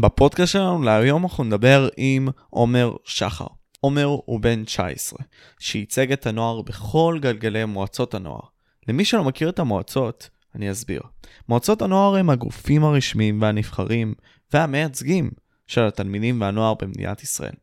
בפודקאסט 0.00 0.52
שלנו 0.52 0.82
להיום 0.82 1.24
אנחנו 1.24 1.44
נדבר 1.44 1.88
עם 1.96 2.28
עומר 2.50 2.96
שחר. 3.04 3.46
עומר 3.80 4.04
הוא 4.04 4.40
בן 4.40 4.64
19, 4.64 5.18
שייצג 5.58 6.12
את 6.12 6.26
הנוער 6.26 6.62
בכל 6.62 7.18
גלגלי 7.22 7.64
מועצות 7.64 8.14
הנוער. 8.14 8.40
למי 8.88 9.04
שלא 9.04 9.24
מכיר 9.24 9.48
את 9.48 9.58
המועצות, 9.58 10.30
אני 10.54 10.70
אסביר. 10.70 11.00
מועצות 11.48 11.82
הנוער 11.82 12.16
הם 12.16 12.30
הגופים 12.30 12.84
הרשמיים 12.84 13.42
והנבחרים 13.42 14.14
והמייצגים 14.52 15.30
של 15.66 15.86
התלמידים 15.86 16.40
והנוער 16.40 16.74
במדינת 16.74 17.22
ישראל. 17.22 17.54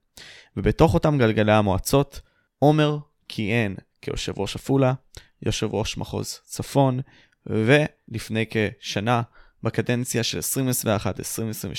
ובתוך 0.58 0.94
אותם 0.94 1.18
גלגלי 1.18 1.54
המועצות, 1.54 2.22
עומר 2.60 2.98
כיהן 3.28 3.76
כיושב 4.02 4.40
ראש 4.40 4.56
עפולה, 4.56 4.94
יושב 5.42 5.74
ראש 5.74 5.98
מחוז 5.98 6.40
צפון, 6.44 7.00
ולפני 7.46 8.46
כשנה, 8.50 9.22
בקדנציה 9.64 10.24
של 10.24 10.40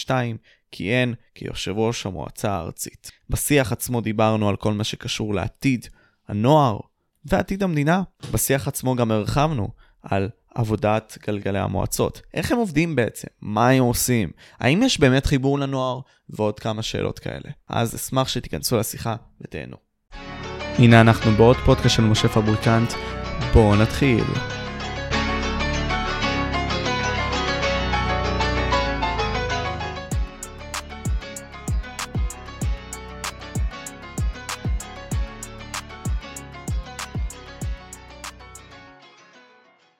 2021-2022, 0.09 0.11
כיהן 0.73 1.15
כיושב 1.35 1.79
ראש 1.79 2.07
המועצה 2.07 2.53
הארצית. 2.53 3.11
בשיח 3.31 3.73
עצמו 3.73 4.01
דיברנו 4.01 4.49
על 4.49 4.57
כל 4.57 4.73
מה 4.73 4.85
שקשור 4.85 5.35
לעתיד 5.35 5.87
הנוער 6.29 6.79
ועתיד 7.25 7.63
המדינה. 7.63 8.03
בשיח 8.33 8.69
עצמו 8.69 8.97
גם 8.97 9.11
הרחבנו 9.11 9.69
על 10.03 10.29
עבודת 10.55 11.19
גלגלי 11.27 11.59
המועצות. 11.59 12.23
איך 12.35 12.53
הם 12.53 12.59
עובדים 12.59 12.97
בעצם? 12.97 13.29
מה 13.41 13.69
הם 13.69 13.83
עושים? 13.83 14.31
האם 14.61 14.83
יש 14.83 15.01
באמת 15.01 15.27
חיבור 15.27 15.59
לנוער? 15.59 16.01
ועוד 16.31 16.61
כמה 16.61 16.83
שאלות 16.83 17.19
כאלה. 17.19 17.51
אז 17.69 17.95
אשמח 17.95 18.29
שתיכנסו 18.29 18.77
לשיחה 18.77 19.17
ותהנו. 19.41 19.77
הנה 20.79 21.01
אנחנו 21.01 21.31
בעוד 21.33 21.57
פודקאסט 21.57 21.97
של 21.97 22.03
משה 22.03 22.29
פבריקנט. 22.29 22.93
בואו 23.53 23.77
נתחיל. 23.77 24.25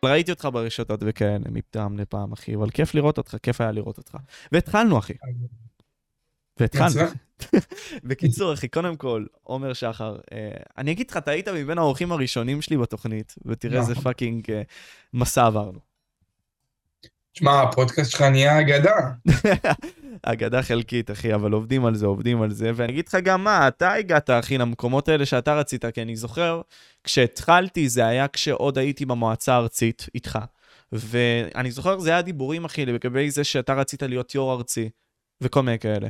ראיתי 0.05 0.31
אותך 0.31 0.49
ברשתות 0.53 1.01
וכאלה, 1.03 1.39
מפעם 1.51 1.99
לפעם, 1.99 2.33
אחי, 2.33 2.55
אבל 2.55 2.71
כיף 2.71 2.95
לראות 2.95 3.19
אותך, 3.19 3.37
כיף 3.43 3.61
היה 3.61 3.73
לראות 3.73 3.99
אותך. 3.99 4.17
והתחלנו, 4.53 4.99
אחי. 4.99 5.13
והתחלנו. 6.61 7.01
בקיצור, 8.09 8.55
אחי, 8.55 8.69
קודם 8.69 8.97
כל, 8.97 9.25
עומר 9.43 9.73
שחר, 9.73 10.19
אה, 10.33 10.51
אני 10.79 10.93
אגיד 10.93 11.11
לך, 11.11 11.17
אתה 11.17 11.31
היית 11.31 11.49
מבין 11.49 11.79
האורחים 11.79 12.13
הראשונים 12.13 12.63
שלי 12.63 12.77
בתוכנית, 12.77 13.35
ותראה 13.47 13.81
איזה 13.81 13.95
fucking 13.95 14.51
אה, 14.51 14.63
מסע 15.15 15.47
עברנו. 15.47 15.88
שמע, 17.35 17.63
הפודקאסט 17.63 18.11
שלך 18.11 18.23
נהיה 18.23 18.61
אגדה. 18.61 18.97
אגדה 20.23 20.63
חלקית, 20.63 21.11
אחי, 21.11 21.35
אבל 21.35 21.53
עובדים 21.53 21.85
על 21.85 21.95
זה, 21.95 22.07
עובדים 22.07 22.43
על 22.43 22.51
זה. 22.51 22.71
ואני 22.75 22.93
אגיד 22.93 23.09
לך 23.09 23.15
גם 23.15 23.45
מה, 23.45 23.69
אתה 23.69 23.93
הגעת, 23.93 24.31
אחי, 24.31 24.59
למקומות 24.59 25.09
האלה 25.09 25.27
שאתה 25.27 25.55
רצית, 25.55 25.85
כי 25.87 26.03
אני 26.03 26.17
זוכר, 26.17 26.61
כשהתחלתי, 27.05 27.89
זה 27.89 28.07
היה 28.07 28.29
כשעוד 28.29 28.79
הייתי 28.79 29.07
במועצה 29.07 29.55
הארצית 29.55 30.07
איתך. 30.15 30.39
ואני 30.93 31.71
זוכר, 31.71 31.99
זה 31.99 32.11
היה 32.11 32.23
דיבורים, 32.23 32.65
אחי, 32.65 32.87
לגבי 32.87 33.31
זה 33.31 33.45
שאתה 33.45 33.75
רצית 33.75 34.03
להיות 34.03 34.35
יו"ר 34.35 34.55
ארצי, 34.55 34.91
וכל 35.41 35.63
מיני 35.63 35.79
כאלה. 35.79 36.09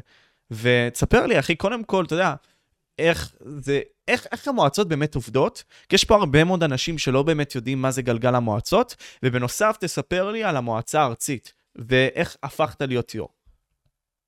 ותספר 0.51 1.27
לי, 1.27 1.39
אחי, 1.39 1.57
קודם 1.57 1.85
כל, 1.85 2.05
אתה 2.05 2.15
יודע, 2.15 2.35
איך 2.99 3.33
זה, 3.59 3.81
איך, 4.09 4.27
איך 4.33 4.49
המועצות 4.49 4.89
באמת 4.89 5.15
עובדות, 5.15 5.65
כי 5.89 5.95
יש 5.95 6.05
פה 6.05 6.15
הרבה 6.15 6.45
מאוד 6.45 6.63
אנשים 6.63 6.99
שלא 6.99 7.23
באמת 7.23 7.55
יודעים 7.55 7.83
מה 7.83 7.91
זה 7.91 8.03
גלגל 8.03 8.35
המועצות, 8.35 8.97
ובנוסף 9.23 9.77
תספר 9.81 10.31
לי 10.31 10.45
על 10.45 10.57
המועצה 10.57 11.01
הארצית, 11.01 11.53
ואיך 11.77 12.37
הפכת 12.43 12.83
להיות 12.83 13.15
יו"ר. 13.15 13.29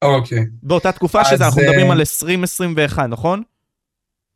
אוקיי. 0.03 0.45
באותה 0.63 0.93
תקופה 0.93 1.25
שזה, 1.25 1.47
אנחנו 1.47 1.63
מדברים 1.63 1.91
על 1.91 1.99
2021, 2.01 3.09
נכון? 3.09 3.43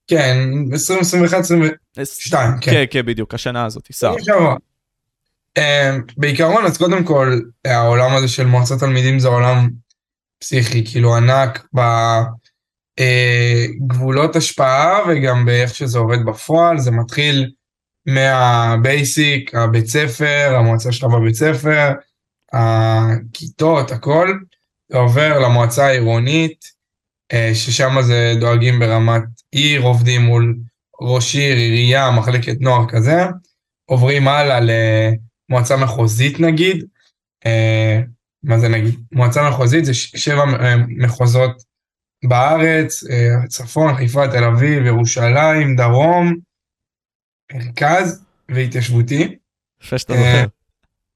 כן, 0.07 0.37
2021, 0.73 1.39
2022, 1.39 2.51
כן. 2.61 2.71
כן, 2.71 2.85
כן, 2.91 3.07
בדיוק, 3.07 3.35
השנה 3.35 3.65
הזאת, 3.65 3.89
שר. 3.93 4.15
בעיקרון, 6.17 6.65
אז 6.65 6.79
קודם 6.79 7.05
כל, 7.05 7.41
העולם 7.65 8.17
הזה 8.17 8.29
של 8.29 8.47
מועצת 8.47 8.79
תלמידים 8.79 9.19
זה 9.19 9.29
עולם 9.29 9.71
פסיכי, 10.39 10.87
כאילו 10.87 11.17
ענק 11.17 11.67
בגבולות 13.01 14.37
השפעה 14.37 14.99
וגם 15.09 15.45
באיך 15.45 15.75
שזה 15.75 15.99
עובד 15.99 16.25
בפועל, 16.25 16.79
זה 16.79 16.91
מתחיל 16.91 17.51
מהבייסיק, 18.07 19.55
הבית 19.55 19.87
ספר, 19.87 20.55
המועצה 20.57 20.93
שלך 20.93 21.05
בבית 21.05 21.35
ספר, 21.35 21.93
הכיתות, 22.53 23.91
הכל. 23.91 24.39
זה 24.89 24.99
עובר 24.99 25.39
למועצה 25.39 25.87
העירונית, 25.87 26.65
אה, 27.33 27.51
ששם 27.55 28.03
זה 28.03 28.35
דואגים 28.41 28.79
ברמת 28.79 29.23
עיר, 29.51 29.83
עובדים 29.83 30.23
מול 30.23 30.57
ראש 31.01 31.35
עיר, 31.37 31.57
עירייה, 31.57 32.11
מחלקת 32.11 32.57
נוער 32.61 32.89
כזה, 32.89 33.25
עוברים 33.85 34.29
הלאה 34.29 34.61
למועצה 34.61 35.77
מחוזית 35.77 36.41
נגיד, 36.41 36.85
אה, 37.47 38.01
מה 38.43 38.59
זה 38.59 38.69
נגיד? 38.69 38.95
מועצה 39.13 39.49
מחוזית 39.51 39.85
זה 39.85 39.95
שבע 39.95 40.43
אה, 40.61 40.77
מחוזות 40.89 41.63
בארץ, 42.29 43.05
צפון, 43.49 43.97
חיפה, 43.97 44.29
תל 44.29 44.45
אביב, 44.45 44.87
ירושלים, 44.87 45.77
דרום, 45.77 46.35
מרכז 47.53 48.25
והתיישבותי. 48.49 49.37
יפה 49.83 49.99
שאתה 49.99 50.15
זוכר. 50.15 50.47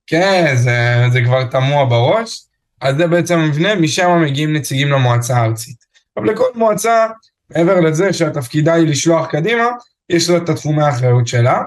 כן, 0.06 0.54
זה, 0.56 1.04
זה 1.12 1.20
כבר 1.24 1.44
תמוה 1.44 1.84
בראש. 1.84 2.44
אז 2.80 2.96
זה 2.96 3.06
בעצם 3.06 3.38
המבנה, 3.38 3.74
משם 3.74 4.22
מגיעים 4.22 4.56
נציגים 4.56 4.88
למועצה 4.88 5.36
הארצית. 5.36 5.76
אבל 6.16 6.30
לכל 6.30 6.48
מועצה, 6.54 7.06
מעבר 7.50 7.80
לזה 7.80 8.12
שהתפקידה 8.12 8.74
היא 8.74 8.88
לשלוח 8.88 9.26
קדימה, 9.26 9.64
יש 10.08 10.30
לה 10.30 10.36
את 10.36 10.48
התחומי 10.48 10.82
האחריות 10.82 11.26
שלה. 11.26 11.62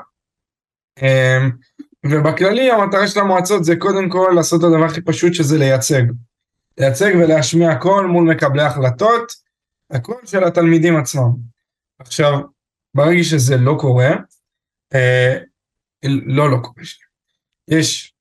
אמ, 1.02 1.52
ובכללי 2.06 2.72
המטרה 2.72 3.08
של 3.08 3.19
המועצות 3.19 3.63
זה 3.63 3.75
קודם 3.75 4.09
כל 4.09 4.31
לעשות 4.35 4.59
את 4.59 4.66
הדבר 4.66 4.85
הכי 4.85 5.02
פשוט 5.02 5.34
שזה 5.34 5.58
לייצג. 5.58 6.03
לייצג 6.81 7.12
ולהשמיע 7.16 7.75
קול 7.75 8.06
מול 8.06 8.24
מקבלי 8.24 8.64
החלטות, 8.64 9.34
הקול 9.92 10.22
של 10.25 10.44
התלמידים 10.44 10.97
עצמם. 10.97 11.31
עכשיו, 12.00 12.40
ברגע 12.94 13.24
שזה 13.24 13.58
לא 13.58 13.78
קורה, 13.80 14.09
אה, 14.94 15.38
לא 16.03 16.52
לא 16.52 16.58
קורה, 16.58 16.84
יש 17.68 18.14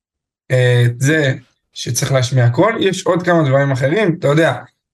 אה, 0.51 0.83
זה 0.99 1.33
שצריך 1.73 2.11
להשמיע 2.11 2.49
קול, 2.49 2.77
יש 2.79 3.05
עוד 3.05 3.23
כמה 3.23 3.49
דברים 3.49 3.71
אחרים, 3.71 4.15
אתה 4.19 4.27
יודע, 4.27 4.53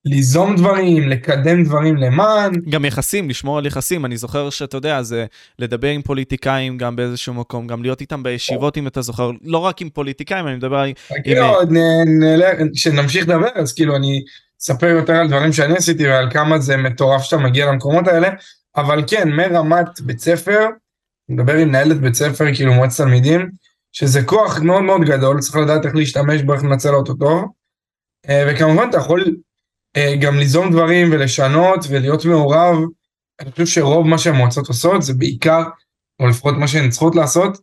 ליזום 0.10 0.56
דברים, 0.56 1.10
לקדם 1.10 1.64
דברים 1.64 1.96
למען. 1.98 2.52
גם 2.70 2.86
יחסים, 2.86 3.30
לשמור 3.30 3.58
על 3.58 3.66
יחסים. 3.66 4.06
אני 4.06 4.18
זוכר 4.18 4.50
שאתה 4.50 4.78
יודע, 4.78 5.02
זה 5.02 5.26
לדבר 5.60 5.88
עם 5.88 6.02
פוליטיקאים 6.02 6.78
גם 6.78 6.96
באיזשהו 6.96 7.34
מקום, 7.34 7.68
גם 7.68 7.82
להיות 7.82 8.02
איתם 8.02 8.24
בישיבות, 8.24 8.78
אם 8.78 8.88
אתה 8.88 9.02
זוכר, 9.02 9.32
לא 9.44 9.58
רק 9.58 9.82
עם 9.82 9.90
פוליטיקאים, 9.90 10.48
אני 10.48 10.56
מדבר 10.56 10.78
עם... 10.80 10.94
כאילו, 11.24 11.46
כשנמשיך 12.74 13.24
לדבר, 13.28 13.48
אז 13.56 13.74
כאילו 13.74 13.96
אני 13.96 14.24
אספר 14.62 14.88
יותר 14.88 15.14
על 15.14 15.28
דברים 15.28 15.54
שאני 15.54 15.78
עשיתי 15.78 16.08
ועל 16.08 16.32
כמה 16.32 16.60
זה 16.60 16.78
מטורף 16.78 17.22
שאתה 17.22 17.38
מגיע 17.38 17.66
למקומות 17.66 18.08
האלה, 18.08 18.30
אבל 18.76 19.04
כן, 19.08 19.30
מרמת 19.30 20.02
בית 20.02 20.20
ספר, 20.20 20.66
מדבר 21.30 21.54
עם 21.54 21.68
מנהלת 21.68 21.98
בית 21.98 22.14
ספר, 22.14 22.56
כאילו 22.56 22.74
מועצת 22.74 23.04
תלמידים, 23.04 23.50
שזה 23.92 24.24
כוח 24.24 24.60
מאוד 24.60 24.84
מאוד 24.84 25.02
גדול, 25.02 25.40
צריך 25.40 25.56
לדעת 25.56 25.86
איך 25.86 25.96
להשתמש 25.96 26.42
בו, 26.42 26.54
איך 26.54 26.64
לנצל 26.64 26.94
אותו 26.94 27.14
טוב. 27.14 27.46
אה, 28.30 28.46
וכמובן 28.48 28.88
אתה 28.90 28.98
יכול 28.98 29.22
אה, 29.22 29.32
גם 30.20 30.38
ליזום 30.38 30.72
דברים 30.72 31.12
ולשנות 31.12 31.80
ולהיות 31.90 32.26
מעורב. 32.26 32.78
אני 33.40 33.52
חושב 33.52 33.66
שרוב 33.66 34.08
מה 34.08 34.18
שהמועצות 34.18 34.68
עושות 34.68 35.02
זה 35.02 35.14
בעיקר, 35.14 35.64
או 36.20 36.28
לפחות 36.28 36.56
מה 36.58 36.68
שהן 36.68 36.90
צריכות 36.90 37.16
לעשות, 37.16 37.58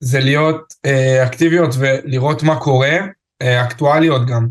זה 0.00 0.20
להיות 0.20 0.74
אה, 0.86 1.26
אקטיביות 1.26 1.74
ולראות 1.78 2.42
מה 2.42 2.60
קורה, 2.60 2.96
אקטואליות 3.42 4.26
גם. 4.26 4.48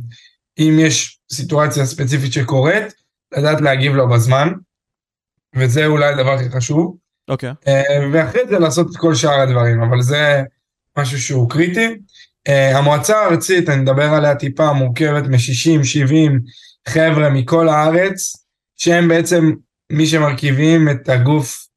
אם 0.60 0.78
יש 0.80 1.20
סיטואציה 1.32 1.86
ספציפית 1.86 2.34
שקורית, 2.34 2.94
לדעת 3.38 3.62
להגיב 3.62 3.96
לו 3.96 4.10
בזמן, 4.10 4.50
וזה 5.56 5.86
אולי 5.86 6.06
הדבר 6.06 6.34
הכי 6.34 6.50
חשוב. 6.50 6.98
אוקיי. 7.28 7.50
Okay. 7.52 7.70
ואחרי 8.14 8.42
זה 8.50 8.60
לעשות 8.60 8.92
את 8.92 8.98
כל 8.98 9.16
שאר 9.16 9.40
הדברים, 9.40 9.82
אבל 9.82 10.02
זה... 10.02 10.44
משהו 10.98 11.22
שהוא 11.22 11.50
קריטי. 11.50 11.88
Uh, 12.50 12.78
המועצה 12.78 13.18
הארצית, 13.18 13.70
אני 13.70 13.82
מדבר 13.82 14.04
עליה 14.04 14.36
טיפה, 14.36 14.74
מורכבת 14.74 15.24
מ-60-70 15.24 16.32
חבר'ה 16.90 17.30
מכל 17.30 17.70
הארץ, 17.70 18.46
שהם 18.76 19.08
בעצם 19.08 19.52
מי 19.92 20.08
שמרכיבים 20.08 20.90
את 20.90 21.10
הגוף 21.10 21.68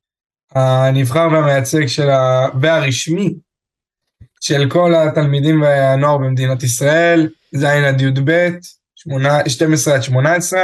הנבחר 0.54 1.28
והמייצג 1.32 1.86
של 1.86 2.10
ה... 2.10 2.48
והרשמי 2.60 3.34
של 4.40 4.70
כל 4.70 4.94
התלמידים 4.94 5.62
והנוער 5.62 6.18
במדינת 6.18 6.62
ישראל, 6.62 7.28
ז' 7.54 7.64
עד 7.64 8.00
י"ב, 8.00 8.48
12 9.48 9.94
עד 9.94 10.02
18. 10.02 10.60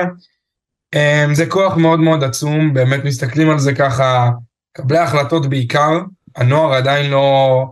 Um, 0.94 1.34
זה 1.34 1.46
כוח 1.46 1.76
מאוד 1.76 2.00
מאוד 2.00 2.24
עצום, 2.24 2.74
באמת 2.74 3.04
מסתכלים 3.04 3.50
על 3.50 3.58
זה 3.58 3.74
ככה, 3.74 4.30
קבלי 4.76 4.98
החלטות 4.98 5.50
בעיקר, 5.50 6.00
הנוער 6.36 6.74
עדיין 6.74 7.10
לא, 7.10 7.64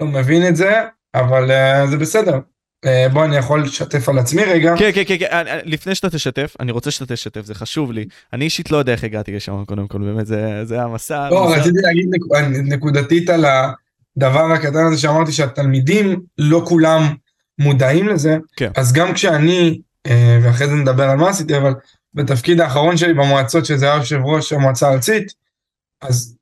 לא 0.00 0.06
מבין 0.06 0.48
את 0.48 0.56
זה, 0.56 0.82
אבל 1.14 1.50
uh, 1.50 1.86
זה 1.90 1.96
בסדר. 1.96 2.38
אה, 2.84 3.08
בוא 3.12 3.24
אני 3.24 3.36
יכול 3.36 3.62
לשתף 3.62 4.08
על 4.08 4.18
עצמי 4.18 4.44
רגע. 4.44 4.74
כן, 4.78 4.90
כן, 4.94 5.02
כן, 5.06 5.24
אה, 5.32 5.40
אה, 5.46 5.60
לפני 5.64 5.94
שאתה 5.94 6.10
תשתף, 6.10 6.54
אני 6.60 6.72
רוצה 6.72 6.90
שאתה 6.90 7.14
תשתף, 7.14 7.44
זה 7.44 7.54
חשוב 7.54 7.92
לי. 7.92 8.04
אני 8.32 8.44
אישית 8.44 8.70
לא 8.70 8.76
יודע 8.76 8.92
איך 8.92 9.04
הגעתי 9.04 9.32
לשם, 9.32 9.64
קודם 9.64 9.88
כל, 9.88 9.98
באמת, 9.98 10.26
זה, 10.26 10.64
זה 10.64 10.82
המסע. 10.82 11.30
לא, 11.30 11.52
רציתי 11.54 11.78
להגיד 11.82 12.06
נק- 12.10 12.72
נקודתית 12.72 13.30
על 13.30 13.44
הדבר 14.16 14.52
הקטן 14.52 14.84
הזה 14.86 14.98
שאמרתי 14.98 15.32
שהתלמידים 15.32 16.20
לא 16.38 16.62
כולם 16.68 17.02
מודעים 17.58 18.08
לזה, 18.08 18.36
כן. 18.56 18.70
אז 18.76 18.92
גם 18.92 19.14
כשאני, 19.14 19.80
ואחרי 20.42 20.66
זה 20.66 20.74
נדבר 20.74 21.04
על 21.04 21.16
מה 21.16 21.28
עשיתי, 21.28 21.56
אבל 21.56 21.74
בתפקיד 22.14 22.60
האחרון 22.60 22.96
שלי 22.96 23.14
במועצות, 23.14 23.66
שזה 23.66 23.86
היה 23.86 23.96
יושב 23.96 24.20
ראש 24.24 24.52
המועצה 24.52 24.88
הארצית, 24.88 25.32
אז 26.02 26.36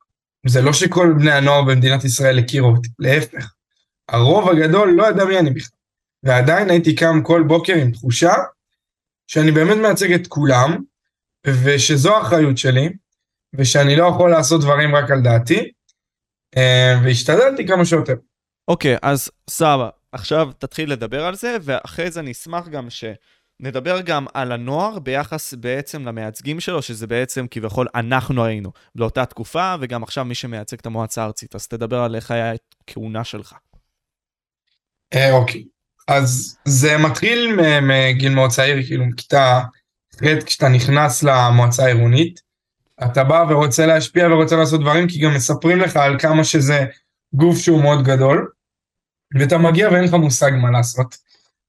זה 0.46 0.62
לא 0.62 0.72
שכל 0.72 1.14
בני 1.18 1.32
הנוער 1.32 1.62
במדינת 1.62 2.04
ישראל 2.04 2.38
הכירו 2.38 2.68
אותי, 2.70 2.88
להפך. 2.98 3.52
הרוב 4.08 4.48
הגדול 4.48 4.94
לא 4.96 5.08
ידע 5.08 5.24
מי 5.24 5.38
אני 5.38 5.50
בכלל. 5.50 5.77
ועדיין 6.22 6.70
הייתי 6.70 6.94
קם 6.94 7.22
כל 7.22 7.42
בוקר 7.42 7.74
עם 7.74 7.92
תחושה 7.92 8.32
שאני 9.26 9.50
באמת 9.50 9.76
מייצג 9.76 10.12
את 10.12 10.26
כולם, 10.26 10.76
ושזו 11.46 12.16
האחריות 12.16 12.58
שלי, 12.58 12.88
ושאני 13.54 13.96
לא 13.96 14.04
יכול 14.04 14.30
לעשות 14.30 14.60
דברים 14.60 14.96
רק 14.96 15.10
על 15.10 15.22
דעתי, 15.22 15.70
אה, 16.56 16.94
והשתדלתי 17.04 17.66
כמה 17.66 17.84
שיותר. 17.84 18.14
אוקיי, 18.68 18.96
אז 19.02 19.30
סבבה, 19.50 19.88
עכשיו 20.12 20.50
תתחיל 20.58 20.92
לדבר 20.92 21.24
על 21.24 21.34
זה, 21.34 21.56
ואחרי 21.62 22.10
זה 22.10 22.20
אני 22.20 22.32
אשמח 22.32 22.68
גם 22.68 22.88
שנדבר 22.90 24.00
גם 24.00 24.26
על 24.34 24.52
הנוער 24.52 24.98
ביחס 24.98 25.54
בעצם 25.54 26.04
למייצגים 26.04 26.60
שלו, 26.60 26.82
שזה 26.82 27.06
בעצם 27.06 27.46
כביכול 27.50 27.86
אנחנו 27.94 28.44
היינו 28.44 28.72
באותה 28.94 29.26
תקופה, 29.26 29.74
וגם 29.80 30.02
עכשיו 30.02 30.24
מי 30.24 30.34
שמייצג 30.34 30.76
את 30.78 30.86
המועצה 30.86 31.22
הארצית. 31.22 31.54
אז 31.54 31.66
תדבר 31.66 31.98
על 31.98 32.16
איך 32.16 32.30
היה 32.30 32.52
הכהונה 32.82 33.24
שלך. 33.24 33.54
אה, 35.14 35.32
אוקיי, 35.32 35.64
אז 36.08 36.58
זה 36.64 36.98
מתחיל 36.98 37.58
מגיל 37.82 38.34
מאוד 38.34 38.50
צעיר, 38.50 38.86
כאילו 38.86 39.06
מכיתה 39.06 39.60
ח' 40.16 40.44
כשאתה 40.46 40.68
נכנס 40.68 41.22
למועצה 41.22 41.84
העירונית, 41.84 42.40
אתה 43.04 43.24
בא 43.24 43.44
ורוצה 43.48 43.86
להשפיע 43.86 44.28
ורוצה 44.28 44.56
לעשות 44.56 44.80
דברים, 44.80 45.08
כי 45.08 45.20
גם 45.20 45.34
מספרים 45.34 45.78
לך 45.78 45.96
על 45.96 46.18
כמה 46.18 46.44
שזה 46.44 46.86
גוף 47.32 47.58
שהוא 47.58 47.82
מאוד 47.82 48.04
גדול, 48.04 48.48
ואתה 49.38 49.58
מגיע 49.58 49.88
ואין 49.88 50.04
לך 50.04 50.14
מושג 50.14 50.50
מה 50.62 50.70
לעשות. 50.70 51.16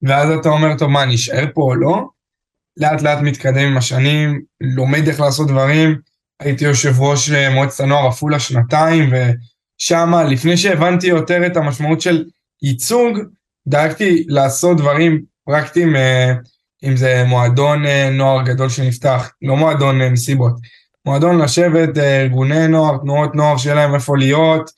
ואז 0.02 0.30
אתה 0.40 0.48
אומר, 0.48 0.78
טוב, 0.78 0.90
מה, 0.90 1.02
אני 1.02 1.14
אשאר 1.14 1.44
פה 1.54 1.62
או 1.62 1.74
לא? 1.74 2.08
לאט 2.76 3.02
לאט 3.02 3.18
מתקדם 3.22 3.66
עם 3.66 3.76
השנים, 3.76 4.42
לומד 4.60 5.08
איך 5.08 5.20
לעשות 5.20 5.48
דברים. 5.48 6.00
הייתי 6.40 6.64
יושב 6.64 7.00
ראש 7.00 7.30
אה, 7.30 7.50
מועצת 7.50 7.80
הנוער 7.80 8.06
עפולה 8.06 8.40
שנתיים, 8.40 9.12
ושמה, 9.12 10.24
לפני 10.24 10.56
שהבנתי 10.56 11.06
יותר 11.06 11.46
את 11.46 11.56
המשמעות 11.56 12.00
של 12.00 12.24
ייצוג, 12.62 13.18
דאגתי 13.68 14.24
לעשות 14.28 14.76
דברים 14.76 15.24
פרקטיים, 15.44 15.96
אה, 15.96 16.32
אם 16.84 16.96
זה 16.96 17.24
מועדון 17.26 17.86
אה, 17.86 18.10
נוער 18.10 18.42
גדול 18.42 18.68
שנפתח, 18.68 19.30
לא 19.42 19.56
מועדון 19.56 20.00
אה, 20.00 20.10
מסיבות, 20.10 20.52
מועדון 21.06 21.38
לשבת, 21.38 21.98
ארגוני 21.98 22.68
נוער, 22.68 22.98
תנועות 22.98 23.34
נוער, 23.34 23.56
שיהיה 23.56 23.74
להם 23.74 23.94
איפה 23.94 24.16
להיות, 24.16 24.70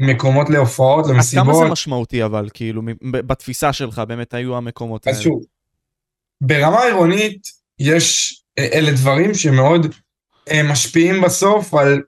מקומות 0.00 0.50
להופעות, 0.50 1.04
אז 1.04 1.10
כמה 1.10 1.22
זה 1.22 1.36
למסיבות. 1.38 1.70
משמעותי 1.70 2.24
אבל, 2.24 2.48
כאילו, 2.54 2.82
בתפיסה 3.02 3.72
שלך 3.72 3.98
באמת 3.98 4.34
היו 4.34 4.56
המקומות 4.56 5.08
אז 5.08 5.14
האלה? 5.14 5.24
שוב, 5.24 5.42
ברמה 6.40 6.82
עירונית 6.82 7.42
יש, 7.78 8.34
אלה 8.58 8.92
דברים 8.92 9.34
שמאוד 9.34 9.86
משפיעים 10.64 11.20
בסוף 11.20 11.74
על 11.74 12.02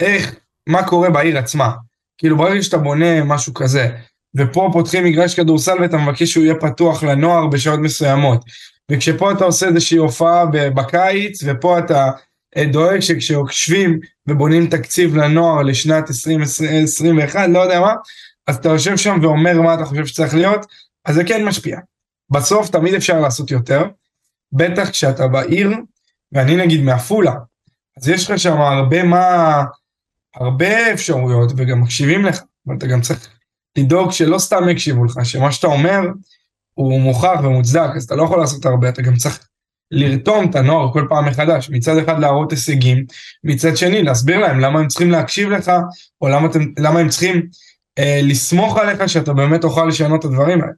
איך, 0.00 0.36
מה 0.66 0.88
קורה 0.88 1.10
בעיר 1.10 1.38
עצמה. 1.38 1.72
כאילו 2.18 2.36
ברגע 2.36 2.62
שאתה 2.62 2.78
בונה 2.78 3.24
משהו 3.24 3.54
כזה, 3.54 3.96
ופה 4.36 4.70
פותחים 4.72 5.04
מגרש 5.04 5.34
כדורסל 5.34 5.80
ואתה 5.80 5.96
מבקש 5.96 6.32
שהוא 6.32 6.44
יהיה 6.44 6.54
פתוח 6.54 7.02
לנוער 7.02 7.46
בשעות 7.46 7.80
מסוימות, 7.80 8.44
וכשפה 8.90 9.32
אתה 9.32 9.44
עושה 9.44 9.68
איזושהי 9.68 9.98
הופעה 9.98 10.46
בקיץ, 10.46 11.42
ופה 11.46 11.78
אתה 11.78 12.10
אה, 12.56 12.64
דואג 12.64 13.00
שכשיושבים 13.00 14.00
ובונים 14.26 14.66
תקציב 14.66 15.16
לנוער 15.16 15.62
לשנת 15.62 16.10
2021, 16.10 17.48
לא 17.48 17.58
יודע 17.58 17.80
מה, 17.80 17.94
אז 18.46 18.56
אתה 18.56 18.68
יושב 18.68 18.96
שם 18.96 19.18
ואומר 19.22 19.62
מה 19.62 19.74
אתה 19.74 19.84
חושב 19.84 20.06
שצריך 20.06 20.34
להיות, 20.34 20.66
אז 21.04 21.14
זה 21.14 21.24
כן 21.24 21.44
משפיע. 21.44 21.78
בסוף 22.30 22.68
תמיד 22.68 22.94
אפשר 22.94 23.20
לעשות 23.20 23.50
יותר, 23.50 23.84
בטח 24.52 24.90
כשאתה 24.90 25.28
בעיר, 25.28 25.70
ואני 26.32 26.56
נגיד 26.56 26.82
מעפולה, 26.82 27.32
אז 27.96 28.08
יש 28.08 28.30
לך 28.30 28.38
שם 28.38 28.60
הרבה 28.60 29.02
מה, 29.02 29.64
הרבה 30.34 30.92
אפשרויות 30.92 31.52
וגם 31.56 31.80
מקשיבים 31.80 32.24
לך, 32.24 32.42
אבל 32.66 32.76
אתה 32.76 32.86
גם 32.86 33.00
צריך 33.00 33.35
לדאוג 33.76 34.10
שלא 34.10 34.38
סתם 34.38 34.68
יקשיבו 34.68 35.04
לך, 35.04 35.14
שמה 35.24 35.52
שאתה 35.52 35.66
אומר 35.66 36.00
הוא 36.74 37.00
מוכח 37.00 37.40
ומוצדק, 37.42 37.90
אז 37.96 38.04
אתה 38.04 38.16
לא 38.16 38.22
יכול 38.22 38.38
לעשות 38.38 38.66
הרבה, 38.66 38.88
אתה 38.88 39.02
גם 39.02 39.16
צריך 39.16 39.48
לרתום 39.90 40.50
את 40.50 40.54
הנוער 40.54 40.92
כל 40.92 41.06
פעם 41.08 41.28
מחדש, 41.28 41.70
מצד 41.70 41.98
אחד 41.98 42.18
להראות 42.18 42.50
הישגים, 42.50 43.04
מצד 43.44 43.76
שני 43.76 44.02
להסביר 44.02 44.38
להם 44.38 44.60
למה 44.60 44.80
הם 44.80 44.88
צריכים 44.88 45.10
להקשיב 45.10 45.48
לך, 45.48 45.72
או 46.20 46.28
למה, 46.28 46.46
אתם, 46.46 46.60
למה 46.78 47.00
הם 47.00 47.08
צריכים 47.08 47.46
אה, 47.98 48.20
לסמוך 48.22 48.78
עליך 48.78 49.08
שאתה 49.08 49.32
באמת 49.32 49.60
תוכל 49.60 49.84
לשנות 49.84 50.20
את 50.20 50.24
הדברים 50.24 50.60
האלה. 50.60 50.72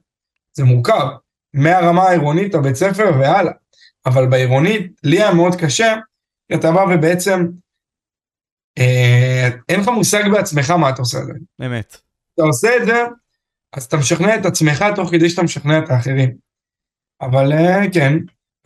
זה 0.53 0.63
מורכב, 0.63 1.07
מהרמה 1.53 2.03
העירונית, 2.03 2.55
הבית 2.55 2.75
ספר 2.75 3.11
והלאה. 3.19 3.51
אבל 4.05 4.27
בעירונית, 4.27 4.91
לי 5.03 5.17
היה 5.17 5.33
מאוד 5.33 5.55
קשה, 5.55 5.95
כי 6.47 6.55
אתה 6.55 6.71
בא 6.71 6.85
ובעצם, 6.91 7.47
אה, 8.77 9.49
אין 9.69 9.79
לך 9.79 9.87
מושג 9.87 10.23
בעצמך 10.31 10.69
מה 10.69 10.89
אתה 10.89 11.01
עושה. 11.01 11.17
באמת. 11.59 12.08
אתה 12.39 12.47
עושה 12.47 12.77
את 12.77 12.85
זה, 12.85 13.03
אז 13.73 13.83
אתה 13.83 13.97
משכנע 13.97 14.35
את 14.35 14.45
עצמך 14.45 14.85
תוך 14.95 15.11
כדי 15.11 15.29
שאתה 15.29 15.43
משכנע 15.43 15.79
את 15.79 15.89
האחרים. 15.89 16.31
אבל 17.21 17.53
אה, 17.53 17.91
כן, 17.93 18.17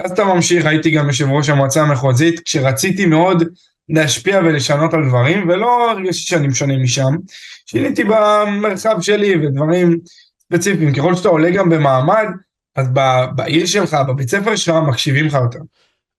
אז 0.03 0.11
אתה 0.11 0.23
ממשיך, 0.23 0.65
הייתי 0.65 0.91
גם 0.91 1.07
יושב 1.07 1.29
ראש 1.29 1.49
המועצה 1.49 1.81
המחוזית, 1.81 2.39
כשרציתי 2.39 3.05
מאוד 3.05 3.43
להשפיע 3.89 4.39
ולשנות 4.39 4.93
על 4.93 5.07
דברים, 5.07 5.49
ולא 5.49 5.91
הרגשתי 5.91 6.23
שאני 6.23 6.47
משנה 6.47 6.77
משם. 6.77 7.15
שיניתי 7.65 8.03
במרחב 8.03 9.01
שלי 9.01 9.35
ודברים 9.35 9.99
ספציפיים. 10.39 10.93
ככל 10.93 11.15
שאתה 11.15 11.29
עולה 11.29 11.51
גם 11.51 11.69
במעמד, 11.69 12.25
אז 12.75 12.87
בעיר 13.35 13.65
שלך, 13.65 13.97
בבית 14.07 14.29
ספר 14.29 14.55
שלך, 14.55 14.75
מקשיבים 14.87 15.25
לך 15.25 15.33
יותר. 15.33 15.59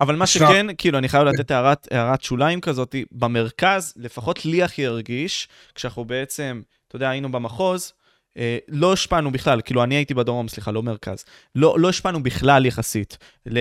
אבל 0.01 0.17
מה 0.17 0.27
שכן, 0.27 0.67
כאילו, 0.79 0.99
אני 0.99 1.09
חייב 1.09 1.23
לתת 1.25 1.51
הערת, 1.51 1.89
הערת 1.91 2.23
שוליים 2.23 2.61
כזאת, 2.61 2.95
במרכז, 3.13 3.95
לפחות 3.97 4.45
לי 4.45 4.63
הכי 4.63 4.87
הרגיש, 4.87 5.49
כשאנחנו 5.75 6.05
בעצם, 6.05 6.61
אתה 6.95 7.05
יודע, 7.05 7.11
היינו 7.11 7.33
במחוז, 7.33 7.93
אה, 8.39 8.59
לא 8.69 8.93
השפענו 8.93 9.31
בכלל, 9.33 9.61
כאילו, 9.65 9.83
אני 9.85 9.95
הייתי 9.95 10.15
בדרום, 10.15 10.49
סליחה, 10.49 10.71
לא 10.71 10.83
מרכז. 10.83 11.25
לא, 11.55 11.77
לא 11.79 11.89
השפענו 11.89 12.23
בכלל 12.23 12.67
יחסית, 12.67 13.19
ל, 13.47 13.59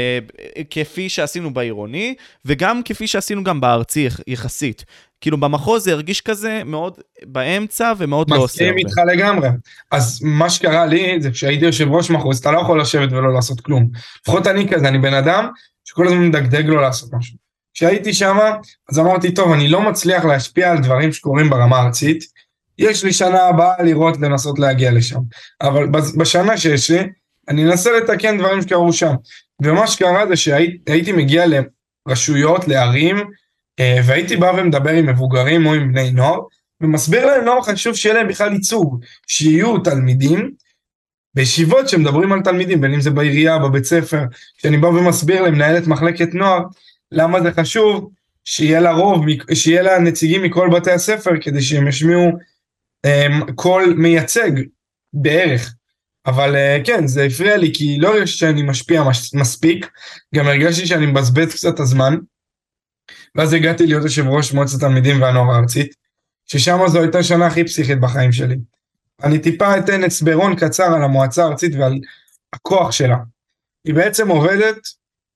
כפי 0.70 1.10
שעשינו 1.10 1.54
בעירוני, 1.54 2.16
וגם 2.46 2.82
כפי 2.86 3.08
שעשינו 3.08 3.44
גם 3.44 3.62
בארצי 3.62 4.00
יח- 4.00 4.20
יחסית. 4.28 4.86
כאילו, 5.22 5.38
במחוז 5.38 5.84
זה 5.84 5.92
הרגיש 5.92 6.22
כזה 6.22 6.62
מאוד 6.66 6.94
באמצע 7.25 7.94
ומאוד 7.98 8.30
לא 8.32 8.36
עושה 8.36 8.66
מסכים. 8.72 8.78
איתך 8.78 8.98
לגמרי. 9.08 9.50
אז 9.92 10.20
מה 10.24 10.50
שקרה 10.50 10.86
לי 10.86 11.22
זה 11.22 11.32
כשהייתי 11.32 11.66
יושב 11.66 11.92
ראש 11.92 12.10
מחוז, 12.10 12.40
אתה 12.40 12.52
לא 12.52 12.60
יכול 12.60 12.82
לשבת 12.82 13.12
ולא 13.12 13.34
לעשות 13.34 13.62
כלום. 13.62 13.90
לפחות 14.22 14.48
אני 14.48 14.68
כזה, 14.70 14.88
אני 14.88 15.00
בן 15.00 15.13
אדם 15.13 15.48
שכל 15.86 16.08
הזמן 16.08 16.28
מדגדג 16.28 16.66
לו 16.66 16.82
לעשות 16.82 17.10
משהו. 17.13 17.38
כשהייתי 17.74 18.13
שם, 18.13 18.38
אז 18.92 19.00
אמרתי, 19.00 19.34
טוב, 19.34 19.52
אני 19.52 19.68
לא 19.68 19.82
מצליח 19.82 20.25
להשפיע 20.25 20.72
על 20.72 20.78
דברים 20.78 21.13
שקורים 21.13 21.50
ברמה 21.50 21.78
הארצית, 21.78 22.33
יש 22.80 23.03
לי 23.03 23.13
שנה 23.13 23.44
הבאה 23.44 23.84
לראות, 23.84 24.18
לנסות 24.22 24.60
להגיע 24.60 24.92
לשם. 24.92 25.20
אבל 25.62 25.88
בשנה 26.18 26.58
שיש 26.58 26.92
לי, 26.92 27.00
אני 27.50 27.65
אנסה 27.65 27.92
לתקן 27.92 28.38
דברים 28.38 28.62
שקרו 28.62 28.94
שם. 28.94 29.13
ומה 29.62 29.88
שקרה 29.88 30.27
זה 30.27 30.36
שהייתי 30.36 31.12
מגיע 31.12 31.46
לרשויות, 32.08 32.68
לערים, 32.68 33.18
אה, 33.80 34.00
והייתי 34.06 34.38
בא 34.38 34.53
ומדבר 34.58 34.89
עם 34.89 35.10
מבוגרים 35.10 35.65
או 35.65 35.74
עם 35.74 35.92
בני 35.92 36.12
נוער, 36.12 36.39
ומסביר 36.82 37.25
להם 37.25 37.46
למה 37.46 37.63
חשוב 37.63 37.96
שיהיה 37.96 38.15
להם 38.15 38.27
בכלל 38.27 38.53
ייצוג, 38.53 39.03
שיהיו 39.27 39.77
תלמידים 39.77 40.51
בישיבות 41.36 41.89
שמדברים 41.89 42.32
על 42.32 42.42
תלמידים, 42.42 42.82
בין 42.82 42.94
אם 42.94 43.01
זה 43.01 43.10
בעירייה, 43.10 43.58
בבית 43.58 43.86
ספר, 43.86 44.24
כשאני 44.58 44.77
בא 44.77 44.88
ומסביר 44.88 45.42
למנהלת 45.42 45.88
מחלקת 45.88 46.34
נוער, 46.34 46.63
למה 47.12 47.42
זה 47.42 47.51
חשוב 47.51 48.10
שיהיה 48.46 48.80
לה 48.80 48.92
רוב, 48.92 49.25
שיהיה 49.53 49.82
לה 49.82 50.00
נציגים 50.00 50.44
מכל 50.44 50.70
בתי 50.70 50.92
הספר, 50.92 51.32
כדי 51.42 51.62
שהם 51.62 51.88
ישמיעו 51.88 52.32
um, 53.07 53.53
קול 53.55 53.93
מייצג 53.98 54.51
בערך. 55.13 55.74
אבל 56.25 56.55
uh, 56.55 56.86
כן, 56.86 57.07
זה 57.07 57.24
הפריע 57.24 57.57
לי, 57.57 57.74
כי 57.74 57.98
לא 58.00 58.15
הרגשתי 58.15 58.38
שאני 58.38 58.63
משפיע 58.63 59.03
מש, 59.03 59.33
מספיק, 59.33 59.89
גם 60.36 60.48
הרגשתי 60.48 60.88
שאני 60.88 61.05
מבזבז 61.05 61.53
קצת 61.53 61.74
את 61.74 61.79
הזמן. 61.79 62.17
ואז 63.36 63.53
הגעתי 63.53 63.86
להיות 63.86 64.03
יושב 64.03 64.27
ראש 64.27 64.53
מועצת 64.53 64.75
התלמידים 64.77 65.22
והנוער 65.22 65.55
הארצית, 65.55 65.95
ששם 66.45 66.77
זו 66.88 67.01
הייתה 67.01 67.19
השנה 67.19 67.48
הכי 67.48 67.63
פסיכית 67.63 68.00
בחיים 68.00 68.31
שלי. 68.31 68.57
אני 69.24 69.39
טיפה 69.39 69.77
אתן 69.77 70.03
הסברון 70.03 70.55
קצר 70.55 70.93
על 70.95 71.03
המועצה 71.03 71.43
הארצית 71.43 71.75
ועל 71.75 72.00
הכוח 72.53 72.91
שלה. 72.91 73.17
היא 73.86 73.93
בעצם 73.93 74.27
עובדת 74.27 74.77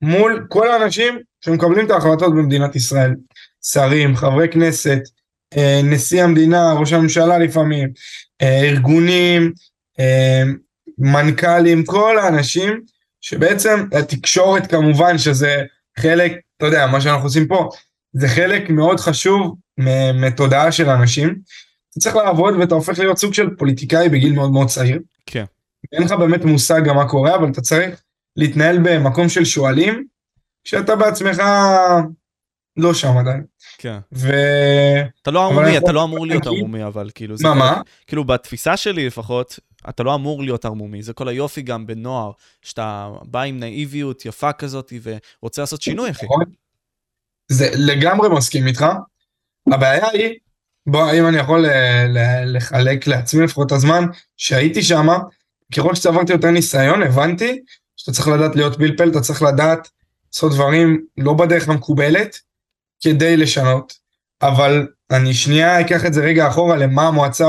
מול 0.02 0.46
כל 0.50 0.72
האנשים 0.72 1.20
שמקבלים 1.42 1.86
את 1.86 1.92
ההחלטות 1.92 2.36
במדינת 2.36 2.76
ישראל. 2.76 3.16
שרים, 3.64 4.16
חברי 4.16 4.50
כנסת, 4.50 5.00
אה, 5.00 5.17
נשיא 5.84 6.24
המדינה, 6.24 6.74
ראש 6.74 6.94
הממשלה 6.94 7.38
לפעמים, 7.38 7.90
אה, 8.42 8.60
ארגונים, 8.64 9.54
אה, 10.00 10.44
מנכ"לים, 10.98 11.86
כל 11.86 12.18
האנשים 12.20 12.82
שבעצם 13.22 13.86
התקשורת 13.92 14.68
כמובן 14.68 15.18
שזה 15.18 15.64
חלק, 16.00 16.32
אתה 16.58 16.66
יודע, 16.66 16.88
מה 16.88 17.02
שאנחנו 17.02 17.24
עושים 17.24 17.48
פה, 17.48 17.70
זה 18.14 18.28
חלק 18.28 18.70
מאוד 18.70 19.00
חשוב 19.00 19.56
מתודעה 20.14 20.72
של 20.72 20.90
אנשים. 20.90 21.36
אתה 21.90 22.00
צריך 22.00 22.16
לעבוד 22.16 22.56
ואתה 22.56 22.76
הופך 22.76 23.00
להיות 23.00 23.18
סוג 23.18 23.34
של 23.34 23.56
פוליטיקאי 23.58 24.10
בגיל 24.10 24.34
מאוד 24.34 24.52
מאוד 24.52 24.68
צעיר. 24.68 25.00
כן. 25.26 25.46
אין 25.92 26.04
לך 26.04 26.12
באמת 26.12 26.46
מושג 26.46 26.82
גם 26.86 26.96
מה 26.96 27.10
קורה, 27.10 27.36
אבל 27.36 27.50
אתה 27.50 27.62
צריך 27.62 28.02
להתנהל 28.36 28.80
במקום 28.84 29.30
של 29.30 29.46
שועלים, 29.46 30.06
כשאתה 30.64 30.96
בעצמך 30.96 31.42
לא 32.78 32.94
שם 32.94 33.18
עדיין. 33.18 33.44
כן. 33.78 33.98
ו... 34.14 34.32
אתה 35.22 35.32
לא 35.32 35.46
ערמומי, 35.46 35.78
אתה 35.78 35.92
לא 35.92 36.04
אמור 36.04 36.28
להיות 36.28 36.48
ערמומי, 36.48 36.86
אבל 36.86 37.10
כאילו... 37.16 37.36
מה, 37.44 37.54
מה? 37.54 37.82
כאילו, 38.08 38.24
בתפיסה 38.24 38.78
שלי 38.78 39.08
לפחות, 39.08 39.60
אתה 39.90 40.04
לא 40.04 40.16
אמור 40.16 40.44
להיות 40.44 40.66
ערמומי. 40.66 41.04
זה 41.04 41.14
כל 41.14 41.28
היופי 41.28 41.62
גם 41.62 41.88
בנוער, 41.88 42.32
שאתה 42.62 43.10
בא 43.22 43.42
עם 43.42 43.60
נאיביות 43.60 44.26
יפה 44.26 44.54
כזאת 44.54 44.94
ורוצה 45.04 45.62
לעשות 45.62 45.82
שינוי, 45.82 46.12
אחי. 46.12 46.26
נכון. 46.26 46.44
זה 47.48 47.70
לגמרי 47.76 48.30
מסכים 48.30 48.68
איתך. 48.68 48.86
הבעיה 49.74 50.08
היא, 50.14 50.34
בוא, 50.88 51.12
אם 51.14 51.28
אני 51.28 51.38
יכול 51.38 51.66
לחלק 52.46 53.08
לעצמי 53.08 53.44
לפחות 53.44 53.68
את 53.68 53.72
הזמן 53.72 54.04
שהייתי 54.38 54.84
שם, 54.84 55.08
ככל 55.76 55.96
שצברתי 55.96 56.32
יותר 56.32 56.52
ניסיון, 56.52 57.04
הבנתי 57.04 57.60
שאתה 57.96 58.12
צריך 58.12 58.28
לדעת 58.28 58.56
להיות 58.56 58.78
פלפל, 58.78 59.10
אתה 59.10 59.22
צריך 59.22 59.42
לדעת 59.42 59.90
לעשות 60.34 60.52
דברים 60.54 61.06
לא 61.18 61.34
בדרך 61.34 61.70
המקובלת, 61.70 62.40
כדי 63.02 63.38
לשנות. 63.38 63.94
אבל 64.42 64.88
אני 65.12 65.34
שנייה 65.34 65.82
אקח 65.82 66.06
את 66.06 66.14
זה 66.14 66.22
רגע 66.22 66.48
אחורה 66.48 66.76
למה 66.76 67.08
המועצה 67.08 67.46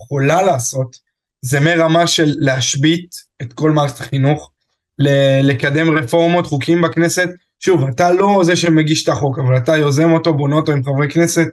יכולה 0.00 0.42
לעשות. 0.42 0.96
זה 1.42 1.60
מרמה 1.60 2.06
של 2.06 2.34
להשבית 2.38 3.10
את 3.42 3.52
כל 3.52 3.70
מערכת 3.70 4.00
החינוך, 4.00 4.50
לקדם 5.42 5.98
רפורמות, 5.98 6.46
חוקים 6.46 6.82
בכנסת. 6.82 7.28
שוב, 7.60 7.88
אתה 7.88 8.12
לא 8.12 8.40
זה 8.44 8.56
שמגיש 8.56 9.04
את 9.04 9.08
החוק, 9.08 9.38
אבל 9.38 9.56
אתה 9.56 9.76
יוזם 9.76 10.12
אותו, 10.12 10.34
בונה 10.34 10.56
אותו 10.56 10.72
עם 10.72 10.84
חברי 10.84 11.10
כנסת, 11.10 11.46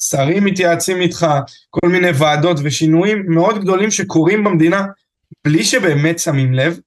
שרים 0.00 0.44
מתייעצים 0.44 1.00
איתך, 1.00 1.26
כל 1.70 1.88
מיני 1.88 2.10
ועדות 2.14 2.56
ושינויים 2.62 3.24
מאוד 3.28 3.60
גדולים 3.60 3.90
שקורים 3.90 4.44
במדינה 4.44 4.86
בלי 5.44 5.64
שבאמת 5.64 6.18
שמים 6.18 6.54
לב, 6.54 6.78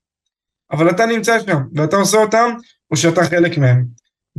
אבל 0.71 0.89
אתה 0.89 1.05
נמצא 1.05 1.39
שם, 1.39 1.57
ואתה 1.75 1.95
עושה 1.95 2.17
אותם, 2.17 2.49
או 2.91 2.97
שאתה 2.97 3.23
חלק 3.23 3.57
מהם. 3.57 3.85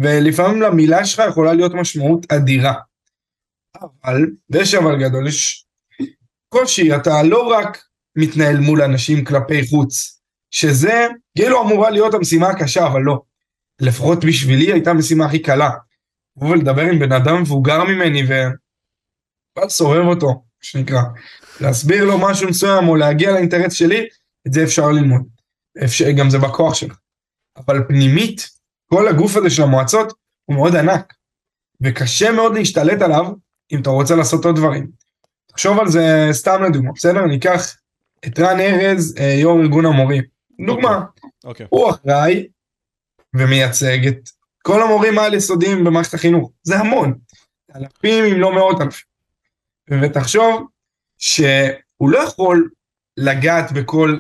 ולפעמים 0.00 0.62
למילה 0.62 1.04
שלך 1.04 1.22
יכולה 1.28 1.52
להיות 1.52 1.74
משמעות 1.74 2.32
אדירה. 2.32 2.74
אבל, 3.82 4.26
ויש 4.50 4.74
אבל 4.74 5.00
גדול, 5.00 5.28
יש 5.28 5.66
קושי, 6.48 6.96
אתה 6.96 7.22
לא 7.22 7.48
רק 7.48 7.84
מתנהל 8.16 8.56
מול 8.56 8.82
אנשים 8.82 9.24
כלפי 9.24 9.68
חוץ, 9.68 10.20
שזה 10.50 11.06
כאילו 11.36 11.62
אמורה 11.62 11.90
להיות 11.90 12.14
המשימה 12.14 12.48
הקשה, 12.48 12.86
אבל 12.86 13.00
לא. 13.00 13.22
לפחות 13.80 14.24
בשבילי 14.24 14.72
הייתה 14.72 14.90
המשימה 14.90 15.26
הכי 15.26 15.38
קלה. 15.38 15.70
לבוא 16.36 16.50
ולדבר 16.50 16.82
עם 16.82 16.98
בן 16.98 17.12
אדם 17.12 17.42
מבוגר 17.42 17.84
ממני 17.84 18.22
ולסובב 19.58 20.06
אותו, 20.06 20.26
מה 20.26 20.62
שנקרא. 20.62 21.02
להסביר 21.60 22.04
לו 22.04 22.18
משהו 22.18 22.48
מסוים 22.48 22.88
או 22.88 22.96
להגיע 22.96 23.30
לאינטרס 23.30 23.72
שלי, 23.72 24.06
את 24.46 24.52
זה 24.52 24.64
אפשר 24.64 24.90
ללמוד. 24.90 25.22
אפשר, 25.84 26.10
גם 26.10 26.30
זה 26.30 26.38
בכוח 26.38 26.74
שלך. 26.74 26.98
אבל 27.56 27.84
פנימית, 27.88 28.50
כל 28.94 29.08
הגוף 29.08 29.36
הזה 29.36 29.50
של 29.50 29.62
המועצות 29.62 30.12
הוא 30.44 30.56
מאוד 30.56 30.76
ענק, 30.76 31.14
וקשה 31.80 32.32
מאוד 32.32 32.54
להשתלט 32.54 33.02
עליו 33.02 33.26
אם 33.72 33.80
אתה 33.80 33.90
רוצה 33.90 34.16
לעשות 34.16 34.44
עוד 34.44 34.56
דברים. 34.56 34.90
תחשוב 35.46 35.78
על 35.78 35.88
זה 35.88 36.28
סתם 36.32 36.62
לדוגמה, 36.62 36.92
בסדר? 36.94 37.24
ניקח 37.24 37.76
את 38.26 38.38
רן 38.38 38.60
ארז, 38.60 39.14
אה, 39.18 39.24
יו"ר 39.24 39.60
ארגון 39.60 39.86
המורים. 39.86 40.22
דוגמה. 40.66 40.98
Okay. 40.98 41.28
אוקיי. 41.44 41.66
Okay. 41.66 41.68
הוא 41.72 41.90
אחראי 41.90 42.48
ומייצג 43.34 44.06
את 44.06 44.28
כל 44.62 44.82
המורים 44.82 45.18
העל-יסודיים 45.18 45.84
במערכת 45.84 46.14
החינוך. 46.14 46.50
זה 46.62 46.78
המון. 46.78 47.18
אלפים 47.76 48.24
אם 48.24 48.40
לא 48.40 48.54
מאות 48.54 48.80
אלפים. 48.80 49.06
ותחשוב 50.02 50.66
שהוא 51.18 52.10
לא 52.10 52.18
יכול 52.18 52.70
לגעת 53.16 53.72
בכל 53.72 54.18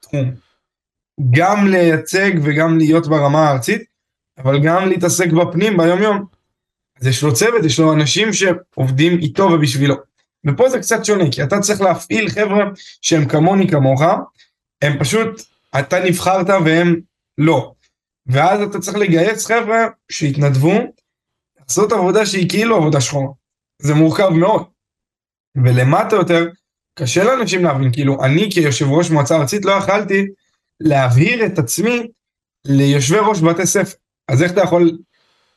תחום. 0.00 0.34
גם 1.30 1.66
לייצג 1.66 2.30
וגם 2.42 2.78
להיות 2.78 3.06
ברמה 3.06 3.48
הארצית, 3.48 3.89
אבל 4.42 4.62
גם 4.62 4.88
להתעסק 4.88 5.32
בפנים 5.32 5.76
ביום 5.76 6.02
יום. 6.02 6.24
אז 7.00 7.06
יש 7.06 7.22
לו 7.22 7.34
צוות, 7.34 7.64
יש 7.64 7.80
לו 7.80 7.92
אנשים 7.92 8.32
שעובדים 8.32 9.18
איתו 9.18 9.42
ובשבילו. 9.42 9.94
ופה 10.46 10.68
זה 10.68 10.78
קצת 10.78 11.04
שונה, 11.04 11.24
כי 11.32 11.42
אתה 11.42 11.60
צריך 11.60 11.80
להפעיל 11.80 12.28
חבר'ה 12.28 12.64
שהם 13.02 13.28
כמוני 13.28 13.68
כמוך, 13.68 14.02
הם 14.82 14.98
פשוט, 14.98 15.42
אתה 15.78 16.04
נבחרת 16.04 16.46
והם 16.64 17.00
לא. 17.38 17.72
ואז 18.26 18.60
אתה 18.62 18.78
צריך 18.78 18.96
לגייס 18.96 19.46
חבר'ה 19.46 19.86
שיתנדבו, 20.12 20.72
לעשות 21.60 21.92
עבודה 21.92 22.26
שהיא 22.26 22.48
כאילו 22.48 22.76
עבודה 22.76 23.00
שחורה. 23.00 23.28
זה 23.82 23.94
מורכב 23.94 24.28
מאוד. 24.28 24.62
ולמטה 25.64 26.16
יותר, 26.16 26.48
קשה 26.98 27.24
לאנשים 27.24 27.64
להבין, 27.64 27.92
כאילו, 27.92 28.24
אני 28.24 28.50
כיושב 28.52 28.86
ראש 28.88 29.10
מועצה 29.10 29.36
ארצית 29.36 29.64
לא 29.64 29.72
יכלתי 29.72 30.26
להבהיר 30.80 31.46
את 31.46 31.58
עצמי 31.58 32.08
ליושבי 32.64 33.18
ראש 33.18 33.40
בתי 33.40 33.66
ספר. 33.66 33.96
אז 34.30 34.42
איך 34.42 34.52
אתה 34.52 34.60
יכול 34.60 34.90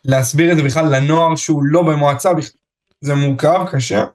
להסביר 0.06 0.51
את 0.51 0.58
זה 0.58 0.63
בכלל 0.63 0.96
לנוער 0.96 1.36
שהוא 1.36 1.63
לא 1.63 1.82
במועצה? 1.82 2.30
זה 3.01 3.15
מורכב, 3.15 3.65
קשה. 3.72 4.06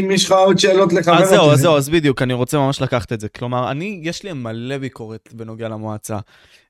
אם 0.00 0.10
יש 0.10 0.24
לך 0.24 0.32
עוד 0.32 0.58
שאלות 0.58 0.92
לחבר 0.92 1.22
אז 1.22 1.28
זהו, 1.28 1.50
אז 1.50 1.58
זהו, 1.58 1.76
אז 1.76 1.88
בדיוק, 1.88 2.22
אני 2.22 2.32
רוצה 2.32 2.58
ממש 2.58 2.82
לקחת 2.82 3.12
את 3.12 3.20
זה. 3.20 3.28
כלומר, 3.28 3.70
אני, 3.70 4.00
יש 4.02 4.22
לי 4.22 4.32
מלא 4.32 4.78
ביקורת 4.78 5.28
בנוגע 5.32 5.68
למועצה. 5.68 6.18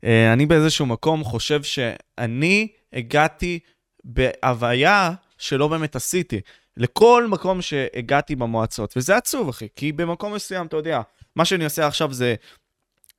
אה, 0.05 0.33
אני 0.33 0.47
באיזשהו 0.47 0.87
מקום 0.87 1.25
חושב 1.25 1.63
שאני 1.63 2.69
הגעתי 2.93 3.59
בהוויה 4.05 5.13
שלא 5.39 5.69
באמת 5.69 5.97
עשיתי. 5.97 6.41
לכל 6.77 7.27
מקום 7.31 7.63
שהגעתי 7.63 8.37
במועצות, 8.37 8.97
וזה 8.97 9.17
עצוב, 9.17 9.49
אחי, 9.49 9.69
כי 9.77 9.93
במקום 9.93 10.35
מסוים, 10.35 10.67
אתה 10.67 10.77
יודע, 10.77 11.01
מה 11.37 11.45
שאני 11.45 11.65
עושה 11.65 11.87
עכשיו 11.87 12.13
זה 12.13 12.35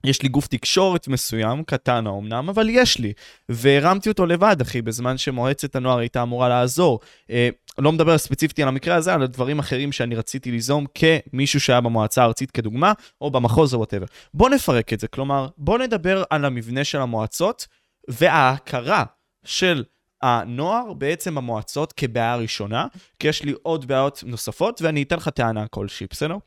יש 0.04 0.22
לי 0.22 0.30
גוף 0.30 0.48
תקשורת 0.48 1.08
מסוים, 1.08 1.64
קטן 1.64 2.08
האומנם, 2.08 2.50
אבל 2.50 2.70
יש 2.70 2.98
לי. 3.00 3.14
והרמתי 3.50 4.10
אותו 4.10 4.26
לבד, 4.26 4.62
אחי, 4.62 4.82
בזמן 4.82 5.18
שמועצת 5.18 5.76
הנוער 5.76 5.98
הייתה 5.98 6.22
אמורה 6.22 6.50
לעזור. 6.50 7.00
אה, 7.30 7.50
לא 7.78 7.92
מדבר 7.92 8.18
ספציפית 8.18 8.60
על 8.60 8.68
המקרה 8.68 8.96
הזה, 8.96 9.14
על 9.14 9.26
דברים 9.28 9.60
אחרים 9.60 9.92
שאני 9.92 10.16
רציתי 10.16 10.52
ליזום 10.52 10.86
כמישהו 10.96 11.60
שהיה 11.60 11.82
במועצה 11.82 12.22
הארצית 12.22 12.52
כדוגמה, 12.52 12.94
או 13.22 13.32
במחוז 13.32 13.74
או 13.74 13.80
וואטאבר. 13.80 14.06
בוא 14.34 14.50
נפרק 14.50 14.94
את 14.94 15.00
זה, 15.00 15.08
כלומר, 15.08 15.48
בוא 15.58 15.80
נדבר 15.80 16.24
על 16.30 16.46
המבנה 16.46 16.84
של 16.84 17.02
המועצות 17.02 17.68
וההכרה 18.08 19.04
של 19.46 19.84
הנוער 20.22 20.94
בעצם 20.94 21.36
במועצות 21.36 21.94
כבעיה 21.94 22.36
ראשונה, 22.36 22.88
כי 23.20 23.28
יש 23.28 23.44
לי 23.44 23.54
עוד 23.64 23.88
בעיות 23.88 24.24
נוספות, 24.26 24.82
ואני 24.82 25.04
אתן 25.04 25.16
לך 25.16 25.30
טענה 25.30 25.68
כלשהי, 25.68 26.08
בסדר? 26.10 26.38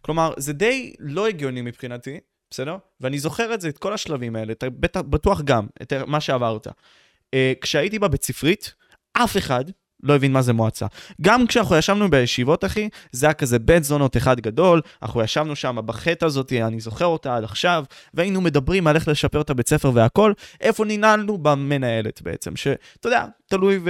כלומר, 0.00 0.32
זה 0.36 0.52
די 0.52 0.94
לא 0.98 1.26
הגיוני 1.26 1.62
מבחינתי, 1.62 2.18
בסדר? 2.52 2.76
ואני 3.00 3.18
זוכר 3.18 3.54
את 3.54 3.60
זה, 3.60 3.68
את 3.68 3.78
כל 3.78 3.92
השלבים 3.92 4.36
האלה, 4.36 4.52
אתה 4.52 4.70
בטח, 4.70 5.00
בטוח 5.00 5.40
גם, 5.40 5.66
את 5.82 5.92
מה 6.06 6.20
שעברת. 6.20 6.66
Uh, 6.66 7.38
כשהייתי 7.60 7.98
בבית 7.98 8.24
ספרית, 8.24 8.74
אף 9.12 9.36
אחד 9.36 9.64
לא 10.02 10.16
הבין 10.16 10.32
מה 10.32 10.42
זה 10.42 10.52
מועצה. 10.52 10.86
גם 11.20 11.46
כשאנחנו 11.46 11.76
ישבנו 11.76 12.10
בישיבות, 12.10 12.64
אחי, 12.64 12.88
זה 13.12 13.26
היה 13.26 13.32
כזה 13.32 13.58
בית 13.58 13.84
זונות 13.84 14.16
אחד 14.16 14.40
גדול, 14.40 14.80
אנחנו 15.02 15.22
ישבנו 15.22 15.56
שם 15.56 15.78
בחטא 15.86 16.24
הזאת, 16.24 16.52
אני 16.52 16.80
זוכר 16.80 17.06
אותה 17.06 17.36
עד 17.36 17.44
עכשיו, 17.44 17.84
והיינו 18.14 18.40
מדברים 18.40 18.86
על 18.86 18.96
איך 18.96 19.08
לשפר 19.08 19.40
את 19.40 19.50
הבית 19.50 19.68
ספר 19.68 19.90
והכל, 19.94 20.32
איפה 20.60 20.84
ננעלנו? 20.84 21.38
במנהלת 21.38 22.22
בעצם, 22.22 22.56
שאתה 22.56 23.06
יודע, 23.06 23.24
תלוי 23.46 23.80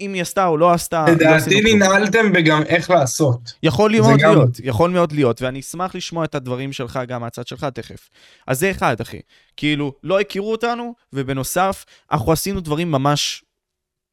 אם 0.00 0.14
היא 0.14 0.22
עשתה 0.22 0.46
או 0.46 0.56
לא 0.56 0.72
עשתה. 0.72 1.04
לא 1.08 1.12
לדעתי 1.12 1.62
לא 1.62 1.70
ננעלתם 1.74 2.32
וגם 2.34 2.62
איך 2.62 2.90
לעשות. 2.90 3.52
יכול 3.62 3.92
מאוד 4.00 4.18
גם... 4.20 4.34
להיות, 4.34 4.60
יכול 4.62 4.90
מאוד 4.90 5.12
להיות, 5.12 5.42
ואני 5.42 5.60
אשמח 5.60 5.94
לשמוע 5.94 6.24
את 6.24 6.34
הדברים 6.34 6.72
שלך 6.72 7.00
גם 7.08 7.20
מהצד 7.20 7.46
שלך 7.46 7.64
תכף. 7.64 8.10
אז 8.46 8.58
זה 8.58 8.70
אחד, 8.70 9.00
אחי. 9.00 9.20
כאילו, 9.56 9.92
לא 10.02 10.20
הכירו 10.20 10.52
אותנו, 10.52 10.94
ובנוסף, 11.12 11.84
אנחנו 12.12 12.32
עשינו 12.32 12.60
דברים 12.60 12.92
ממש 12.92 13.44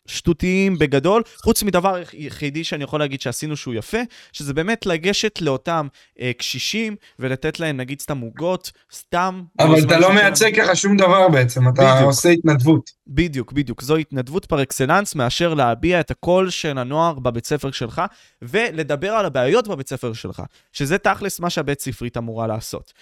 שטותיים 0.08 0.80
בגדול, 0.80 1.24
חוץ 1.44 1.64
מדבר 1.64 2.02
יחידי 2.14 2.64
שאני 2.64 2.84
יכול 2.84 3.00
להגיד 3.00 3.22
שעשינו 3.22 3.58
שהוא 3.58 3.74
יפה, 3.74 3.98
שזה 4.32 4.54
באמת 4.54 4.86
לגשת 4.86 5.42
לאותם 5.42 5.88
אה, 6.20 6.32
קשישים 6.38 6.96
ולתת 7.20 7.60
להם 7.60 7.78
נגיד 7.78 8.02
סתם 8.02 8.20
עוגות, 8.20 8.72
סתם... 8.94 9.44
אבל 9.60 9.80
אתה 9.80 10.00
לא 10.00 10.14
מייצג 10.14 10.62
ככה 10.62 10.76
שום 10.76 10.98
דבר 10.98 11.30
בעצם, 11.30 11.68
אתה 11.70 11.94
בדיוק. 11.94 12.06
עושה 12.06 12.30
התנדבות. 12.30 12.90
בדיוק, 13.08 13.52
בדיוק. 13.52 13.82
זו 13.82 13.96
התנדבות 13.96 14.46
פר 14.46 14.62
אקסלנס 14.64 15.16
מאשר 15.16 15.54
להביע 15.54 16.00
את 16.00 16.12
הקול 16.12 16.50
של 16.50 16.78
הנוער 16.78 17.20
בבית 17.20 17.46
ספר 17.46 17.72
שלך, 17.72 18.02
ולדבר 18.42 19.12
על 19.12 19.26
הבעיות 19.26 19.68
בבית 19.68 19.90
ספר 19.90 20.14
שלך, 20.14 20.44
שזה 20.72 20.98
תכלס 20.98 21.40
מה 21.40 21.50
שהבית 21.50 21.82
ספרית 21.82 22.18
אמורה 22.18 22.48
לעשות. 22.48 22.94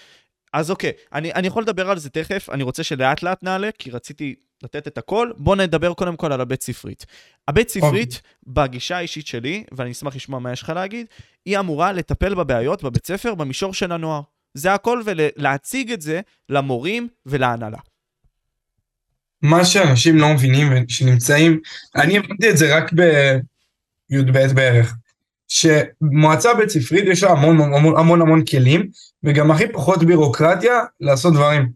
אז 0.54 0.72
אוקיי, 0.72 0.92
אני, 1.14 1.34
אני 1.34 1.48
יכול 1.48 1.64
לדבר 1.64 1.90
על 1.90 2.00
זה 2.00 2.10
תכף, 2.10 2.50
אני 2.50 2.64
רוצה 2.64 2.84
שלאט 2.84 3.24
לאט 3.24 3.44
נעלה, 3.44 3.70
כי 3.80 3.92
רציתי 3.92 4.36
לתת 4.64 4.88
את 4.88 4.98
הכל. 4.98 5.32
בואו 5.38 5.56
נדבר 5.56 5.94
קודם 5.94 6.16
כל 6.16 6.32
על 6.34 6.42
הבית 6.42 6.62
ספרית. 6.62 7.06
הבית 7.48 7.70
ספרית. 7.70 8.14
אוקיי. 8.14 8.30
בגישה 8.48 8.98
האישית 8.98 9.28
שלי, 9.28 9.64
ואני 9.72 9.92
אשמח 9.92 10.16
לשמוע 10.16 10.40
מה 10.40 10.52
יש 10.52 10.62
לך 10.62 10.70
להגיד, 10.70 11.08
היא 11.46 11.60
אמורה 11.60 11.92
לטפל 11.92 12.36
בבעיות 12.36 12.84
בבית 12.84 13.08
ספר 13.08 13.36
במישור 13.36 13.74
של 13.74 13.92
הנוער. 13.92 14.22
זה 14.54 14.74
הכל, 14.74 15.02
ולהציג 15.06 15.92
את 15.92 16.02
זה 16.02 16.22
למורים 16.50 17.08
ולהנהלה. 17.26 17.78
מה 19.42 19.66
שאנשים 19.66 20.18
לא 20.18 20.34
מבינים 20.34 20.68
ושנמצאים, 20.88 21.60
אני 21.96 22.18
הבנתי 22.18 22.50
את 22.50 22.58
זה 22.58 22.78
רק 22.78 22.94
בי"ב 22.94 24.48
בערך, 24.54 24.94
שמועצה 25.48 26.54
בית 26.54 26.70
ספרית 26.70 27.04
יש 27.08 27.24
לה 27.24 27.32
המון 27.32 27.62
המון 27.62 27.98
המון 27.98 28.22
המון 28.22 28.46
כלים, 28.46 28.90
וגם 29.24 29.52
הכי 29.52 29.72
פחות 29.72 30.04
בירוקרטיה 30.04 30.80
לעשות 31.00 31.34
דברים. 31.34 31.72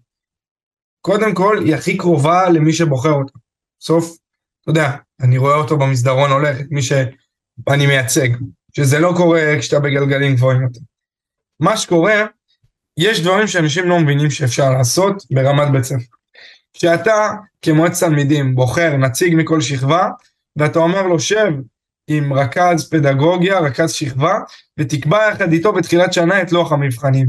קודם 1.01 1.33
כל, 1.35 1.61
היא 1.65 1.75
הכי 1.75 1.97
קרובה 1.97 2.49
למי 2.49 2.73
שבוחר 2.73 3.11
אותה. 3.11 3.39
בסוף, 3.79 4.17
אתה 4.61 4.71
יודע, 4.71 4.91
אני 5.21 5.37
רואה 5.37 5.55
אותו 5.55 5.77
במסדרון 5.77 6.31
הולך, 6.31 6.59
את 6.59 6.65
מי 6.69 6.81
שאני 6.81 7.87
מייצג, 7.87 8.29
שזה 8.75 8.99
לא 8.99 9.13
קורה 9.17 9.55
כשאתה 9.59 9.79
בגלגלים 9.79 10.35
גבוהים 10.35 10.61
יותר. 10.61 10.79
מה 11.59 11.77
שקורה, 11.77 12.25
יש 12.97 13.21
דברים 13.21 13.47
שאנשים 13.47 13.89
לא 13.89 13.99
מבינים 13.99 14.29
שאפשר 14.29 14.71
לעשות 14.71 15.23
ברמת 15.31 15.71
בית 15.71 15.83
ספר. 15.83 16.15
כשאתה 16.73 17.31
כמועצת 17.61 18.07
תלמידים 18.07 18.55
בוחר 18.55 18.97
נציג 18.97 19.35
מכל 19.35 19.61
שכבה, 19.61 20.09
ואתה 20.55 20.79
אומר 20.79 21.07
לו 21.07 21.19
שב 21.19 21.51
עם 22.07 22.33
רכז 22.33 22.89
פדגוגיה, 22.89 23.59
רכז 23.59 23.91
שכבה, 23.91 24.39
ותקבע 24.77 25.29
יחד 25.31 25.51
איתו 25.51 25.73
בתחילת 25.73 26.13
שנה 26.13 26.41
את 26.41 26.51
לוח 26.51 26.71
המבחנים. 26.71 27.27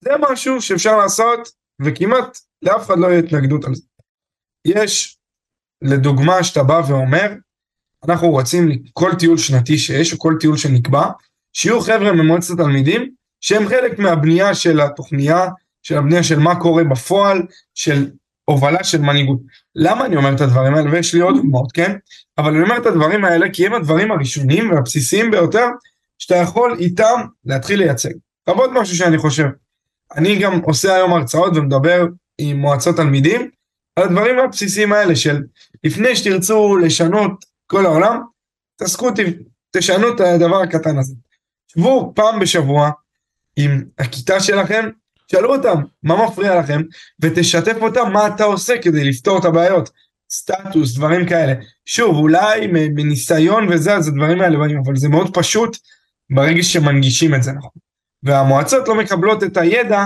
זה 0.00 0.10
משהו 0.20 0.62
שאפשר 0.62 0.96
לעשות, 0.96 1.48
וכמעט 1.82 2.38
לאף 2.62 2.86
אחד 2.86 2.98
לא 2.98 3.06
יהיה 3.06 3.18
התנגדות 3.18 3.64
על 3.64 3.74
זה. 3.74 3.82
יש, 4.64 5.18
לדוגמה, 5.82 6.44
שאתה 6.44 6.62
בא 6.62 6.82
ואומר, 6.88 7.32
אנחנו 8.08 8.30
רוצים 8.30 8.82
כל 8.92 9.10
טיול 9.18 9.38
שנתי 9.38 9.78
שיש, 9.78 10.12
או 10.12 10.18
כל 10.18 10.34
טיול 10.40 10.56
שנקבע, 10.56 11.06
שיהיו 11.52 11.80
חבר'ה 11.80 12.12
ממועצת 12.12 12.50
התלמידים, 12.60 13.14
שהם 13.40 13.68
חלק 13.68 13.98
מהבנייה 13.98 14.54
של 14.54 14.80
התוכניה, 14.80 15.48
של 15.82 15.98
הבנייה 15.98 16.22
של 16.22 16.38
מה 16.38 16.60
קורה 16.60 16.84
בפועל, 16.84 17.42
של 17.74 18.10
הובלה 18.44 18.84
של 18.84 18.98
מנהיגות. 18.98 19.40
למה 19.76 20.06
אני 20.06 20.16
אומר 20.16 20.34
את 20.34 20.40
הדברים 20.40 20.74
האלה? 20.74 20.90
ויש 20.90 21.14
לי 21.14 21.20
עוד 21.20 21.36
דוגמאות, 21.36 21.72
כן? 21.72 21.96
אבל 22.38 22.54
אני 22.54 22.62
אומר 22.62 22.76
את 22.76 22.86
הדברים 22.86 23.24
האלה 23.24 23.46
כי 23.52 23.66
הם 23.66 23.74
הדברים 23.74 24.12
הראשונים 24.12 24.70
והבסיסיים 24.70 25.30
ביותר 25.30 25.66
שאתה 26.18 26.36
יכול 26.36 26.76
איתם 26.80 27.20
להתחיל 27.44 27.78
לייצג. 27.78 28.10
עוד 28.44 28.72
משהו 28.72 28.96
שאני 28.96 29.18
חושב. 29.18 29.46
אני 30.16 30.38
גם 30.38 30.60
עושה 30.60 30.94
היום 30.94 31.12
הרצאות 31.12 31.56
ומדבר 31.56 32.06
עם 32.38 32.56
מועצות 32.56 32.96
תלמידים 32.96 33.50
על 33.96 34.04
הדברים 34.04 34.38
הבסיסיים 34.38 34.92
האלה 34.92 35.16
של 35.16 35.42
לפני 35.84 36.16
שתרצו 36.16 36.76
לשנות 36.76 37.44
כל 37.66 37.86
העולם, 37.86 38.20
תעסקו, 38.76 39.10
תשנו 39.70 40.08
את 40.14 40.20
הדבר 40.20 40.62
הקטן 40.62 40.98
הזה. 40.98 41.14
שבו 41.68 42.12
פעם 42.16 42.40
בשבוע 42.40 42.90
עם 43.56 43.84
הכיתה 43.98 44.40
שלכם 44.40 44.88
שאלו 45.30 45.56
אותם 45.56 45.82
מה 46.02 46.26
מפריע 46.26 46.60
לכם 46.60 46.82
ותשתף 47.20 47.76
אותם 47.80 48.12
מה 48.12 48.26
אתה 48.26 48.44
עושה 48.44 48.74
כדי 48.82 49.04
לפתור 49.04 49.38
את 49.38 49.44
הבעיות. 49.44 49.90
סטטוס, 50.30 50.94
דברים 50.94 51.28
כאלה. 51.28 51.54
שוב, 51.86 52.16
אולי 52.16 52.66
מניסיון 52.66 53.68
וזה, 53.68 53.94
אז 53.94 54.08
הדברים 54.08 54.40
האלה 54.40 54.58
באים, 54.58 54.82
אבל 54.86 54.96
זה 54.96 55.08
מאוד 55.08 55.34
פשוט 55.34 55.76
ברגע 56.30 56.62
שמנגישים 56.62 57.34
את 57.34 57.42
זה 57.42 57.52
נכון. 57.52 57.70
והמועצות 58.22 58.88
לא 58.88 58.94
מקבלות 58.94 59.42
את 59.42 59.56
הידע 59.56 60.04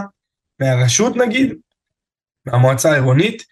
מהרשות 0.61 1.17
נגיד, 1.17 1.55
מהמועצה 2.47 2.91
העירונית, 2.91 3.43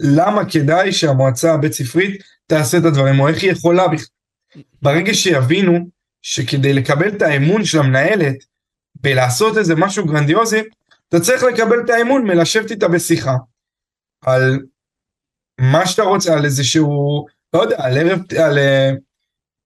למה 0.00 0.50
כדאי 0.50 0.92
שהמועצה 0.92 1.54
הבית 1.54 1.72
ספרית 1.72 2.22
תעשה 2.46 2.78
את 2.78 2.84
הדברים, 2.84 3.20
או 3.20 3.28
איך 3.28 3.42
היא 3.42 3.52
יכולה 3.52 3.88
בכלל. 3.88 4.06
ברגע 4.82 5.14
שיבינו 5.14 5.88
שכדי 6.22 6.72
לקבל 6.72 7.08
את 7.08 7.22
האמון 7.22 7.64
של 7.64 7.78
המנהלת, 7.78 8.36
בלעשות 8.94 9.58
איזה 9.58 9.74
משהו 9.74 10.06
גרנדיוזי, 10.06 10.62
אתה 11.08 11.20
צריך 11.20 11.42
לקבל 11.42 11.80
את 11.84 11.90
האמון 11.90 12.24
מלשבת 12.24 12.70
איתה 12.70 12.88
בשיחה. 12.88 13.34
על 14.24 14.58
מה 15.60 15.86
שאתה 15.86 16.02
רוצה, 16.02 16.34
על 16.34 16.44
איזשהו, 16.44 17.26
לא 17.54 17.60
יודע, 17.60 17.76
על 17.78 17.98
ערב, 17.98 18.18
על 18.44 18.58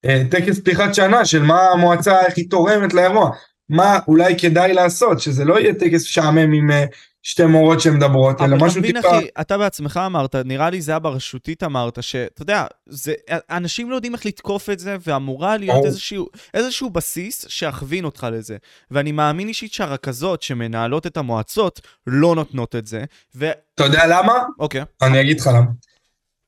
אה, 0.07 0.31
טקס 0.31 0.59
פתיחת 0.59 0.95
שנה 0.95 1.25
של 1.25 1.43
מה 1.43 1.61
המועצה, 1.61 2.27
איך 2.27 2.37
היא 2.37 2.51
תורמת 2.51 2.95
לאירוע. 2.95 3.31
מה 3.69 3.99
אולי 4.09 4.39
כדאי 4.39 4.73
לעשות, 4.73 5.21
שזה 5.21 5.45
לא 5.45 5.61
יהיה 5.61 5.75
טקס 5.75 6.03
משעמם 6.03 6.53
עם 6.53 6.71
אה, 6.71 6.75
שתי 7.23 7.47
מורות 7.47 7.81
שמדברות, 7.81 8.41
אלא 8.41 8.57
משהו 8.57 8.83
טיפה... 8.83 8.99
אבל 8.99 9.09
תבין 9.09 9.19
אחי, 9.21 9.29
אתה 9.41 9.59
בעצמך 9.59 10.01
אמרת, 10.07 10.37
נראה 10.37 10.71
לי 10.71 10.81
זה 10.81 10.93
היה 10.93 10.99
ברשותית 10.99 11.63
אמרת, 11.63 12.03
שאתה 12.03 12.43
יודע, 12.43 12.67
זה, 12.87 13.15
אנשים 13.51 13.91
לא 13.91 13.95
יודעים 13.95 14.15
איך 14.15 14.27
לתקוף 14.27 14.71
את 14.71 14.79
זה, 14.79 14.97
ואמורה 15.07 15.57
להיות 15.57 15.85
איזשהו, 15.85 16.27
איזשהו 16.55 16.91
בסיס 16.91 17.45
שיכווין 17.49 18.05
אותך 18.05 18.27
לזה. 18.33 18.57
ואני 18.91 19.13
מאמין 19.13 19.49
אישית 19.49 19.73
שהרכזות 19.73 20.43
שמנהלות 20.43 21.07
את 21.07 21.17
המועצות 21.17 21.81
לא 22.07 22.35
נותנות 22.35 22.77
את 22.77 22.87
זה, 22.87 23.05
ו... 23.35 23.51
אתה 23.75 23.85
יודע 23.85 24.07
למה? 24.07 24.35
אוקיי. 24.59 24.83
אני 25.03 25.21
אגיד 25.21 25.41
לך 25.41 25.47
למה. 25.47 25.67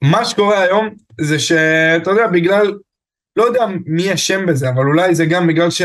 מה 0.02 0.24
שקורה 0.24 0.62
היום 0.62 0.88
זה 1.20 1.38
שאתה 1.38 2.10
יודע, 2.10 2.26
בגלל, 2.26 2.78
לא 3.36 3.42
יודע 3.42 3.66
מי 3.86 4.14
אשם 4.14 4.46
בזה, 4.46 4.68
אבל 4.68 4.84
אולי 4.84 5.14
זה 5.14 5.26
גם 5.26 5.46
בגלל 5.46 5.70
ש... 5.70 5.82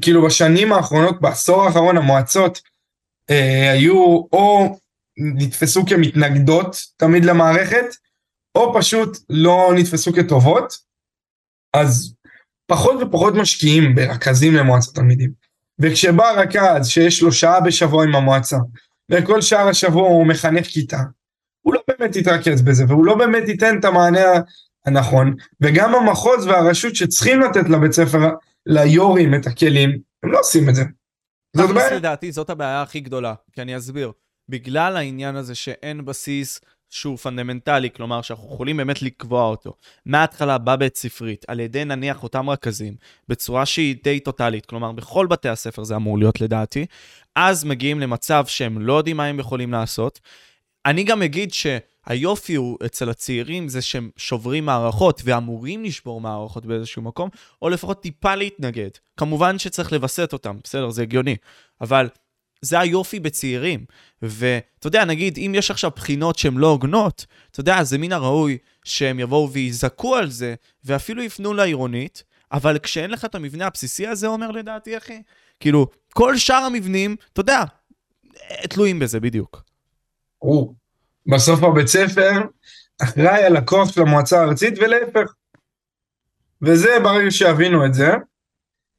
כאילו 0.00 0.26
בשנים 0.26 0.72
האחרונות, 0.72 1.20
בעשור 1.20 1.64
האחרון, 1.64 1.96
המועצות, 1.96 2.60
אה, 3.30 3.72
היו 3.72 3.94
או 4.32 4.78
נתפסו 5.16 5.86
כמתנגדות 5.86 6.76
תמיד 6.96 7.24
למערכת, 7.24 7.86
או 8.54 8.74
פשוט 8.78 9.18
לא 9.30 9.72
נתפסו 9.76 10.12
כטובות, 10.12 10.72
אז 11.72 12.14
פחות 12.66 13.02
ופחות 13.02 13.34
משקיעים 13.34 13.94
ברכזים 13.94 14.54
למועצת 14.54 14.94
תלמידים. 14.94 15.30
וכשבא 15.78 16.30
רכז 16.30 16.88
שיש 16.88 17.22
לו 17.22 17.32
שעה 17.32 17.60
בשבוע 17.60 18.04
עם 18.04 18.14
המועצה, 18.14 18.56
וכל 19.10 19.40
שאר 19.40 19.68
השבוע 19.68 20.08
הוא 20.08 20.26
מחנך 20.26 20.66
כיתה, 20.66 21.00
הוא 21.60 21.74
לא 21.74 21.80
באמת 21.88 22.16
יתרכז 22.16 22.62
בזה, 22.62 22.84
והוא 22.88 23.04
לא 23.04 23.14
באמת 23.14 23.48
ייתן 23.48 23.78
את 23.78 23.84
המענה 23.84 24.40
הנכון, 24.86 25.34
וגם 25.60 25.94
המחוז 25.94 26.46
והרשות 26.46 26.96
שצריכים 26.96 27.40
לתת 27.40 27.68
לבית 27.68 27.92
ספר, 27.92 28.30
ליו"רים 28.66 29.34
את 29.34 29.46
הכלים, 29.46 29.98
הם 30.22 30.32
לא 30.32 30.38
עושים 30.38 30.68
את 30.68 30.74
זה. 30.74 30.84
זאת 31.54 31.74
בעיה. 31.74 31.94
לדעתי 31.94 32.32
זאת 32.32 32.50
הבעיה 32.50 32.82
הכי 32.82 33.00
גדולה, 33.00 33.34
כי 33.52 33.62
אני 33.62 33.76
אסביר. 33.76 34.12
בגלל 34.48 34.96
העניין 34.96 35.36
הזה 35.36 35.54
שאין 35.54 36.04
בסיס 36.04 36.60
שהוא 36.90 37.16
פונדמנטלי, 37.16 37.90
כלומר 37.90 38.22
שאנחנו 38.22 38.54
יכולים 38.54 38.76
באמת 38.76 39.02
לקבוע 39.02 39.44
אותו, 39.44 39.72
מההתחלה 40.06 40.58
בבית 40.58 40.96
ספרית, 40.96 41.44
על 41.48 41.60
ידי 41.60 41.84
נניח 41.84 42.22
אותם 42.22 42.50
רכזים, 42.50 42.94
בצורה 43.28 43.66
שהיא 43.66 43.96
די 44.04 44.20
טוטאלית, 44.20 44.66
כלומר 44.66 44.92
בכל 44.92 45.26
בתי 45.26 45.48
הספר 45.48 45.84
זה 45.84 45.96
אמור 45.96 46.18
להיות 46.18 46.40
לדעתי, 46.40 46.86
אז 47.36 47.64
מגיעים 47.64 48.00
למצב 48.00 48.44
שהם 48.46 48.82
לא 48.82 48.92
יודעים 48.92 49.16
מה 49.16 49.24
הם 49.24 49.38
יכולים 49.38 49.72
לעשות. 49.72 50.20
אני 50.86 51.04
גם 51.04 51.22
אגיד 51.22 51.52
ש... 51.52 51.66
היופי 52.06 52.54
הוא 52.54 52.78
אצל 52.86 53.10
הצעירים 53.10 53.68
זה 53.68 53.82
שהם 53.82 54.10
שוברים 54.16 54.66
מערכות 54.66 55.22
ואמורים 55.24 55.84
לשבור 55.84 56.20
מערכות 56.20 56.66
באיזשהו 56.66 57.02
מקום, 57.02 57.28
או 57.62 57.68
לפחות 57.68 58.02
טיפה 58.02 58.34
להתנגד. 58.34 58.90
כמובן 59.16 59.58
שצריך 59.58 59.92
לווסת 59.92 60.32
אותם, 60.32 60.56
בסדר, 60.64 60.90
זה 60.90 61.02
הגיוני, 61.02 61.36
אבל 61.80 62.08
זה 62.60 62.80
היופי 62.80 63.20
בצעירים. 63.20 63.84
ואתה 64.22 64.86
יודע, 64.86 65.04
נגיד, 65.04 65.38
אם 65.38 65.52
יש 65.54 65.70
עכשיו 65.70 65.90
בחינות 65.96 66.38
שהן 66.38 66.56
לא 66.56 66.66
הוגנות, 66.66 67.26
אתה 67.50 67.60
יודע, 67.60 67.84
זה 67.84 67.98
מן 67.98 68.12
הראוי 68.12 68.58
שהם 68.84 69.20
יבואו 69.20 69.52
ויזעקו 69.52 70.16
על 70.16 70.30
זה, 70.30 70.54
ואפילו 70.84 71.22
יפנו 71.22 71.54
לעירונית, 71.54 72.24
אבל 72.52 72.78
כשאין 72.78 73.10
לך 73.10 73.24
את 73.24 73.34
המבנה 73.34 73.66
הבסיסי 73.66 74.06
הזה, 74.06 74.26
אומר 74.26 74.50
לדעתי, 74.50 74.96
אחי, 74.96 75.22
כאילו, 75.60 75.86
כל 76.12 76.36
שאר 76.36 76.56
המבנים, 76.56 77.16
אתה 77.32 77.40
יודע, 77.40 77.64
תלויים 78.68 78.98
בזה 78.98 79.20
בדיוק. 79.20 79.62
ברור. 80.42 80.74
בסוף 81.26 81.60
בבית 81.60 81.86
ספר 81.86 82.30
אחראי 83.02 83.44
על 83.44 83.56
הכוח 83.56 83.92
של 83.92 84.00
המועצה 84.00 84.40
הארצית 84.40 84.74
ולהפך. 84.78 85.32
וזה 86.62 87.00
ברגע 87.02 87.30
שיבינו 87.30 87.86
את 87.86 87.94
זה, 87.94 88.12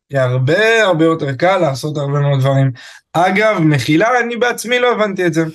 יהיה 0.09 0.23
הרבה 0.23 0.83
הרבה 0.83 1.05
יותר 1.05 1.35
קל 1.35 1.57
לעשות 1.57 1.97
הרבה 1.97 2.19
מאוד 2.19 2.39
דברים. 2.39 2.71
אגב, 3.13 3.59
מחילה, 3.59 4.19
אני 4.19 4.37
בעצמי 4.37 4.79
לא 4.79 4.91
הבנתי 4.91 5.25
את 5.25 5.33
זה. 5.33 5.45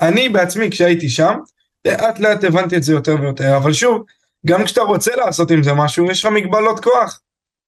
אני 0.00 0.28
בעצמי 0.28 0.70
כשהייתי 0.70 1.08
שם, 1.08 1.38
לאט 1.84 2.18
לאט 2.18 2.44
הבנתי 2.44 2.76
את 2.76 2.82
זה 2.82 2.92
יותר 2.92 3.16
ויותר, 3.20 3.56
אבל 3.56 3.72
שוב, 3.72 4.04
גם 4.46 4.64
כשאתה 4.64 4.80
רוצה 4.80 5.16
לעשות 5.16 5.50
עם 5.50 5.62
זה 5.62 5.74
משהו, 5.74 6.10
יש 6.10 6.24
לך 6.24 6.32
מגבלות 6.32 6.84
כוח, 6.84 7.20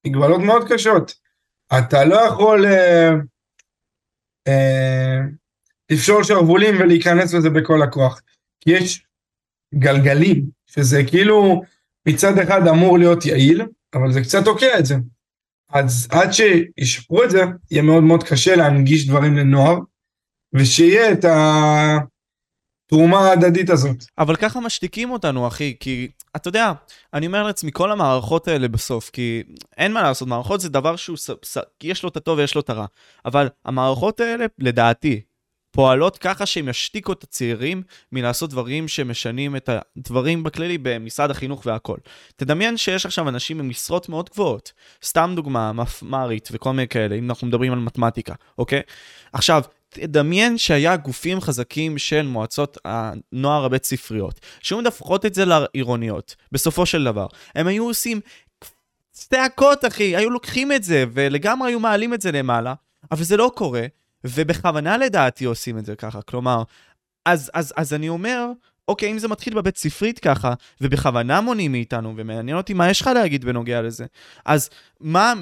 מגבלות 0.06 0.40
מאוד 0.40 0.72
קשות. 0.72 1.14
אתה 1.78 2.04
לא 2.04 2.16
יכול 2.16 2.66
אה, 2.66 3.10
אה, 4.48 5.18
לפשול 5.90 6.24
שרוולים 6.24 6.80
ולהיכנס 6.80 7.34
לזה 7.34 7.50
בכל 7.50 7.82
הכוח. 7.82 8.20
יש 8.66 9.06
גלגלים, 9.74 10.44
שזה 10.66 11.04
כאילו 11.04 11.62
מצד 12.08 12.38
אחד 12.38 12.68
אמור 12.68 12.98
להיות 12.98 13.26
יעיל, 13.26 13.62
אבל 13.94 14.12
זה 14.12 14.20
קצת 14.20 14.44
תוקע 14.44 14.78
את 14.78 14.86
זה. 14.86 14.94
אז 15.72 16.08
עד 16.10 16.30
שישפרו 16.32 17.24
את 17.24 17.30
זה, 17.30 17.42
יהיה 17.70 17.82
מאוד 17.82 18.02
מאוד 18.02 18.24
קשה 18.24 18.56
להנגיש 18.56 19.08
דברים 19.08 19.36
לנוער, 19.36 19.78
ושיהיה 20.54 21.12
את, 21.12 21.24
ה... 21.24 21.98
התרומה 22.88 23.18
ההדדית 23.18 23.70
הזאת. 23.70 24.04
אבל 24.18 24.36
ככה 24.36 24.60
משתיקים 24.60 25.10
אותנו, 25.10 25.46
אחי, 25.46 25.76
כי 25.80 26.08
אתה 26.36 26.48
יודע, 26.48 26.72
אני 27.14 27.26
אומר 27.26 27.42
לעצמי, 27.42 27.70
כל 27.72 27.92
המערכות 27.92 28.48
האלה 28.48 28.68
בסוף, 28.68 29.10
כי 29.10 29.42
אין 29.76 29.92
מה 29.92 30.02
לעשות, 30.02 30.28
מערכות 30.28 30.60
זה 30.60 30.68
דבר 30.68 30.96
שהוא, 30.96 31.16
ס, 31.16 31.30
ס, 31.44 31.58
יש 31.82 32.02
לו 32.02 32.08
את 32.08 32.16
הטוב 32.16 32.38
ויש 32.38 32.54
לו 32.54 32.60
את 32.60 32.70
הרע, 32.70 32.86
אבל 33.24 33.48
המערכות 33.64 34.20
האלה, 34.20 34.44
לדעתי, 34.58 35.20
פועלות 35.70 36.18
ככה 36.18 36.46
שהם 36.46 36.68
ישתיקו 36.68 37.12
את 37.12 37.22
הצעירים 37.22 37.82
מלעשות 38.12 38.50
דברים 38.50 38.88
שמשנים 38.88 39.56
את 39.56 39.70
הדברים 39.96 40.42
בכללי 40.42 40.78
במשרד 40.82 41.30
החינוך 41.30 41.62
והכל. 41.66 41.96
תדמיין 42.36 42.76
שיש 42.76 43.06
עכשיו 43.06 43.28
אנשים 43.28 43.58
עם 43.58 43.68
משרות 43.68 44.08
מאוד 44.08 44.30
גבוהות, 44.30 44.72
סתם 45.04 45.32
דוגמה, 45.36 45.72
מפמ"רית 45.72 46.48
וכל 46.52 46.72
מיני 46.72 46.88
כאלה, 46.88 47.14
אם 47.14 47.30
אנחנו 47.30 47.46
מדברים 47.46 47.72
על 47.72 47.78
מתמטיקה, 47.78 48.34
אוקיי? 48.58 48.80
עכשיו, 49.32 49.62
תדמיין 49.88 50.58
שהיה 50.58 50.96
גופים 50.96 51.40
חזקים 51.40 51.98
של 51.98 52.26
מועצות 52.26 52.78
הנוער 52.84 53.64
הבית 53.64 53.84
ספריות, 53.84 54.40
שהיו 54.60 54.78
מדווחות 54.78 55.26
את 55.26 55.34
זה 55.34 55.44
לעירוניות, 55.44 56.36
בסופו 56.52 56.86
של 56.86 57.04
דבר. 57.04 57.26
הם 57.54 57.66
היו 57.66 57.84
עושים 57.84 58.20
צעקות, 59.12 59.84
אחי, 59.84 60.16
היו 60.16 60.30
לוקחים 60.30 60.72
את 60.72 60.82
זה, 60.82 61.04
ולגמרי 61.12 61.70
היו 61.70 61.80
מעלים 61.80 62.14
את 62.14 62.20
זה 62.20 62.32
למעלה, 62.32 62.74
אבל 63.10 63.22
זה 63.22 63.36
לא 63.36 63.52
קורה, 63.54 63.86
ובכוונה 64.24 64.96
לדעתי 64.96 65.44
עושים 65.44 65.78
את 65.78 65.86
זה 65.86 65.96
ככה. 65.96 66.22
כלומר, 66.22 66.62
אז, 67.26 67.50
אז, 67.54 67.72
אז 67.76 67.94
אני 67.94 68.08
אומר, 68.08 68.46
אוקיי, 68.88 69.12
אם 69.12 69.18
זה 69.18 69.28
מתחיל 69.28 69.54
בבית 69.54 69.76
ספרית 69.76 70.18
ככה, 70.18 70.54
ובכוונה 70.80 71.40
מונעים 71.40 71.72
מאיתנו, 71.72 72.14
ומעניין 72.16 72.56
אותי 72.56 72.74
מה 72.74 72.90
יש 72.90 73.00
לך 73.00 73.06
להגיד 73.14 73.44
בנוגע 73.44 73.82
לזה, 73.82 74.06
אז 74.44 74.70
מה 75.00 75.32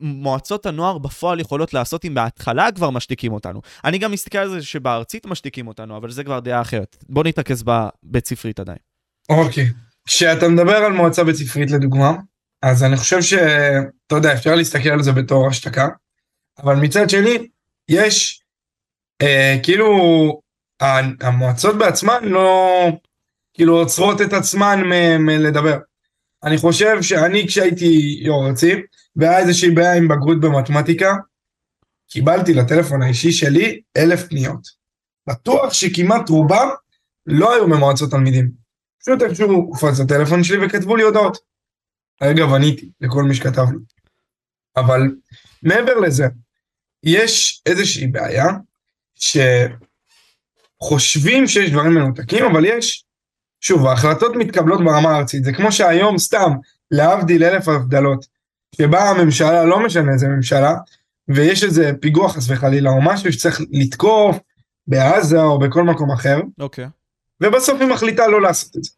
מועצות 0.00 0.66
הנוער 0.66 0.98
בפועל 0.98 1.40
יכולות 1.40 1.74
לעשות 1.74 2.04
אם 2.04 2.14
בהתחלה 2.14 2.72
כבר 2.72 2.90
משתיקים 2.90 3.32
אותנו? 3.32 3.60
אני 3.84 3.98
גם 3.98 4.12
מסתכל 4.12 4.38
על 4.38 4.48
זה 4.48 4.62
שבארצית 4.62 5.26
משתיקים 5.26 5.68
אותנו, 5.68 5.96
אבל 5.96 6.10
זה 6.10 6.24
כבר 6.24 6.40
דעה 6.40 6.60
אחרת. 6.60 6.96
בוא 7.08 7.24
נתרכז 7.24 7.62
בבית 7.62 8.28
ספרית 8.28 8.60
עדיין. 8.60 8.78
אוקיי. 9.28 9.70
כשאתה 10.06 10.48
מדבר 10.48 10.76
על 10.76 10.92
מועצה 10.92 11.24
בית 11.24 11.36
ספרית 11.36 11.70
לדוגמה, 11.70 12.12
אז 12.62 12.84
אני 12.84 12.96
חושב 12.96 13.22
שאתה 13.22 14.14
יודע, 14.14 14.32
אפשר 14.32 14.54
להסתכל 14.54 14.88
על 14.88 15.02
זה 15.02 15.12
בתור 15.12 15.48
השתקה, 15.48 15.88
אבל 16.62 16.76
מצד 16.76 17.10
שני, 17.10 17.48
יש 17.88 18.42
אה, 19.22 19.56
כאילו 19.62 19.88
המועצות 21.20 21.78
בעצמן 21.78 22.24
לא 22.24 22.68
כאילו 23.54 23.76
עוצרות 23.76 24.20
את 24.20 24.32
עצמן 24.32 24.80
מלדבר. 25.18 25.78
אני 26.44 26.58
חושב 26.58 27.02
שאני 27.02 27.46
כשהייתי 27.48 28.18
יו"ר 28.20 28.48
ארצי 28.48 28.72
והיה 29.16 29.38
איזושהי 29.38 29.70
בעיה 29.70 29.94
עם 29.94 30.08
בגרות 30.08 30.40
במתמטיקה, 30.40 31.14
קיבלתי 32.08 32.54
לטלפון 32.54 33.02
האישי 33.02 33.32
שלי 33.32 33.80
אלף 33.96 34.28
פניות. 34.28 34.60
בטוח 35.28 35.72
שכמעט 35.72 36.28
רובם 36.28 36.68
לא 37.26 37.54
היו 37.54 37.68
ממועצות 37.68 38.10
תלמידים. 38.10 38.50
פשוט 39.00 39.22
איכשהו 39.22 39.52
הופץ 39.52 40.00
הטלפון 40.00 40.44
שלי 40.44 40.66
וכתבו 40.66 40.96
לי 40.96 41.02
הודעות. 41.02 41.38
אגב, 42.20 42.52
עניתי 42.54 42.90
לכל 43.00 43.22
מי 43.22 43.34
שכתב 43.34 43.66
לי. 43.72 43.78
אבל 44.76 45.00
מעבר 45.62 45.94
לזה, 45.94 46.26
יש 47.06 47.62
איזושהי 47.66 48.06
בעיה 48.06 48.46
שחושבים 50.80 51.46
שיש 51.46 51.70
דברים 51.70 51.94
מנותקים, 51.94 52.44
אבל 52.44 52.64
יש, 52.64 53.04
שוב, 53.60 53.86
ההחלטות 53.86 54.36
מתקבלות 54.36 54.84
ברמה 54.84 55.10
הארצית. 55.10 55.44
זה 55.44 55.52
כמו 55.52 55.72
שהיום 55.72 56.18
סתם, 56.18 56.52
להבדיל 56.90 57.44
אלף 57.44 57.68
הבדלות, 57.68 58.26
שבאה 58.76 59.10
הממשלה, 59.10 59.64
לא 59.64 59.80
משנה 59.80 60.12
איזה 60.12 60.28
ממשלה, 60.28 60.74
ויש 61.28 61.64
איזה 61.64 61.90
פיגוע 62.00 62.28
חס 62.28 62.50
וחלילה 62.50 62.90
או 62.90 63.02
משהו 63.02 63.32
שצריך 63.32 63.60
לתקוף 63.70 64.36
בעזה 64.86 65.42
או 65.42 65.58
בכל 65.58 65.82
מקום 65.82 66.10
אחר, 66.10 66.40
אוקיי. 66.60 66.84
Okay. 66.84 66.88
ובסוף 67.40 67.80
היא 67.80 67.88
מחליטה 67.88 68.26
לא 68.26 68.42
לעשות 68.42 68.76
את 68.76 68.84
זה. 68.84 68.90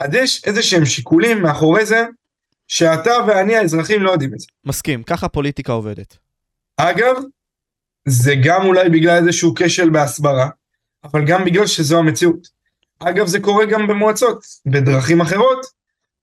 אז 0.00 0.14
יש 0.14 0.44
איזה 0.44 0.62
שהם 0.62 0.84
שיקולים 0.84 1.42
מאחורי 1.42 1.86
זה, 1.86 2.04
שאתה 2.68 3.12
ואני 3.26 3.56
האזרחים 3.56 4.02
לא 4.02 4.10
יודעים 4.10 4.34
את 4.34 4.40
זה. 4.40 4.46
מסכים, 4.64 5.02
ככה 5.02 5.28
פוליטיקה 5.28 5.72
עובדת. 5.72 6.23
אגב, 6.76 7.16
זה 8.08 8.34
גם 8.44 8.66
אולי 8.66 8.88
בגלל 8.88 9.16
איזשהו 9.16 9.54
כשל 9.56 9.90
בהסברה, 9.90 10.48
אבל 11.04 11.26
גם 11.26 11.44
בגלל 11.44 11.66
שזו 11.66 11.98
המציאות. 11.98 12.48
אגב, 12.98 13.26
זה 13.26 13.40
קורה 13.40 13.64
גם 13.66 13.86
במועצות, 13.86 14.44
בדרכים 14.66 15.20
אחרות. 15.20 15.66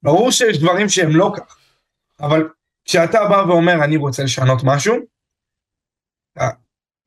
ברור 0.03 0.31
שיש 0.31 0.59
דברים 0.59 0.89
שהם 0.89 1.09
לא 1.09 1.31
כך, 1.37 1.57
אבל 2.19 2.49
כשאתה 2.85 3.19
בא 3.29 3.43
ואומר 3.47 3.83
אני 3.83 3.97
רוצה 3.97 4.23
לשנות 4.23 4.61
משהו, 4.63 4.95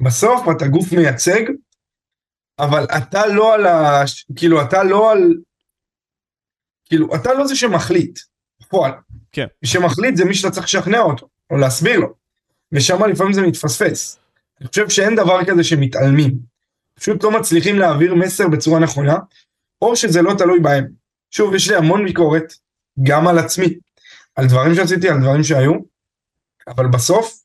בסוף 0.01 0.47
אתה 0.57 0.67
גוף 0.67 0.93
מייצג, 0.93 1.43
אבל 2.59 2.85
אתה 2.85 3.27
לא 3.27 3.55
על 3.55 3.67
ה... 3.67 4.03
כאילו, 4.37 4.63
אתה 4.63 4.85
לא 4.85 5.13
על... 5.13 5.35
כאילו, 6.85 7.15
אתה 7.15 7.35
לא 7.35 7.47
זה 7.47 7.57
שמחליט, 7.57 8.19
בפועל. 8.61 8.93
כן. 9.33 9.47
מי 9.63 9.69
שמחליט 9.69 10.17
זה 10.17 10.25
מי 10.25 10.35
שאתה 10.35 10.51
צריך 10.51 10.67
לשכנע 10.67 11.01
אותו, 11.01 11.29
או 11.51 11.57
להסביר 11.57 12.01
לו. 12.01 12.15
ושם 12.75 13.05
לפעמים 13.05 13.33
זה 13.33 13.43
מתפספס. 13.43 14.19
אני 14.61 14.69
חושב 14.69 14.89
שאין 14.89 15.17
דבר 15.17 15.45
כזה 15.45 15.65
שמתעלמים. 15.65 16.39
פשוט 16.95 17.25
לא 17.25 17.31
מצליחים 17.31 17.79
להעביר 17.79 18.15
מסר 18.15 18.49
בצורה 18.49 18.81
נכונה, 18.81 19.17
או 19.83 19.97
שזה 19.97 20.23
לא 20.23 20.35
תלוי 20.39 20.61
בהם. 20.61 20.87
שוב, 21.31 21.55
יש 21.55 21.71
לי 21.71 21.77
המון 21.77 22.05
ביקורת, 22.05 22.53
גם 23.03 23.29
על 23.29 23.39
עצמי, 23.39 23.67
על 24.37 24.47
דברים 24.47 24.75
שעשיתי, 24.75 25.09
על 25.09 25.21
דברים 25.21 25.43
שהיו, 25.43 25.73
אבל 26.69 26.87
בסוף, 26.87 27.45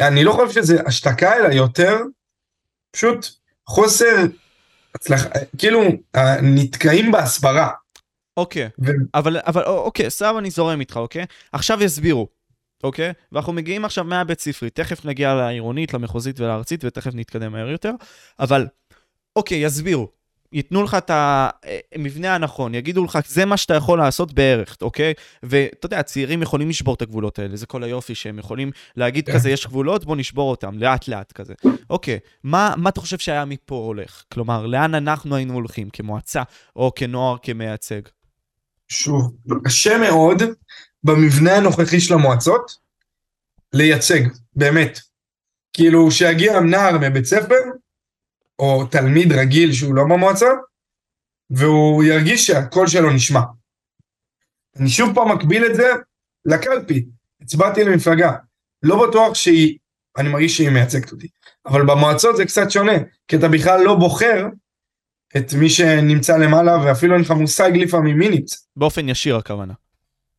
אני 0.00 0.24
לא 0.24 0.32
חושב 0.32 0.62
שזה 0.62 0.82
השתקה, 0.86 1.36
אלא 1.36 1.48
יותר 1.48 1.96
פשוט 2.90 3.26
חוסר 3.66 4.24
הצלחה, 4.94 5.28
כאילו, 5.58 5.82
נתקעים 6.42 7.12
בהסברה. 7.12 7.70
אוקיי, 8.36 8.68
ו... 8.84 8.90
אבל, 9.14 9.36
אבל 9.46 9.64
אוקיי, 9.64 10.10
סבבה, 10.10 10.38
אני 10.38 10.50
זורם 10.50 10.80
איתך, 10.80 10.96
אוקיי? 10.96 11.24
עכשיו 11.52 11.82
יסבירו. 11.82 12.28
אוקיי? 12.82 13.12
ואנחנו 13.32 13.52
מגיעים 13.52 13.84
עכשיו 13.84 14.04
מהבית 14.04 14.40
ספרי, 14.40 14.70
תכף 14.70 15.04
נגיע 15.04 15.34
לעירונית, 15.34 15.94
למחוזית 15.94 16.40
ולארצית, 16.40 16.84
ותכף 16.84 17.14
נתקדם 17.14 17.52
מהר 17.52 17.68
יותר, 17.68 17.92
אבל 18.40 18.66
אוקיי, 19.36 19.58
יסבירו. 19.58 20.08
ייתנו 20.52 20.82
לך 20.82 20.94
את 20.94 21.10
המבנה 21.94 22.34
הנכון, 22.34 22.74
יגידו 22.74 23.04
לך, 23.04 23.18
זה 23.26 23.44
מה 23.44 23.56
שאתה 23.56 23.74
יכול 23.74 23.98
לעשות 23.98 24.32
בערך, 24.32 24.76
אוקיי? 24.82 25.14
ואתה 25.42 25.86
יודע, 25.86 25.98
הצעירים 25.98 26.42
יכולים 26.42 26.68
לשבור 26.68 26.94
את 26.94 27.02
הגבולות 27.02 27.38
האלה, 27.38 27.56
זה 27.56 27.66
כל 27.66 27.82
היופי 27.82 28.14
שהם 28.14 28.38
יכולים 28.38 28.70
להגיד 28.96 29.30
כזה, 29.30 29.50
יש 29.50 29.66
גבולות, 29.66 30.04
בוא 30.04 30.16
נשבור 30.16 30.50
אותם, 30.50 30.78
לאט-לאט 30.78 31.32
כזה. 31.32 31.54
אוקיי, 31.90 32.18
מה, 32.44 32.74
מה 32.76 32.90
אתה 32.90 33.00
חושב 33.00 33.18
שהיה 33.18 33.44
מפה 33.44 33.74
הולך? 33.74 34.24
כלומר, 34.32 34.66
לאן 34.66 34.94
אנחנו 34.94 35.36
היינו 35.36 35.54
הולכים, 35.54 35.90
כמועצה 35.90 36.42
או 36.76 36.92
כנוער 36.94 37.36
כמייצג? 37.42 38.00
שוב, 38.88 39.32
קשה 39.64 39.98
מאוד 39.98 40.42
במבנה 41.04 41.56
הנוכחי 41.56 42.00
של 42.00 42.14
המועצות 42.14 42.78
לייצג, 43.72 44.20
באמת. 44.56 44.98
כאילו, 45.72 46.10
שיגיע 46.10 46.60
נער 46.60 46.98
מבית 47.00 47.24
ספר, 47.24 47.60
או 48.58 48.86
תלמיד 48.86 49.32
רגיל 49.32 49.72
שהוא 49.72 49.94
לא 49.94 50.02
במועצה, 50.04 50.48
והוא 51.50 52.04
ירגיש 52.04 52.46
שהקול 52.46 52.86
שלו 52.86 53.10
נשמע. 53.10 53.40
אני 54.76 54.88
שוב 54.88 55.14
פעם 55.14 55.32
מקביל 55.32 55.66
את 55.66 55.74
זה 55.74 55.88
לקלפי. 56.44 57.06
הצבעתי 57.42 57.84
למפלגה. 57.84 58.32
לא 58.82 59.08
בטוח 59.08 59.34
שהיא, 59.34 59.78
אני 60.18 60.28
מרגיש 60.28 60.56
שהיא 60.56 60.70
מייצגת 60.70 61.12
אותי. 61.12 61.28
אבל 61.66 61.86
במועצות 61.86 62.36
זה 62.36 62.44
קצת 62.44 62.70
שונה, 62.70 62.92
כי 63.28 63.36
אתה 63.36 63.48
בכלל 63.48 63.82
לא 63.84 63.94
בוחר 63.94 64.46
את 65.36 65.52
מי 65.54 65.70
שנמצא 65.70 66.36
למעלה, 66.36 66.76
ואפילו 66.84 67.14
אין 67.14 67.22
לך 67.22 67.30
מושג 67.30 67.70
לפעמים 67.74 68.18
מי 68.18 68.28
נמצא. 68.28 68.56
באופן 68.76 69.08
ישיר 69.08 69.36
הכוונה. 69.36 69.74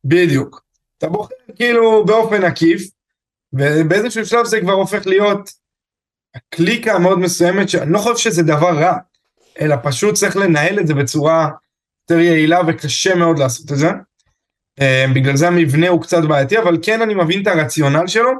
בדיוק. 0.04 0.64
אתה 0.98 1.08
בוחר 1.08 1.34
כאילו 1.56 2.04
באופן 2.04 2.44
עקיף, 2.44 2.82
ובאיזשהו 3.52 4.26
שלב 4.26 4.44
זה 4.44 4.60
כבר 4.60 4.72
הופך 4.72 5.06
להיות 5.06 5.50
הקליקה 6.34 6.92
המאוד 6.92 7.18
מסוימת, 7.18 7.68
שאני 7.68 7.92
לא 7.92 7.98
חושב 7.98 8.16
שזה 8.16 8.42
דבר 8.42 8.78
רע, 8.78 8.96
אלא 9.60 9.76
פשוט 9.82 10.14
צריך 10.14 10.36
לנהל 10.36 10.80
את 10.80 10.86
זה 10.86 10.94
בצורה 10.94 11.48
יותר 12.02 12.20
יעילה 12.22 12.60
וקשה 12.68 13.14
מאוד 13.14 13.38
לעשות 13.38 13.72
את 13.72 13.76
זה. 13.76 13.90
אה, 14.80 15.04
בגלל 15.14 15.36
זה 15.36 15.48
המבנה 15.48 15.88
הוא 15.88 16.02
קצת 16.02 16.22
בעייתי, 16.28 16.58
אבל 16.58 16.78
כן 16.82 17.02
אני 17.02 17.14
מבין 17.14 17.42
את 17.42 17.46
הרציונל 17.46 18.06
שלו, 18.06 18.30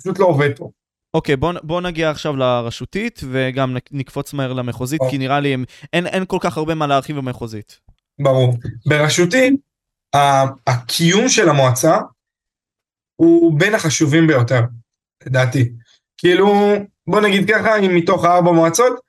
פשוט 0.00 0.18
לא 0.18 0.26
עובד 0.26 0.56
פה. 0.56 0.70
אוקיי, 1.14 1.34
okay, 1.34 1.36
בוא, 1.36 1.52
בוא 1.62 1.80
נגיע 1.80 2.10
עכשיו 2.10 2.36
לרשותית, 2.36 3.20
וגם 3.30 3.76
נקפוץ 3.90 4.32
מהר 4.32 4.52
למחוזית, 4.52 5.02
oh. 5.02 5.10
כי 5.10 5.18
נראה 5.18 5.40
לי 5.40 5.56
אין, 5.92 6.06
אין 6.06 6.24
כל 6.26 6.38
כך 6.40 6.56
הרבה 6.56 6.74
מה 6.74 6.86
להרחיב 6.86 7.16
במחוזית. 7.16 7.80
ברור. 8.18 8.54
ברשותי, 8.86 9.56
הקיום 10.66 11.28
של 11.28 11.48
המועצה 11.48 11.98
הוא 13.16 13.60
בין 13.60 13.74
החשובים 13.74 14.26
ביותר, 14.26 14.60
לדעתי. 15.26 15.72
כאילו, 16.18 16.74
בוא 17.06 17.20
נגיד 17.20 17.50
ככה, 17.50 17.76
אם 17.78 17.94
מתוך 17.94 18.24
ארבע 18.24 18.52
מועצות, 18.52 19.00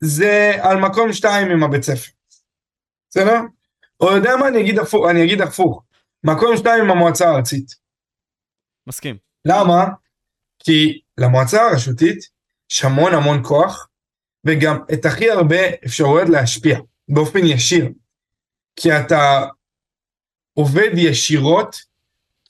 זה 0.00 0.52
על 0.60 0.76
מקום 0.76 1.12
שתיים 1.12 1.50
עם 1.50 1.62
הבית 1.62 1.82
ספר. 1.82 2.10
בסדר? 3.10 3.40
או 4.00 4.12
יודע 4.16 4.36
מה, 4.36 4.48
אני 4.48 4.60
אגיד 4.60 4.78
הפוך, 4.78 5.06
אני 5.10 5.24
אגיד 5.24 5.40
הפוך. 5.40 5.82
מקום 6.24 6.56
שתיים 6.56 6.84
עם 6.84 6.90
המועצה 6.90 7.28
הארצית. 7.28 7.74
מסכים. 8.86 9.16
למה? 9.44 9.84
כי 10.58 11.00
למועצה 11.18 11.62
הרשותית 11.62 12.18
יש 12.70 12.84
המון 12.84 13.14
המון 13.14 13.42
כוח, 13.44 13.88
וגם 14.46 14.78
את 14.92 15.04
הכי 15.04 15.30
הרבה 15.30 15.56
אפשרויות 15.86 16.28
להשפיע 16.28 16.78
באופן 17.08 17.38
ישיר. 17.44 17.88
כי 18.76 18.98
אתה 18.98 19.44
עובד 20.54 20.90
ישירות 20.94 21.76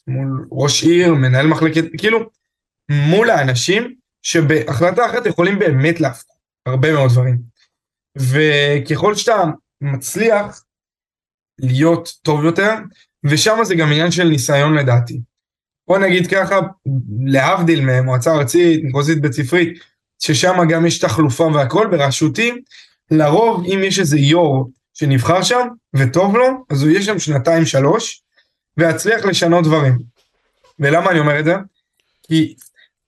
מול 0.07 0.49
ראש 0.53 0.85
עיר, 0.85 1.15
מנהל 1.15 1.47
מחלקת, 1.47 1.85
כאילו, 1.99 2.31
מול 2.89 3.31
האנשים 3.31 3.95
שבהחלטה 4.23 5.07
אחת 5.07 5.27
יכולים 5.27 5.59
באמת 5.59 6.01
להפוך 6.01 6.37
הרבה 6.67 6.93
מאוד 6.93 7.11
דברים. 7.11 7.39
וככל 8.17 9.15
שאתה 9.15 9.43
מצליח 9.81 10.65
להיות 11.59 12.13
טוב 12.23 12.45
יותר, 12.45 12.75
ושם 13.25 13.59
זה 13.63 13.75
גם 13.75 13.89
עניין 13.89 14.11
של 14.11 14.25
ניסיון 14.25 14.75
לדעתי. 14.75 15.21
בוא 15.89 15.99
נגיד 15.99 16.27
ככה, 16.27 16.61
להבדיל 17.27 17.81
ממועצה 17.81 18.35
ארצית, 18.35 18.81
מחוזית 18.85 19.21
בית 19.21 19.33
ספרית, 19.33 19.79
ששם 20.19 20.57
גם 20.69 20.87
יש 20.87 20.99
תחלופה 20.99 21.45
והכל 21.45 21.87
בראשותי, 21.91 22.53
לרוב 23.11 23.65
אם 23.65 23.81
יש 23.85 23.99
איזה 23.99 24.19
יו"ר 24.19 24.69
שנבחר 24.95 25.43
שם 25.43 25.69
וטוב 25.97 26.37
לו, 26.37 26.65
אז 26.71 26.83
הוא 26.83 26.91
יהיה 26.91 27.03
שם 27.03 27.19
שנתיים 27.19 27.67
שלוש, 27.67 28.23
ויצליח 28.77 29.25
לשנות 29.25 29.65
דברים. 29.65 29.99
ולמה 30.79 31.11
אני 31.11 31.19
אומר 31.19 31.41
את 31.41 31.45
זה? 31.45 31.55
כי 32.23 32.55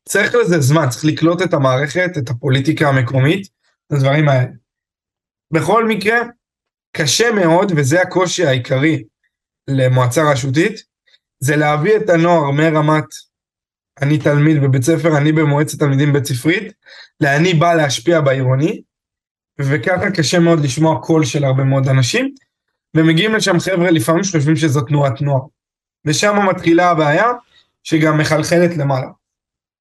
צריך 0.09 0.35
לזה 0.35 0.61
זמן, 0.61 0.89
צריך 0.89 1.05
לקלוט 1.05 1.43
את 1.43 1.55
המערכת, 1.55 2.11
את 2.19 2.31
הפוליטיקה 2.31 2.89
המקומית, 2.89 3.49
את 3.87 3.93
הדברים 3.93 4.29
האלה. 4.29 4.51
בכל 5.51 5.89
מקרה, 5.89 6.19
קשה 6.97 7.33
מאוד, 7.33 7.73
וזה 7.77 8.03
הקושי 8.03 8.47
העיקרי 8.47 9.05
למועצה 9.69 10.31
רשותית, 10.33 10.83
זה 11.41 11.57
להביא 11.57 11.97
את 11.97 12.11
הנוער 12.11 12.51
מרמת 12.51 13.05
אני 14.03 14.19
תלמיד 14.19 14.63
בבית 14.63 14.83
ספר, 14.83 15.19
אני 15.19 15.33
במועצת 15.33 15.79
תלמידים 15.79 16.13
בית 16.13 16.25
ספרית, 16.25 16.73
לאני 17.21 17.55
בא 17.55 17.75
להשפיע 17.75 18.21
בעירוני, 18.21 18.83
וככה 19.61 20.11
קשה 20.11 20.39
מאוד 20.39 20.61
לשמוע 20.61 21.01
קול 21.03 21.25
של 21.25 21.45
הרבה 21.45 21.65
מאוד 21.65 21.89
אנשים, 21.89 22.35
ומגיעים 22.97 23.35
לשם 23.35 23.59
חבר'ה 23.59 23.91
לפעמים 23.91 24.25
שחושבים 24.25 24.57
שזו 24.57 24.81
תנועת 24.81 25.21
נוער. 25.21 25.41
ושם 26.05 26.37
מתחילה 26.49 26.91
הבעיה, 26.91 27.27
שגם 27.85 28.19
מחלחלת 28.19 28.77
למעלה. 28.77 29.07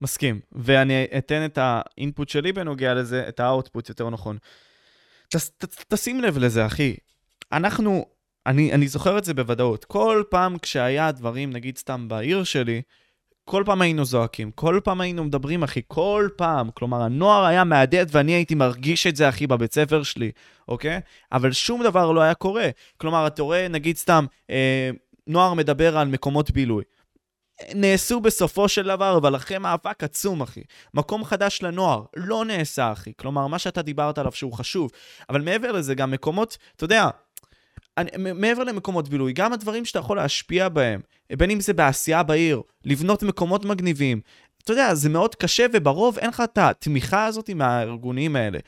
מסכים, 0.01 0.39
ואני 0.51 1.05
אתן 1.17 1.45
את 1.45 1.57
האינפוט 1.61 2.29
שלי 2.29 2.53
בנוגע 2.53 2.93
לזה, 2.93 3.25
את 3.27 3.39
האוטפוט 3.39 3.89
יותר 3.89 4.09
נכון. 4.09 4.37
ת, 5.29 5.35
ת, 5.35 5.93
תשים 5.93 6.21
לב 6.21 6.37
לזה, 6.37 6.65
אחי. 6.65 6.95
אנחנו, 7.51 8.05
אני, 8.45 8.73
אני 8.73 8.87
זוכר 8.87 9.17
את 9.17 9.25
זה 9.25 9.33
בוודאות. 9.33 9.85
כל 9.85 10.23
פעם 10.29 10.57
כשהיה 10.57 11.11
דברים, 11.11 11.53
נגיד 11.53 11.77
סתם 11.77 12.07
בעיר 12.07 12.43
שלי, 12.43 12.81
כל 13.45 13.63
פעם 13.65 13.81
היינו 13.81 14.05
זועקים, 14.05 14.51
כל 14.51 14.79
פעם 14.83 15.01
היינו 15.01 15.23
מדברים, 15.23 15.63
אחי, 15.63 15.81
כל 15.87 16.29
פעם. 16.35 16.69
כלומר, 16.73 17.01
הנוער 17.01 17.45
היה 17.45 17.63
מהדהד 17.63 18.09
ואני 18.11 18.31
הייתי 18.31 18.55
מרגיש 18.55 19.07
את 19.07 19.15
זה, 19.15 19.29
אחי, 19.29 19.47
בבית 19.47 19.73
ספר 19.73 20.03
שלי, 20.03 20.31
אוקיי? 20.67 20.99
אבל 21.31 21.51
שום 21.51 21.83
דבר 21.83 22.11
לא 22.11 22.21
היה 22.21 22.33
קורה. 22.33 22.69
כלומר, 22.97 23.27
אתה 23.27 23.41
רואה, 23.41 23.67
נגיד 23.67 23.97
סתם, 23.97 24.25
אה, 24.49 24.89
נוער 25.27 25.53
מדבר 25.53 25.97
על 25.97 26.07
מקומות 26.07 26.51
בילוי. 26.51 26.83
נעשו 27.75 28.19
בסופו 28.19 28.69
של 28.69 28.83
דבר, 28.87 29.17
אבל 29.17 29.35
אחרי 29.35 29.57
מאבק 29.57 30.03
עצום, 30.03 30.41
אחי. 30.41 30.61
מקום 30.93 31.23
חדש 31.23 31.59
לנוער, 31.61 32.03
לא 32.15 32.45
נעשה, 32.45 32.91
אחי. 32.91 33.11
כלומר, 33.17 33.47
מה 33.47 33.59
שאתה 33.59 33.81
דיברת 33.81 34.17
עליו 34.17 34.31
שהוא 34.31 34.53
חשוב. 34.53 34.91
אבל 35.29 35.41
מעבר 35.41 35.71
לזה, 35.71 35.95
גם 35.95 36.11
מקומות, 36.11 36.57
אתה 36.75 36.83
יודע, 36.83 37.09
אני, 37.97 38.33
מעבר 38.33 38.63
למקומות 38.63 39.09
בילוי, 39.09 39.33
גם 39.33 39.53
הדברים 39.53 39.85
שאתה 39.85 39.99
יכול 39.99 40.17
להשפיע 40.17 40.69
בהם, 40.69 41.01
בין 41.37 41.51
אם 41.51 41.59
זה 41.59 41.73
בעשייה 41.73 42.23
בעיר, 42.23 42.61
לבנות 42.85 43.23
מקומות 43.23 43.65
מגניבים, 43.65 44.21
אתה 44.63 44.73
יודע, 44.73 44.95
זה 44.95 45.09
מאוד 45.09 45.35
קשה, 45.35 45.65
וברוב 45.73 46.17
אין 46.19 46.29
לך 46.29 46.43
את 46.43 46.57
התמיכה 46.57 47.25
הזאת 47.25 47.49
מהארגונים 47.49 48.35
האלה. 48.35 48.59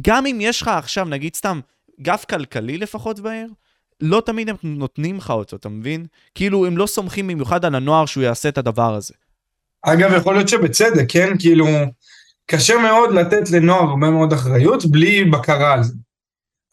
גם 0.00 0.26
אם 0.26 0.38
יש 0.40 0.62
לך 0.62 0.68
עכשיו, 0.68 1.04
נגיד 1.04 1.34
סתם, 1.34 1.60
גב 2.00 2.18
כלכלי 2.30 2.78
לפחות 2.78 3.20
בעיר, 3.20 3.48
לא 4.00 4.22
תמיד 4.26 4.48
הם 4.48 4.56
נותנים 4.62 5.16
לך 5.16 5.30
אותו, 5.30 5.56
אתה 5.56 5.68
מבין? 5.68 6.06
כאילו, 6.34 6.66
הם 6.66 6.78
לא 6.78 6.86
סומכים 6.86 7.28
במיוחד 7.28 7.64
על 7.64 7.74
הנוער 7.74 8.06
שהוא 8.06 8.22
יעשה 8.22 8.48
את 8.48 8.58
הדבר 8.58 8.94
הזה. 8.94 9.14
אגב, 9.82 10.12
יכול 10.16 10.34
להיות 10.34 10.48
שבצדק, 10.48 11.04
כן? 11.08 11.38
כאילו, 11.38 11.66
קשה 12.46 12.74
מאוד 12.78 13.14
לתת 13.14 13.50
לנוער 13.50 13.80
הרבה 13.80 14.10
מאוד 14.10 14.32
אחריות 14.32 14.86
בלי 14.86 15.24
בקרה 15.24 15.72
על 15.72 15.82
זה. 15.82 15.94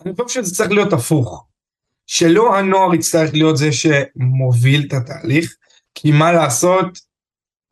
אני 0.06 0.14
חושב 0.16 0.42
שזה 0.44 0.56
צריך 0.56 0.72
להיות 0.72 0.94
הפוך. 0.94 1.46
שלא 2.08 2.58
הנוער 2.58 2.96
יצטרך 2.96 3.34
להיות 3.34 3.58
זה 3.58 3.70
שמוביל 3.72 4.86
את 4.88 4.94
התהליך, 4.94 5.56
כי 5.96 6.12
מה 6.12 6.32
לעשות, 6.32 7.00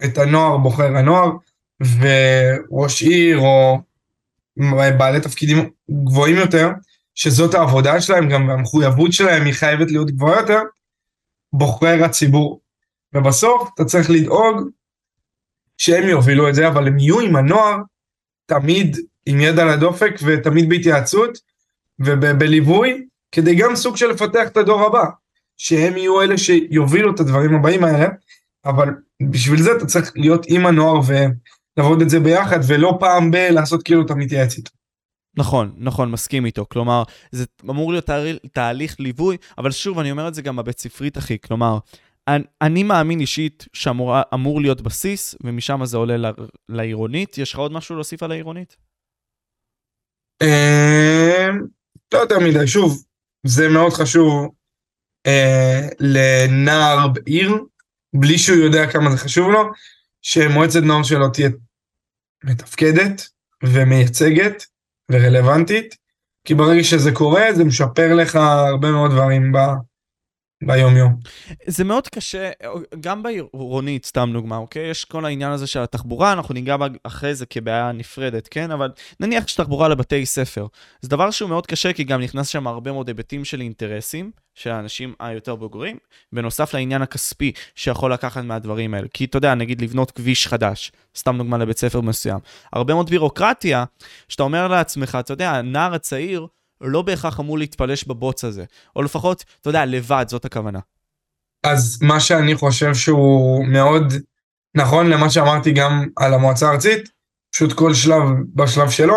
את 0.05 0.17
הנוער 0.17 0.57
בוחר 0.57 0.97
הנוער, 0.97 1.31
וראש 1.99 3.01
עיר 3.01 3.39
או 3.39 3.77
בעלי 4.97 5.21
תפקידים 5.21 5.69
גבוהים 6.03 6.35
יותר, 6.35 6.69
שזאת 7.15 7.53
העבודה 7.53 8.01
שלהם, 8.01 8.29
גם 8.29 8.49
המחויבות 8.49 9.13
שלהם 9.13 9.45
היא 9.45 9.53
חייבת 9.53 9.91
להיות 9.91 10.11
גבוהה 10.11 10.39
יותר, 10.39 10.59
בוחר 11.53 12.03
הציבור. 12.03 12.61
ובסוף 13.13 13.69
אתה 13.73 13.85
צריך 13.85 14.09
לדאוג 14.09 14.69
שהם 15.77 16.09
יובילו 16.09 16.49
את 16.49 16.55
זה, 16.55 16.67
אבל 16.67 16.87
הם 16.87 16.99
יהיו 16.99 17.19
עם 17.19 17.35
הנוער 17.35 17.77
תמיד 18.45 18.97
עם 19.25 19.39
יד 19.39 19.59
על 19.59 19.69
הדופק 19.69 20.13
ותמיד 20.25 20.69
בהתייעצות 20.69 21.37
ובליווי, 21.99 23.05
כדי 23.33 23.55
גם 23.55 23.75
סוג 23.75 23.97
של 23.97 24.07
לפתח 24.07 24.47
את 24.47 24.57
הדור 24.57 24.81
הבא, 24.81 25.03
שהם 25.57 25.97
יהיו 25.97 26.21
אלה 26.21 26.37
שיובילו 26.37 27.15
את 27.15 27.19
הדברים 27.19 27.55
הבאים 27.55 27.83
האלה, 27.83 28.07
אבל 28.65 28.89
בשביל 29.21 29.61
זה 29.61 29.71
אתה 29.77 29.85
צריך 29.85 30.11
להיות 30.15 30.45
עם 30.49 30.65
הנוער 30.65 30.99
ולעבוד 31.07 32.01
את 32.01 32.09
זה 32.09 32.19
ביחד, 32.19 32.59
ולא 32.67 32.97
פעם 32.99 33.31
ב- 33.31 33.35
לעשות 33.35 33.83
כאילו 33.83 34.05
אתה 34.05 34.15
מתייעץ 34.15 34.57
איתו. 34.57 34.71
נכון, 35.37 35.73
נכון, 35.77 36.11
מסכים 36.11 36.45
איתו. 36.45 36.65
כלומר, 36.69 37.03
זה 37.31 37.45
אמור 37.69 37.91
להיות 37.91 38.05
תהליך, 38.05 38.37
תהליך 38.53 38.95
ליווי, 38.99 39.37
אבל 39.57 39.71
שוב, 39.71 39.99
אני 39.99 40.11
אומר 40.11 40.27
את 40.27 40.33
זה 40.33 40.41
גם 40.41 40.55
בבית 40.55 40.79
ספרית, 40.79 41.17
אחי. 41.17 41.37
כלומר, 41.39 41.77
אני, 42.27 42.43
אני 42.61 42.83
מאמין 42.83 43.19
אישית 43.19 43.67
שאמור 43.73 44.61
להיות 44.61 44.81
בסיס, 44.81 45.35
ומשם 45.43 45.85
זה 45.85 45.97
עולה 45.97 46.31
לעירונית. 46.69 47.37
יש 47.37 47.53
לך 47.53 47.59
עוד 47.59 47.71
משהו 47.71 47.95
להוסיף 47.95 48.23
על 48.23 48.31
העירונית? 48.31 48.75
אמ, 50.43 51.61
לא 52.13 52.19
יותר 52.19 52.39
מדי, 52.39 52.67
שוב, 52.67 53.03
זה 53.43 53.69
מאוד 53.69 53.93
חשוב 53.93 54.49
אה, 55.27 55.87
לנער 55.99 57.07
בעיר, 57.07 57.57
בלי 58.13 58.37
שהוא 58.37 58.57
יודע 58.57 58.91
כמה 58.91 59.11
זה 59.11 59.17
חשוב 59.17 59.49
לו, 59.49 59.63
שמועצת 60.21 60.79
נוער 60.83 61.03
שלו 61.03 61.29
תהיה 61.29 61.49
מתפקדת 62.43 63.29
ומייצגת 63.63 64.65
ורלוונטית, 65.11 65.95
כי 66.47 66.53
ברגע 66.53 66.83
שזה 66.83 67.11
קורה 67.11 67.53
זה 67.53 67.63
משפר 67.63 68.15
לך 68.15 68.35
הרבה 68.35 68.91
מאוד 68.91 69.11
דברים 69.11 69.51
ב... 69.51 69.57
ביום 70.65 70.97
יום. 70.97 71.15
זה 71.67 71.83
מאוד 71.83 72.07
קשה, 72.07 72.51
גם 72.99 73.23
בעירונית, 73.23 74.05
סתם 74.05 74.29
דוגמה, 74.33 74.57
אוקיי? 74.57 74.89
יש 74.89 75.05
כל 75.05 75.25
העניין 75.25 75.51
הזה 75.51 75.67
של 75.67 75.79
התחבורה, 75.79 76.33
אנחנו 76.33 76.53
ניגע 76.53 76.75
אחרי 77.03 77.35
זה 77.35 77.45
כבעיה 77.45 77.91
נפרדת, 77.91 78.47
כן? 78.47 78.71
אבל 78.71 78.91
נניח 79.19 79.47
שתחבורה 79.47 79.87
לבתי 79.87 80.25
ספר. 80.25 80.67
זה 81.01 81.09
דבר 81.09 81.31
שהוא 81.31 81.49
מאוד 81.49 81.67
קשה, 81.67 81.93
כי 81.93 82.03
גם 82.03 82.21
נכנס 82.21 82.47
שם 82.47 82.67
הרבה 82.67 82.91
מאוד 82.91 83.07
היבטים 83.07 83.45
של 83.45 83.61
אינטרסים, 83.61 84.31
של 84.55 84.71
האנשים 84.71 85.13
היותר 85.19 85.55
בוגרים, 85.55 85.97
בנוסף 86.33 86.73
לעניין 86.73 87.01
הכספי 87.01 87.51
שיכול 87.75 88.13
לקחת 88.13 88.43
מהדברים 88.43 88.93
האלה. 88.93 89.07
כי 89.13 89.25
אתה 89.25 89.37
יודע, 89.37 89.55
נגיד 89.55 89.81
לבנות 89.81 90.11
כביש 90.11 90.47
חדש, 90.47 90.91
סתם 91.17 91.37
דוגמה 91.37 91.57
לבית 91.57 91.77
ספר 91.77 92.01
מסוים. 92.01 92.39
הרבה 92.73 92.93
מאוד 92.93 93.09
בירוקרטיה, 93.09 93.83
שאתה 94.29 94.43
אומר 94.43 94.67
לעצמך, 94.67 95.17
אתה 95.19 95.33
יודע, 95.33 95.51
הנער 95.51 95.93
הצעיר, 95.93 96.47
לא 96.81 97.01
בהכרח 97.01 97.39
אמור 97.39 97.57
להתפלש 97.57 98.03
בבוץ 98.03 98.43
הזה. 98.43 98.65
או 98.95 99.01
לפחות, 99.01 99.43
אתה 99.61 99.69
יודע, 99.69 99.85
לבד, 99.85 100.25
זאת 100.27 100.45
הכוונה. 100.45 100.79
אז 101.63 101.99
מה 102.01 102.19
שאני 102.19 102.55
חושב 102.55 102.93
שהוא 102.93 103.65
מאוד 103.65 104.13
נכון 104.75 105.09
למה 105.09 105.29
שאמרתי 105.29 105.71
גם 105.71 106.07
על 106.17 106.33
המועצה 106.33 106.67
הארצית, 106.69 107.09
פשוט 107.53 107.73
כל 107.73 107.93
שלב 107.93 108.21
בשלב 108.55 108.89
שלו, 108.89 109.15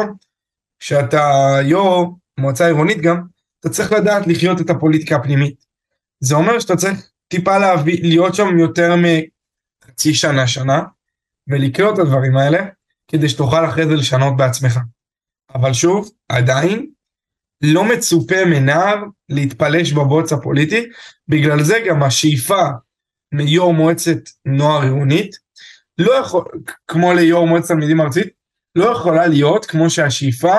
כשאתה 0.78 1.56
יו"ר 1.62 2.16
מועצה 2.38 2.66
עירונית 2.66 3.00
גם, 3.00 3.22
אתה 3.60 3.68
צריך 3.68 3.92
לדעת 3.92 4.26
לחיות 4.26 4.60
את 4.60 4.70
הפוליטיקה 4.70 5.16
הפנימית. 5.16 5.64
זה 6.20 6.34
אומר 6.34 6.58
שאתה 6.58 6.76
צריך 6.76 7.10
טיפה 7.28 7.58
להביא, 7.58 8.02
להיות 8.02 8.34
שם 8.34 8.58
יותר 8.58 8.94
מחצי 8.96 10.14
שנה, 10.14 10.46
שנה, 10.46 10.82
ולקרוא 11.48 11.94
את 11.94 11.98
הדברים 11.98 12.36
האלה, 12.36 12.66
כדי 13.08 13.28
שתוכל 13.28 13.64
אחרי 13.64 13.86
זה 13.86 13.94
לשנות 13.94 14.36
בעצמך. 14.36 14.78
אבל 15.54 15.72
שוב, 15.72 16.10
עדיין, 16.28 16.90
לא 17.62 17.84
מצופה 17.84 18.44
מנער 18.44 18.96
להתפלש 19.28 19.92
בבוץ 19.92 20.32
הפוליטי, 20.32 20.86
בגלל 21.28 21.62
זה 21.62 21.78
גם 21.86 22.02
השאיפה 22.02 22.62
מיו"ר 23.32 23.72
מועצת 23.72 24.18
נוער 24.44 24.82
עירונית, 24.82 25.36
לא 25.98 26.12
יכול, 26.12 26.44
כמו 26.88 27.12
ליו"ר 27.12 27.46
מועצת 27.46 27.68
תלמידים 27.68 28.00
ארצית, 28.00 28.28
לא 28.74 28.84
יכולה 28.84 29.26
להיות 29.26 29.66
כמו 29.66 29.90
שהשאיפה 29.90 30.54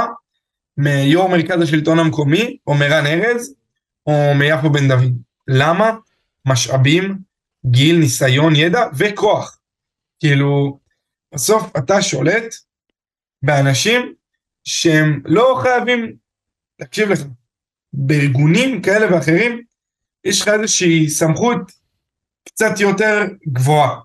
מיו"ר 0.77 1.27
מרכז 1.27 1.61
השלטון 1.61 1.99
המקומי, 1.99 2.57
או 2.67 2.73
מרן 2.73 3.05
ארז, 3.05 3.53
או 4.07 4.33
מיפו 4.35 4.69
בן 4.69 4.87
דוד. 4.87 5.17
למה? 5.47 5.91
משאבים, 6.45 7.17
גיל, 7.65 7.99
ניסיון, 7.99 8.55
ידע 8.55 8.81
וכוח. 8.97 9.59
כאילו, 10.19 10.79
בסוף 11.33 11.71
אתה 11.77 12.01
שולט 12.01 12.55
באנשים 13.43 14.13
שהם 14.63 15.21
לא 15.25 15.59
חייבים, 15.61 16.15
תקשיב 16.77 17.09
לך, 17.09 17.19
בארגונים 17.93 18.81
כאלה 18.81 19.15
ואחרים, 19.15 19.61
יש 20.23 20.41
לך 20.41 20.47
איזושהי 20.47 21.09
סמכות 21.09 21.57
קצת 22.47 22.79
יותר 22.79 23.21
גבוהה. 23.47 23.99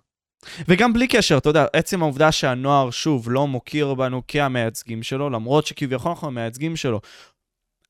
וגם 0.69 0.93
בלי 0.93 1.09
קשר, 1.09 1.39
אתה 1.39 1.49
יודע, 1.49 1.67
עצם 1.73 2.03
העובדה 2.03 2.33
שהנוער, 2.33 2.91
שוב, 2.91 3.31
לא 3.31 3.47
מוקיר 3.47 3.95
בנו 3.95 4.23
כהמייצגים 4.29 5.03
שלו, 5.03 5.31
למרות 5.31 5.67
שכביכול 5.67 6.11
אנחנו 6.11 6.29
המייצגים 6.29 6.77
שלו, 6.77 7.01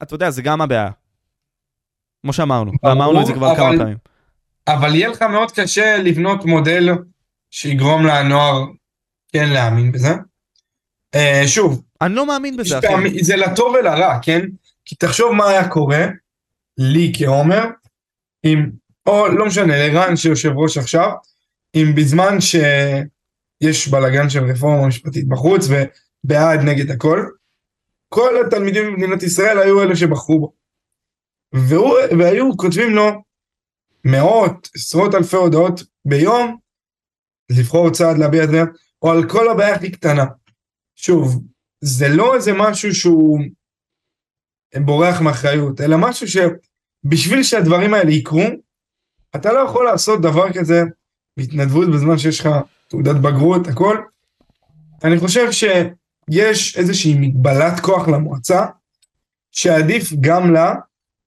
אתה 0.03 0.15
יודע, 0.15 0.31
זה 0.31 0.43
גם 0.43 0.61
הבעיה. 0.61 0.91
כמו 2.23 2.33
שאמרנו, 2.33 2.73
ואמרנו 2.83 3.21
את 3.21 3.27
זה 3.27 3.33
כבר 3.33 3.47
אבל- 3.51 3.57
כמה 3.57 3.79
פעמים. 3.79 3.97
אבל 4.69 4.95
יהיה 4.95 5.09
לך 5.09 5.23
מאוד 5.23 5.51
קשה 5.51 5.99
לבנות 5.99 6.45
מודל 6.45 6.89
שיגרום 7.51 8.07
לנוער 8.07 8.65
כן 9.33 9.49
להאמין 9.49 9.93
בזה. 9.93 10.15
אה, 11.15 11.43
שוב, 11.47 11.83
אני 12.01 12.15
לא 12.15 12.27
מאמין 12.27 12.57
בזה, 12.57 12.79
אחי. 12.79 13.25
זה 13.25 13.37
לטוב 13.37 13.75
ולרע, 13.81 14.19
כן? 14.23 14.41
כי 14.93 14.97
תחשוב 14.97 15.33
מה 15.33 15.49
היה 15.49 15.69
קורה 15.69 16.07
לי 16.79 17.13
כעומר, 17.17 17.65
אם, 18.45 18.71
או 19.07 19.29
לא 19.29 19.47
משנה, 19.47 19.89
לרן 19.89 20.17
שיושב 20.17 20.51
ראש 20.57 20.79
עכשיו, 20.79 21.11
אם 21.75 21.93
בזמן 21.97 22.41
שיש 22.41 23.89
בלאגן 23.89 24.31
של 24.31 24.45
רפורמה 24.45 24.87
משפטית 24.87 25.29
בחוץ 25.29 25.67
ובעד 25.69 26.61
נגד 26.61 26.91
הכל, 26.91 27.27
כל 28.09 28.47
התלמידים 28.47 28.87
במדינת 28.87 29.23
ישראל 29.23 29.59
היו 29.59 29.83
אלה 29.83 29.97
שבחרו 29.97 30.41
בו. 30.41 30.53
והוא, 31.53 31.99
והיו 32.19 32.57
כותבים 32.57 32.95
לו 32.95 33.23
מאות, 34.05 34.69
עשרות 34.75 35.15
אלפי 35.15 35.37
הודעות 35.37 35.83
ביום, 36.05 36.57
לבחור 37.51 37.91
צעד 37.91 38.19
להביע 38.19 38.45
את 38.45 38.49
זה, 38.51 38.63
או 39.03 39.11
על 39.11 39.29
כל 39.29 39.49
הבעיה 39.49 39.75
הכי 39.75 39.91
קטנה. 39.91 40.25
שוב, 40.97 41.43
זה 41.81 42.09
לא 42.09 42.35
איזה 42.35 42.53
משהו 42.53 42.95
שהוא 42.95 43.41
בורח 44.81 45.21
מאחריות, 45.21 45.81
אלא 45.81 45.97
משהו 45.99 46.27
שבשביל 46.29 47.43
שהדברים 47.43 47.95
האלה 47.95 48.11
יקרו, 48.11 48.43
אתה 49.37 49.53
לא 49.53 49.59
יכול 49.59 49.85
לעשות 49.85 50.21
דבר 50.21 50.53
כזה 50.53 50.83
בהתנדבות 51.37 51.89
בזמן 51.91 52.19
שיש 52.19 52.41
לך 52.41 52.49
תעודת 52.89 53.17
בגרות, 53.17 53.67
הכל. 53.67 53.97
אני 55.05 55.19
חושב 55.19 55.49
שיש 55.53 56.77
איזושהי 56.77 57.15
מגבלת 57.15 57.81
כוח 57.81 58.09
למועצה, 58.09 58.67
שעדיף 59.53 60.13
גם 60.21 60.53
לה 60.53 60.75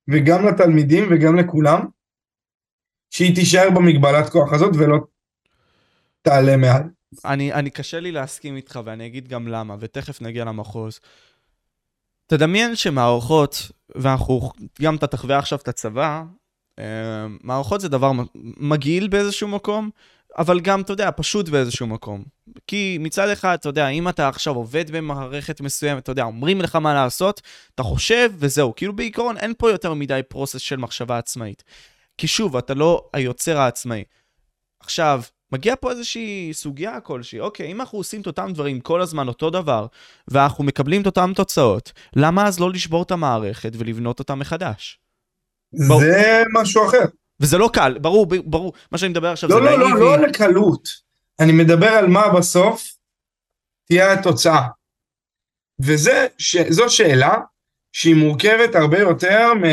וגם 0.07 0.45
לתלמידים 0.45 1.07
וגם 1.11 1.35
לכולם, 1.35 1.85
שהיא 3.09 3.35
תישאר 3.35 3.69
במגבלת 3.69 4.29
כוח 4.29 4.53
הזאת 4.53 4.75
ולא 4.75 4.97
תעלה 6.21 6.57
מעל. 6.57 6.83
אני, 7.25 7.53
אני 7.53 7.69
קשה 7.69 7.99
לי 7.99 8.11
להסכים 8.11 8.55
איתך, 8.55 8.79
ואני 8.85 9.05
אגיד 9.05 9.27
גם 9.27 9.47
למה, 9.47 9.75
ותכף 9.79 10.21
נגיע 10.21 10.45
למחוז. 10.45 10.99
תדמיין 12.27 12.75
שמערכות, 12.75 13.71
ואנחנו, 13.95 14.51
גם 14.81 14.95
אתה 14.95 15.07
תחווה 15.07 15.37
עכשיו 15.37 15.59
את 15.59 15.67
הצבא, 15.67 16.23
אה, 16.79 16.85
מערכות 17.41 17.81
זה 17.81 17.89
דבר 17.89 18.11
מגעיל 18.57 19.07
באיזשהו 19.07 19.47
מקום, 19.47 19.89
אבל 20.37 20.59
גם, 20.59 20.81
אתה 20.81 20.93
יודע, 20.93 21.09
פשוט 21.15 21.49
באיזשהו 21.49 21.87
מקום. 21.87 22.23
כי 22.67 22.97
מצד 22.99 23.29
אחד, 23.29 23.57
אתה 23.59 23.69
יודע, 23.69 23.87
אם 23.87 24.09
אתה 24.09 24.27
עכשיו 24.27 24.55
עובד 24.55 24.91
במערכת 24.91 25.61
מסוימת, 25.61 26.03
אתה 26.03 26.11
יודע, 26.11 26.23
אומרים 26.23 26.61
לך 26.61 26.75
מה 26.75 26.93
לעשות, 26.93 27.41
אתה 27.75 27.83
חושב 27.83 28.31
וזהו. 28.37 28.75
כאילו 28.75 28.95
בעיקרון 28.95 29.37
אין 29.37 29.53
פה 29.57 29.71
יותר 29.71 29.93
מדי 29.93 30.21
פרוסס 30.27 30.61
של 30.61 30.77
מחשבה 30.77 31.17
עצמאית. 31.17 31.63
כי 32.17 32.27
שוב, 32.27 32.57
אתה 32.57 32.73
לא 32.73 33.09
היוצר 33.13 33.57
העצמאי. 33.57 34.03
עכשיו, 34.79 35.21
מגיע 35.55 35.75
פה 35.79 35.91
איזושהי 35.91 36.49
סוגיה 36.53 36.99
כלשהי, 36.99 37.39
אוקיי, 37.39 37.71
אם 37.71 37.81
אנחנו 37.81 37.97
עושים 37.97 38.21
את 38.21 38.27
אותם 38.27 38.51
דברים 38.53 38.79
כל 38.79 39.01
הזמן 39.01 39.27
אותו 39.27 39.49
דבר, 39.49 39.87
ואנחנו 40.27 40.63
מקבלים 40.63 41.01
את 41.01 41.05
אותן 41.05 41.33
תוצאות, 41.35 41.91
למה 42.15 42.47
אז 42.47 42.59
לא 42.59 42.71
לשבור 42.71 43.03
את 43.03 43.11
המערכת 43.11 43.71
ולבנות 43.77 44.19
אותה 44.19 44.35
מחדש? 44.35 44.99
ברור. 45.87 45.99
זה 45.99 46.43
משהו 46.53 46.87
אחר. 46.87 47.05
וזה 47.39 47.57
לא 47.57 47.69
קל, 47.73 47.97
ברור, 48.01 48.25
ברור, 48.45 48.73
מה 48.91 48.97
שאני 48.97 49.09
מדבר 49.09 49.27
עכשיו 49.27 49.49
לא, 49.49 49.55
זה 49.55 49.61
לא, 49.61 49.79
לא, 49.79 49.87
נאיבי. 49.87 49.99
לא 49.99 50.17
לקלות. 50.17 50.89
אני 51.39 51.51
מדבר 51.51 51.89
על 51.89 52.07
מה 52.07 52.33
בסוף 52.37 52.83
תהיה 53.85 54.13
התוצאה. 54.13 54.67
וזה, 55.81 56.27
ש... 56.37 56.57
שאלה 56.87 57.35
שהיא 57.91 58.15
מורכבת 58.15 58.75
הרבה 58.75 58.99
יותר 58.99 59.53
מ... 59.53 59.63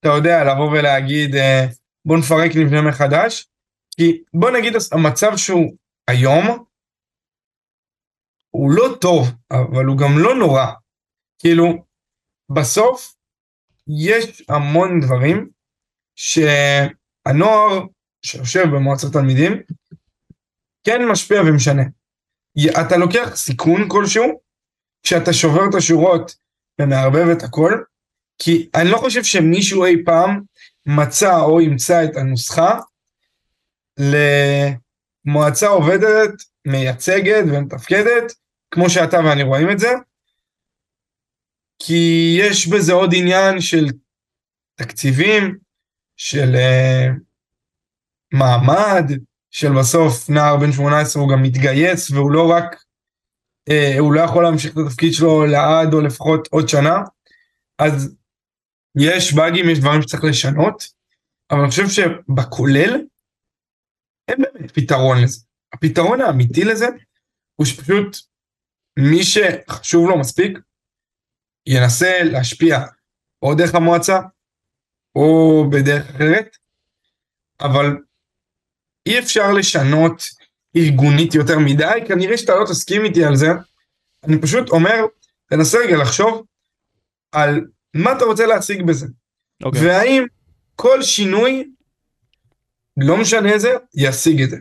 אתה 0.00 0.08
יודע, 0.08 0.44
לבוא 0.44 0.70
ולהגיד, 0.70 1.34
אה, 1.34 1.66
בוא 2.04 2.16
נפרק 2.18 2.56
נבנה 2.56 2.82
מחדש. 2.82 3.46
כי 3.98 4.22
בוא 4.34 4.50
נגיד, 4.50 4.72
המצב 4.92 5.36
שהוא 5.36 5.76
היום, 6.08 6.64
הוא 8.50 8.70
לא 8.70 8.96
טוב, 9.00 9.28
אבל 9.50 9.84
הוא 9.84 9.98
גם 9.98 10.18
לא 10.18 10.34
נורא. 10.34 10.66
כאילו, 11.38 11.84
בסוף 12.50 13.14
יש 14.06 14.42
המון 14.48 15.00
דברים 15.00 15.50
שהנוער 16.16 17.86
שיושב 18.22 18.64
במועצת 18.74 19.12
תלמידים 19.12 19.52
כן 20.84 21.00
משפיע 21.10 21.40
ומשנה. 21.40 21.82
אתה 22.80 22.96
לוקח 22.96 23.36
סיכון 23.36 23.88
כלשהו, 23.88 24.40
כשאתה 25.02 25.32
שובר 25.32 25.62
את 25.70 25.74
השורות 25.74 26.36
ומערבב 26.80 27.28
את 27.36 27.42
הכל, 27.42 27.82
כי 28.38 28.70
אני 28.74 28.90
לא 28.90 28.98
חושב 28.98 29.24
שמישהו 29.24 29.84
אי 29.84 30.04
פעם 30.04 30.40
מצא 30.86 31.40
או 31.40 31.60
ימצא 31.60 32.04
את 32.04 32.16
הנוסחה 32.16 32.80
למועצה 33.98 35.68
עובדת, 35.68 36.30
מייצגת 36.66 37.44
ומתפקדת, 37.48 38.32
כמו 38.70 38.90
שאתה 38.90 39.16
ואני 39.24 39.42
רואים 39.42 39.70
את 39.70 39.78
זה, 39.78 39.88
כי 41.78 42.36
יש 42.40 42.66
בזה 42.66 42.92
עוד 42.92 43.10
עניין 43.14 43.60
של 43.60 43.86
תקציבים, 44.74 45.58
של 46.16 46.54
uh, 46.54 47.12
מעמד, 48.32 49.04
של 49.50 49.72
בסוף 49.72 50.30
נער 50.30 50.56
בן 50.56 50.72
18 50.72 51.22
הוא 51.22 51.32
גם 51.32 51.42
מתגייס 51.42 52.10
והוא 52.10 52.32
לא 52.32 52.50
רק, 52.50 52.82
uh, 53.70 53.98
הוא 53.98 54.12
לא 54.12 54.20
יכול 54.20 54.42
להמשיך 54.42 54.72
את 54.72 54.78
התפקיד 54.86 55.12
שלו 55.12 55.46
לעד 55.46 55.94
או 55.94 56.00
לפחות 56.00 56.48
עוד 56.50 56.68
שנה, 56.68 56.96
אז 57.78 58.14
יש 58.96 59.34
באגים, 59.34 59.70
יש 59.70 59.78
דברים 59.78 60.02
שצריך 60.02 60.24
לשנות, 60.24 60.84
אבל 61.50 61.60
אני 61.60 61.70
חושב 61.70 61.88
שבכולל 61.88 63.00
אין 64.28 64.42
באמת 64.42 64.70
פתרון 64.70 65.22
לזה. 65.22 65.40
הפתרון 65.72 66.20
האמיתי 66.20 66.64
לזה 66.64 66.86
הוא 67.54 67.66
שפשוט 67.66 68.16
מי 68.98 69.24
שחשוב 69.24 70.08
לו 70.08 70.18
מספיק 70.18 70.58
ינסה 71.66 72.18
להשפיע 72.22 72.78
או 73.42 73.54
דרך 73.54 73.74
המועצה 73.74 74.18
או 75.16 75.64
בדרך 75.70 76.10
אחרת, 76.10 76.56
אבל 77.60 77.96
אי 79.06 79.18
אפשר 79.18 79.52
לשנות 79.52 80.22
ארגונית 80.76 81.34
יותר 81.34 81.58
מדי, 81.58 82.04
כנראה 82.08 82.38
שאתה 82.38 82.54
לא 82.54 82.64
תסכים 82.64 83.04
איתי 83.04 83.24
על 83.24 83.36
זה. 83.36 83.46
אני 84.24 84.40
פשוט 84.40 84.68
אומר, 84.68 84.94
תנסה 85.46 85.78
רגע 85.78 85.96
לחשוב 85.96 86.46
על 87.32 87.66
מה 87.94 88.12
אתה 88.12 88.24
רוצה 88.24 88.46
להשיג 88.46 88.82
בזה. 88.82 89.06
אוקיי. 89.62 89.86
והאם 89.86 90.26
כל 90.76 91.02
שינוי, 91.02 91.70
לא 93.00 93.16
משנה 93.16 93.52
איזה, 93.52 93.72
ישיג 93.94 94.42
את 94.42 94.50
זה. 94.50 94.56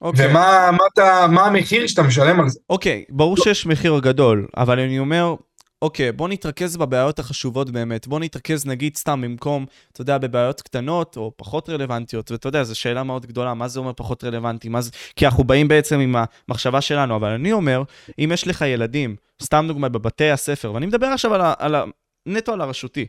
אוקיי. 0.00 0.30
ומה 0.30 0.70
מה 0.72 0.84
אתה, 0.92 1.26
מה 1.30 1.46
המחיר 1.46 1.86
שאתה 1.86 2.02
משלם 2.02 2.40
על 2.40 2.48
זה. 2.48 2.60
אוקיי, 2.70 3.04
ברור 3.08 3.36
שיש 3.36 3.66
מחיר 3.66 3.98
גדול, 3.98 4.48
אבל 4.56 4.80
אני 4.80 4.98
אומר, 4.98 5.34
אוקיי, 5.82 6.12
בוא 6.12 6.28
נתרכז 6.28 6.76
בבעיות 6.76 7.18
החשובות 7.18 7.70
באמת. 7.70 8.06
בוא 8.06 8.20
נתרכז 8.20 8.66
נגיד 8.66 8.96
סתם 8.96 9.20
במקום, 9.20 9.66
אתה 9.92 10.00
יודע, 10.00 10.18
בבעיות 10.18 10.62
קטנות 10.62 11.16
או 11.16 11.32
פחות 11.36 11.68
רלוונטיות, 11.68 12.30
ואתה 12.30 12.48
יודע, 12.48 12.64
זו 12.64 12.74
שאלה 12.74 13.02
מאוד 13.02 13.26
גדולה, 13.26 13.54
מה 13.54 13.68
זה 13.68 13.80
אומר 13.80 13.92
פחות 13.92 14.24
רלוונטי? 14.24 14.68
מה 14.68 14.80
זה... 14.80 14.90
כי 15.16 15.26
אנחנו 15.26 15.44
באים 15.44 15.68
בעצם 15.68 16.00
עם 16.00 16.16
המחשבה 16.48 16.80
שלנו, 16.80 17.16
אבל 17.16 17.28
אני 17.28 17.52
אומר, 17.52 17.82
אם 18.18 18.30
יש 18.34 18.46
לך 18.46 18.60
ילדים, 18.60 19.16
סתם 19.42 19.64
דוגמא, 19.68 19.88
בבתי 19.88 20.30
הספר, 20.30 20.72
ואני 20.72 20.86
מדבר 20.86 21.06
עכשיו 21.06 21.34
על 21.34 21.40
ה... 21.40 21.54
על 21.58 21.74
ה... 21.74 21.84
נטו 22.26 22.52
על 22.52 22.60
הרשותי, 22.60 23.06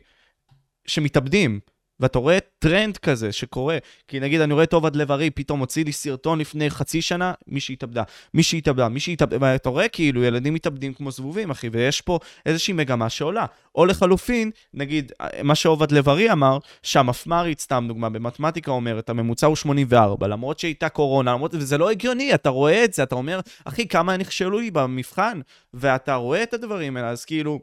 שמתאבדים, 0.86 1.60
ואתה 2.00 2.18
רואה 2.18 2.38
טרנד 2.58 2.96
כזה 2.96 3.32
שקורה, 3.32 3.78
כי 4.08 4.20
נגיד 4.20 4.40
אני 4.40 4.54
רואה 4.54 4.66
טוב 4.66 4.86
עד 4.86 4.96
לב 4.96 5.12
ארי, 5.12 5.30
פתאום 5.30 5.60
הוציא 5.60 5.84
לי 5.84 5.92
סרטון 5.92 6.38
לפני 6.38 6.70
חצי 6.70 7.02
שנה, 7.02 7.32
מישהי 7.46 7.72
התאבדה, 7.72 8.02
מישהי 8.34 8.58
התאבדה, 8.58 8.88
מישהי 8.88 9.12
התאבדה, 9.12 9.36
ואתה 9.40 9.68
רואה 9.68 9.88
כאילו 9.88 10.24
ילדים 10.24 10.54
מתאבדים 10.54 10.94
כמו 10.94 11.10
זבובים, 11.10 11.50
אחי, 11.50 11.68
ויש 11.72 12.00
פה 12.00 12.18
איזושהי 12.46 12.74
מגמה 12.74 13.08
שעולה. 13.08 13.46
או 13.74 13.86
לחלופין, 13.86 14.50
נגיד, 14.74 15.12
מה 15.42 15.54
שעובד 15.54 15.92
לב 15.92 16.08
ארי 16.08 16.32
אמר, 16.32 16.58
שהמפמ"רית, 16.82 17.60
סתם 17.60 17.84
דוגמה, 17.88 18.08
במתמטיקה 18.08 18.70
אומרת, 18.70 19.10
הממוצע 19.10 19.46
הוא 19.46 19.56
84, 19.56 20.26
למרות 20.26 20.58
שהייתה 20.58 20.88
קורונה, 20.88 21.32
למרות, 21.32 21.54
וזה 21.54 21.78
לא 21.78 21.90
הגיוני, 21.90 22.34
אתה 22.34 22.48
רואה 22.48 22.84
את 22.84 22.92
זה, 22.92 23.02
אתה 23.02 23.14
אומר, 23.14 23.40
אחי, 23.64 23.88
כמה 23.88 24.16
נכשלו 24.16 24.58
לי 24.58 24.70
במבחן, 24.70 25.40
ואתה 25.74 26.14
רואה 26.14 26.42
את 26.42 26.54
הדברים 26.54 26.96
האלה, 26.96 27.08
אז 27.08 27.24
כאילו, 27.24 27.60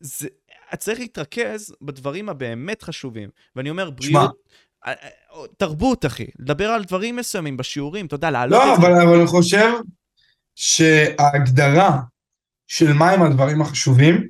זה, 0.00 0.28
צריך 0.76 1.00
להתרכז 1.00 1.74
בדברים 1.82 2.28
הבאמת 2.28 2.82
חשובים. 2.82 3.28
ואני 3.56 3.70
אומר, 3.70 3.90
בריאות... 3.90 4.30
אה, 4.86 4.92
תרבות, 5.56 6.06
אחי. 6.06 6.26
לדבר 6.38 6.68
על 6.68 6.84
דברים 6.84 7.16
מסוימים 7.16 7.56
בשיעורים, 7.56 8.06
אתה 8.06 8.14
יודע, 8.14 8.30
לעלות 8.30 8.62
לא, 8.64 8.74
את 8.74 8.80
זה. 8.80 8.86
אבל 8.86 9.02
אבל 9.02 9.18
אני 9.18 9.26
חושב 9.26 9.72
שההגדרה 10.54 12.00
של 12.66 12.92
מהם 12.92 13.22
הדברים 13.22 13.62
החשובים, 13.62 14.28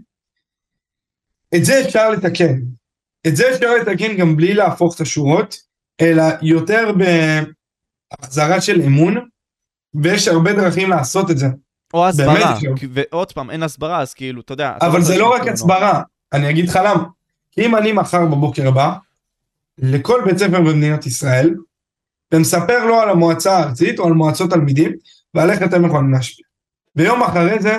את 1.56 1.64
זה 1.64 1.80
אפשר 1.86 2.10
לתקן. 2.10 2.54
את 3.26 3.36
זה 3.36 3.54
אפשר 3.54 3.74
לתקן 3.74 4.16
גם 4.16 4.36
בלי 4.36 4.54
להפוך 4.54 4.96
את 4.96 5.00
השורות, 5.00 5.56
אלא 6.00 6.22
יותר 6.42 6.92
בהחזרה 8.20 8.60
של 8.60 8.82
אמון, 8.82 9.14
ויש 10.02 10.28
הרבה 10.28 10.52
דרכים 10.52 10.90
לעשות 10.90 11.30
את 11.30 11.38
זה. 11.38 11.46
או 11.94 12.08
הסברה, 12.08 12.58
ועוד 12.90 13.32
פעם, 13.32 13.50
אין 13.50 13.62
הסברה, 13.62 14.00
אז 14.00 14.14
כאילו, 14.14 14.40
אתה 14.40 14.52
יודע. 14.52 14.74
אתה 14.76 14.86
אבל 14.86 15.02
זה 15.02 15.18
לא 15.18 15.34
רק 15.34 15.40
לעשות 15.40 15.54
הסברה, 15.54 16.02
אני 16.32 16.50
אגיד 16.50 16.68
לך 16.68 16.78
למה. 16.84 17.04
כי 17.52 17.66
אם 17.66 17.76
אני 17.76 17.92
מחר 17.92 18.26
בבוקר 18.26 18.70
בא 18.70 18.94
לכל 19.78 20.22
בית 20.24 20.38
ספר 20.38 20.60
במדינת 20.60 21.06
ישראל, 21.06 21.54
ומספר 22.34 22.86
לו 22.86 23.00
על 23.00 23.10
המועצה 23.10 23.56
הארצית 23.56 23.98
או 23.98 24.06
על 24.06 24.12
מועצות 24.12 24.50
תלמידים, 24.50 24.92
ועל 25.34 25.50
איך 25.50 25.62
אתם 25.62 25.84
יכולים 25.84 26.12
להשפיע. 26.12 26.46
ויום 26.96 27.22
אחרי 27.22 27.58
זה, 27.60 27.76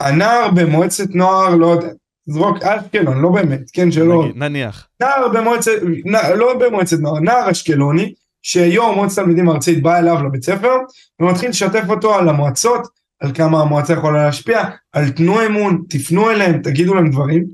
הנער 0.00 0.50
במועצת 0.54 1.10
נוער, 1.10 1.54
לא 1.54 1.66
יודע, 1.66 1.88
זרוק 2.26 2.62
אשקלון, 2.62 3.20
לא 3.20 3.28
באמת, 3.28 3.60
כן, 3.72 3.92
שלא, 3.92 4.24
נניח. 4.34 4.88
נער 5.00 5.28
במועצת, 5.28 5.72
נע, 6.04 6.34
לא 6.34 6.58
במועצת 6.58 6.98
נוער, 6.98 7.20
נער 7.20 7.50
אשקלוני, 7.50 8.14
שיו"ר 8.42 8.94
מועצת 8.94 9.22
תלמידים 9.22 9.50
ארצית 9.50 9.82
בא 9.82 9.98
אליו 9.98 10.24
לבית 10.24 10.42
ספר, 10.42 10.74
ומתחיל 11.20 11.50
לשתף 11.50 11.84
אותו 11.88 12.14
על 12.14 12.28
המועצות, 12.28 12.99
על 13.20 13.34
כמה 13.34 13.60
המועצה 13.60 13.92
יכולה 13.92 14.24
להשפיע, 14.24 14.62
על 14.92 15.10
תנו 15.10 15.46
אמון, 15.46 15.84
תפנו 15.88 16.30
אליהם, 16.30 16.62
תגידו 16.62 16.94
להם 16.94 17.10
דברים. 17.10 17.44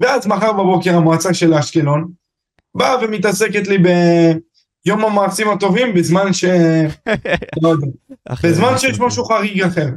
ואז 0.00 0.26
מחר 0.26 0.52
בבוקר 0.52 0.96
המועצה 0.96 1.34
של 1.34 1.54
אשקלון 1.54 2.10
באה 2.74 2.96
ומתעסקת 3.04 3.68
לי 3.68 3.78
ביום 3.78 5.04
המעשים 5.04 5.48
הטובים 5.48 5.94
בזמן 5.94 6.32
ש... 6.32 6.44
לא 7.62 7.68
יודע, 7.68 7.86
בזמן. 8.42 8.78
שיש 8.78 9.00
משהו 9.00 9.24
חריג 9.24 9.62
אחר. 9.62 9.88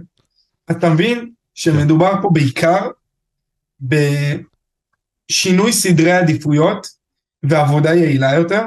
אתה 0.72 0.90
מבין 0.90 1.32
שמדובר 1.54 2.14
פה 2.22 2.30
בעיקר 2.34 2.88
בשינוי 5.30 5.74
סדרי 5.74 6.12
עדיפויות 6.12 6.88
ועבודה 7.44 7.94
יעילה 7.94 8.34
יותר. 8.34 8.62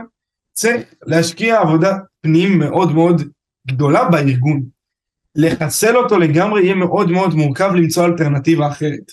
צריך 0.52 0.82
להשקיע 1.02 1.60
עבודת 1.60 1.96
פנים 2.20 2.58
מאוד 2.58 2.92
מאוד 2.92 3.22
גדולה 3.68 4.08
בארגון. 4.08 4.77
לחסל 5.36 5.96
אותו 5.96 6.18
לגמרי 6.18 6.62
יהיה 6.64 6.74
מאוד 6.74 7.10
מאוד 7.10 7.34
מורכב 7.34 7.70
למצוא 7.74 8.06
אלטרנטיבה 8.06 8.68
אחרת. 8.68 9.12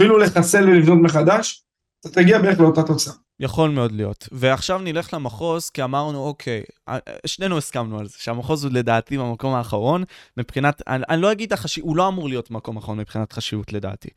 אפילו 0.00 0.18
לחסל 0.18 0.68
ולבנות 0.68 0.98
מחדש, 1.02 1.62
אתה 2.00 2.08
תגיע 2.10 2.38
בערך 2.38 2.60
לאותה 2.60 2.82
תוצאה. 2.82 3.14
יכול 3.40 3.70
מאוד 3.70 3.92
להיות. 3.92 4.28
ועכשיו 4.32 4.78
נלך 4.78 5.14
למחוז, 5.14 5.70
כי 5.70 5.82
אמרנו, 5.82 6.18
אוקיי, 6.26 6.62
אה, 6.88 6.98
שנינו 7.26 7.58
הסכמנו 7.58 7.98
על 7.98 8.06
זה, 8.06 8.14
שהמחוז 8.18 8.64
הוא 8.64 8.72
לדעתי 8.72 9.18
במקום 9.18 9.54
האחרון, 9.54 10.04
מבחינת, 10.36 10.82
אני, 10.88 11.04
אני 11.08 11.22
לא 11.22 11.32
אגיד 11.32 11.52
החשיבות, 11.52 11.88
הוא 11.88 11.96
לא 11.96 12.08
אמור 12.08 12.28
להיות 12.28 12.50
מקום 12.50 12.76
אחרון 12.76 12.98
מבחינת 12.98 13.32
חשיבות 13.32 13.72
לדעתי, 13.72 14.08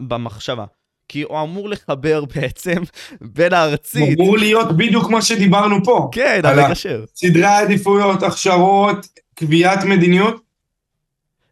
במחשבה. 0.00 0.64
כי 1.08 1.22
הוא 1.22 1.42
אמור 1.42 1.68
לחבר 1.68 2.24
בעצם 2.34 2.82
בין 3.20 3.52
הארצית, 3.52 4.18
אמור 4.20 4.38
להיות 4.38 4.76
בדיוק 4.76 5.10
מה 5.10 5.22
שדיברנו 5.22 5.84
פה. 5.84 6.08
כן, 6.12 6.40
על 6.44 6.58
ה- 6.58 6.64
המגשר. 6.64 7.04
סדרי 7.16 7.44
עדיפויות, 7.44 8.22
הכשרות, 8.22 9.06
קביעת 9.34 9.84
מדיניות, 9.84 10.45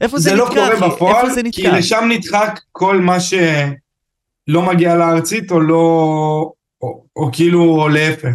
איפה 0.01 0.18
זה, 0.18 0.30
זה 0.30 0.36
לא 0.36 0.49
נתקע, 0.49 0.68
אחי? 0.68 0.78
קורה 0.78 0.90
בפועל, 0.90 1.16
איפה 1.16 1.34
זה 1.34 1.40
כי 1.42 1.62
נתקע? 1.62 1.78
לשם 1.78 2.05
נדחק 2.09 2.61
כל 2.72 2.97
מה 2.97 3.20
שלא 3.20 4.62
מגיע 4.62 4.95
לארצית 4.95 5.51
או 5.51 5.61
לא, 5.61 5.76
או, 6.82 7.05
או 7.16 7.30
כאילו, 7.32 7.62
או 7.62 7.88
להפך, 7.88 8.34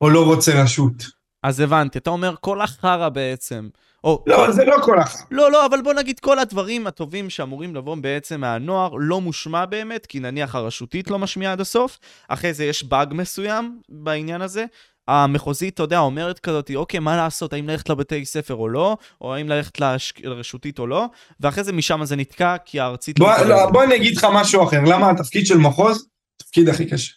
או 0.00 0.10
לא 0.10 0.24
רוצה 0.24 0.62
רשות. 0.62 1.06
אז 1.42 1.60
הבנתי, 1.60 1.98
אתה 1.98 2.10
אומר 2.10 2.34
כל 2.40 2.60
החרא 2.60 3.08
בעצם. 3.08 3.68
או, 4.04 4.24
לא, 4.26 4.36
כל... 4.36 4.52
זה 4.52 4.64
לא 4.64 4.76
כל 4.82 5.00
אחת. 5.00 5.18
לא, 5.30 5.52
לא, 5.52 5.66
אבל 5.66 5.82
בוא 5.82 5.92
נגיד 5.92 6.20
כל 6.20 6.38
הדברים 6.38 6.86
הטובים 6.86 7.30
שאמורים 7.30 7.74
לבוא 7.74 7.96
בעצם 7.96 8.40
מהנוער 8.40 8.94
לא 8.98 9.20
מושמע 9.20 9.66
באמת, 9.66 10.06
כי 10.06 10.20
נניח 10.20 10.54
הרשותית 10.54 11.10
לא 11.10 11.18
משמיעה 11.18 11.52
עד 11.52 11.60
הסוף, 11.60 11.98
אחרי 12.28 12.54
זה 12.54 12.64
יש 12.64 12.84
באג 12.84 13.14
מסוים 13.14 13.80
בעניין 13.88 14.42
הזה. 14.42 14.64
המחוזית, 15.08 15.74
אתה 15.74 15.82
יודע, 15.82 15.98
אומרת 15.98 16.38
כזאת, 16.38 16.70
אוקיי, 16.74 17.00
מה 17.00 17.16
לעשות, 17.16 17.52
האם 17.52 17.68
ללכת 17.68 17.88
לבתי 17.88 18.24
ספר 18.24 18.54
או 18.54 18.68
לא, 18.68 18.96
או 19.20 19.34
האם 19.34 19.48
ללכת 19.48 19.80
לש... 19.80 20.12
לרשותית 20.22 20.78
או 20.78 20.86
לא, 20.86 21.06
ואחרי 21.40 21.64
זה 21.64 21.72
משם 21.72 22.04
זה 22.04 22.16
נתקע, 22.16 22.56
כי 22.64 22.80
הארצית 22.80 23.18
בוא, 23.18 23.32
מקבלת. 23.32 23.48
לא, 23.48 23.70
בוא 23.70 23.84
אני 23.84 23.96
אגיד 23.96 24.16
לך 24.16 24.26
משהו 24.34 24.64
אחר, 24.68 24.80
למה 24.80 25.10
התפקיד 25.10 25.46
של 25.46 25.58
מחוז, 25.58 26.08
תפקיד 26.36 26.68
הכי 26.68 26.90
קשה. 26.90 27.12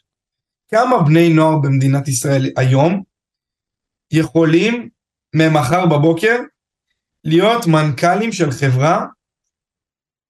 כמה 0.71 1.03
בני 1.03 1.29
נוער 1.29 1.57
במדינת 1.57 2.07
ישראל 2.07 2.49
היום 2.57 3.03
יכולים 4.11 4.89
ממחר 5.35 5.85
בבוקר 5.85 6.35
להיות 7.23 7.67
מנכ"לים 7.67 8.31
של 8.31 8.51
חברה 8.51 9.05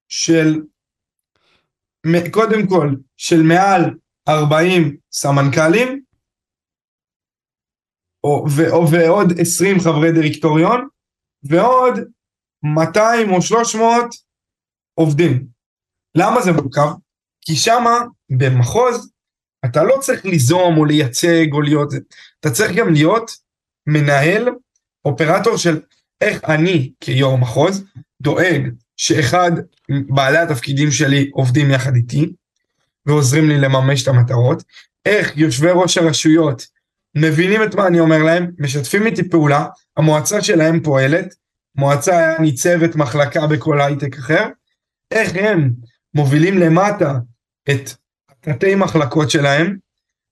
של, 0.09 0.55
קודם 2.31 2.67
כל, 2.67 2.95
של 3.17 3.41
מעל 3.41 3.93
40 4.27 4.97
סמנכ"לים, 5.11 6.04
או, 8.25 8.45
ו, 8.49 8.69
או, 8.69 8.91
ועוד 8.91 9.39
20 9.39 9.79
חברי 9.79 10.11
דירקטוריון, 10.11 10.87
ועוד 11.43 11.99
200 12.63 13.31
או 13.31 13.41
300 13.41 14.05
עובדים. 14.93 15.45
למה 16.17 16.41
זה 16.41 16.51
מורכב? 16.51 16.87
כי 17.41 17.55
שמה, 17.55 17.99
במחוז, 18.29 19.11
אתה 19.65 19.83
לא 19.83 19.97
צריך 20.01 20.25
ליזום 20.25 20.77
או 20.77 20.85
לייצג 20.85 21.45
או 21.51 21.61
להיות. 21.61 21.93
אתה 22.39 22.51
צריך 22.51 22.71
גם 22.75 22.93
להיות 22.93 23.31
מנהל, 23.87 24.49
אופרטור 25.05 25.57
של 25.57 25.81
איך 26.21 26.43
אני 26.43 26.91
כיו"ר 26.99 27.37
מחוז 27.37 27.83
דואג 28.21 28.61
שאחד 28.97 29.51
בעלי 29.89 30.37
התפקידים 30.37 30.91
שלי 30.91 31.29
עובדים 31.33 31.71
יחד 31.71 31.95
איתי 31.95 32.31
ועוזרים 33.05 33.49
לי 33.49 33.57
לממש 33.57 34.03
את 34.03 34.07
המטרות, 34.07 34.63
איך 35.05 35.37
יושבי 35.37 35.69
ראש 35.73 35.97
הרשויות 35.97 36.67
מבינים 37.15 37.63
את 37.63 37.75
מה 37.75 37.87
אני 37.87 37.99
אומר 37.99 38.23
להם, 38.23 38.51
משתפים 38.59 39.05
איתי 39.05 39.29
פעולה, 39.29 39.65
המועצה 39.97 40.41
שלהם 40.41 40.79
פועלת, 40.79 41.35
מועצה 41.75 42.35
ניצבת 42.39 42.95
מחלקה 42.95 43.47
בכל 43.47 43.81
הייטק 43.81 44.17
אחר, 44.17 44.45
איך 45.11 45.31
הם 45.35 45.71
מובילים 46.13 46.57
למטה 46.57 47.13
את 47.69 47.89
תתי 48.41 48.75
מחלקות 48.75 49.29
שלהם, 49.29 49.77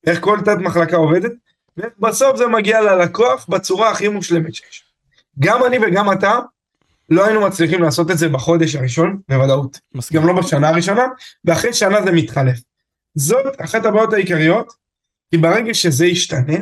איך 0.07 0.19
כל 0.21 0.39
תת 0.45 0.57
מחלקה 0.59 0.97
עובדת, 0.97 1.31
ובסוף 1.77 2.37
זה 2.37 2.47
מגיע 2.47 2.81
ללקוח 2.81 3.45
בצורה 3.49 3.91
הכי 3.91 4.07
מושלמת 4.07 4.55
שיש. 4.55 4.83
גם 5.39 5.65
אני 5.65 5.77
וגם 5.81 6.11
אתה 6.11 6.39
לא 7.09 7.25
היינו 7.25 7.41
מצליחים 7.41 7.81
לעשות 7.83 8.11
את 8.11 8.17
זה 8.17 8.29
בחודש 8.29 8.75
הראשון, 8.75 9.19
בוודאות. 9.29 9.79
מסכים. 9.95 10.21
גם 10.21 10.27
לא 10.27 10.33
בשנה 10.33 10.69
הראשונה, 10.69 11.03
ואחרי 11.45 11.73
שנה 11.73 12.01
זה 12.01 12.11
מתחלף. 12.11 12.59
זאת 13.15 13.61
אחת 13.61 13.85
הבעיות 13.85 14.13
העיקריות, 14.13 14.73
כי 15.33 15.37
ברגע 15.37 15.73
שזה 15.73 16.05
ישתנה, 16.05 16.57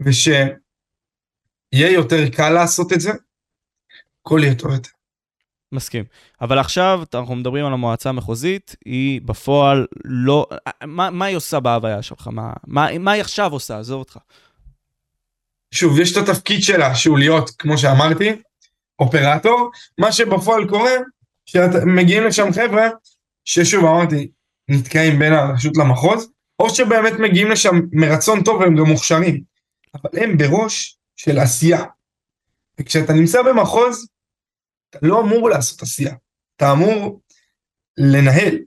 ושיהיה 0.00 0.48
יותר 1.72 2.28
קל 2.28 2.50
לעשות 2.50 2.92
את 2.92 3.00
זה, 3.00 3.12
הכל 4.20 4.40
יהיה 4.42 4.54
טוב 4.54 4.72
יותר. 4.72 4.90
מסכים. 5.72 6.04
אבל 6.40 6.58
עכשיו 6.58 7.02
אנחנו 7.14 7.34
מדברים 7.34 7.66
על 7.66 7.72
המועצה 7.72 8.08
המחוזית, 8.08 8.76
היא 8.84 9.20
בפועל 9.24 9.86
לא... 10.04 10.46
מה, 10.84 11.10
מה 11.10 11.24
היא 11.24 11.36
עושה 11.36 11.60
בהוויה 11.60 12.02
שלך? 12.02 12.28
מה, 12.32 12.52
מה, 12.66 12.98
מה 12.98 13.12
היא 13.12 13.20
עכשיו 13.20 13.52
עושה? 13.52 13.78
עזוב 13.78 13.98
אותך. 13.98 14.18
שוב, 15.70 16.00
יש 16.00 16.16
את 16.16 16.28
התפקיד 16.28 16.62
שלה, 16.62 16.94
שהוא 16.94 17.18
להיות, 17.18 17.50
כמו 17.50 17.78
שאמרתי, 17.78 18.32
אופרטור, 18.98 19.70
מה 19.98 20.12
שבפועל 20.12 20.68
קורה, 20.68 20.92
שמגיעים 21.46 22.24
לשם 22.24 22.52
חבר'ה, 22.52 22.88
ששוב 23.44 23.84
אמרתי, 23.84 24.30
נתקעים 24.68 25.18
בין 25.18 25.32
הרשות 25.32 25.76
למחוז, 25.76 26.31
או 26.58 26.70
שבאמת 26.70 27.12
מגיעים 27.18 27.50
לשם 27.50 27.80
מרצון 27.92 28.42
טוב 28.44 28.60
והם 28.60 28.76
גם 28.76 28.84
מוכשרים, 28.84 29.42
אבל 29.94 30.22
הם 30.22 30.38
בראש 30.38 30.98
של 31.16 31.38
עשייה. 31.38 31.84
וכשאתה 32.80 33.12
נמצא 33.12 33.42
במחוז, 33.42 34.08
אתה 34.90 34.98
לא 35.02 35.20
אמור 35.20 35.50
לעשות 35.50 35.82
עשייה, 35.82 36.14
אתה 36.56 36.72
אמור 36.72 37.20
לנהל 37.98 38.58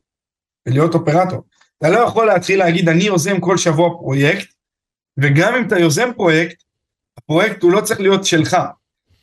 ולהיות 0.65 0.93
אופרטור. 0.93 1.43
אתה 1.77 1.89
לא 1.89 1.99
יכול 1.99 2.27
להתחיל 2.27 2.59
להגיד, 2.59 2.89
אני 2.89 3.03
יוזם 3.03 3.39
כל 3.39 3.57
שבוע 3.57 3.89
פרויקט, 3.89 4.47
וגם 5.17 5.55
אם 5.55 5.67
אתה 5.67 5.79
יוזם 5.79 6.09
פרויקט, 6.15 6.63
הפרויקט 7.17 7.63
הוא 7.63 7.71
לא 7.71 7.81
צריך 7.81 7.99
להיות 7.99 8.25
שלך. 8.25 8.57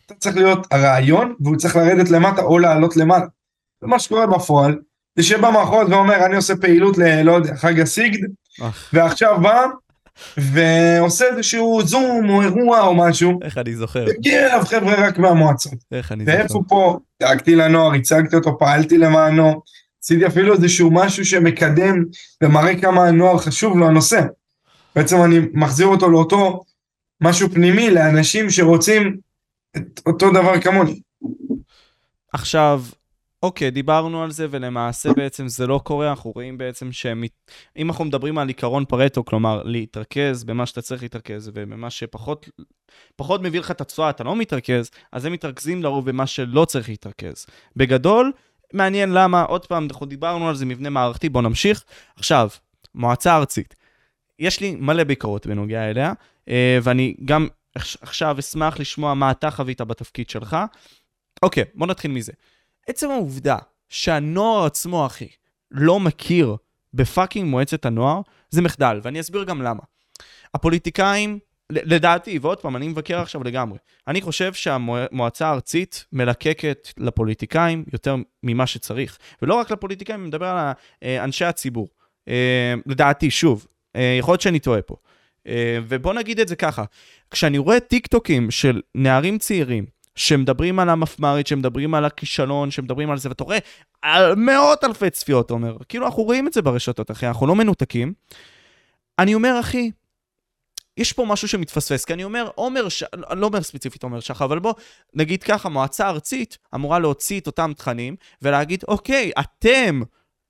אתה 0.07 0.15
צריך 0.15 0.37
להיות 0.37 0.67
הרעיון, 0.71 1.35
והוא 1.41 1.57
צריך 1.57 1.77
לרדת 1.77 2.11
למטה 2.11 2.43
או 2.43 2.59
לעלות 2.59 2.97
למעלה. 2.97 3.27
ומה 3.83 3.99
שקורה 3.99 4.27
בפועל, 4.27 4.79
זה 5.17 5.23
שבא 5.23 5.51
מחוז 5.51 5.89
ואומר, 5.91 6.27
אני 6.27 6.37
עושה 6.37 6.57
פעילות 6.57 6.99
ל... 6.99 7.23
לא 7.23 7.33
יודע, 7.33 7.57
חג 7.57 7.81
הסיגד, 7.81 8.29
ועכשיו 8.93 9.41
בא, 9.41 9.67
ועושה 10.37 11.25
איזשהו 11.25 11.83
זום 11.85 12.31
או 12.31 12.43
אירוע 12.43 12.81
או 12.81 12.95
משהו, 12.95 13.39
איך 13.43 13.59
אני 13.59 13.77
זוכר? 13.77 14.07
הגיע 14.19 14.47
אליו 14.47 14.63
חבר'ה 14.67 14.95
רק 15.07 15.19
מהמועצות. 15.19 15.73
איך 15.93 16.13
אני 16.13 16.25
זוכר? 16.25 16.39
ואיפה 16.39 16.63
פה? 16.69 16.99
דאגתי 17.23 17.55
לנוער, 17.55 17.93
הצגתי 17.93 18.37
אותו, 18.37 18.59
פעלתי 18.59 18.99
למענו, 18.99 19.63
עשיתי 20.05 20.27
אפילו 20.27 20.55
איזשהו 20.55 20.91
משהו 20.91 21.25
שמקדם 21.25 22.05
ומראה 22.43 22.81
כמה 22.81 23.07
הנוער 23.07 23.39
חשוב 23.39 23.79
לו 23.79 23.87
הנושא. 23.87 24.23
בעצם 24.97 25.23
אני 25.23 25.39
מחזיר 25.53 25.87
אותו 25.87 26.09
לאותו 26.11 26.61
משהו 27.21 27.51
פנימי 27.51 27.91
לאנשים 27.91 28.51
שרוצים 28.51 29.17
את 29.77 30.01
אותו 30.07 30.31
דבר 30.31 30.61
כמוני. 30.61 31.01
עכשיו, 32.33 32.83
אוקיי, 33.43 33.71
דיברנו 33.71 34.23
על 34.23 34.31
זה, 34.31 34.47
ולמעשה 34.51 35.13
בעצם 35.13 35.49
זה 35.49 35.67
לא 35.67 35.81
קורה, 35.85 36.11
אנחנו 36.11 36.31
רואים 36.31 36.59
בעצם 36.59 36.93
שהם... 36.93 37.25
אם 37.77 37.91
אנחנו 37.91 38.05
מדברים 38.05 38.39
על 38.39 38.49
עיקרון 38.49 38.85
פרטו, 38.85 39.25
כלומר, 39.25 39.63
להתרכז 39.63 40.45
במה 40.45 40.67
שאתה 40.67 40.83
צריך 40.83 41.03
להתרכז, 41.03 41.51
ובמה 41.55 41.91
שפחות 41.91 42.49
פחות 43.17 43.43
מביא 43.43 43.61
לך 43.61 43.71
את 43.71 43.81
התשואה, 43.81 44.11
אתה 44.11 44.25
לא 44.25 44.37
מתרכז, 44.37 44.91
אז 45.13 45.25
הם 45.25 45.33
מתרכזים 45.33 45.83
לרוב 45.83 46.11
במה 46.11 46.27
שלא 46.27 46.65
צריך 46.65 46.89
להתרכז. 46.89 47.47
בגדול, 47.77 48.33
מעניין 48.73 49.11
למה, 49.13 49.43
עוד 49.43 49.67
פעם, 49.67 49.87
אנחנו 49.91 50.07
דיברנו 50.07 50.49
על 50.49 50.55
זה, 50.55 50.67
מבנה 50.67 50.91
מערכתי, 50.91 51.29
בואו 51.29 51.45
נמשיך. 51.45 51.85
עכשיו, 52.17 52.49
מועצה 52.95 53.37
ארצית. 53.37 53.75
יש 54.39 54.61
לי 54.61 54.77
מלא 54.79 55.05
ביקורות 55.05 55.47
בנוגע 55.47 55.91
אליה, 55.91 56.13
אה, 56.49 56.79
ואני 56.83 57.15
גם 57.25 57.49
עכשיו 58.01 58.37
אשמח 58.39 58.81
לשמוע 58.81 59.15
מה 59.15 59.31
אתה 59.31 59.51
חווית 59.51 59.81
בתפקיד 59.81 60.31
שלך. 60.31 60.57
אוקיי, 61.43 61.65
בוא 61.75 61.87
נתחיל 61.87 62.11
מזה. 62.11 62.33
עצם 62.87 63.11
העובדה 63.11 63.57
שהנוער 63.89 64.67
עצמו, 64.67 65.07
אחי, 65.07 65.29
לא 65.71 66.01
מכיר 66.01 66.57
בפאקינג 66.95 67.51
מועצת 67.51 67.87
הנוער, 67.87 68.21
זה 68.51 68.63
מחדל, 68.63 69.01
ואני 69.03 69.21
אסביר 69.21 69.45
גם 69.45 69.63
למה. 69.63 69.81
הפוליטיקאים, 70.55 71.39
לדעתי, 71.73 72.39
ועוד 72.39 72.61
פעם, 72.61 72.77
אני 72.77 72.89
מבקר 72.89 73.21
עכשיו 73.21 73.45
לגמרי, 73.45 73.79
אני 74.09 74.21
חושב 74.21 74.53
שהמועצה 74.53 75.47
הארצית 75.47 76.05
מלקקת 76.13 76.89
לפוליטיקאים 76.99 77.85
יותר 77.93 78.17
ממה 78.43 78.67
שצריך. 78.67 79.19
ולא 79.43 79.55
רק 79.55 79.71
לפוליטיקאים, 79.71 80.21
אני 80.21 80.29
מדבר 80.29 80.47
על 80.47 80.73
אה, 81.03 81.25
אנשי 81.25 81.45
הציבור. 81.45 81.89
אה, 82.29 82.75
לדעתי, 82.87 83.31
שוב, 83.31 83.67
אה, 83.97 84.17
יכול 84.19 84.33
להיות 84.33 84.41
שאני 84.41 84.59
טועה 84.59 84.83
פה. 84.83 84.97
ובוא 85.89 86.15
נגיד 86.15 86.41
את 86.41 86.49
זה 86.49 86.57
ככה, 86.57 86.85
כשאני 87.31 87.59
רואה 87.59 87.81
טיק 87.81 88.07
טוקים 88.07 88.51
של 88.51 88.81
נערים 88.95 89.39
צעירים, 89.39 89.87
שמדברים 90.15 90.79
על 90.79 90.89
המפמ"רית, 90.89 91.47
שמדברים 91.47 91.95
על 91.95 92.05
הכישלון, 92.05 92.71
שמדברים 92.71 93.11
על 93.11 93.19
זה, 93.19 93.29
ואתה 93.29 93.45
רואה 93.45 93.59
על 94.03 94.35
מאות 94.35 94.85
אלפי 94.85 95.11
צפיות, 95.11 95.51
אומר, 95.51 95.77
כאילו 95.89 96.07
אנחנו 96.07 96.23
רואים 96.23 96.49
את 96.49 96.53
זה 96.53 96.63
ברשתות, 96.63 97.11
אחי, 97.11 97.27
אנחנו 97.27 97.47
לא 97.47 97.55
מנותקים. 97.55 98.13
אני 99.19 99.35
אומר, 99.35 99.61
אחי, 99.61 99.91
יש 100.97 101.13
פה 101.13 101.25
משהו 101.25 101.49
שמתפספס, 101.49 102.05
כי 102.05 102.13
אני 102.13 102.25
אומר, 102.25 102.51
עומר, 102.55 102.89
ש... 102.89 103.05
לא 103.31 103.47
אומר 103.47 103.63
ספציפית 103.63 104.03
עומר 104.03 104.21
שחר, 104.21 104.45
אבל 104.45 104.59
בוא 104.59 104.75
נגיד 105.15 105.43
ככה, 105.43 105.69
מועצה 105.69 106.09
ארצית 106.09 106.59
אמורה 106.75 106.99
להוציא 106.99 107.41
את 107.41 107.47
אותם 107.47 107.73
תכנים 107.77 108.17
ולהגיד, 108.43 108.85
אוקיי, 108.89 109.31
אתם 109.41 110.03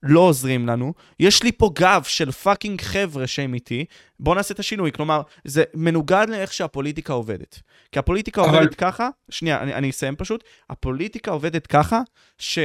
לא 0.02 0.20
עוזרים 0.20 0.66
לנו, 0.66 0.94
יש 1.20 1.42
לי 1.42 1.52
פה 1.52 1.70
גב 1.74 2.02
של 2.06 2.30
fucking 2.30 2.80
חבר'ה 2.80 3.26
שהם 3.26 3.54
איתי, 3.54 3.84
בואו 4.20 4.34
נעשה 4.34 4.54
את 4.54 4.58
השינוי. 4.58 4.92
כלומר, 4.92 5.22
זה 5.44 5.64
מנוגד 5.74 6.26
לאיך 6.28 6.52
שהפוליטיקה 6.52 7.12
עובדת. 7.12 7.60
כי 7.92 7.98
הפוליטיקה 7.98 8.42
אבל... 8.42 8.54
עובדת 8.54 8.74
ככה, 8.74 9.08
שנייה, 9.30 9.62
אני, 9.62 9.74
אני 9.74 9.90
אסיים 9.90 10.16
פשוט, 10.16 10.44
הפוליטיקה 10.70 11.30
עובדת 11.30 11.66
ככה, 11.66 12.00
ש... 12.38 12.58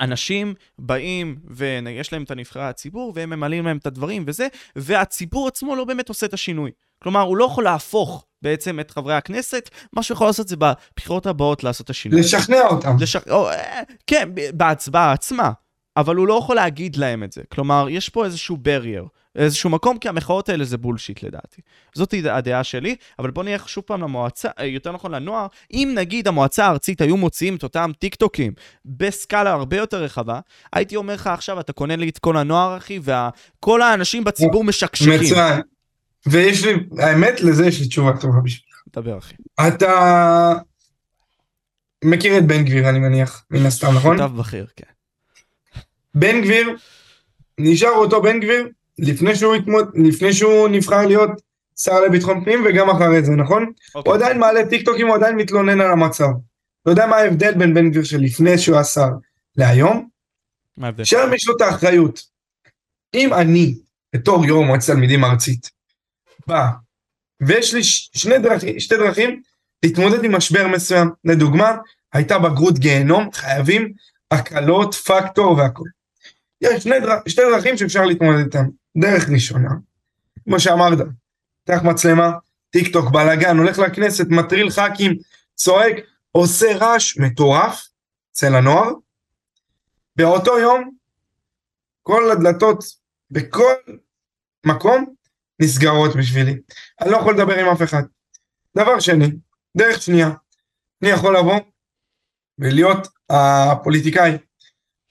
אנשים 0.00 0.54
באים 0.78 1.36
ויש 1.50 2.12
להם 2.12 2.22
את 2.22 2.30
הנבחרי 2.30 2.64
הציבור 2.64 3.12
והם 3.16 3.30
ממלאים 3.30 3.64
להם 3.64 3.76
את 3.76 3.86
הדברים 3.86 4.24
וזה, 4.26 4.46
והציבור 4.76 5.48
עצמו 5.48 5.76
לא 5.76 5.84
באמת 5.84 6.08
עושה 6.08 6.26
את 6.26 6.34
השינוי. 6.34 6.70
כלומר, 7.02 7.20
הוא 7.20 7.36
לא 7.36 7.44
יכול 7.44 7.64
להפוך 7.64 8.26
בעצם 8.42 8.80
את 8.80 8.90
חברי 8.90 9.14
הכנסת, 9.14 9.70
מה 9.92 10.02
שהוא 10.02 10.14
יכול 10.14 10.26
לעשות 10.26 10.48
זה 10.48 10.56
בבחירות 10.56 11.26
הבאות 11.26 11.64
לעשות 11.64 11.84
את 11.84 11.90
השינוי. 11.90 12.20
לשכנע 12.20 12.60
אותם. 12.60 12.96
לשכ... 13.00 13.28
או, 13.28 13.48
אה, 13.48 13.82
כן, 14.06 14.28
בהצבעה 14.54 15.12
עצמה. 15.12 15.52
אבל 15.96 16.16
הוא 16.16 16.28
לא 16.28 16.34
יכול 16.34 16.56
להגיד 16.56 16.96
להם 16.96 17.24
את 17.24 17.32
זה. 17.32 17.42
כלומר, 17.48 17.86
יש 17.90 18.08
פה 18.08 18.24
איזשהו 18.24 18.56
ברייר, 18.56 19.04
איזשהו 19.36 19.70
מקום, 19.70 19.98
כי 19.98 20.08
המחאות 20.08 20.48
האלה 20.48 20.64
זה 20.64 20.78
בולשיט 20.78 21.22
לדעתי. 21.22 21.62
זאת 21.94 22.14
הדעה 22.30 22.64
שלי, 22.64 22.96
אבל 23.18 23.30
בוא 23.30 23.44
נלך 23.44 23.68
שוב 23.68 23.84
פעם 23.84 24.02
למועצה, 24.02 24.48
אה, 24.58 24.64
יותר 24.64 24.92
נכון 24.92 25.14
לנוער, 25.14 25.46
אם 25.72 25.92
נגיד 25.94 26.28
המועצה 26.28 26.66
הארצית 26.66 27.00
היו 27.00 27.16
מוציאים 27.16 27.56
את 27.56 27.62
אותם 27.62 27.90
טיקטוקים 27.98 28.52
בסקאלה 28.84 29.52
הרבה 29.52 29.76
יותר 29.76 30.02
רחבה, 30.02 30.40
הייתי 30.72 30.96
אומר 30.96 31.14
לך 31.14 31.26
עכשיו, 31.26 31.60
אתה 31.60 31.72
קונה 31.72 31.96
לי 31.96 32.08
את 32.08 32.18
כל 32.18 32.36
הנוער, 32.36 32.76
אחי, 32.76 33.00
וכל 33.02 33.82
האנשים 33.82 34.24
בציבור 34.24 34.64
משקשקים. 34.64 35.20
מצוין. 35.20 35.60
ויש 36.26 36.64
לי, 36.64 36.72
האמת, 36.98 37.40
לזה 37.40 37.66
יש 37.66 37.80
לי 37.80 37.88
תשובה 37.88 38.12
טובה 38.20 38.40
בשבילך. 38.40 38.82
דבר, 38.96 39.18
אחי. 39.18 39.34
אתה 39.68 40.52
מכיר 42.04 42.38
את 42.38 42.46
בן 42.46 42.64
גביר, 42.64 42.88
אני 42.88 42.98
מניח, 42.98 43.44
מן 43.50 43.66
הסתם, 43.66 43.94
נכון? 43.96 44.18
שותף 44.18 44.32
בכיר, 44.32 44.66
כן. 44.76 44.93
בן 46.14 46.40
גביר, 46.42 46.76
נשאר 47.58 47.90
אותו 47.90 48.22
בן 48.22 48.40
גביר 48.40 48.68
לפני 48.98 49.36
שהוא, 49.36 49.54
התמוד, 49.54 49.90
לפני 49.94 50.32
שהוא 50.32 50.68
נבחר 50.68 51.06
להיות 51.06 51.30
שר 51.76 52.00
לביטחון 52.00 52.44
פנים 52.44 52.64
וגם 52.66 52.90
אחרי 52.90 53.24
זה, 53.24 53.32
נכון? 53.32 53.62
Okay. 53.62 53.92
אוקיי. 53.94 54.10
הוא 54.10 54.14
עדיין 54.14 54.38
מעלה 54.38 54.66
טיק 54.66 54.84
טוקים, 54.84 55.06
הוא 55.06 55.16
עדיין 55.16 55.36
מתלונן 55.36 55.80
על 55.80 55.92
המצב. 55.92 56.28
אתה 56.82 56.90
יודע 56.90 57.06
מה 57.06 57.16
ההבדל 57.16 57.54
בין 57.54 57.74
בן 57.74 57.90
גביר 57.90 58.04
שלפני 58.04 58.58
שהוא 58.58 58.74
היה 58.74 58.84
שר 58.84 59.08
להיום? 59.56 60.08
מה 60.76 60.86
ההבדל? 60.86 61.04
שם 61.04 61.30
יש 61.34 61.48
לו 61.48 61.56
את 61.56 61.60
האחריות. 61.60 62.22
אם 63.14 63.34
אני, 63.34 63.74
בתור 64.14 64.44
יו"ר 64.44 64.64
מועצת 64.64 64.92
תלמידים 64.92 65.24
ארצית, 65.24 65.70
בא, 66.46 66.66
ויש 67.40 67.74
לי 67.74 67.80
שני 68.14 68.38
דרכים, 68.38 68.80
שתי 68.80 68.96
דרכים 68.96 69.42
להתמודד 69.82 70.24
עם 70.24 70.34
משבר 70.34 70.68
מסוים. 70.68 71.10
לדוגמה, 71.24 71.76
הייתה 72.12 72.38
בגרות 72.38 72.78
גיהנום, 72.78 73.32
חייבים 73.32 73.92
הקלות, 74.30 74.94
פקטור 74.94 75.56
והכל. 75.56 75.88
יש 76.64 76.82
שני 76.82 77.00
דר... 77.00 77.18
שתי 77.28 77.42
דרכים 77.50 77.76
שאפשר 77.76 78.04
להתמודד 78.04 78.38
איתם. 78.38 78.64
דרך 78.96 79.28
ראשונה, 79.30 79.70
כמו 80.44 80.60
שאמרת, 80.60 80.98
פתח 81.64 81.82
מצלמה, 81.82 82.32
טיק 82.70 82.92
טוק, 82.92 83.10
בלאגן, 83.10 83.56
הולך 83.56 83.78
לכנסת, 83.78 84.26
מטריל 84.28 84.70
ח"כים, 84.70 85.16
צועק, 85.54 85.94
עושה 86.32 86.76
רעש 86.76 87.18
מטורף 87.18 87.88
אצל 88.32 88.54
הנוער. 88.54 88.90
באותו 90.16 90.58
יום, 90.58 90.90
כל 92.02 92.30
הדלתות 92.30 92.84
בכל 93.30 93.74
מקום 94.66 95.14
נסגרות 95.60 96.16
בשבילי. 96.16 96.56
אני 97.00 97.10
לא 97.10 97.16
יכול 97.16 97.34
לדבר 97.34 97.58
עם 97.58 97.66
אף 97.66 97.82
אחד. 97.82 98.02
דבר 98.76 99.00
שני, 99.00 99.30
דרך 99.76 100.02
שנייה, 100.02 100.30
אני 101.02 101.10
יכול 101.10 101.36
לבוא 101.36 101.60
ולהיות 102.58 103.08
הפוליטיקאי, 103.30 104.38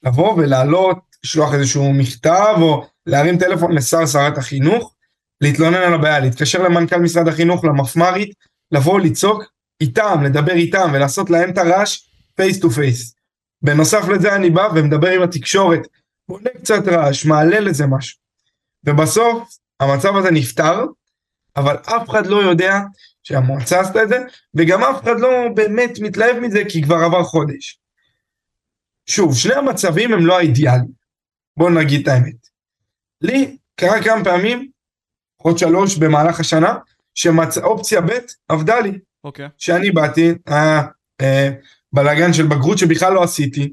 לבוא 0.02 0.34
ולעלות 0.34 0.98
לשלוח 1.24 1.54
איזשהו 1.54 1.92
מכתב 1.92 2.54
או 2.60 2.86
להרים 3.06 3.38
טלפון 3.38 3.72
לשר 3.72 4.06
שרת 4.06 4.38
החינוך, 4.38 4.94
להתלונן 5.40 5.74
על 5.76 5.94
הבעיה, 5.94 6.20
להתקשר 6.20 6.62
למנכ"ל 6.62 6.96
משרד 6.96 7.28
החינוך, 7.28 7.64
למפמ"רית, 7.64 8.34
לבוא 8.72 9.00
לצעוק 9.00 9.42
איתם, 9.80 10.22
לדבר 10.24 10.52
איתם 10.52 10.90
ולעשות 10.92 11.30
להם 11.30 11.50
את 11.50 11.58
הרעש 11.58 12.08
face 12.34 12.60
to 12.60 12.70
face. 12.70 13.14
בנוסף 13.62 14.08
לזה 14.08 14.34
אני 14.34 14.50
בא 14.50 14.68
ומדבר 14.74 15.08
עם 15.08 15.22
התקשורת, 15.22 15.80
בונה 16.28 16.50
קצת 16.60 16.88
רעש, 16.88 17.24
מעלה 17.26 17.60
לזה 17.60 17.86
משהו. 17.86 18.18
ובסוף 18.84 19.48
המצב 19.80 20.16
הזה 20.16 20.30
נפתר, 20.30 20.84
אבל 21.56 21.76
אף 21.76 22.10
אחד 22.10 22.26
לא 22.26 22.36
יודע 22.42 22.78
שהמועצה 23.22 23.80
עשתה 23.80 24.02
את 24.02 24.08
זה, 24.08 24.18
וגם 24.54 24.84
אף 24.84 25.02
אחד 25.02 25.20
לא 25.20 25.28
באמת 25.54 25.98
מתלהב 26.00 26.38
מזה 26.38 26.62
כי 26.68 26.82
כבר 26.82 26.96
עבר 26.96 27.24
חודש. 27.24 27.78
שוב, 29.06 29.36
שני 29.36 29.54
המצבים 29.54 30.12
הם 30.12 30.26
לא 30.26 30.38
האידיאליים. 30.38 31.03
בוא 31.56 31.70
נגיד 31.70 32.00
את 32.00 32.08
האמת. 32.08 32.48
לי 33.20 33.56
קרה 33.76 34.02
כמה 34.02 34.24
פעמים, 34.24 34.68
עוד 35.36 35.58
שלוש 35.58 35.96
במהלך 35.96 36.40
השנה, 36.40 36.74
שאופציה 37.14 38.00
ב' 38.00 38.10
עבדה 38.48 38.80
לי. 38.80 38.98
אוקיי. 39.24 39.46
Okay. 39.46 39.50
שאני 39.58 39.90
באתי, 39.90 40.34
היה 40.46 40.82
אה, 41.20 41.50
בלאגן 41.92 42.32
של 42.32 42.46
בגרות 42.46 42.78
שבכלל 42.78 43.12
לא 43.12 43.22
עשיתי, 43.22 43.72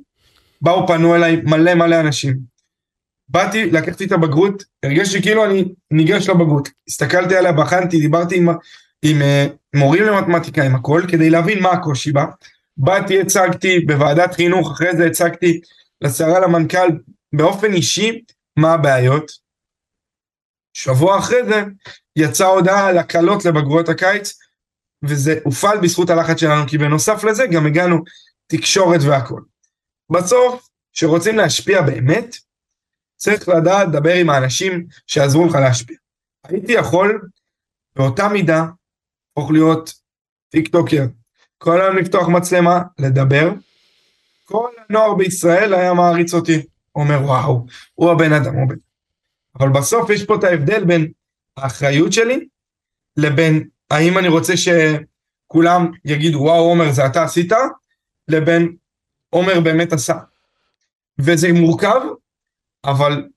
באו 0.61 0.87
פנו 0.87 1.15
אליי 1.15 1.35
מלא 1.43 1.73
מלא 1.73 1.99
אנשים. 1.99 2.37
באתי, 3.29 3.71
לקחתי 3.71 4.05
את 4.05 4.11
הבגרות, 4.11 4.63
הרגשתי 4.83 5.21
כאילו 5.21 5.45
אני 5.45 5.65
ניגש 5.91 6.29
לבגרות. 6.29 6.69
הסתכלתי 6.87 7.35
עליה, 7.35 7.51
בחנתי, 7.51 7.99
דיברתי 7.99 8.37
עם, 8.37 8.49
עם 9.01 9.21
אה, 9.21 9.47
מורים 9.75 10.03
למתמטיקה, 10.03 10.63
עם 10.63 10.75
הכל, 10.75 11.01
כדי 11.07 11.29
להבין 11.29 11.63
מה 11.63 11.69
הקושי 11.69 12.11
בה. 12.11 12.25
באתי, 12.77 13.21
הצגתי 13.21 13.79
בוועדת 13.79 14.33
חינוך, 14.33 14.71
אחרי 14.71 14.97
זה 14.97 15.05
הצגתי 15.05 15.61
לשרה 16.01 16.39
למנכ"ל 16.39 16.87
באופן 17.33 17.73
אישי 17.73 18.21
מה 18.57 18.73
הבעיות. 18.73 19.31
שבוע 20.73 21.19
אחרי 21.19 21.45
זה 21.45 21.63
יצאה 22.15 22.47
הודעה 22.47 22.87
על 22.87 22.97
הקלות 22.97 23.45
לבגרויות 23.45 23.89
הקיץ, 23.89 24.39
וזה 25.03 25.39
הופעל 25.43 25.77
בזכות 25.81 26.09
הלחץ 26.09 26.39
שלנו, 26.39 26.67
כי 26.67 26.77
בנוסף 26.77 27.23
לזה 27.23 27.43
גם 27.47 27.65
הגענו 27.65 27.97
תקשורת 28.47 28.99
והכל. 29.01 29.41
בסוף, 30.11 30.69
כשרוצים 30.93 31.37
להשפיע 31.37 31.81
באמת, 31.81 32.35
צריך 33.17 33.49
לדעת 33.49 33.87
לדבר 33.87 34.13
עם 34.13 34.29
האנשים 34.29 34.85
שיעזרו 35.07 35.45
לך 35.45 35.55
להשפיע. 35.55 35.97
הייתי 36.43 36.71
יכול 36.71 37.21
באותה 37.95 38.27
מידה, 38.27 38.65
הופך 39.33 39.51
להיות 39.51 39.93
טיק 40.49 40.67
טוקר, 40.67 41.03
כל 41.57 41.81
היום 41.81 41.97
לפתוח 41.97 42.27
מצלמה, 42.27 42.81
לדבר, 42.99 43.51
כל 44.43 44.69
הנוער 44.89 45.13
בישראל 45.13 45.73
היה 45.73 45.93
מעריץ 45.93 46.33
אותי. 46.33 46.65
אומר 46.95 47.19
וואו, 47.23 47.65
הוא 47.93 48.11
הבן 48.11 48.33
אדם, 48.33 48.55
הוא 48.55 48.69
בן 48.69 48.75
אבל 49.59 49.69
בסוף 49.69 50.09
יש 50.09 50.25
פה 50.25 50.35
את 50.35 50.43
ההבדל 50.43 50.85
בין 50.85 51.11
האחריות 51.57 52.13
שלי 52.13 52.47
לבין 53.17 53.67
האם 53.91 54.17
אני 54.17 54.27
רוצה 54.27 54.53
שכולם 54.57 55.91
יגידו 56.05 56.39
וואו 56.39 56.63
עומר 56.63 56.91
זה 56.91 57.05
אתה 57.05 57.23
עשית, 57.23 57.51
לבין 58.27 58.75
עומר 59.29 59.59
באמת 59.59 59.93
עשה. 59.93 60.15
וזה 61.19 61.53
מורכב, 61.53 62.01
אבל 62.85 63.29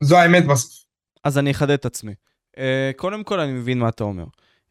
זו 0.00 0.16
האמת 0.18 0.46
בסוף. 0.46 0.84
אז 1.24 1.38
אני 1.38 1.50
אחדד 1.50 1.70
את 1.70 1.84
עצמי. 1.84 2.14
Uh, 2.56 2.60
קודם 2.96 3.24
כל 3.24 3.40
אני 3.40 3.52
מבין 3.52 3.78
מה 3.78 3.88
אתה 3.88 4.04
אומר. 4.04 4.24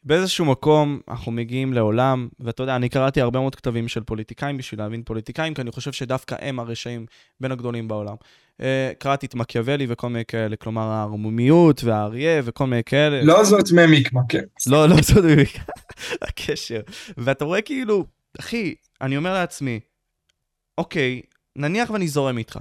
באיזשהו 0.04 0.46
מקום 0.46 1.00
אנחנו 1.08 1.32
מגיעים 1.32 1.74
לעולם, 1.74 2.28
ואתה 2.40 2.64
יודע, 2.64 2.76
אני 2.76 2.90
קראתי 2.90 3.22
הרבה 3.22 3.40
מאוד 3.40 3.56
כתבים 3.56 3.88
של 3.88 4.04
פוליטיקאים 4.04 4.58
בשביל 4.58 4.80
להבין 4.80 5.04
פוליטיקאים, 5.04 5.54
כי 5.54 5.62
אני 5.62 5.72
חושב 5.72 5.92
שדווקא 5.92 6.36
הם 6.40 6.60
הרשעים 6.60 7.06
בין 7.40 7.52
הגדולים 7.52 7.88
בעולם. 7.88 8.16
Uh, 8.58 8.62
קראתי 9.00 9.26
את 9.26 9.36
מקיאוולי 9.36 9.86
וכל 9.90 10.10
מיני 10.10 10.26
כאלה, 10.26 10.56
כלומר 10.56 10.82
הערמומיות 10.82 11.84
והאריה 11.84 12.42
וכל 12.46 12.68
מיני 12.68 12.84
כאלה. 12.84 13.24
לא 13.24 13.44
זאת 13.44 13.72
ממיקמה, 13.72 14.22
כן. 14.30 14.44
לא, 14.68 14.90
לא 14.90 14.96
זאת 15.02 15.24
ממיקמה, 15.24 15.64
הקשר. 16.28 16.80
ואתה 17.18 17.46
רואה 17.46 17.62
כאילו, 17.62 18.06
אחי, 18.40 18.76
אני 19.02 19.18
אומר 19.18 19.34
לעצמי, 19.34 19.80
אוקיי, 20.78 21.22
נניח 21.56 21.90
ואני 21.90 22.08
זורם 22.08 22.38
איתך. 22.38 22.60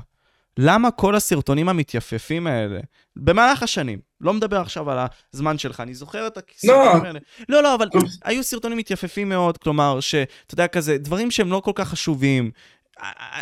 למה 0.58 0.90
כל 0.90 1.14
הסרטונים 1.14 1.68
המתייפפים 1.68 2.46
האלה, 2.46 2.80
במהלך 3.16 3.62
השנים, 3.62 3.98
לא 4.20 4.34
מדבר 4.34 4.60
עכשיו 4.60 4.90
על 4.90 4.98
הזמן 5.34 5.58
שלך, 5.58 5.80
אני 5.80 5.94
זוכר 5.94 6.26
את 6.26 6.38
הסרטונים 6.38 7.02
לא. 7.02 7.06
האלה. 7.06 7.18
לא, 7.48 7.62
לא, 7.62 7.74
אבל 7.74 7.88
היו 8.24 8.42
סרטונים 8.42 8.78
מתייפפים 8.78 9.28
מאוד, 9.28 9.58
כלומר, 9.58 10.00
שאתה 10.00 10.54
יודע, 10.54 10.66
כזה, 10.66 10.98
דברים 10.98 11.30
שהם 11.30 11.50
לא 11.50 11.60
כל 11.64 11.72
כך 11.74 11.88
חשובים. 11.88 12.50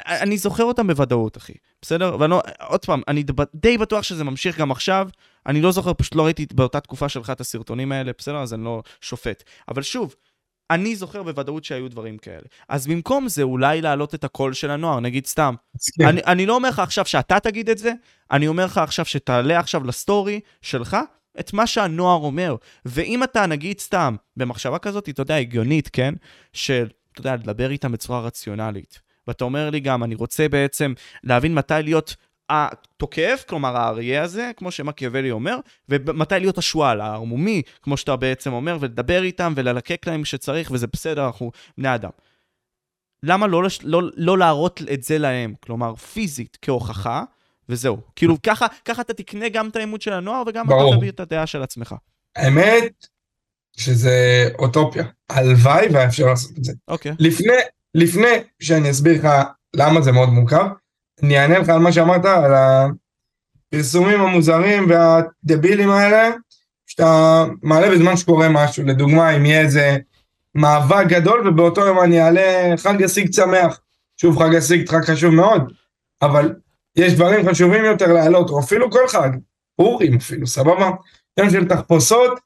אני 0.07 0.39
זוכר 0.39 0.65
אותם 0.65 0.87
בוודאות, 0.87 1.37
אחי, 1.37 1.53
בסדר? 1.83 2.17
ואני 2.21 2.31
לא, 2.31 2.43
עוד 2.69 2.85
פעם, 2.85 3.03
אני 3.09 3.25
די 3.55 3.79
בטוח 3.79 4.03
שזה 4.03 4.25
ממשיך 4.25 4.59
גם 4.59 4.71
עכשיו. 4.71 5.09
אני 5.47 5.61
לא 5.61 5.73
זוכר, 5.73 5.95
פשוט 5.95 6.15
לא 6.15 6.25
ראיתי 6.25 6.47
באותה 6.55 6.81
תקופה 6.81 7.09
שלך 7.09 7.31
את 7.31 7.41
הסרטונים 7.41 7.93
האלה, 7.93 8.13
בסדר? 8.19 8.37
אז 8.37 8.55
אני 8.55 8.65
לא 8.65 8.83
שופט. 9.01 9.43
אבל 9.69 9.83
שוב, 9.83 10.15
אני 10.71 10.97
זוכר 10.97 11.23
בוודאות 11.23 11.65
שהיו 11.65 11.89
דברים 11.89 12.19
כאלה. 12.19 12.47
אז 12.69 12.87
במקום 12.87 13.29
זה, 13.29 13.43
אולי 13.43 13.83
להעלות 13.83 14.15
את 14.15 14.25
הקול 14.25 14.53
של 14.53 14.71
הנוער, 14.71 15.01
נגיד 15.01 15.27
סתם. 15.27 15.55
כן. 15.99 16.07
אני, 16.07 16.21
אני 16.27 16.47
לא 16.47 16.55
אומר 16.55 16.69
לך 16.69 16.79
עכשיו 16.79 17.07
שאתה 17.07 17.41
תגיד 17.41 17.71
את 17.71 17.79
זה, 17.79 17.93
אני 18.31 18.49
אומר 18.49 18.65
לך 18.65 18.79
עכשיו 18.79 19.05
שתעלה 19.05 19.59
עכשיו 19.59 19.85
לסטורי 19.85 20.41
שלך 20.63 20.97
את 21.41 21.53
מה 21.53 21.67
שהנוער 21.67 22.21
אומר. 22.21 22.57
ואם 22.85 23.23
אתה, 23.23 23.47
נגיד 23.47 23.79
סתם, 23.79 24.17
במחשבה 24.37 24.79
כזאת, 24.79 25.09
אתה 25.09 25.23
יודע, 25.23 25.37
הגיונית, 25.37 25.89
כן? 25.93 26.15
של, 26.53 26.89
אתה 27.13 27.21
יודע, 27.21 27.35
לדבר 27.35 27.71
איתם 27.71 27.93
בצורה 27.93 28.21
רציונלית. 28.21 29.01
ואתה 29.27 29.45
אומר 29.45 29.71
לי 29.71 29.81
גם, 29.81 30.05
אני 30.05 30.15
רוצה 30.15 30.49
בעצם 30.49 30.93
להבין 31.25 31.55
מתי 31.55 31.75
להיות 31.83 32.17
התוקף, 32.51 33.45
כלומר 33.49 33.77
האריה 33.77 34.23
הזה, 34.23 34.51
כמו 34.57 34.71
שמקיאוולי 34.71 35.31
אומר, 35.31 35.59
ומתי 35.89 36.35
להיות 36.39 36.59
השועל, 36.59 37.01
הערמומי, 37.01 37.63
כמו 37.83 37.97
שאתה 37.97 38.17
בעצם 38.17 38.53
אומר, 38.53 38.77
ולדבר 38.81 39.23
איתם 39.23 39.53
וללקק 39.57 40.07
להם 40.07 40.23
כשצריך, 40.23 40.71
וזה 40.71 40.87
בסדר, 40.87 41.27
אנחנו 41.27 41.51
בני 41.79 41.95
אדם. 41.95 42.11
למה 43.23 43.47
לא, 43.47 43.63
לא, 43.83 44.03
לא 44.17 44.39
להראות 44.39 44.81
את 44.93 45.03
זה 45.03 45.19
להם? 45.19 45.55
כלומר, 45.61 45.95
פיזית, 45.95 46.59
כהוכחה, 46.63 47.23
וזהו. 47.69 47.99
כאילו, 48.17 48.43
ככה, 48.43 48.67
ככה 48.85 49.03
אתה 49.03 49.15
תקנה 49.15 49.49
גם 49.49 49.69
את 49.69 49.77
העימות 49.77 50.03
של 50.03 50.13
הנוער, 50.13 50.43
וגם 50.47 50.67
ברור. 50.67 50.89
אתה 50.89 50.97
תביא 50.97 51.11
את 51.11 51.21
הדעה 51.21 51.47
של 51.47 51.63
עצמך. 51.63 51.95
האמת, 52.37 53.07
שזה 53.77 54.49
אוטופיה. 54.59 55.05
הלוואי 55.31 55.87
והיה 55.93 56.07
אפשר 56.07 56.27
לעשות 56.27 56.59
את 56.59 56.65
זה. 56.65 56.73
אוקיי. 56.89 57.13
לפני, 57.19 57.55
לפני 57.95 58.35
שאני 58.63 58.91
אסביר 58.91 59.19
לך 59.19 59.29
למה 59.77 60.01
זה 60.01 60.13
מאוד 60.13 60.29
מורכב, 60.29 60.67
אני 61.23 61.39
אענה 61.39 61.59
לך 61.59 61.69
על 61.69 61.79
מה 61.79 61.93
שאמרת, 61.93 62.25
על 62.25 62.53
הפרסומים 62.55 64.21
המוזרים 64.21 64.87
והדבילים 64.91 65.91
האלה, 65.91 66.31
שאתה 66.87 67.45
מעלה 67.63 67.91
בזמן 67.91 68.17
שקורה 68.17 68.49
משהו, 68.49 68.85
לדוגמה 68.85 69.37
אם 69.37 69.47
יהיה 69.47 69.61
איזה 69.61 69.97
מאבק 70.55 71.07
גדול 71.07 71.49
ובאותו 71.49 71.81
יום 71.87 72.01
אני 72.01 72.23
אעלה 72.23 72.75
חג 72.77 73.03
הסיג 73.03 73.33
שמח, 73.33 73.81
שוב 74.17 74.39
חג 74.39 74.55
הסיג 74.55 74.89
חג 74.89 75.05
חשוב 75.05 75.35
מאוד, 75.35 75.73
אבל 76.23 76.55
יש 76.97 77.15
דברים 77.15 77.49
חשובים 77.49 77.85
יותר 77.85 78.13
להעלות, 78.13 78.51
או 78.51 78.61
אפילו 78.61 78.91
כל 78.91 79.09
חג, 79.09 79.31
פורים 79.77 80.17
אפילו, 80.17 80.47
סבבה? 80.47 80.91
יום 81.39 81.51
של 81.51 81.69
תחפושות, 81.69 82.41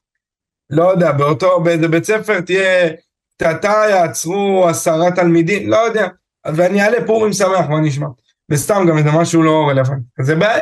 לא 0.69 0.91
יודע, 0.91 1.11
באותו, 1.11 1.59
באיזה 1.63 1.87
בית 1.87 2.03
ספר 2.03 2.41
תהיה, 2.41 2.89
תתה 3.37 3.83
יעצרו 3.89 4.67
עשרה 4.69 5.11
תלמידים, 5.11 5.69
לא 5.69 5.77
יודע, 5.77 6.07
ואני 6.47 6.81
אעלה 6.81 7.07
פורים 7.07 7.33
שמח, 7.33 7.65
מה 7.69 7.79
נשמע? 7.79 8.07
וסתם 8.51 8.85
גם 8.89 8.97
איזה 8.97 9.09
משהו 9.19 9.43
לא 9.43 9.67
רלוונטי. 9.69 10.05
זה 10.21 10.35
בעיה. 10.35 10.59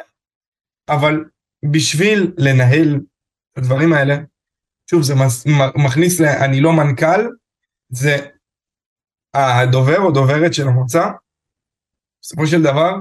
אבל 0.89 1.25
בשביל 1.71 2.33
לנהל 2.37 2.99
את 3.53 3.57
הדברים 3.57 3.93
האלה, 3.93 4.17
שוב, 4.89 5.01
זה 5.01 5.13
מכניס 5.75 6.19
ל... 6.19 6.25
אני 6.25 6.61
לא 6.61 6.73
מנכ"ל, 6.73 7.29
זה 7.89 8.17
הדובר 9.33 9.99
או 9.99 10.11
דוברת 10.11 10.53
של 10.53 10.67
המוצא, 10.67 11.09
בסופו 12.21 12.47
של 12.47 12.61
דבר, 12.61 12.95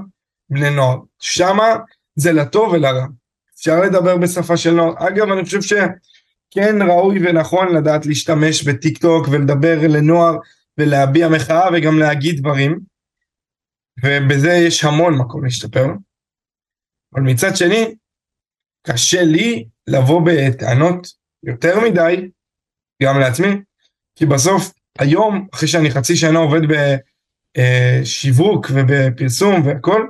בני 0.50 0.70
נוער. 0.70 0.98
שמה 1.18 1.76
זה 2.16 2.32
לטוב 2.32 2.72
ולרע. 2.72 3.06
אפשר 3.54 3.80
לדבר 3.80 4.16
בשפה 4.16 4.56
של 4.56 4.70
נוער. 4.70 5.08
אגב, 5.08 5.32
אני 5.32 5.44
חושב 5.44 5.62
שכן 5.62 6.82
ראוי 6.88 7.18
ונכון 7.28 7.74
לדעת 7.74 8.06
להשתמש 8.06 8.68
בטיק 8.68 8.98
טוק 8.98 9.28
ולדבר 9.30 9.78
לנוער 9.88 10.36
ולהביע 10.78 11.28
מחאה 11.28 11.68
וגם 11.74 11.98
להגיד 11.98 12.40
דברים. 12.40 12.78
ובזה 14.02 14.50
יש 14.66 14.84
המון 14.84 15.18
מקום 15.18 15.44
להשתפר. 15.44 15.86
אבל 17.14 17.22
מצד 17.22 17.56
שני, 17.56 17.94
קשה 18.86 19.22
לי 19.22 19.68
לבוא 19.86 20.22
בטענות 20.26 21.06
יותר 21.42 21.80
מדי, 21.80 22.30
גם 23.02 23.20
לעצמי, 23.20 23.48
כי 24.14 24.26
בסוף, 24.26 24.72
היום, 24.98 25.48
אחרי 25.54 25.68
שאני 25.68 25.90
חצי 25.90 26.16
שנה 26.16 26.38
עובד 26.38 26.60
בשיווק 27.58 28.66
ובפרסום 28.74 29.66
והכל, 29.66 30.06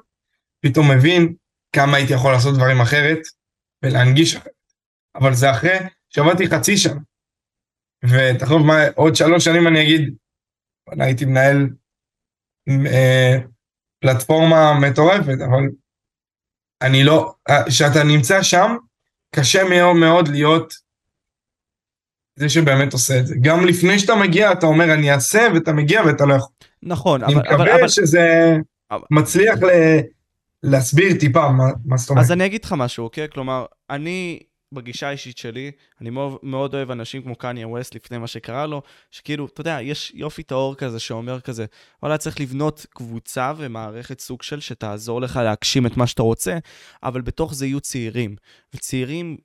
פתאום 0.61 0.91
מבין 0.91 1.35
כמה 1.73 1.97
הייתי 1.97 2.13
יכול 2.13 2.33
לעשות 2.33 2.55
דברים 2.57 2.81
אחרת 2.81 3.19
ולהנגיש 3.83 4.37
אחרת. 4.37 4.53
אבל 5.15 5.35
זה 5.35 5.51
אחרי 5.51 5.79
שעבדתי 6.11 6.47
חצי 6.47 6.77
שנה. 6.77 7.01
ותחשוב 8.05 8.67
מה, 8.67 8.75
עוד 8.97 9.15
שלוש 9.15 9.45
שנים 9.45 9.67
אני 9.67 9.83
אגיד, 9.83 10.15
הייתי 11.01 11.25
מנהל 11.25 11.69
אה, 12.87 13.39
פלטפורמה 14.01 14.81
מטורפת, 14.81 15.39
אבל 15.51 15.69
אני 16.83 17.05
לא, 17.05 17.35
כשאתה 17.67 18.05
נמצא 18.05 18.43
שם, 18.43 18.77
קשה 19.35 19.65
מאוד 19.65 19.97
מאוד 19.97 20.29
להיות 20.29 20.75
זה 22.37 22.49
שבאמת 22.49 22.93
עושה 22.93 23.19
את 23.19 23.27
זה. 23.27 23.35
גם 23.41 23.67
לפני 23.67 23.99
שאתה 23.99 24.15
מגיע, 24.15 24.53
אתה 24.53 24.67
אומר 24.67 24.95
אני 24.95 25.13
אעשה, 25.13 25.49
ואתה 25.55 25.73
מגיע 25.73 26.03
ואתה 26.07 26.27
לא 26.27 26.35
יכול. 26.35 26.53
נכון, 26.83 27.25
אני 27.25 27.35
אבל... 27.35 27.43
אני 27.47 27.55
מקווה 27.55 27.75
אבל, 27.81 27.89
שזה 27.89 28.57
אבל... 28.91 29.03
מצליח 29.11 29.63
ל... 29.63 29.99
להסביר 30.63 31.17
טיפה 31.21 31.49
מה, 31.49 31.65
מה 31.85 31.97
זאת 31.97 32.11
אומרת. 32.11 32.25
אז 32.25 32.33
אני 32.33 32.47
אגיד 32.47 32.65
לך 32.65 32.75
משהו, 32.79 33.05
אוקיי? 33.05 33.29
כלומר, 33.33 33.65
אני 33.91 34.41
בגישה 34.73 35.09
האישית 35.09 35.39
שלי, 35.39 35.71
אני 36.01 36.11
מאוד, 36.11 36.39
מאוד 36.43 36.75
אוהב 36.75 36.91
אנשים 36.91 37.23
כמו 37.23 37.37
קניה 37.37 37.69
ווסט 37.69 37.95
לפני 37.95 38.19
מה 38.19 38.27
שקרה 38.27 38.67
לו, 38.67 38.83
שכאילו, 39.11 39.47
אתה 39.47 39.61
יודע, 39.61 39.79
יש 39.83 40.13
יופי 40.15 40.43
טהור 40.43 40.75
כזה 40.75 41.01
שאומר 41.01 41.41
כזה, 41.41 41.67
וואלה, 42.03 42.19
צריך 42.19 42.41
לבנות 42.41 42.87
קבוצה 42.91 43.53
ומערכת 43.57 44.21
סוג 44.21 44.43
של 44.43 44.61
שתעזור 44.61 45.21
לך 45.21 45.37
להגשים 45.37 45.87
את 45.87 45.97
מה 45.97 46.07
שאתה 46.07 46.23
רוצה, 46.23 46.59
אבל 47.03 47.21
בתוך 47.21 47.55
זה 47.55 47.67
יהיו 47.67 47.81
צעירים. 47.81 48.37
וצעירים 48.75 49.37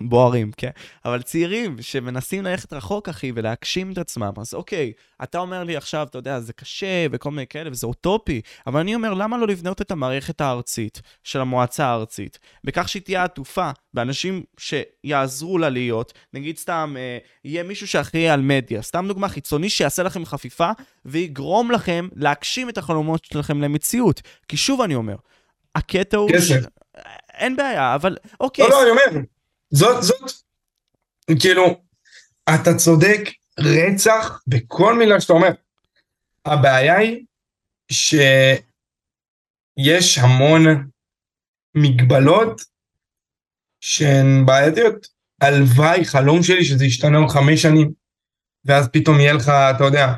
בוערים, 0.00 0.52
כן? 0.56 0.70
אבל 1.04 1.22
צעירים 1.22 1.76
שמנסים 1.80 2.44
ללכת 2.44 2.72
רחוק, 2.72 3.08
אחי, 3.08 3.32
ולהגשים 3.34 3.92
את 3.92 3.98
עצמם. 3.98 4.32
אז 4.36 4.54
אוקיי, 4.54 4.92
אתה 5.22 5.38
אומר 5.38 5.64
לי 5.64 5.76
עכשיו, 5.76 6.06
אתה 6.10 6.18
יודע, 6.18 6.40
זה 6.40 6.52
קשה 6.52 7.06
וכל 7.10 7.30
מיני 7.30 7.46
כאלה, 7.46 7.70
וזה 7.70 7.86
אוטופי, 7.86 8.40
אבל 8.66 8.80
אני 8.80 8.94
אומר, 8.94 9.14
למה 9.14 9.38
לא 9.38 9.46
לבנות 9.46 9.80
את 9.80 9.90
המערכת 9.90 10.40
הארצית 10.40 11.02
של 11.24 11.40
המועצה 11.40 11.86
הארצית, 11.86 12.38
בכך 12.64 12.88
שהיא 12.88 13.02
תהיה 13.02 13.24
עטופה 13.24 13.70
באנשים 13.94 14.42
שיעזרו 14.58 15.58
לה 15.58 15.68
להיות, 15.68 16.12
נגיד 16.32 16.58
סתם, 16.58 16.94
אה, 16.98 17.18
יהיה 17.44 17.62
מישהו 17.62 17.88
שאחראי 17.88 18.28
על 18.28 18.40
מדיה, 18.40 18.82
סתם 18.82 19.04
דוגמה 19.08 19.28
חיצוני 19.28 19.68
שיעשה 19.68 20.02
לכם 20.02 20.24
חפיפה, 20.24 20.70
ויגרום 21.04 21.70
לכם 21.70 22.08
להגשים 22.14 22.68
את 22.68 22.78
החלומות 22.78 23.24
שלכם 23.24 23.60
למציאות. 23.60 24.22
כי 24.48 24.56
שוב 24.56 24.80
אני 24.80 24.94
אומר, 24.94 25.16
הקטע 25.74 26.16
הוא... 26.16 26.30
כסף. 26.30 26.44
ש... 26.44 26.66
אין 27.34 27.56
בעיה, 27.56 27.94
אבל 27.94 28.16
אוקיי. 28.40 28.64
לא, 28.64 28.70
לא, 28.70 28.82
אני 28.82 28.90
אומר, 28.90 29.24
זאת, 29.70 30.02
זאת, 30.02 30.32
כאילו, 31.40 31.80
אתה 32.54 32.74
צודק 32.74 33.20
רצח 33.58 34.42
בכל 34.46 34.98
מילה 34.98 35.20
שאתה 35.20 35.32
אומר. 35.32 35.50
הבעיה 36.44 36.96
היא 36.98 37.24
שיש 37.92 38.58
המון 40.18 40.88
מגבלות 41.74 42.60
שהן 43.80 44.46
בעייתיות. 44.46 45.14
הלוואי, 45.40 46.04
חלום 46.04 46.42
שלי 46.42 46.64
שזה 46.64 46.84
ישתנה 46.84 47.18
עוד 47.18 47.30
חמש 47.30 47.62
שנים, 47.62 47.92
ואז 48.64 48.88
פתאום 48.92 49.20
יהיה 49.20 49.32
לך, 49.32 49.48
אתה 49.48 49.84
יודע, 49.84 50.12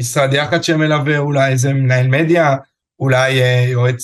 משרד 0.00 0.32
יחד 0.32 0.64
שמלווה, 0.64 1.18
אולי 1.18 1.52
איזה 1.52 1.72
מנהל 1.72 2.08
מדיה, 2.08 2.56
אולי 3.00 3.42
אה, 3.42 3.64
יועץ 3.68 4.02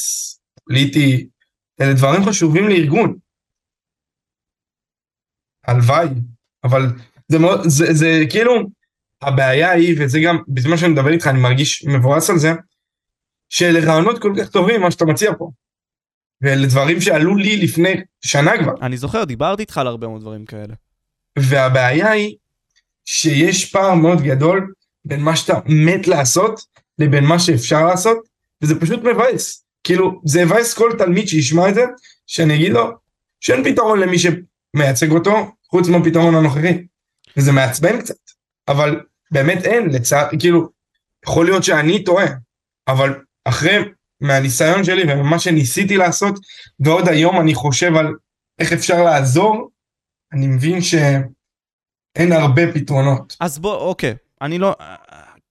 פוליטי, 0.64 1.28
אלה 1.80 1.92
דברים 1.92 2.24
חשובים 2.24 2.68
לארגון. 2.68 3.18
הלוואי, 5.66 6.08
אבל 6.64 6.86
זה 7.28 7.38
מאוד, 7.38 7.60
זה, 7.68 7.94
זה 7.94 8.22
כאילו, 8.30 8.52
הבעיה 9.22 9.70
היא, 9.70 9.96
וזה 9.98 10.20
גם, 10.20 10.38
בזמן 10.48 10.76
שאני 10.76 10.92
מדבר 10.92 11.12
איתך 11.12 11.26
אני 11.26 11.38
מרגיש 11.38 11.84
מבואס 11.84 12.30
על 12.30 12.38
זה, 12.38 12.52
שאלה 13.48 13.80
רעיונות 13.80 14.22
כל 14.22 14.32
כך 14.38 14.48
טובים 14.48 14.80
מה 14.80 14.90
שאתה 14.90 15.04
מציע 15.04 15.32
פה. 15.38 15.50
ואלה 16.40 16.66
דברים 16.66 17.00
שעלו 17.00 17.36
לי 17.36 17.56
לפני 17.56 17.94
שנה 18.20 18.58
כבר. 18.62 18.72
אני 18.82 18.96
זוכר, 18.96 19.24
דיברתי 19.24 19.62
איתך 19.62 19.78
על 19.78 19.86
הרבה 19.86 20.06
מאוד 20.08 20.20
דברים 20.20 20.44
כאלה. 20.44 20.74
והבעיה 21.38 22.10
היא 22.10 22.36
שיש 23.04 23.72
פער 23.72 23.94
מאוד 23.94 24.22
גדול 24.22 24.72
בין 25.04 25.20
מה 25.20 25.36
שאתה 25.36 25.58
מת 25.66 26.06
לעשות 26.06 26.60
לבין 26.98 27.24
מה 27.24 27.38
שאפשר 27.38 27.86
לעשות, 27.86 28.18
וזה 28.62 28.80
פשוט 28.80 29.00
מבאס. 29.02 29.64
כאילו, 29.84 30.20
זה 30.24 30.40
יבאס 30.40 30.74
כל 30.74 30.92
תלמיד 30.98 31.28
שישמע 31.28 31.68
את 31.68 31.74
זה, 31.74 31.84
שאני 32.26 32.54
אגיד 32.54 32.72
לו 32.72 32.90
שאין 33.40 33.64
פתרון 33.64 34.00
למי 34.00 34.18
שמייצג 34.74 35.10
אותו, 35.10 35.52
חוץ 35.70 35.88
מהפתרון 35.88 36.34
הנוכחי. 36.34 36.86
וזה 37.36 37.52
מעצבן 37.52 38.00
קצת, 38.00 38.14
אבל 38.68 39.00
באמת 39.30 39.64
אין, 39.64 39.90
לצער, 39.90 40.28
כאילו, 40.38 40.68
יכול 41.26 41.46
להיות 41.46 41.64
שאני 41.64 42.04
טועה, 42.04 42.26
אבל 42.88 43.20
אחרי, 43.44 43.76
מהניסיון 44.20 44.84
שלי 44.84 45.02
וממה 45.12 45.38
שניסיתי 45.38 45.96
לעשות, 45.96 46.34
ועוד 46.80 47.08
היום 47.08 47.40
אני 47.40 47.54
חושב 47.54 47.96
על 47.96 48.14
איך 48.58 48.72
אפשר 48.72 49.04
לעזור, 49.04 49.70
אני 50.32 50.46
מבין 50.46 50.80
שאין 50.80 52.32
הרבה 52.32 52.62
פתרונות. 52.74 53.36
אז 53.40 53.58
בוא, 53.58 53.76
אוקיי, 53.76 54.14
אני 54.42 54.58
לא... 54.58 54.74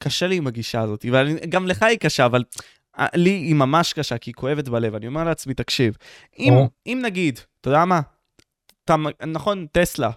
קשה 0.04 0.28
לי 0.28 0.36
עם 0.36 0.48
הגישה 0.48 0.82
הזאת, 0.82 1.06
וגם 1.44 1.68
לך 1.68 1.84
היא 1.84 1.98
קשה, 1.98 2.26
אבל 2.26 2.44
לי 3.16 3.30
היא 3.30 3.56
ממש 3.56 3.94
קשה, 3.94 4.18
כי 4.18 4.30
היא 4.30 4.36
כואבת 4.36 4.70
בלב. 4.70 4.96
אני 4.96 5.08
אומר 5.08 5.24
לעצמי, 5.24 5.54
תקשיב, 5.54 5.98
אם, 6.40 6.54
אם 6.86 7.00
נגיד, 7.04 7.40
אתה 7.62 7.70
יודע 7.70 7.86
מה? 7.86 8.02
אתה, 8.86 8.96
נכון, 9.28 9.68
טסלה, 9.72 10.10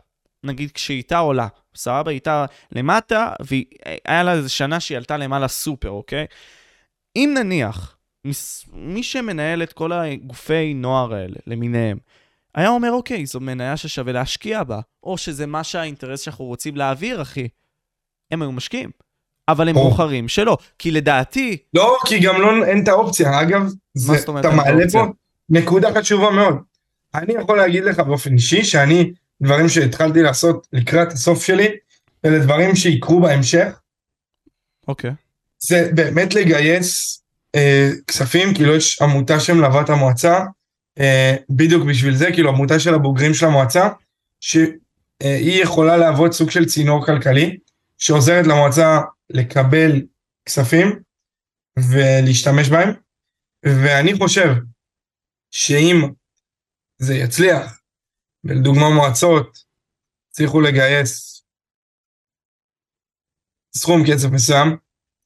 נגיד 0.45 0.71
כשהיא 0.71 0.97
הייתה 0.97 1.19
עולה, 1.19 1.49
סבבה, 1.77 2.11
היא 2.11 2.15
הייתה 2.15 2.45
למטה, 2.73 3.33
והיה 3.41 4.23
לה 4.23 4.33
איזה 4.33 4.49
שנה 4.49 4.81
שהיא 4.81 4.99
עלתה 4.99 5.17
למעלה 5.17 5.49
סופר, 5.49 5.91
אוקיי? 5.91 6.27
אם 7.17 7.35
נניח, 7.39 7.97
מי 8.73 9.03
שמנהל 9.03 9.63
את 9.63 9.73
כל 9.73 9.93
הגופי 9.93 10.75
נוער 10.75 11.15
האלה, 11.15 11.37
למיניהם, 11.47 11.99
היה 12.55 12.69
אומר, 12.69 12.93
אוקיי, 12.93 13.27
זו 13.27 13.41
מניה 13.41 13.77
ששווה 13.77 14.13
להשקיע 14.13 14.65
בה, 14.65 14.81
או 15.03 15.19
שזה 15.19 15.47
מה 15.47 15.65
שהאינטרס 15.65 16.21
שאנחנו 16.21 16.45
רוצים 16.45 16.77
להעביר, 16.77 17.23
אחי. 17.23 17.49
הם 18.31 18.43
היו 18.43 18.53
משקיעים. 18.53 18.91
אבל 19.49 19.69
הם 19.69 19.75
בוחרים 19.75 20.29
שלא, 20.29 20.59
כי 20.79 20.91
לדעתי... 20.91 21.57
לא, 21.75 21.97
כי 22.07 22.21
גם 22.21 22.41
לא, 22.41 22.65
אין 22.65 22.83
את 22.83 22.89
האופציה. 22.89 23.41
אגב, 23.41 23.69
זה, 23.95 24.13
מה 24.13 24.19
זאת 24.19 24.29
אומרת 24.29 24.47
אתה 24.47 24.55
מעלה 24.55 24.85
פה 24.93 25.07
נקודה 25.49 26.01
חשובה 26.01 26.31
מאוד. 26.31 26.55
אני 27.17 27.35
יכול 27.35 27.59
להגיד 27.59 27.85
לך 27.85 27.99
באופן 28.01 28.35
אישי, 28.35 28.65
שאני, 28.65 29.13
דברים 29.43 29.69
שהתחלתי 29.69 30.23
לעשות 30.23 30.67
לקראת 30.73 31.13
הסוף 31.13 31.45
שלי, 31.45 31.69
אלה 32.25 32.39
דברים 32.39 32.77
שיקרו 32.77 33.21
בהמשך. 33.21 33.81
אוקיי. 34.89 35.11
זה 35.59 35.91
באמת 35.95 36.35
לגייס 36.35 37.23
אה, 37.55 37.91
כספים, 38.07 38.55
כאילו 38.55 38.75
יש 38.77 39.03
עמותה 39.03 39.41
שמלווה 39.41 39.81
את 39.81 39.91
המועצה, 39.91 40.41
אה, 41.01 41.37
בדיוק 41.51 41.85
בשביל 41.85 42.15
זה, 42.15 42.33
כאילו 42.33 42.49
עמותה 42.49 42.79
של 42.79 42.95
הבוגרים 42.95 43.35
של 43.35 43.47
המועצה, 43.47 43.89
שהיא 44.41 45.63
יכולה 45.63 45.97
להוות 45.97 46.33
סוג 46.33 46.51
של 46.51 46.65
צינור 46.65 47.07
כלכלי, 47.07 47.57
שעוזרת 47.99 48.47
למועצה 48.47 49.01
לקבל 49.31 50.03
כספים 50.47 50.99
ולהשתמש 51.79 52.69
בהם, 52.69 52.93
ואני 53.65 54.15
חושב 54.15 54.55
שאם 55.51 56.09
זה 56.99 57.15
יצליח, 57.15 57.81
ולדוגמה 58.45 58.95
מועצות 58.95 59.59
הצליחו 60.31 60.61
לגייס 60.61 61.43
סכום 63.77 64.03
כסף 64.09 64.29
מסוים, 64.33 64.77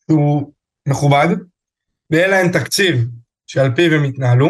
שהוא 0.05 0.53
מכובד, 0.89 1.27
ויהיה 2.11 2.29
להם 2.29 2.53
תקציב 2.53 2.97
שעל 3.47 3.75
פיו 3.77 3.95
הם 3.95 4.05
יתנהלו, 4.05 4.49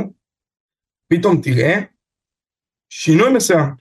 פתאום 1.09 1.41
תראה 1.43 1.75
שינוי 2.89 3.33
מסוים. 3.37 3.75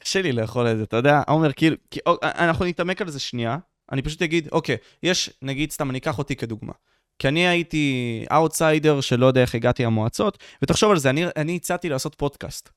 קשה 0.00 0.22
לי 0.22 0.32
לאכול 0.32 0.66
את 0.66 0.76
זה, 0.76 0.82
אתה 0.82 0.96
יודע, 0.96 1.22
עומר, 1.28 1.52
כאילו, 1.52 1.76
כי, 1.90 2.00
או, 2.06 2.16
אנחנו 2.22 2.64
נתעמק 2.64 3.00
על 3.00 3.10
זה 3.10 3.20
שנייה, 3.20 3.58
אני 3.92 4.02
פשוט 4.02 4.22
אגיד, 4.22 4.48
אוקיי, 4.52 4.76
יש, 5.02 5.30
נגיד, 5.42 5.70
סתם, 5.70 5.90
אני 5.90 5.98
אקח 5.98 6.18
אותי 6.18 6.36
כדוגמה. 6.36 6.72
כי 7.22 7.28
אני 7.28 7.48
הייתי 7.48 8.24
אאוטסיידר 8.32 9.00
שלא 9.00 9.26
יודע 9.26 9.40
איך 9.40 9.54
הגעתי 9.54 9.84
למועצות, 9.84 10.38
ותחשוב 10.62 10.90
על 10.90 10.98
זה, 10.98 11.10
אני, 11.10 11.24
אני 11.36 11.56
הצעתי 11.56 11.88
לעשות 11.88 12.14
פודקאסט 12.14 12.68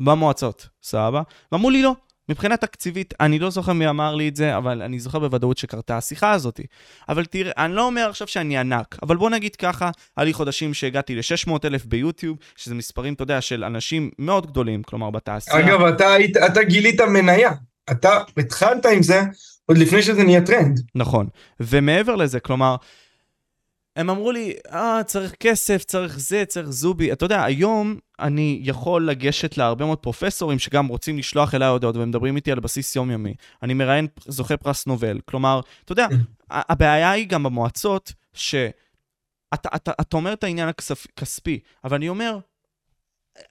במועצות, 0.00 0.68
סבבה? 0.82 1.22
ואמרו 1.52 1.70
לי 1.70 1.82
לא, 1.82 1.94
מבחינה 2.28 2.56
תקציבית, 2.56 3.14
אני 3.20 3.38
לא 3.38 3.50
זוכר 3.50 3.72
מי 3.72 3.88
אמר 3.88 4.14
לי 4.14 4.28
את 4.28 4.36
זה, 4.36 4.56
אבל 4.56 4.82
אני 4.82 5.00
זוכר 5.00 5.18
בוודאות 5.18 5.58
שקרתה 5.58 5.96
השיחה 5.96 6.32
הזאת. 6.32 6.60
אבל 7.08 7.24
תראה, 7.24 7.52
אני 7.56 7.74
לא 7.74 7.86
אומר 7.86 8.08
עכשיו 8.10 8.26
שאני 8.26 8.58
ענק, 8.58 8.96
אבל 9.02 9.16
בוא 9.16 9.30
נגיד 9.30 9.56
ככה, 9.56 9.90
היה 10.16 10.24
לי 10.24 10.32
חודשים 10.32 10.74
שהגעתי 10.74 11.14
ל-600 11.14 11.52
אלף 11.64 11.84
ביוטיוב, 11.84 12.36
שזה 12.56 12.74
מספרים, 12.74 13.14
אתה 13.14 13.22
יודע, 13.22 13.40
של 13.40 13.64
אנשים 13.64 14.10
מאוד 14.18 14.46
גדולים, 14.46 14.82
כלומר 14.82 15.10
בתעשייה. 15.10 15.66
אגב, 15.66 15.82
אתה, 15.82 16.12
היית, 16.12 16.36
אתה 16.36 16.62
גילית 16.62 17.00
מניה, 17.00 17.50
אתה 17.90 18.22
התחלת 18.36 18.86
עם 18.86 19.02
זה 19.02 19.22
עוד 19.66 19.78
לפני 19.78 20.02
שזה 20.02 20.24
נהיה 20.24 20.40
טרנד. 20.40 20.80
נכון, 20.94 21.28
ומעבר 21.60 22.16
לזה, 22.16 22.40
כלומר, 22.40 22.76
הם 23.98 24.10
אמרו 24.10 24.32
לי, 24.32 24.54
אה, 24.72 25.00
צריך 25.06 25.34
כסף, 25.40 25.84
צריך 25.84 26.18
זה, 26.18 26.44
צריך 26.48 26.68
זובי. 26.68 27.12
אתה 27.12 27.24
יודע, 27.24 27.44
היום 27.44 27.96
אני 28.20 28.60
יכול 28.62 29.08
לגשת 29.08 29.56
להרבה 29.58 29.84
מאוד 29.84 29.98
פרופסורים 29.98 30.58
שגם 30.58 30.86
רוצים 30.86 31.18
לשלוח 31.18 31.54
אליי 31.54 31.68
הודעות 31.68 31.96
ומדברים 31.96 32.36
איתי 32.36 32.52
על 32.52 32.60
בסיס 32.60 32.96
יומיומי. 32.96 33.34
אני 33.62 33.74
מראיין 33.74 34.06
זוכה 34.26 34.56
פרס 34.56 34.86
נובל. 34.86 35.20
כלומר, 35.24 35.60
אתה 35.84 35.92
יודע, 35.92 36.06
הבעיה 36.50 37.10
היא 37.10 37.28
גם 37.28 37.42
במועצות, 37.42 38.12
שאתה 38.32 38.70
אתה, 39.54 39.68
אתה, 39.74 39.92
אתה 40.00 40.16
אומר 40.16 40.32
את 40.32 40.44
העניין 40.44 40.68
הכספי, 40.68 41.60
אבל 41.84 41.96
אני 41.96 42.08
אומר, 42.08 42.38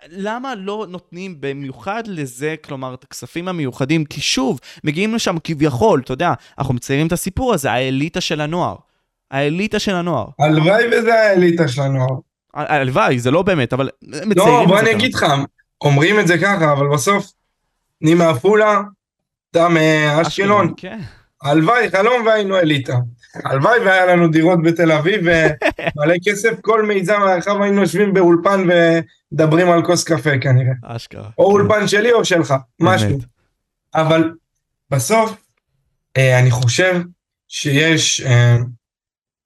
למה 0.07 0.55
לא 0.55 0.85
נותנים 0.89 1.35
במיוחד 1.39 2.03
לזה, 2.07 2.55
כלומר, 2.61 2.93
את 2.93 3.03
הכספים 3.03 3.47
המיוחדים? 3.47 4.05
כי 4.05 4.21
שוב, 4.21 4.59
מגיעים 4.83 5.15
לשם 5.15 5.37
כביכול, 5.43 6.01
אתה 6.05 6.13
יודע, 6.13 6.33
אנחנו 6.57 6.73
מציירים 6.73 7.07
את 7.07 7.11
הסיפור 7.11 7.53
הזה, 7.53 7.71
האליטה 7.71 8.21
של 8.21 8.41
הנוער. 8.41 8.86
האליטה 9.31 9.79
של 9.79 9.95
הנוער. 9.95 10.27
הלוואי 10.39 10.83
וזה 10.91 11.13
האליטה 11.13 11.67
של 11.67 11.81
הנוער. 11.81 12.15
הלוואי, 12.53 13.19
זה 13.19 13.31
לא 13.31 13.41
באמת, 13.41 13.73
אבל 13.73 13.89
לא, 14.35 14.65
בוא 14.67 14.79
אני 14.79 14.91
אגיד 14.91 15.13
לך, 15.13 15.25
אומרים 15.81 16.19
את 16.19 16.27
זה 16.27 16.37
ככה, 16.37 16.71
אבל 16.73 16.87
בסוף, 16.87 17.31
אני 18.03 18.13
מעפולה, 18.13 18.81
אתה 19.51 19.67
מאשקלון. 19.69 20.73
כן. 20.77 20.99
הלוואי, 21.43 21.91
חלום 21.91 22.25
והיינו 22.25 22.57
אליטה. 22.57 22.97
הלוואי 23.45 23.79
והיה 23.79 24.05
לנו 24.05 24.27
דירות 24.27 24.63
בתל 24.63 24.91
אביב 24.91 25.21
ומלא 25.25 26.15
כסף, 26.25 26.51
כל 26.61 26.85
מיזם 26.85 27.21
הרחב 27.21 27.61
היינו 27.61 27.81
יושבים 27.81 28.13
באולפן 28.13 28.67
ומדברים 28.69 29.69
על 29.69 29.85
כוס 29.85 30.03
קפה 30.03 30.37
כנראה. 30.41 30.73
אשכרה. 30.83 31.29
או 31.37 31.43
אולפן 31.43 31.87
שלי 31.87 32.11
או 32.11 32.25
שלך, 32.25 32.53
משהו. 32.79 33.17
אבל 33.95 34.31
בסוף, 34.91 35.37
אה, 36.17 36.39
אני 36.39 36.51
חושב 36.51 37.01
שיש 37.47 38.21
אה, 38.21 38.57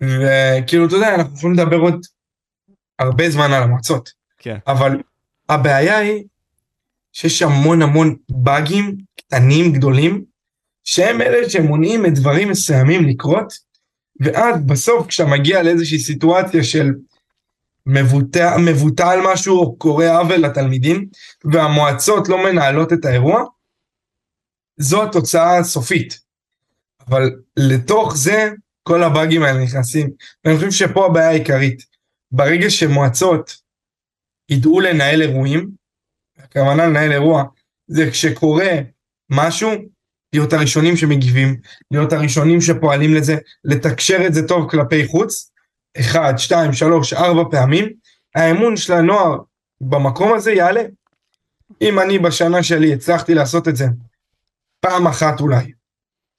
וכאילו, 0.02 0.86
אתה 0.88 0.95
יודע, 0.95 1.16
אנחנו 1.16 1.38
יכולים 1.38 1.56
לדבר 1.56 1.78
עוד 1.78 2.06
הרבה 2.99 3.30
זמן 3.30 3.54
על 3.54 3.64
המועצות. 3.64 4.10
כן. 4.38 4.58
אבל 4.68 5.02
הבעיה 5.49 5.97
היא 5.97 6.24
שיש 7.14 7.41
המון 7.41 7.82
המון 7.82 8.16
באגים 8.30 8.97
קטנים 9.18 9.74
גדולים, 9.74 10.24
שהם 10.84 11.22
אלה 11.22 11.49
שמונעים 11.49 12.06
את 12.06 12.14
דברים 12.14 12.49
מסוימים 12.49 13.08
לקרות, 13.08 13.54
ואז 14.20 14.56
בסוף 14.66 15.08
כשאתה 15.08 15.30
מגיע 15.30 15.64
לאיזושהי 15.64 15.99
סיטואציה 15.99 16.64
של 16.64 16.93
מבוטל, 17.86 18.58
מבוטל 18.58 19.20
משהו 19.34 19.60
או 19.60 19.76
קורה 19.76 20.18
עוול 20.18 20.38
לתלמידים, 20.38 21.08
והמועצות 21.43 22.30
לא 22.30 22.43
מנהלות 22.43 22.93
את 22.93 23.06
האירוע, 23.06 23.43
זו 24.78 25.04
התוצאה 25.04 25.58
הסופית. 25.58 26.20
אבל 27.08 27.32
לתוך 27.58 28.16
זה 28.16 28.49
כל 28.84 29.03
הבאגים 29.03 29.43
האלה 29.43 29.63
נכנסים. 29.63 30.09
ואני 30.45 30.55
חושב 30.55 30.71
שפה 30.71 31.05
הבעיה 31.05 31.29
העיקרית. 31.29 31.91
ברגע 32.32 32.69
שמועצות 32.69 33.61
ידעו 34.49 34.79
לנהל 34.79 35.21
אירועים, 35.21 35.69
הכוונה 36.38 36.86
לנהל 36.86 37.11
אירוע, 37.11 37.43
זה 37.88 38.11
כשקורה 38.11 38.71
משהו, 39.29 39.71
להיות 40.34 40.53
הראשונים 40.53 40.97
שמגיבים, 40.97 41.57
להיות 41.91 42.13
הראשונים 42.13 42.61
שפועלים 42.61 43.13
לזה, 43.13 43.36
לתקשר 43.63 44.23
את 44.27 44.34
זה 44.34 44.47
טוב 44.47 44.69
כלפי 44.69 45.07
חוץ, 45.07 45.51
אחד, 45.99 46.34
שתיים, 46.38 46.73
שלוש, 46.73 47.13
ארבע 47.13 47.43
פעמים, 47.51 47.93
האמון 48.36 48.77
של 48.77 48.93
הנוער 48.93 49.38
במקום 49.82 50.34
הזה 50.34 50.51
יעלה. 50.51 50.82
אם 51.82 51.99
אני 51.99 52.19
בשנה 52.19 52.63
שלי 52.63 52.93
הצלחתי 52.93 53.34
לעשות 53.34 53.67
את 53.67 53.75
זה 53.75 53.86
פעם 54.79 55.07
אחת 55.07 55.39
אולי, 55.39 55.71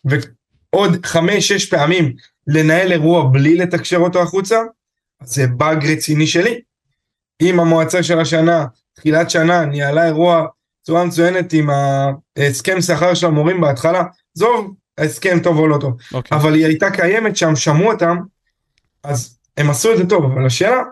ועוד 0.04 1.06
חמש-שש 1.06 1.70
פעמים 1.70 2.12
לנהל 2.46 2.92
אירוע 2.92 3.28
בלי 3.32 3.56
לתקשר 3.56 3.96
אותו 3.96 4.22
החוצה, 4.22 4.58
זה 5.24 5.46
באג 5.46 5.86
רציני 5.86 6.26
שלי. 6.26 6.60
אם 7.42 7.60
המועצה 7.60 8.02
של 8.02 8.20
השנה, 8.20 8.66
תחילת 8.94 9.30
שנה, 9.30 9.64
ניהלה 9.64 10.06
אירוע 10.06 10.46
בצורה 10.82 11.04
מצוינת 11.04 11.52
עם 11.52 11.70
ההסכם 12.36 12.80
שכר 12.80 13.14
של 13.14 13.26
המורים 13.26 13.60
בהתחלה, 13.60 14.02
עזוב 14.36 14.74
ההסכם 14.98 15.38
טוב 15.42 15.58
או 15.58 15.66
לא 15.68 15.78
טוב, 15.80 15.92
okay. 15.92 16.14
אוקיי. 16.14 16.38
אבל 16.38 16.54
היא 16.54 16.66
הייתה 16.66 16.90
קיימת 16.90 17.36
שם, 17.36 17.56
שמעו 17.56 17.92
אותם, 17.92 18.16
אז 19.02 19.38
הם 19.56 19.70
עשו 19.70 19.92
את 19.92 19.98
זה 19.98 20.08
טוב, 20.08 20.24
אבל 20.24 20.46
השאלה, 20.46 20.82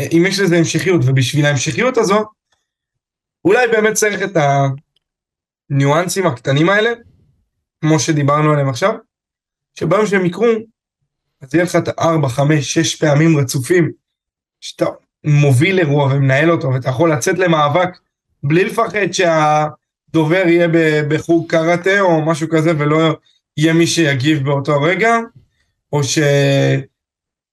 אם 0.00 0.24
יש 0.28 0.40
לזה 0.40 0.56
המשכיות, 0.56 1.00
ובשביל 1.04 1.46
ההמשכיות 1.46 1.96
הזו, 1.96 2.24
אולי 3.44 3.66
באמת 3.68 3.94
צריך 3.94 4.22
את 4.22 4.36
הניואנסים 5.70 6.26
הקטנים 6.26 6.68
האלה, 6.68 6.90
כמו 7.80 7.98
שדיברנו 7.98 8.52
עליהם 8.52 8.68
עכשיו, 8.68 8.94
שביום 9.74 10.06
שהם 10.06 10.26
יקרו, 10.26 10.46
אז 11.42 11.54
יהיה 11.54 11.64
לך 11.64 11.76
את 11.76 11.88
ארבע, 11.98 12.28
חמש, 12.28 12.74
שש 12.78 12.96
פעמים 12.96 13.38
רצופים, 13.38 13.92
שאתה 14.60 14.86
מוביל 15.24 15.78
אירוע 15.78 16.04
ומנהל 16.04 16.50
אותו, 16.50 16.72
ואתה 16.72 16.88
יכול 16.88 17.12
לצאת 17.12 17.38
למאבק 17.38 17.88
בלי 18.42 18.64
לפחד 18.64 19.12
שהדובר 19.12 20.42
יהיה 20.46 20.68
בחוג 21.08 21.50
קראטה 21.50 22.00
או 22.00 22.22
משהו 22.22 22.48
כזה, 22.50 22.70
ולא 22.78 23.16
יהיה 23.56 23.72
מי 23.72 23.86
שיגיב 23.86 24.44
באותו 24.44 24.82
רגע, 24.82 25.18
או 25.92 26.04
ש... 26.04 26.18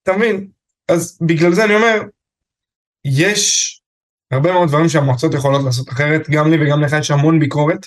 אתה 0.03 0.17
מבין? 0.17 0.47
אז 0.87 1.17
בגלל 1.21 1.53
זה 1.53 1.65
אני 1.65 1.75
אומר, 1.75 2.01
יש 3.05 3.75
הרבה 4.31 4.51
מאוד 4.51 4.67
דברים 4.67 4.89
שהמועצות 4.89 5.33
יכולות 5.33 5.63
לעשות 5.65 5.89
אחרת, 5.89 6.29
גם 6.29 6.51
לי 6.51 6.57
וגם 6.61 6.81
לך 6.81 6.93
יש 6.99 7.11
המון 7.11 7.39
ביקורת, 7.39 7.85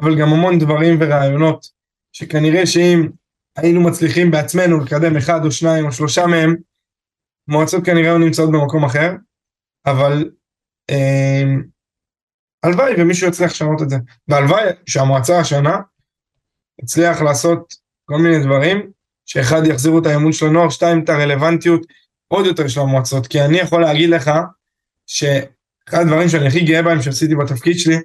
אבל 0.00 0.18
גם 0.20 0.28
המון 0.28 0.58
דברים 0.58 0.96
ורעיונות, 1.00 1.66
שכנראה 2.12 2.66
שאם 2.66 3.08
היינו 3.62 3.80
מצליחים 3.80 4.30
בעצמנו 4.30 4.80
לקדם 4.80 5.16
אחד 5.16 5.44
או 5.44 5.50
שניים 5.50 5.86
או 5.86 5.92
שלושה 5.92 6.26
מהם, 6.26 6.56
מועצות 7.48 7.84
כנראה 7.84 8.08
היו 8.08 8.18
נמצאות 8.18 8.52
במקום 8.52 8.84
אחר, 8.84 9.12
אבל 9.86 10.30
אה, 10.90 11.42
הלוואי 12.62 12.92
ומישהו 12.98 13.28
יצליח 13.28 13.50
לשנות 13.50 13.82
את 13.82 13.90
זה, 13.90 13.96
והלוואי 14.28 14.64
שהמועצה 14.86 15.40
השנה 15.40 15.78
הצליח 16.82 17.22
לעשות 17.22 17.74
כל 18.04 18.18
מיני 18.18 18.44
דברים, 18.44 18.90
שאחד 19.26 19.62
יחזירו 19.66 19.98
את 19.98 20.06
האמון 20.06 20.32
של 20.32 20.46
הנוער, 20.46 20.70
שתיים 20.70 21.04
את 21.04 21.08
הרלוונטיות 21.08 21.86
עוד 22.28 22.46
יותר 22.46 22.68
של 22.68 22.80
המועצות, 22.80 23.26
כי 23.26 23.40
אני 23.40 23.58
יכול 23.58 23.82
להגיד 23.82 24.10
לך 24.10 24.30
שאחד 25.06 26.00
הדברים 26.00 26.28
שאני 26.28 26.46
הכי 26.46 26.60
גאה 26.60 26.82
בהם 26.82 27.02
שעשיתי 27.02 27.34
בתפקיד 27.34 27.78
שלי, 27.78 27.96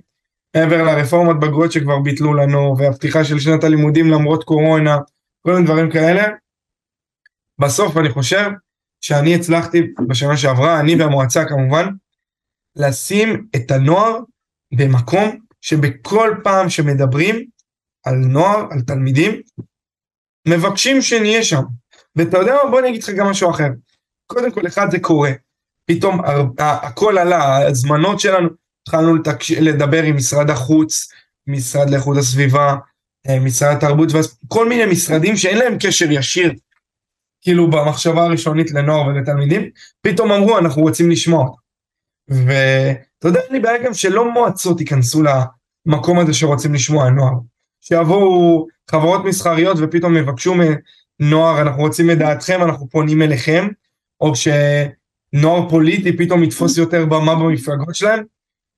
מעבר 0.55 0.83
לרפורמת 0.83 1.39
בגרויות 1.39 1.71
שכבר 1.71 1.99
ביטלו 1.99 2.33
לנו, 2.33 2.75
והפתיחה 2.77 3.25
של 3.25 3.39
שנת 3.39 3.63
הלימודים 3.63 4.11
למרות 4.11 4.43
קורונה, 4.43 4.97
כל 5.47 5.53
מיני 5.53 5.65
דברים 5.65 5.91
כאלה, 5.91 6.23
בסוף 7.59 7.97
אני 7.97 8.09
חושב 8.09 8.49
שאני 9.01 9.35
הצלחתי 9.35 9.81
בשנה 10.07 10.37
שעברה, 10.37 10.79
אני 10.79 10.95
והמועצה 10.95 11.45
כמובן, 11.45 11.87
לשים 12.75 13.47
את 13.55 13.71
הנוער 13.71 14.19
במקום 14.73 15.39
שבכל 15.61 16.35
פעם 16.43 16.69
שמדברים 16.69 17.45
על 18.05 18.15
נוער, 18.15 18.67
על 18.71 18.81
תלמידים, 18.81 19.41
מבקשים 20.47 21.01
שנהיה 21.01 21.43
שם. 21.43 21.61
ואתה 22.15 22.37
יודע 22.37 22.53
מה, 22.63 22.69
בוא 22.71 22.79
אני 22.79 22.89
אגיד 22.89 23.03
לך 23.03 23.09
גם 23.09 23.27
משהו 23.27 23.51
אחר. 23.51 23.67
קודם 24.27 24.51
כל, 24.51 24.67
אחד 24.67 24.91
זה 24.91 24.99
קורה. 24.99 25.31
פתאום 25.85 26.21
הכל 26.59 27.17
עלה, 27.17 27.37
ההזמנות 27.37 28.19
שלנו, 28.19 28.49
התחלנו 28.81 29.15
לדבר 29.61 30.03
עם 30.03 30.15
משרד 30.15 30.49
החוץ, 30.49 31.11
משרד 31.47 31.89
לאיכות 31.89 32.17
הסביבה, 32.17 32.75
משרד 33.41 33.75
התרבות, 33.75 34.09
כל 34.47 34.69
מיני 34.69 34.85
משרדים 34.85 35.35
שאין 35.35 35.57
להם 35.57 35.77
קשר 35.79 36.11
ישיר, 36.11 36.53
כאילו 37.41 37.71
במחשבה 37.71 38.23
הראשונית 38.23 38.71
לנוער 38.71 39.07
ולתלמידים, 39.07 39.69
פתאום 40.01 40.31
אמרו 40.31 40.57
אנחנו 40.57 40.81
רוצים 40.81 41.11
לשמוע 41.11 41.49
ואתה 42.27 43.27
יודע, 43.27 43.39
אין 43.39 43.51
לי 43.51 43.59
בעיה 43.59 43.83
גם 43.83 43.93
שלא 43.93 44.31
מועצות 44.31 44.79
ייכנסו 44.79 45.23
למקום 45.23 46.19
הזה 46.19 46.33
שרוצים 46.33 46.73
לשמוע 46.73 47.09
נוער. 47.09 47.33
שיבואו 47.81 48.67
חברות 48.91 49.25
מסחריות 49.25 49.77
ופתאום 49.81 50.17
יבקשו 50.17 50.53
מנוער, 51.19 51.61
אנחנו 51.61 51.81
רוצים 51.81 52.11
את 52.11 52.17
דעתכם, 52.17 52.63
אנחנו 52.63 52.89
פונים 52.89 53.21
אליכם, 53.21 53.67
או 54.21 54.33
שנוער 54.35 55.69
פוליטי 55.69 56.17
פתאום 56.17 56.43
יתפוס 56.43 56.77
יותר 56.77 57.05
במה 57.05 57.35
במפלגות 57.35 57.95
שלהם. 57.95 58.23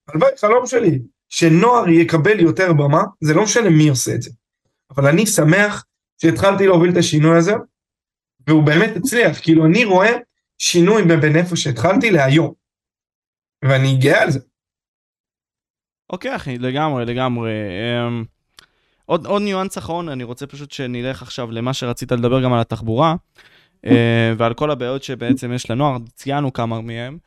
הלוואי, 0.07 0.31
חלום 0.37 0.65
שלי, 0.65 0.99
שנוער 1.29 1.89
יקבל 1.89 2.39
יותר 2.39 2.73
במה, 2.73 3.03
זה 3.21 3.33
לא 3.33 3.43
משנה 3.43 3.69
מי 3.69 3.89
עושה 3.89 4.15
את 4.15 4.21
זה. 4.21 4.31
אבל 4.91 5.07
אני 5.07 5.25
שמח 5.25 5.85
שהתחלתי 6.21 6.67
להוביל 6.67 6.91
את 6.91 6.97
השינוי 6.97 7.37
הזה, 7.37 7.53
והוא 8.47 8.63
באמת 8.63 8.95
הצליח, 8.95 9.39
כאילו 9.41 9.65
אני 9.65 9.85
רואה 9.85 10.11
שינוי 10.57 11.03
בין 11.03 11.35
איפה 11.35 11.55
שהתחלתי 11.55 12.11
להיום. 12.11 12.53
ואני 13.65 13.97
גאה 13.97 14.21
על 14.21 14.31
זה. 14.31 14.39
אוקיי 16.09 16.35
אחי, 16.35 16.57
לגמרי, 16.57 17.05
לגמרי. 17.05 17.51
Um... 17.51 18.25
עוד, 19.05 19.25
עוד 19.25 19.41
ניואנס 19.41 19.77
אחרון, 19.77 20.09
אני 20.09 20.23
רוצה 20.23 20.47
פשוט 20.47 20.71
שנלך 20.71 21.21
עכשיו 21.21 21.51
למה 21.51 21.73
שרצית 21.73 22.11
לדבר 22.11 22.43
גם 22.43 22.53
על 22.53 22.59
התחבורה, 22.59 23.15
אה, 23.85 24.33
ועל 24.37 24.53
כל 24.53 24.71
הבעיות 24.71 25.03
שבעצם 25.03 25.53
יש 25.53 25.71
לנוער, 25.71 25.97
ציינו 26.13 26.53
כמה 26.53 26.81
מהם, 26.81 27.17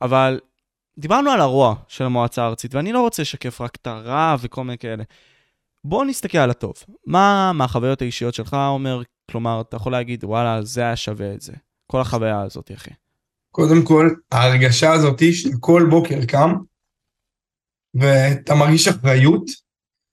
אבל 0.00 0.40
דיברנו 0.98 1.30
על 1.30 1.40
הרוע 1.40 1.74
של 1.88 2.04
המועצה 2.04 2.42
הארצית, 2.42 2.74
ואני 2.74 2.92
לא 2.92 3.00
רוצה 3.00 3.22
לשקף 3.22 3.60
רק 3.60 3.76
את 3.76 3.86
הרע 3.86 4.36
וכל 4.40 4.64
מיני 4.64 4.78
כאלה. 4.78 5.04
בוא 5.84 6.04
נסתכל 6.04 6.38
על 6.38 6.50
הטוב. 6.50 6.74
מה 7.06 7.52
מהחוויות 7.54 8.02
האישיות 8.02 8.34
שלך 8.34 8.56
אומר, 8.68 9.02
כלומר, 9.30 9.60
אתה 9.60 9.76
יכול 9.76 9.92
להגיד, 9.92 10.24
וואלה, 10.24 10.62
זה 10.62 10.80
היה 10.80 10.96
שווה 10.96 11.34
את 11.34 11.40
זה. 11.40 11.52
כל 11.86 12.00
החוויה 12.00 12.40
הזאת, 12.40 12.70
אחי. 12.74 12.90
קודם 13.50 13.84
כל, 13.84 14.10
ההרגשה 14.32 14.92
הזאת 14.92 15.22
שכל 15.32 15.86
בוקר 15.90 16.24
קם, 16.28 16.54
ואתה 17.94 18.54
מרגיש 18.54 18.88
אחריות, 18.88 19.44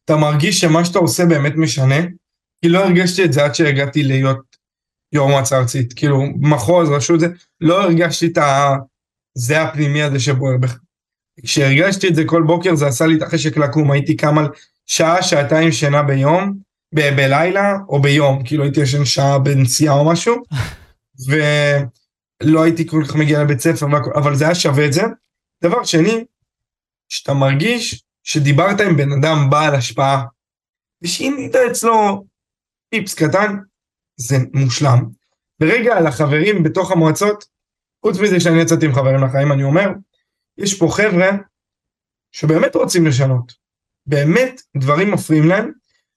אתה 0.06 0.16
מרגיש 0.16 0.62
שמה 0.62 0.86
שאתה 0.86 1.00
עושה 1.00 1.26
באמת 1.26 1.54
משנה, 1.56 1.96
כי 2.62 2.70
לא 2.70 2.80
הרגשתי 2.86 3.26
את 3.26 3.34
זה 3.34 3.46
עד 3.46 3.56
שהגעתי 3.56 4.04
להיות 4.04 4.56
יו"ר 5.14 5.30
מועצה 5.30 5.58
ארצית, 5.58 5.94
כאילו 5.94 6.24
מחוז, 6.40 6.90
רשות 6.90 7.20
זה, 7.20 7.28
לא 7.62 7.84
הרגשתי 7.84 8.28
את 8.28 8.38
ה... 8.38 8.76
זה 9.34 9.62
הפנימי 9.62 10.04
הזה 10.04 10.20
שבוער 10.20 10.58
בך. 10.58 10.78
כשהרגשתי 11.44 12.08
את 12.08 12.16
זה 12.16 12.24
כל 12.26 12.44
בוקר 12.44 12.76
זה 12.76 12.88
עשה 12.88 13.06
לי 13.06 13.16
את 13.16 13.22
החשק 13.22 13.58
לקום, 13.58 13.92
הייתי 13.92 14.18
קם 14.18 14.38
על 14.38 14.48
שעה, 14.86 15.24
שעתיים 15.24 15.72
שינה 15.72 16.04
ביום, 16.04 16.58
ב- 16.96 17.16
בלילה 17.16 17.74
או 17.90 18.02
ביום, 18.02 18.44
כאילו 18.44 18.64
הייתי 18.64 18.82
ישן 18.82 19.06
שעה 19.06 19.40
בנסיעה 19.40 19.94
או 19.94 20.06
משהו, 20.06 20.36
ולא 21.28 22.64
הייתי 22.64 22.88
כל 22.88 23.04
כך 23.08 23.16
מגיע 23.16 23.44
לבית 23.44 23.60
ספר, 23.60 23.86
אבל 24.16 24.36
זה 24.36 24.46
היה 24.46 24.56
שווה 24.56 24.86
את 24.86 24.94
זה. 24.94 25.04
דבר 25.64 25.84
שני, 25.84 26.26
שאתה 27.10 27.34
מרגיש 27.34 28.04
שדיברת 28.24 28.82
עם 28.82 28.98
בן 28.98 29.12
אדם 29.12 29.50
בעל 29.50 29.76
השפעה, 29.76 30.24
ושינית 31.02 31.56
אצלו 31.56 32.26
טיפס 32.90 33.14
קטן, 33.14 33.58
זה 34.18 34.38
מושלם. 34.54 35.06
ורגע 35.62 35.98
על 35.98 36.08
החברים 36.08 36.64
בתוך 36.64 36.92
המועצות, 36.92 37.46
חוץ 38.02 38.20
מזה 38.20 38.39
שאני 38.39 38.62
יצאתי 38.62 38.86
עם 38.86 38.93
חברים 38.93 39.24
לחיים, 39.24 39.52
אני 39.52 39.64
אומר, 39.64 39.89
יש 40.58 40.80
פה 40.80 40.88
חבר'ה 40.91 41.30
שבאמת 42.32 42.76
רוצים 42.76 43.08
לשנות. 43.08 43.54
באמת 44.06 44.62
דברים 44.78 45.12
מפריעים 45.12 45.47
להם, 45.47 45.72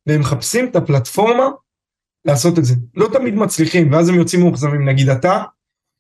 והם 0.07 0.21
מחפשים 0.21 0.71
את 0.71 0.77
הפלטפורמה 0.77 1.45
לעשות 2.25 2.59
את 2.59 2.65
זה. 2.65 2.75
לא 2.95 3.09
תמיד 3.13 3.35
מצליחים, 3.35 3.93
ואז 3.93 4.09
הם 4.09 4.15
יוצאים 4.15 4.43
מאוכזבים. 4.43 4.89
נגיד 4.89 5.09
אתה, 5.09 5.43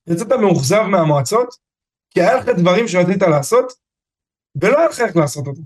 יצאת 0.07 0.33
מאוכזב 0.33 0.83
מהמועצות, 0.83 1.49
כי 2.11 2.21
היה 2.21 2.35
לך 2.35 2.49
דברים 2.49 2.89
שרצית 2.89 3.23
לעשות, 3.23 3.73
ולא 4.63 4.79
היה 4.79 4.89
לך 4.89 5.01
איך 5.01 5.17
לעשות 5.17 5.47
אותם. 5.47 5.63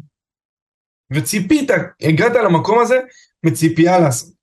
וציפית, 1.12 1.70
הגעת 2.02 2.32
למקום 2.44 2.78
הזה 2.78 3.00
מציפייה 3.42 3.98
לעשות. 3.98 4.34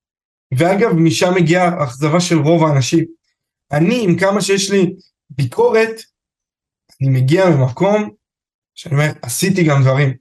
ואגב, 0.57 0.93
משם 0.93 1.33
מגיעה 1.35 1.67
האכזבה 1.67 2.19
של 2.19 2.37
רוב 2.37 2.63
האנשים. 2.63 3.05
אני, 3.71 4.03
עם 4.03 4.19
כמה 4.19 4.41
שיש 4.41 4.71
לי 4.71 4.95
ביקורת, 5.35 6.01
אני 7.01 7.09
מגיע 7.09 7.49
ממקום 7.49 8.09
שאני 8.75 8.95
אומר, 8.95 9.11
עשיתי 9.21 9.63
גם 9.63 9.81
דברים. 9.81 10.13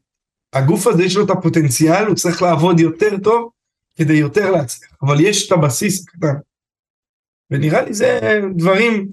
הגוף 0.52 0.86
הזה 0.86 1.02
יש 1.04 1.16
לו 1.16 1.24
את 1.24 1.30
הפוטנציאל, 1.30 2.06
הוא 2.06 2.14
צריך 2.14 2.42
לעבוד 2.42 2.80
יותר 2.80 3.18
טוב 3.24 3.50
כדי 3.94 4.14
יותר 4.14 4.50
להצליח, 4.50 4.96
אבל 5.02 5.20
יש 5.20 5.46
את 5.46 5.52
הבסיס 5.52 6.08
הקטן. 6.08 6.34
ונראה 7.50 7.82
לי 7.82 7.94
זה 7.94 8.20
דברים 8.56 9.08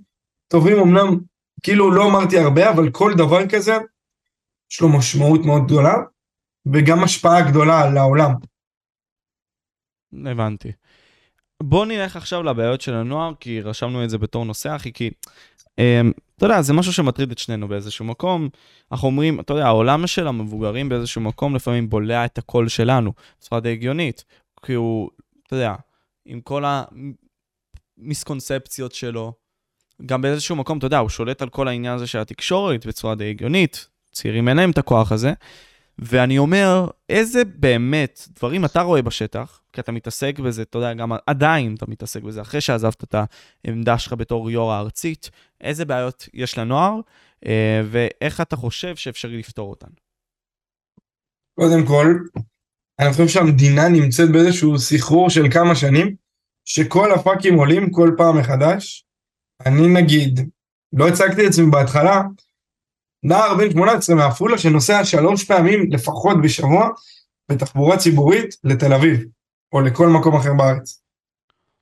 טובים 0.48 0.80
אמנם, 0.80 1.20
כאילו 1.64 1.92
לא 1.92 2.10
אמרתי 2.10 2.40
הרבה, 2.40 2.70
אבל 2.70 2.92
כל 2.92 3.14
דבר 3.18 3.50
כזה, 3.50 3.78
יש 4.72 4.82
לו 4.82 4.98
משמעות 4.98 5.46
מאוד 5.46 5.66
גדולה, 5.66 5.94
וגם 6.74 7.04
השפעה 7.04 7.50
גדולה 7.50 7.82
על 7.82 7.98
העולם. 7.98 8.32
הבנתי. 10.26 10.72
בוא 11.64 11.86
נלך 11.86 12.16
עכשיו 12.16 12.44
לבעיות 12.44 12.82
של 12.82 12.94
הנוער, 12.94 13.34
כי 13.40 13.62
רשמנו 13.62 14.04
את 14.04 14.10
זה 14.10 14.18
בתור 14.18 14.46
נושא, 14.46 14.76
אחי, 14.76 14.94
כי 14.94 15.12
אתה 16.38 16.46
יודע, 16.46 16.62
זה 16.62 16.74
משהו 16.74 16.94
שמטריד 16.94 17.32
את 17.32 17.38
שנינו 17.38 17.68
באיזשהו 17.68 18.06
מקום. 18.06 18.50
אנחנו 18.92 19.08
אומרים, 19.08 19.40
אתה 19.40 19.54
יודע, 19.54 19.68
העולם 19.68 20.08
של 20.08 20.28
המבוגרים 20.28 20.90
באיזשהו 20.90 21.22
מקום 21.22 21.56
לפעמים 21.56 21.90
בולע 21.90 22.26
את 22.26 22.38
הקול 22.38 22.68
שלנו, 22.68 23.14
בצורה 23.40 23.62
די 23.62 23.72
הגיונית, 23.72 24.26
כי 24.66 24.74
הוא, 24.74 25.10
אתה 25.48 25.56
יודע, 25.56 25.76
עם 26.26 26.42
כל 26.42 26.64
המיסקונספציות 27.98 28.92
שלו, 28.92 29.34
גם 30.06 30.22
באיזשהו 30.22 30.56
מקום, 30.56 30.78
אתה 30.78 30.86
יודע, 30.86 30.98
הוא 30.98 31.10
שולט 31.10 31.42
על 31.42 31.50
כל 31.50 31.68
העניין 31.68 31.94
הזה 31.94 32.08
של 32.08 32.20
התקשורת 32.20 32.86
בצורה 32.86 33.16
די 33.16 33.30
הגיונית, 33.30 33.88
צעירים 34.12 34.48
אין 34.48 34.58
להם 34.58 34.72
את 34.72 34.78
הכוח 34.78 35.12
הזה, 35.12 35.34
ואני 36.00 36.38
אומר, 36.38 36.88
איזה 37.10 37.46
באמת 37.46 38.28
דברים 38.36 38.66
אתה 38.66 38.82
רואה 38.82 39.02
בשטח, 39.02 39.59
כי 39.74 39.82
אתה 39.82 39.92
מתעסק 39.92 40.40
בזה, 40.40 40.62
אתה 40.62 40.78
יודע, 40.78 40.94
גם 40.94 41.12
עדיין 41.28 41.76
אתה 41.76 41.86
מתעסק 41.88 42.22
בזה, 42.22 42.42
אחרי 42.42 42.62
שעזבת 42.62 43.04
את 43.04 43.16
העמדה 43.66 43.98
שלך 43.98 44.14
בתור 44.14 44.52
יו"ר 44.52 44.72
הארצית, 44.72 45.30
איזה 45.62 45.86
בעיות 45.86 46.30
יש 46.34 46.58
לנוער, 46.58 47.00
אה, 47.46 47.82
ואיך 47.92 48.42
אתה 48.42 48.56
חושב 48.56 48.96
שאפשרי 48.96 49.38
לפתור 49.38 49.70
אותן. 49.70 49.88
קודם 51.60 51.86
כל, 51.86 52.16
אני 53.00 53.12
חושב 53.12 53.28
שהמדינה 53.28 53.90
נמצאת 53.90 54.32
באיזשהו 54.32 54.80
סחרור 54.80 55.30
של 55.30 55.52
כמה 55.52 55.76
שנים, 55.76 56.16
שכל 56.66 57.12
הפאקים 57.12 57.56
עולים 57.56 57.92
כל 57.92 58.12
פעם 58.18 58.38
מחדש. 58.38 59.06
אני 59.66 59.88
נגיד, 59.88 60.50
לא 60.94 61.08
הצגתי 61.08 61.46
את 61.46 61.50
עצמי 61.50 61.72
בהתחלה, 61.72 62.22
נער 63.24 63.56
בן 63.58 63.72
18 63.72 64.16
מעפולה 64.16 64.58
שנוסע 64.58 65.06
שלוש 65.06 65.44
פעמים 65.44 65.92
לפחות 65.92 66.38
בשבוע 66.44 66.90
בתחבורה 67.52 67.98
ציבורית 67.98 68.56
לתל 68.64 68.94
אביב, 68.94 69.24
או 69.74 69.82
לכל 69.82 70.08
מקום 70.08 70.36
אחר 70.36 70.54
בארץ. 70.54 71.02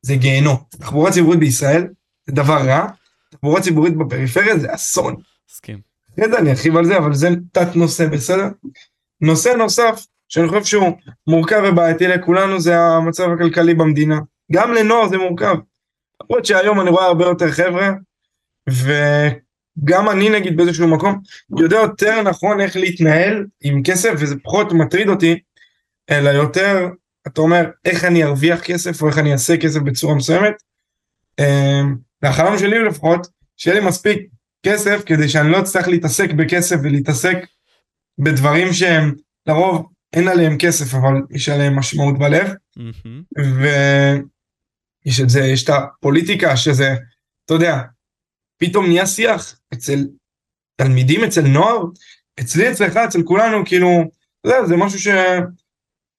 זה 0.01 0.15
גיהנום. 0.15 0.57
תחבורה 0.69 1.11
ציבורית 1.11 1.39
בישראל 1.39 1.87
זה 2.25 2.33
דבר 2.35 2.57
רע, 2.67 2.87
תחבורה 3.29 3.61
ציבורית 3.61 3.97
בפריפריה 3.97 4.59
זה 4.59 4.75
אסון. 4.75 5.15
מסכים. 5.51 5.79
אחרי 6.13 6.29
זה 6.29 6.39
אני 6.39 6.49
ארחיב 6.49 6.77
על 6.77 6.85
זה, 6.85 6.97
אבל 6.97 7.13
זה 7.13 7.29
תת 7.51 7.75
נושא, 7.75 8.07
בסדר? 8.07 8.47
נושא 9.21 9.49
נוסף, 9.49 10.05
שאני 10.29 10.47
חושב 10.47 10.63
שהוא 10.63 10.97
מורכב 11.27 11.63
ובעייתי 11.67 12.07
לכולנו, 12.07 12.59
זה 12.59 12.79
המצב 12.79 13.29
הכלכלי 13.31 13.73
במדינה. 13.73 14.19
גם 14.51 14.73
לנוער 14.73 15.07
זה 15.07 15.17
מורכב. 15.17 15.55
למרות 16.23 16.45
שהיום 16.45 16.81
אני 16.81 16.89
רואה 16.89 17.05
הרבה 17.05 17.25
יותר 17.25 17.51
חבר'ה, 17.51 17.91
וגם 18.69 20.09
אני 20.09 20.29
נגיד 20.29 20.57
באיזשהו 20.57 20.87
מקום, 20.87 21.19
יודע 21.59 21.77
יותר 21.77 22.21
נכון 22.21 22.61
איך 22.61 22.75
להתנהל 22.75 23.45
עם 23.63 23.83
כסף, 23.83 24.13
וזה 24.17 24.35
פחות 24.43 24.71
מטריד 24.71 25.09
אותי, 25.09 25.39
אלא 26.09 26.29
יותר, 26.29 26.87
אתה 27.27 27.41
אומר, 27.41 27.69
איך 27.85 28.05
אני 28.05 28.23
ארוויח 28.23 28.61
כסף, 28.61 29.01
או 29.01 29.07
איך 29.07 29.17
אני 29.17 29.33
אעשה 29.33 29.57
כסף 29.57 29.79
בצורה 29.79 30.15
מסוימת. 30.15 30.53
אמ, 31.39 31.95
והחלום 32.21 32.57
שלי 32.57 32.83
לפחות, 32.83 33.27
שיהיה 33.57 33.79
לי 33.79 33.85
מספיק 33.87 34.27
כסף 34.65 35.01
כדי 35.05 35.29
שאני 35.29 35.51
לא 35.51 35.59
אצטרך 35.59 35.87
להתעסק 35.87 36.31
בכסף 36.31 36.75
ולהתעסק 36.83 37.37
בדברים 38.19 38.73
שהם 38.73 39.15
לרוב 39.47 39.89
אין 40.13 40.27
עליהם 40.27 40.57
כסף 40.57 40.95
אבל 40.95 41.13
יש 41.31 41.49
עליהם 41.49 41.79
משמעות 41.79 42.19
בלב. 42.19 42.47
Mm-hmm. 42.79 43.41
ויש 45.05 45.19
את 45.21 45.29
זה, 45.29 45.39
יש 45.39 45.63
את 45.63 45.69
הפוליטיקה 45.69 46.57
שזה, 46.57 46.95
אתה 47.45 47.53
יודע, 47.53 47.81
פתאום 48.57 48.85
נהיה 48.85 49.07
שיח 49.07 49.59
אצל 49.73 50.07
תלמידים, 50.75 51.23
אצל 51.23 51.41
נוער, 51.41 51.83
אצלי, 52.39 52.71
אצלך, 52.71 52.97
אצל 52.97 53.23
כולנו, 53.23 53.65
כאילו, 53.65 53.87
אתה 54.41 54.49
יודע, 54.49 54.67
זה 54.67 54.75
משהו 54.75 54.99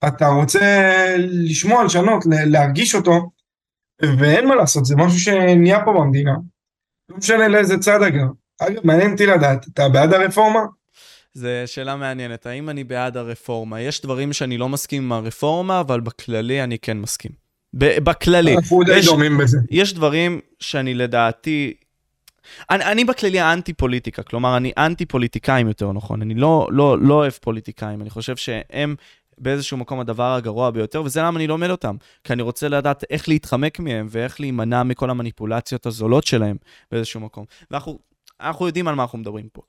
שאתה 0.05 0.27
רוצה 0.27 1.15
לשמוע, 1.19 1.85
לשנות, 1.85 2.25
להרגיש 2.47 2.95
אותו, 2.95 3.31
ואין 4.03 4.49
מה 4.49 4.55
לעשות, 4.55 4.85
זה 4.85 4.97
משהו 4.97 5.19
שנהיה 5.19 5.85
פה 5.85 5.93
במדינה. 5.93 6.33
לא 7.09 7.17
משנה 7.17 7.49
לאיזה 7.49 7.79
צד 7.79 8.03
אגב. 8.03 8.27
אגב, 8.61 8.81
מעניין 8.85 9.13
אותי 9.13 9.27
לדעת, 9.27 9.67
אתה 9.69 9.89
בעד 9.89 10.13
הרפורמה? 10.13 10.61
זו 11.35 11.49
שאלה 11.67 11.97
מעניינת, 11.97 12.47
האם 12.47 12.69
אני 12.69 12.85
בעד 12.85 13.17
הרפורמה? 13.17 13.81
יש 13.81 14.03
דברים 14.03 14.33
שאני 14.33 14.59
לא 14.59 14.69
מסכים 14.69 15.03
עם 15.03 15.13
הרפורמה, 15.13 15.81
אבל 15.81 16.01
בכללי 16.01 16.63
אני 16.65 16.79
כן 16.79 16.99
מסכים. 16.99 17.31
בכללי. 17.75 18.57
אנחנו 18.57 18.85
די 18.85 19.01
דומים 19.05 19.39
בזה. 19.39 19.59
יש 19.71 19.95
דברים 19.95 20.41
שאני 20.61 20.95
לדעתי... 20.95 21.75
אני, 22.71 22.85
אני 22.85 23.05
בכללי 23.05 23.41
האנטי 23.41 23.73
פוליטיקה, 23.73 24.23
כלומר, 24.23 24.57
אני 24.57 24.73
אנטי 24.79 25.07
פוליטיקאים 25.07 25.69
יותר 25.69 25.93
נכון, 25.93 26.23
אני 26.23 26.35
לא, 26.35 26.69
לא, 26.71 26.99
לא 26.99 27.15
אוהב 27.15 27.33
פוליטיקאים, 27.33 28.01
אני 28.01 28.11
חושב 28.11 28.37
שהם 28.37 28.95
באיזשהו 29.41 29.77
מקום 29.77 30.01
הדבר 30.01 30.35
הגרוע 30.35 30.71
ביותר, 30.71 31.03
וזה 31.03 31.23
למה 31.23 31.39
אני 31.39 31.47
לומד 31.47 31.71
אותם. 31.71 31.97
כי 32.25 32.33
אני 32.33 32.43
רוצה 32.43 32.69
לדעת 32.69 33.05
איך 33.11 33.29
להתחמק 33.29 33.79
מהם 33.79 34.07
ואיך 34.11 34.41
להימנע 34.41 34.83
מכל 34.83 35.11
המניפולציות 35.11 35.87
הזולות 35.87 36.25
שלהם 36.25 36.57
באיזשהו 36.93 37.21
מקום. 37.21 37.45
ואנחנו 37.71 37.99
אנחנו 38.41 38.67
יודעים 38.67 38.89
על 38.89 38.95
מה 38.95 39.03
אנחנו 39.03 39.19
מדברים 39.19 39.49
פה. 39.53 39.63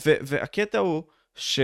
והקטע 0.00 0.78
הוא 0.78 1.02
ש... 1.34 1.60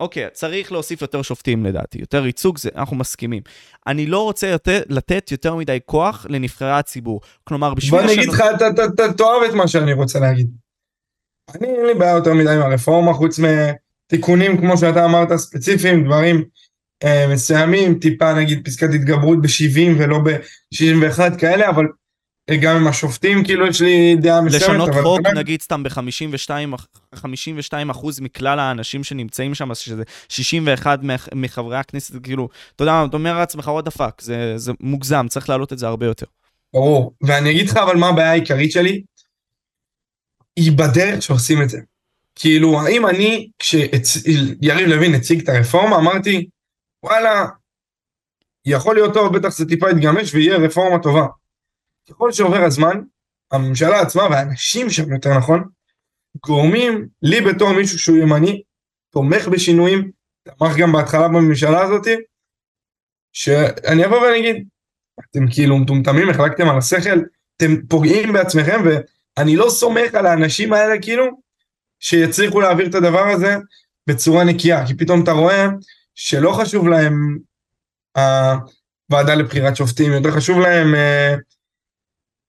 אוקיי, 0.00 0.26
צריך 0.32 0.72
להוסיף 0.72 1.02
יותר 1.02 1.22
שופטים 1.22 1.64
לדעתי, 1.64 1.98
יותר 1.98 2.26
ייצוג, 2.26 2.58
זה, 2.58 2.68
אנחנו 2.76 2.96
מסכימים. 2.96 3.42
אני 3.86 4.06
לא 4.06 4.22
רוצה 4.22 4.46
יותר, 4.46 4.82
לתת 4.88 5.32
יותר 5.32 5.54
מדי 5.54 5.78
כוח 5.86 6.26
לנבחרי 6.28 6.70
הציבור. 6.72 7.20
כלומר, 7.44 7.74
בשביל... 7.74 8.00
בוא 8.00 8.00
אני 8.00 8.14
אגיד 8.14 8.28
לך, 8.28 8.42
אתה 8.56 9.12
תאהב 9.12 9.42
את 9.48 9.54
מה 9.54 9.68
שאני 9.68 9.92
רוצה 9.92 10.20
להגיד. 10.20 10.50
אני, 11.54 11.66
אין 11.68 11.86
לי 11.86 11.94
בעיה 11.94 12.16
יותר 12.16 12.34
מדי 12.34 12.50
עם 12.50 12.62
הרפורמה, 12.62 13.12
חוץ 13.12 13.38
מתיקונים, 14.12 14.58
כמו 14.60 14.78
שאתה 14.78 15.04
אמרת, 15.04 15.36
ספציפיים, 15.36 16.04
דברים 16.04 16.44
אה, 17.04 17.26
מסוימים, 17.32 17.98
טיפה 17.98 18.34
נגיד 18.34 18.64
פסקת 18.64 18.88
התגברות 18.94 19.42
ב-70 19.42 19.98
ולא 19.98 20.18
ב-61 20.18 21.38
כאלה, 21.38 21.68
אבל 21.68 21.84
גם 22.60 22.76
עם 22.76 22.86
השופטים, 22.86 23.44
כאילו 23.44 23.66
יש 23.66 23.80
לי 23.82 24.16
דעה 24.16 24.40
מסוימת. 24.40 24.62
לשנות 24.62 24.90
חוק, 25.02 25.20
אבל... 25.26 25.38
נגיד 25.38 25.62
סתם 25.62 25.82
ב-52 25.82 26.50
אחוז 27.90 28.20
מכלל 28.20 28.58
האנשים 28.58 29.04
שנמצאים 29.04 29.54
שם, 29.54 29.74
שזה 29.74 30.02
61 30.28 31.00
מחברי 31.34 31.76
הכנסת, 31.76 32.14
כאילו, 32.22 32.48
אתה 32.76 32.82
יודע, 32.82 33.04
אתה 33.08 33.16
אומר 33.16 33.38
לעצמך, 33.38 33.70
what 33.78 33.88
the 33.88 33.96
fuck, 33.98 34.12
זה, 34.20 34.52
זה 34.56 34.72
מוגזם, 34.80 35.26
צריך 35.28 35.48
להעלות 35.48 35.72
את 35.72 35.78
זה 35.78 35.86
הרבה 35.86 36.06
יותר. 36.06 36.26
ברור, 36.74 37.14
ואני 37.22 37.50
אגיד 37.50 37.68
לך 37.68 37.76
אבל 37.76 37.96
מה 37.96 38.08
הבעיה 38.08 38.30
העיקרית 38.30 38.72
שלי, 38.72 39.02
היא 40.56 40.72
בדרך 40.72 41.22
שעושים 41.22 41.62
את 41.62 41.68
זה. 41.68 41.78
כאילו, 42.40 42.80
האם 42.80 43.06
אני, 43.06 43.50
כשיריב 43.58 44.88
לוין 44.88 45.14
הציג 45.14 45.42
את 45.42 45.48
הרפורמה, 45.48 45.96
אמרתי, 45.96 46.48
וואלה, 47.02 47.46
יכול 48.64 48.94
להיות 48.94 49.14
טוב, 49.14 49.36
בטח 49.36 49.48
זה 49.48 49.68
טיפה 49.68 49.90
יתגמש 49.90 50.34
ויהיה 50.34 50.56
רפורמה 50.56 51.02
טובה. 51.02 51.26
ככל 52.10 52.32
שעובר 52.32 52.64
הזמן, 52.64 53.00
הממשלה 53.52 54.00
עצמה 54.00 54.22
והאנשים 54.22 54.90
שם 54.90 55.12
יותר 55.12 55.38
נכון, 55.38 55.64
גורמים 56.46 57.08
לי 57.22 57.40
בתור 57.40 57.72
מישהו 57.72 57.98
שהוא 57.98 58.16
ימני, 58.16 58.62
תומך 59.10 59.48
בשינויים, 59.48 60.10
תמך 60.42 60.76
גם 60.78 60.92
בהתחלה 60.92 61.28
בממשלה 61.28 61.82
הזאתי, 61.82 62.16
שאני 63.32 64.06
אבוא 64.06 64.18
ואני 64.18 64.38
אגיד, 64.38 64.66
אתם 65.30 65.40
כאילו 65.50 65.78
מטומטמים, 65.78 66.30
החלקתם 66.30 66.68
על 66.68 66.78
השכל, 66.78 67.20
אתם 67.56 67.86
פוגעים 67.88 68.32
בעצמכם, 68.32 68.80
ואני 68.84 69.56
לא 69.56 69.70
סומך 69.70 70.14
על 70.14 70.26
האנשים 70.26 70.72
האלה 70.72 71.02
כאילו, 71.02 71.49
שיצליחו 72.00 72.60
להעביר 72.60 72.86
את 72.86 72.94
הדבר 72.94 73.28
הזה 73.28 73.56
בצורה 74.06 74.44
נקייה, 74.44 74.86
כי 74.86 74.94
פתאום 74.94 75.22
אתה 75.22 75.32
רואה 75.32 75.66
שלא 76.14 76.52
חשוב 76.52 76.88
להם 76.88 77.38
הוועדה 78.16 79.34
לבחירת 79.34 79.76
שופטים, 79.76 80.12
יותר 80.12 80.30
חשוב 80.30 80.58
להם 80.60 80.94
אה, 80.94 81.34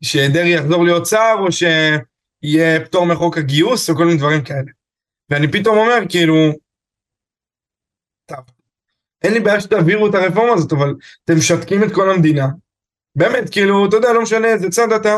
שדרעי 0.03 0.53
יחזור 0.53 0.83
להיות 0.83 1.05
שר, 1.05 1.35
או 1.39 1.51
שיהיה 1.51 2.85
פטור 2.85 3.05
מחוק 3.05 3.37
הגיוס, 3.37 3.89
או 3.89 3.95
כל 3.95 4.05
מיני 4.05 4.17
דברים 4.17 4.43
כאלה. 4.43 4.71
ואני 5.29 5.51
פתאום 5.51 5.77
אומר, 5.77 5.99
כאילו, 6.09 6.35
טוב, 8.25 8.39
אין 9.23 9.33
לי 9.33 9.39
בעיה 9.39 9.61
שתעבירו 9.61 10.07
את 10.07 10.15
הרפורמה 10.15 10.53
הזאת, 10.53 10.73
אבל 10.73 10.95
אתם 11.25 11.37
משתקים 11.37 11.83
את 11.83 11.93
כל 11.93 12.11
המדינה. 12.11 12.47
באמת, 13.15 13.49
כאילו, 13.49 13.85
אתה 13.85 13.95
יודע, 13.95 14.13
לא 14.13 14.21
משנה 14.21 14.47
איזה 14.47 14.69
צד 14.69 14.91
אתה, 14.91 15.17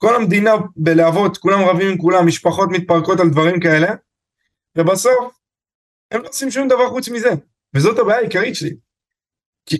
כל 0.00 0.16
המדינה 0.16 0.50
בלהבות, 0.76 1.38
כולם 1.38 1.60
רבים 1.60 1.90
עם 1.90 1.98
כולם, 1.98 2.26
משפחות 2.26 2.68
מתפרקות 2.72 3.20
על 3.20 3.30
דברים 3.30 3.60
כאלה, 3.60 3.88
ובסוף, 4.76 5.38
הם 6.10 6.22
לא 6.22 6.28
עושים 6.28 6.50
שום 6.50 6.68
דבר 6.68 6.88
חוץ 6.88 7.08
מזה. 7.08 7.28
וזאת 7.74 7.98
הבעיה 7.98 8.18
העיקרית 8.18 8.54
שלי. 8.54 8.76
כי... 9.66 9.76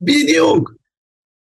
בדיוק. 0.00 0.72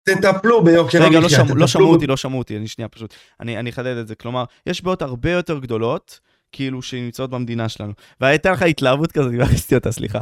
תטפלו 0.03 0.63
ביוקר 0.63 0.97
המחיה. 0.97 1.09
רגע, 1.09 1.19
לא, 1.19 1.29
שמע, 1.29 1.53
לא 1.55 1.67
שמעו 1.67 1.93
אותי, 1.93 2.07
לא 2.07 2.17
שמעו 2.17 2.39
אותי, 2.39 2.57
אני 2.57 2.67
שנייה 2.67 2.87
פשוט, 2.87 3.13
אני, 3.39 3.57
אני 3.57 3.69
אחדד 3.69 3.97
את 3.97 4.07
זה. 4.07 4.15
כלומר, 4.15 4.43
יש 4.65 4.83
בעיות 4.83 5.01
הרבה 5.01 5.31
יותר 5.31 5.59
גדולות, 5.59 6.19
כאילו, 6.51 6.81
שנמצאות 6.81 7.29
במדינה 7.29 7.69
שלנו. 7.69 7.93
והייתה 8.21 8.51
לך 8.51 8.61
התלהבות 8.61 9.11
כזאת, 9.11 9.31
והכניסתי 9.39 9.75
אותה, 9.75 9.91
סליחה. 9.91 10.19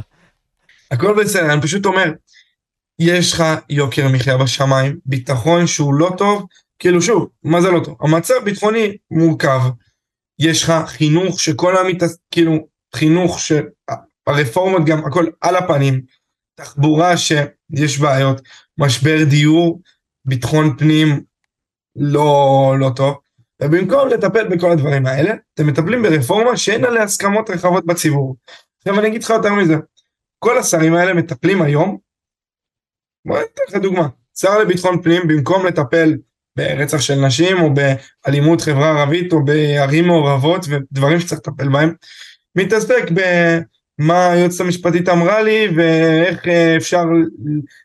הכל 0.90 1.22
בסדר, 1.22 1.52
אני 1.52 1.62
פשוט 1.62 1.86
אומר, 1.86 2.12
יש 3.00 3.32
לך 3.32 3.44
יוקר 3.68 4.08
מחיה 4.08 4.36
בשמיים, 4.36 4.98
ביטחון 5.06 5.66
שהוא 5.66 5.94
לא 5.94 6.10
טוב, 6.18 6.46
כאילו 6.78 7.02
שוב, 7.02 7.28
מה 7.42 7.60
זה 7.60 7.70
לא 7.70 7.80
טוב? 7.84 7.96
המצב 8.00 8.34
ביטחוני 8.44 8.96
מורכב, 9.10 9.60
יש 10.38 10.62
לך 10.62 10.72
חינוך 10.86 11.40
שכל 11.40 11.76
המת... 11.76 12.02
כאילו, 12.30 12.66
חינוך 12.94 13.38
שהרפורמות 13.40 14.84
גם 14.84 15.06
הכל 15.06 15.26
על 15.40 15.56
הפנים, 15.56 16.00
תחבורה 16.54 17.16
שיש 17.16 17.98
בעיות, 17.98 18.40
משבר 18.78 19.24
דיור, 19.24 19.80
ביטחון 20.24 20.76
פנים 20.76 21.20
לא, 21.96 22.74
לא 22.78 22.90
טוב, 22.96 23.18
ובמקום 23.62 24.08
לטפל 24.08 24.48
בכל 24.48 24.70
הדברים 24.70 25.06
האלה, 25.06 25.34
אתם 25.54 25.66
מטפלים 25.66 26.02
ברפורמה 26.02 26.56
שאין 26.56 26.84
עליה 26.84 27.02
הסכמות 27.02 27.50
רחבות 27.50 27.86
בציבור. 27.86 28.36
עכשיו 28.78 29.00
אני 29.00 29.08
אגיד 29.08 29.22
לך 29.22 29.30
יותר 29.30 29.54
מזה, 29.54 29.74
כל 30.38 30.58
השרים 30.58 30.94
האלה 30.94 31.14
מטפלים 31.14 31.62
היום, 31.62 32.09
בוא 33.26 33.38
אתן 33.38 33.62
לך 33.68 33.74
דוגמה, 33.82 34.08
שר 34.38 34.58
לביטחון 34.58 35.02
פנים 35.02 35.22
במקום 35.28 35.66
לטפל 35.66 36.14
ברצח 36.56 37.00
של 37.00 37.14
נשים 37.14 37.60
או 37.60 37.70
באלימות 37.74 38.60
חברה 38.60 38.90
ערבית 38.90 39.32
או 39.32 39.44
בערים 39.44 40.06
מעורבות 40.06 40.66
ודברים 40.68 41.20
שצריך 41.20 41.40
לטפל 41.40 41.68
בהם. 41.68 41.94
מתעסק 42.56 43.10
במה 43.10 44.30
היועצת 44.30 44.60
המשפטית 44.60 45.08
אמרה 45.08 45.42
לי 45.42 45.68
ואיך 45.76 46.48
אפשר 46.76 47.04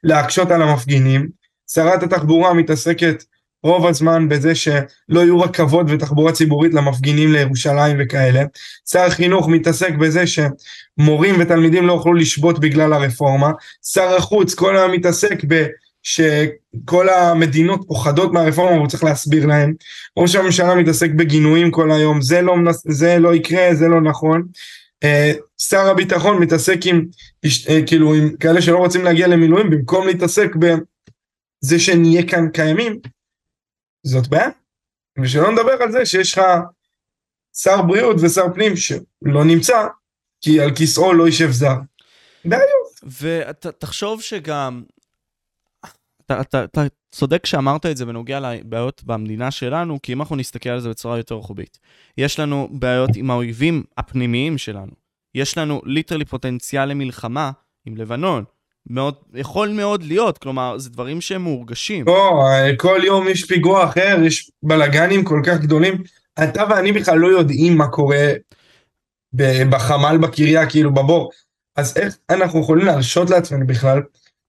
להקשות 0.03 0.51
על 0.51 0.61
המפגינים. 0.61 1.29
שרת 1.67 2.03
התחבורה 2.03 2.53
מתעסקת 2.53 3.23
רוב 3.63 3.87
הזמן 3.87 4.29
בזה 4.29 4.55
שלא 4.55 4.79
יהיו 5.19 5.39
רכבות 5.39 5.85
ותחבורה 5.89 6.31
ציבורית 6.31 6.73
למפגינים 6.73 7.31
לירושלים 7.31 7.97
וכאלה. 7.99 8.43
שר 8.89 8.99
החינוך 8.99 9.47
מתעסק 9.47 9.93
בזה 9.93 10.23
שמורים 10.27 11.35
ותלמידים 11.39 11.87
לא 11.87 11.93
יוכלו 11.93 12.13
לשבות 12.13 12.59
בגלל 12.59 12.93
הרפורמה. 12.93 13.51
שר 13.93 14.15
החוץ 14.17 14.53
כל 14.53 14.77
היום 14.77 14.91
מתעסק 14.91 15.45
ב... 15.47 15.65
שכל 16.05 17.09
המדינות 17.09 17.81
פוחדות 17.87 18.33
מהרפורמה 18.33 18.75
והוא 18.75 18.87
צריך 18.87 19.03
להסביר 19.03 19.45
להם. 19.45 19.73
ראש 20.17 20.35
הממשלה 20.35 20.75
מתעסק 20.75 21.09
בגינויים 21.11 21.71
כל 21.71 21.91
היום, 21.91 22.21
זה 22.21 22.41
לא, 22.41 22.55
זה 22.85 23.19
לא 23.19 23.35
יקרה, 23.35 23.75
זה 23.75 23.87
לא 23.87 24.01
נכון. 24.01 24.43
אה, 25.03 25.33
שר 25.61 25.89
הביטחון 25.89 26.41
מתעסק 26.41 26.77
עם, 26.85 27.05
אה, 27.69 27.79
כאילו, 27.87 28.13
עם 28.13 28.35
כאלה 28.39 28.61
שלא 28.61 28.77
רוצים 28.77 29.03
להגיע 29.03 29.27
למילואים, 29.27 29.69
במקום 29.69 30.07
להתעסק 30.07 30.51
בזה 30.55 31.79
שנהיה 31.79 32.23
כאן 32.23 32.49
קיימים, 32.53 32.99
זאת 34.05 34.27
בעיה. 34.27 34.49
ושלא 35.21 35.51
נדבר 35.51 35.83
על 35.83 35.91
זה 35.91 36.05
שיש 36.05 36.33
לך 36.37 36.41
שר 37.53 37.81
בריאות 37.81 38.15
ושר 38.21 38.45
פנים 38.53 38.75
שלא 38.75 39.43
נמצא, 39.45 39.87
כי 40.41 40.61
על 40.61 40.75
כיסאו 40.75 41.13
לא 41.13 41.25
יישב 41.25 41.51
זר. 41.51 41.75
בעיות. 42.45 43.21
ותחשוב 43.21 44.21
שגם, 44.21 44.83
אתה, 46.25 46.41
אתה, 46.41 46.63
אתה 46.63 46.81
צודק 47.11 47.43
כשאמרת 47.43 47.85
את 47.85 47.97
זה 47.97 48.05
בנוגע 48.05 48.39
לבעיות 48.39 49.03
במדינה 49.03 49.51
שלנו, 49.51 50.01
כי 50.03 50.13
אם 50.13 50.21
אנחנו 50.21 50.35
נסתכל 50.35 50.69
על 50.69 50.79
זה 50.79 50.89
בצורה 50.89 51.17
יותר 51.17 51.35
רוחבית, 51.35 51.79
יש 52.17 52.39
לנו 52.39 52.69
בעיות 52.71 53.09
עם 53.15 53.31
האויבים 53.31 53.83
הפנימיים 53.97 54.57
שלנו. 54.57 54.91
יש 55.35 55.57
לנו 55.57 55.81
ליטרלי 55.85 56.25
פוטנציאל 56.25 56.85
למלחמה 56.85 57.51
עם 57.85 57.97
לבנון. 57.97 58.43
מאוד, 58.89 59.15
יכול 59.33 59.69
מאוד 59.69 60.03
להיות, 60.03 60.37
כלומר, 60.37 60.77
זה 60.77 60.89
דברים 60.89 61.21
שהם 61.21 61.41
מורגשים. 61.41 62.05
לא, 62.07 62.45
כל 62.77 62.99
יום 63.03 63.27
יש 63.27 63.45
פיגוע 63.45 63.83
אחר, 63.83 64.17
יש 64.23 64.51
בלאגנים 64.63 65.23
כל 65.23 65.41
כך 65.45 65.59
גדולים. 65.59 66.03
אתה 66.43 66.63
ואני 66.69 66.91
בכלל 66.91 67.17
לא 67.17 67.27
יודעים 67.27 67.77
מה 67.77 67.87
קורה 67.87 68.33
בחמ"ל 69.69 70.17
בקריה, 70.21 70.69
כאילו 70.69 70.93
בבור. 70.93 71.31
אז 71.75 71.97
איך 71.97 72.17
אנחנו 72.29 72.61
יכולים 72.61 72.85
להרשות 72.85 73.29
לעצמנו 73.29 73.67
בכלל 73.67 74.01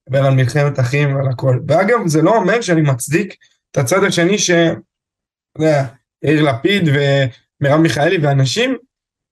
לדבר 0.08 0.26
על 0.26 0.34
מלחמת 0.34 0.80
אחים 0.80 1.16
ועל 1.16 1.28
הכל. 1.28 1.58
ואגב, 1.68 1.98
זה 2.06 2.22
לא 2.22 2.36
אומר 2.36 2.60
שאני 2.60 2.80
מצדיק 2.80 3.34
את 3.70 3.76
הצד 3.76 4.04
השני 4.04 4.38
ש... 4.38 4.50
אתה 4.50 5.64
יודע, 5.64 5.84
יאיר 6.24 6.42
לפיד 6.42 6.88
ומרב 6.88 7.80
מיכאלי 7.80 8.18
ואנשים 8.18 8.76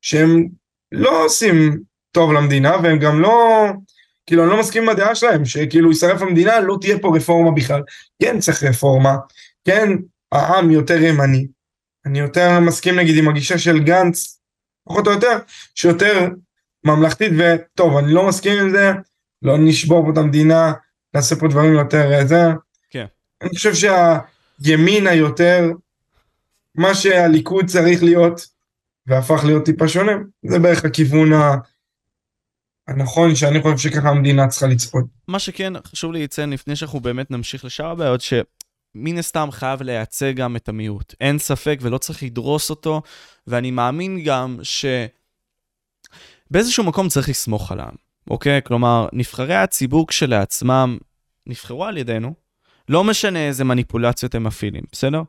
שהם 0.01 0.49
לא 0.93 1.25
עושים 1.25 1.79
טוב 2.13 2.33
למדינה 2.33 2.77
והם 2.83 2.99
גם 2.99 3.21
לא... 3.21 3.67
כאילו 4.27 4.43
אני 4.43 4.51
לא 4.51 4.61
מסכים 4.61 4.83
עם 4.83 4.89
הדעה 4.89 5.15
שלהם, 5.15 5.45
שכאילו 5.45 5.91
יישרף 5.91 6.23
המדינה, 6.23 6.61
לא 6.61 6.79
תהיה 6.81 6.99
פה 6.99 7.17
רפורמה 7.17 7.51
בכלל. 7.51 7.83
כן 8.23 8.41
צריך 8.41 8.63
רפורמה, 8.63 9.17
כן 9.65 9.89
העם 10.33 10.71
יותר 10.71 11.03
ימני. 11.03 11.47
אני 12.07 12.19
יותר 12.19 12.61
מסכים 12.61 12.99
נגיד 12.99 13.19
עם 13.19 13.29
הגישה 13.29 13.59
של 13.59 13.79
גנץ, 13.79 14.41
פחות 14.85 15.07
או 15.07 15.13
יותר, 15.13 15.39
שיותר 15.75 16.29
ממלכתית, 16.85 17.33
וטוב, 17.39 17.97
אני 17.97 18.13
לא 18.13 18.29
מסכים 18.29 18.61
עם 18.61 18.71
זה, 18.71 18.93
לא 19.43 19.59
נשבור 19.59 20.05
פה 20.05 20.11
את 20.13 20.19
המדינה, 20.19 20.73
נעשה 21.15 21.37
פה 21.37 21.49
דברים 21.49 21.73
יותר 21.73 22.13
אה, 22.13 22.27
זה. 22.27 22.43
כן. 22.91 23.05
אני 23.43 23.51
חושב 23.51 23.73
שהימין 23.75 25.07
היותר, 25.07 25.71
מה 26.75 26.95
שהליכוד 26.95 27.67
צריך 27.67 28.03
להיות, 28.03 28.47
והפך 29.07 29.45
להיות 29.45 29.65
טיפה 29.65 29.89
שונה, 29.89 30.13
זה 30.43 30.59
בערך 30.59 30.85
הכיוון 30.85 31.33
ה... 31.33 31.55
הנכון 32.89 33.35
שאני 33.35 33.63
חושב 33.63 33.79
שככה 33.79 34.09
המדינה 34.09 34.49
צריכה 34.49 34.67
לצפות. 34.67 35.05
מה 35.29 35.39
שכן 35.39 35.73
חשוב 35.87 36.13
לי 36.13 36.25
לציין 36.25 36.51
לפני 36.51 36.77
שאנחנו 36.77 37.01
באמת 37.01 37.31
נמשיך 37.31 37.65
לשאר 37.65 37.91
הבעיות, 37.91 38.21
שמן 38.21 39.19
הסתם 39.19 39.49
חייב 39.51 39.83
לייצג 39.83 40.37
גם 40.37 40.57
את 40.57 40.69
המיעוט. 40.69 41.15
אין 41.21 41.39
ספק 41.39 41.79
ולא 41.83 41.99
צריך 41.99 42.23
לדרוס 42.23 42.71
אותו, 42.71 43.03
ואני 43.47 43.71
מאמין 43.71 44.25
גם 44.25 44.59
שבאיזשהו 46.51 46.85
מקום 46.85 47.09
צריך 47.09 47.29
לסמוך 47.29 47.73
על 47.73 47.81
העם, 47.81 47.95
אוקיי? 48.31 48.61
כלומר, 48.65 49.09
נבחרי 49.13 49.55
הציבור 49.55 50.07
כשלעצמם 50.07 50.99
נבחרו 51.47 51.85
על 51.85 51.97
ידינו, 51.97 52.35
לא 52.89 53.05
משנה 53.05 53.47
איזה 53.47 53.65
מניפולציות 53.65 54.35
הם 54.35 54.45
מפעילים, 54.45 54.83
בסדר? 54.93 55.23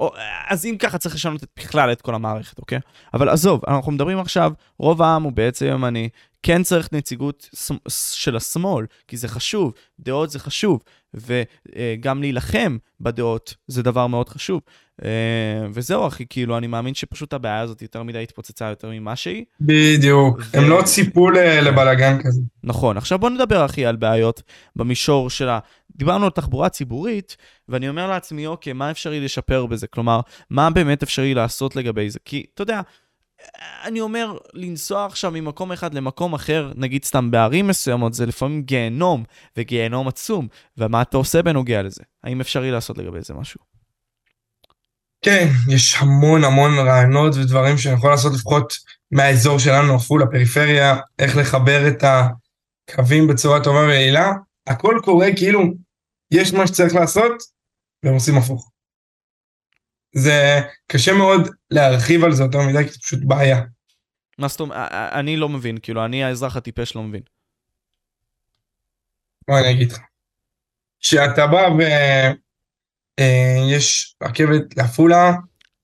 או, 0.00 0.12
אז 0.48 0.66
אם 0.66 0.76
ככה 0.78 0.98
צריך 0.98 1.14
לשנות 1.14 1.44
בכלל 1.58 1.92
את 1.92 2.02
כל 2.02 2.14
המערכת, 2.14 2.58
אוקיי? 2.58 2.78
אבל 3.14 3.28
עזוב, 3.28 3.60
אנחנו 3.68 3.92
מדברים 3.92 4.18
עכשיו, 4.18 4.52
רוב 4.78 5.02
העם 5.02 5.22
הוא 5.22 5.32
בעצם 5.32 5.66
ימני, 5.66 6.08
כן 6.42 6.62
צריך 6.62 6.88
נציגות 6.92 7.48
של 8.14 8.36
השמאל, 8.36 8.86
כי 9.08 9.16
זה 9.16 9.28
חשוב, 9.28 9.72
דעות 10.00 10.30
זה 10.30 10.38
חשוב, 10.38 10.82
וגם 11.14 12.20
להילחם 12.20 12.76
בדעות 13.00 13.54
זה 13.66 13.82
דבר 13.82 14.06
מאוד 14.06 14.28
חשוב. 14.28 14.60
אה, 15.04 15.66
וזהו, 15.72 16.06
אחי, 16.06 16.24
כאילו, 16.30 16.58
אני 16.58 16.66
מאמין 16.66 16.94
שפשוט 16.94 17.32
הבעיה 17.32 17.60
הזאת 17.60 17.82
יותר 17.82 18.02
מדי 18.02 18.22
התפוצצה 18.22 18.66
יותר 18.66 18.90
ממה 18.90 19.16
שהיא. 19.16 19.44
בדיוק, 19.60 20.38
ו... 20.38 20.58
הם 20.58 20.68
לא 20.68 20.82
ציפו 20.84 21.30
לבלאגן 21.30 22.22
כזה. 22.22 22.40
נכון, 22.64 22.96
עכשיו 22.96 23.18
בוא 23.18 23.30
נדבר, 23.30 23.64
אחי, 23.64 23.86
על 23.86 23.96
בעיות 23.96 24.42
במישור 24.76 25.30
של 25.30 25.48
ה... 25.48 25.58
דיברנו 25.96 26.24
על 26.24 26.30
תחבורה 26.30 26.68
ציבורית, 26.68 27.36
ואני 27.68 27.88
אומר 27.88 28.06
לעצמי, 28.06 28.46
אוקיי, 28.46 28.72
מה 28.72 28.90
אפשרי 28.90 29.20
לשפר 29.20 29.66
בזה? 29.66 29.86
כלומר, 29.86 30.20
מה 30.50 30.70
באמת 30.70 31.02
אפשרי 31.02 31.34
לעשות 31.34 31.76
לגבי 31.76 32.10
זה? 32.10 32.18
כי, 32.24 32.44
אתה 32.54 32.62
יודע, 32.62 32.80
אני 33.84 34.00
אומר, 34.00 34.36
לנסוע 34.54 35.06
עכשיו 35.06 35.30
ממקום 35.30 35.72
אחד 35.72 35.94
למקום 35.94 36.34
אחר, 36.34 36.72
נגיד 36.76 37.04
סתם 37.04 37.30
בערים 37.30 37.66
מסוימות, 37.66 38.14
זה 38.14 38.26
לפעמים 38.26 38.62
גיהנום, 38.62 39.24
וגיהנום 39.56 40.08
עצום, 40.08 40.48
ומה 40.78 41.02
אתה 41.02 41.16
עושה 41.16 41.42
בנוגע 41.42 41.82
לזה? 41.82 42.02
האם 42.24 42.40
אפשרי 42.40 42.70
לעשות 42.70 42.98
לגבי 42.98 43.22
זה 43.22 43.34
משהו? 43.34 43.77
כן, 45.22 45.48
יש 45.68 45.96
המון 45.96 46.44
המון 46.44 46.78
רעיונות 46.78 47.34
ודברים 47.34 47.78
שאני 47.78 47.94
יכול 47.94 48.10
לעשות 48.10 48.32
לפחות 48.34 48.72
מהאזור 49.10 49.58
שלנו, 49.58 49.94
עפולה, 49.94 50.24
לפריפריה, 50.24 50.96
איך 51.18 51.36
לחבר 51.36 51.88
את 51.88 52.04
הקווים 52.04 53.26
בצורה 53.26 53.64
טובה 53.64 53.80
ויעילה. 53.80 54.32
הכל 54.66 55.00
קורה 55.04 55.26
כאילו 55.36 55.60
יש 56.30 56.52
מה 56.52 56.66
שצריך 56.66 56.94
לעשות, 56.94 57.32
והם 58.02 58.14
עושים 58.14 58.38
הפוך. 58.38 58.70
זה 60.14 60.60
קשה 60.86 61.12
מאוד 61.12 61.48
להרחיב 61.70 62.24
על 62.24 62.32
זה 62.32 62.42
יותר 62.42 62.60
מדי, 62.60 62.84
כי 62.84 62.92
זה 62.92 62.98
פשוט 62.98 63.20
בעיה. 63.22 63.60
מה 64.38 64.48
זאת 64.48 64.60
אומרת? 64.60 64.92
אני 64.92 65.36
לא 65.36 65.48
מבין, 65.48 65.78
כאילו, 65.82 66.04
אני 66.04 66.24
האזרח 66.24 66.56
הטיפש 66.56 66.96
לא 66.96 67.02
מבין. 67.02 67.22
בוא 69.48 69.58
אני 69.58 69.70
אגיד 69.70 69.92
לך. 69.92 69.98
כשאתה 71.00 71.46
בא 71.46 71.68
ויש 71.78 72.36
אה, 73.18 73.78
רכבת 74.22 74.76
לעפולה, 74.76 75.32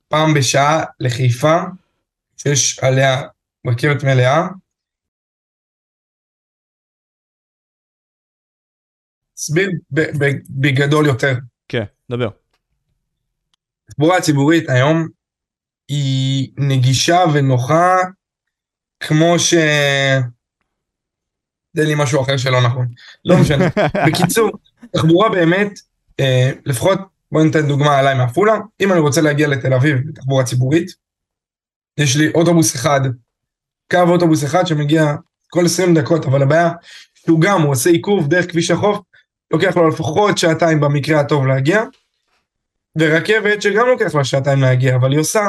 פעם 0.08 0.34
בשעה 0.34 0.84
לחיפה, 1.00 1.56
שיש 2.36 2.78
עליה 2.78 3.22
רכבת 3.66 4.04
מלאה, 4.04 4.48
תסביר 9.34 9.70
בגדול 10.50 11.06
יותר. 11.06 11.34
כן, 11.68 11.84
דבר. 12.10 12.28
התחבורה 13.88 14.16
הציבורית 14.16 14.70
היום 14.70 15.08
היא 15.88 16.52
נגישה 16.56 17.18
ונוחה 17.34 17.96
כמו 19.00 19.38
ש... 19.38 19.54
תן 21.76 21.86
לי 21.86 21.94
משהו 21.96 22.22
אחר 22.22 22.36
שלא 22.36 22.66
נכון. 22.66 22.88
לא 23.24 23.36
משנה. 23.40 23.64
בקיצור, 24.06 24.50
תחבורה 24.92 25.28
באמת, 25.28 25.72
אה, 26.20 26.50
לפחות 26.64 26.98
בוא 27.34 27.42
ניתן 27.42 27.66
דוגמה 27.66 27.98
עליי 27.98 28.14
מעפולה, 28.14 28.58
אם 28.80 28.92
אני 28.92 29.00
רוצה 29.00 29.20
להגיע 29.20 29.48
לתל 29.48 29.74
אביב 29.74 29.96
בתחבורה 30.08 30.44
ציבורית, 30.44 30.90
יש 31.98 32.16
לי 32.16 32.30
אוטובוס 32.34 32.76
אחד, 32.76 33.00
קו 33.90 33.98
אוטובוס 34.08 34.44
אחד 34.44 34.66
שמגיע 34.66 35.14
כל 35.50 35.64
20 35.64 35.94
דקות, 35.94 36.26
אבל 36.26 36.42
הבעיה 36.42 36.70
שהוא 37.14 37.40
גם, 37.40 37.62
הוא 37.62 37.70
עושה 37.70 37.90
עיכוב 37.90 38.28
דרך 38.28 38.50
כביש 38.50 38.70
החוף, 38.70 38.98
לוקח 39.50 39.76
לו 39.76 39.88
לפחות 39.88 40.38
שעתיים 40.38 40.80
במקרה 40.80 41.20
הטוב 41.20 41.46
להגיע, 41.46 41.82
ורכבת 42.98 43.62
שגם 43.62 43.86
לוקח 43.86 44.14
לה 44.14 44.24
שעתיים 44.24 44.60
להגיע, 44.60 44.96
אבל 44.96 45.12
היא 45.12 45.20
עושה, 45.20 45.48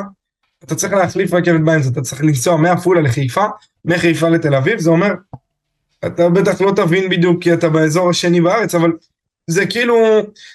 אתה 0.63 0.75
צריך 0.75 0.93
להחליף 0.93 1.33
רכבת 1.33 1.61
באמצע, 1.61 1.89
אתה 1.89 2.01
צריך 2.01 2.23
לנסוע 2.23 2.57
מעפולה 2.57 3.01
לחיפה, 3.01 3.45
מחיפה 3.85 4.29
לתל 4.29 4.55
אביב, 4.55 4.79
זה 4.79 4.89
אומר, 4.89 5.13
אתה 6.05 6.29
בטח 6.29 6.61
לא 6.61 6.71
תבין 6.75 7.09
בדיוק 7.09 7.43
כי 7.43 7.53
אתה 7.53 7.69
באזור 7.69 8.09
השני 8.09 8.41
בארץ, 8.41 8.75
אבל 8.75 8.91
זה 9.47 9.65
כאילו, 9.65 9.95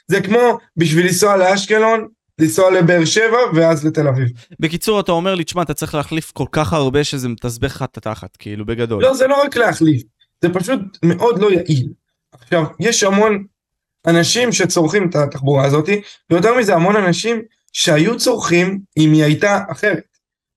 זה 0.08 0.20
כמו 0.20 0.58
בשביל 0.76 1.06
לנסוע 1.06 1.36
לאשקלון, 1.36 2.08
לנסוע 2.38 2.70
לבאר 2.70 3.04
שבע 3.04 3.38
ואז 3.54 3.86
לתל 3.86 4.08
אביב. 4.08 4.28
בקיצור, 4.60 5.00
אתה 5.00 5.12
אומר 5.12 5.34
לי, 5.34 5.44
תשמע, 5.44 5.62
אתה 5.62 5.74
צריך 5.74 5.94
להחליף 5.94 6.30
כל 6.30 6.46
כך 6.52 6.72
הרבה 6.72 7.04
שזה 7.04 7.28
מתסבך 7.28 7.76
לך 7.76 7.82
את 7.82 7.96
התחת, 7.96 8.36
כאילו, 8.36 8.66
בגדול. 8.66 9.02
לא, 9.02 9.14
זה 9.14 9.26
לא 9.26 9.42
רק 9.42 9.56
להחליף, 9.56 10.02
זה 10.42 10.48
פשוט 10.48 10.80
מאוד 11.04 11.38
לא 11.38 11.50
יעיל. 11.52 11.88
עכשיו, 12.32 12.64
יש 12.80 13.02
המון 13.02 13.44
אנשים 14.06 14.52
שצורכים 14.52 15.08
את 15.08 15.14
התחבורה 15.14 15.64
הזאת, 15.64 15.88
ויותר 16.30 16.54
מזה 16.58 16.74
המון 16.74 16.96
אנשים 16.96 17.42
שהיו 17.72 18.16
צורכים 18.18 18.80
אם 18.96 19.12
היא 19.12 19.24
הייתה 19.24 19.58
אחרת. 19.70 20.02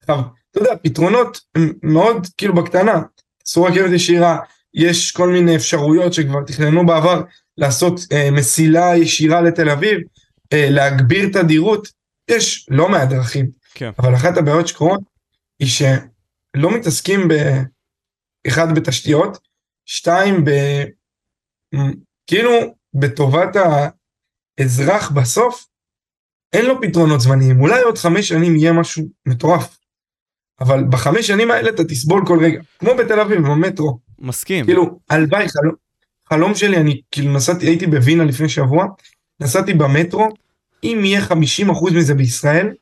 עכשיו, 0.02 0.20
אתה 0.52 0.60
יודע, 0.60 0.72
פתרונות 0.84 1.42
הם 1.56 1.74
מאוד 1.84 2.28
כאילו 2.38 2.56
בקטנה, 2.56 3.02
עשו 3.48 3.64
רכבת 3.64 3.92
ישירה, 3.92 4.38
יש 4.74 5.12
כל 5.12 5.30
מיני 5.30 5.56
אפשרויות 5.56 6.14
שכבר 6.14 6.44
תכננו 6.48 6.86
בעבר 6.86 7.22
לעשות 7.58 8.00
אה, 8.12 8.32
מסילה 8.32 8.98
ישירה 8.98 9.42
לתל 9.42 9.70
אביב, 9.70 9.98
אה, 10.54 10.68
להגביר 10.70 11.30
תדירות, 11.34 11.88
יש 12.28 12.68
לא 12.70 12.90
מעט 12.90 13.10
דרכים. 13.10 13.50
כן. 13.74 13.92
אבל 14.00 14.16
אחת 14.16 14.38
הבעיות 14.38 14.68
שקורות 14.68 15.02
היא 15.60 15.68
שלא 15.68 16.78
מתעסקים 16.78 17.28
ב... 17.28 17.34
אחד 18.48 18.76
בתשתיות, 18.76 19.38
שתיים 19.86 20.46
ב... 20.46 20.52
כאילו 22.28 22.52
בטובת 22.94 23.56
האזרח 24.60 25.12
בסוף, 25.12 25.66
אין 26.54 26.66
לו 26.66 26.82
פתרונות 26.82 27.22
זמניים, 27.22 27.62
אולי 27.62 27.82
עוד 27.82 27.98
חמש 27.98 28.30
שנים 28.30 28.56
יהיה 28.56 28.74
משהו 28.74 29.06
מטורף. 29.26 29.78
אבל 30.60 30.84
בחמש 30.90 31.28
שנים 31.28 31.52
האלה 31.52 31.70
אתה 31.70 31.84
תסבול 31.84 32.24
כל 32.28 32.40
רגע, 32.44 32.62
כמו 32.80 32.92
בתל 33.00 33.20
אביב, 33.20 33.38
במטרו. 33.38 34.00
מסכים. 34.20 34.66
כאילו, 34.66 35.00
הלוואי, 35.10 35.50
חלום, 35.50 35.76
חלום 36.34 36.56
שלי, 36.56 36.78
אני 36.78 37.02
כאילו 37.12 37.34
נסעתי, 37.34 37.66
הייתי 37.66 37.88
בווינה 37.88 38.24
לפני 38.26 38.50
שבוע, 38.50 38.86
נסעתי 39.40 39.74
במטרו, 39.74 40.30
אם 40.84 41.02
יהיה 41.04 41.22
50% 41.22 41.94
מזה 41.96 42.16
בישראל, 42.16 42.74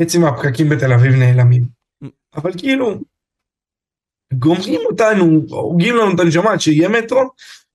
חצי 0.00 0.18
מהפקקים 0.18 0.68
בתל 0.68 0.92
אביב 0.92 1.12
נעלמים. 1.12 1.64
אבל 2.36 2.52
כאילו, 2.58 3.00
גומרים 4.34 4.80
אותנו, 4.90 5.42
הורגים 5.48 5.96
לנו 5.96 6.14
את 6.14 6.20
הנשמה, 6.20 6.52
עד 6.52 6.60
שיהיה 6.60 6.88
מטרו, 6.88 7.30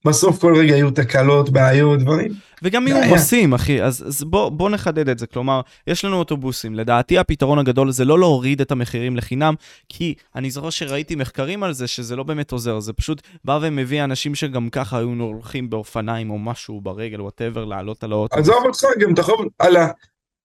בסוף 0.05 0.41
כל 0.41 0.55
רגע 0.57 0.75
יהיו 0.75 0.91
תקלות, 0.91 1.49
בעיות, 1.49 1.99
דברים. 1.99 2.31
וגם 2.65 2.87
יהיו 2.87 2.97
בעיה. 2.97 3.09
עומסים, 3.09 3.53
אחי, 3.53 3.83
אז, 3.83 4.03
אז 4.07 4.23
בוא, 4.23 4.49
בוא 4.49 4.69
נחדד 4.69 5.09
את 5.09 5.19
זה. 5.19 5.27
כלומר, 5.27 5.61
יש 5.87 6.05
לנו 6.05 6.15
אוטובוסים. 6.17 6.75
לדעתי 6.75 7.17
הפתרון 7.17 7.59
הגדול 7.59 7.91
זה 7.91 8.05
לא 8.05 8.19
להוריד 8.19 8.61
את 8.61 8.71
המחירים 8.71 9.17
לחינם, 9.17 9.53
כי 9.89 10.13
אני 10.35 10.51
זוכר 10.51 10.69
שראיתי 10.69 11.15
מחקרים 11.15 11.63
על 11.63 11.73
זה 11.73 11.87
שזה 11.87 12.15
לא 12.15 12.23
באמת 12.23 12.51
עוזר, 12.51 12.79
זה 12.79 12.93
פשוט 12.93 13.21
בא 13.43 13.59
ומביא 13.61 14.03
אנשים 14.03 14.35
שגם 14.35 14.69
ככה 14.69 14.97
היו 14.97 15.09
הולכים 15.19 15.69
באופניים 15.69 16.29
או 16.29 16.39
משהו 16.39 16.81
ברגל, 16.81 17.21
whatever, 17.21 17.65
לעלות 17.65 18.03
על 18.03 18.11
האוטובוס. 18.11 18.49
עזוב 18.49 18.63
אותך, 18.65 18.83
גם 18.99 19.13
תחשוב 19.13 19.45
על 19.59 19.77
ה... 19.77 19.87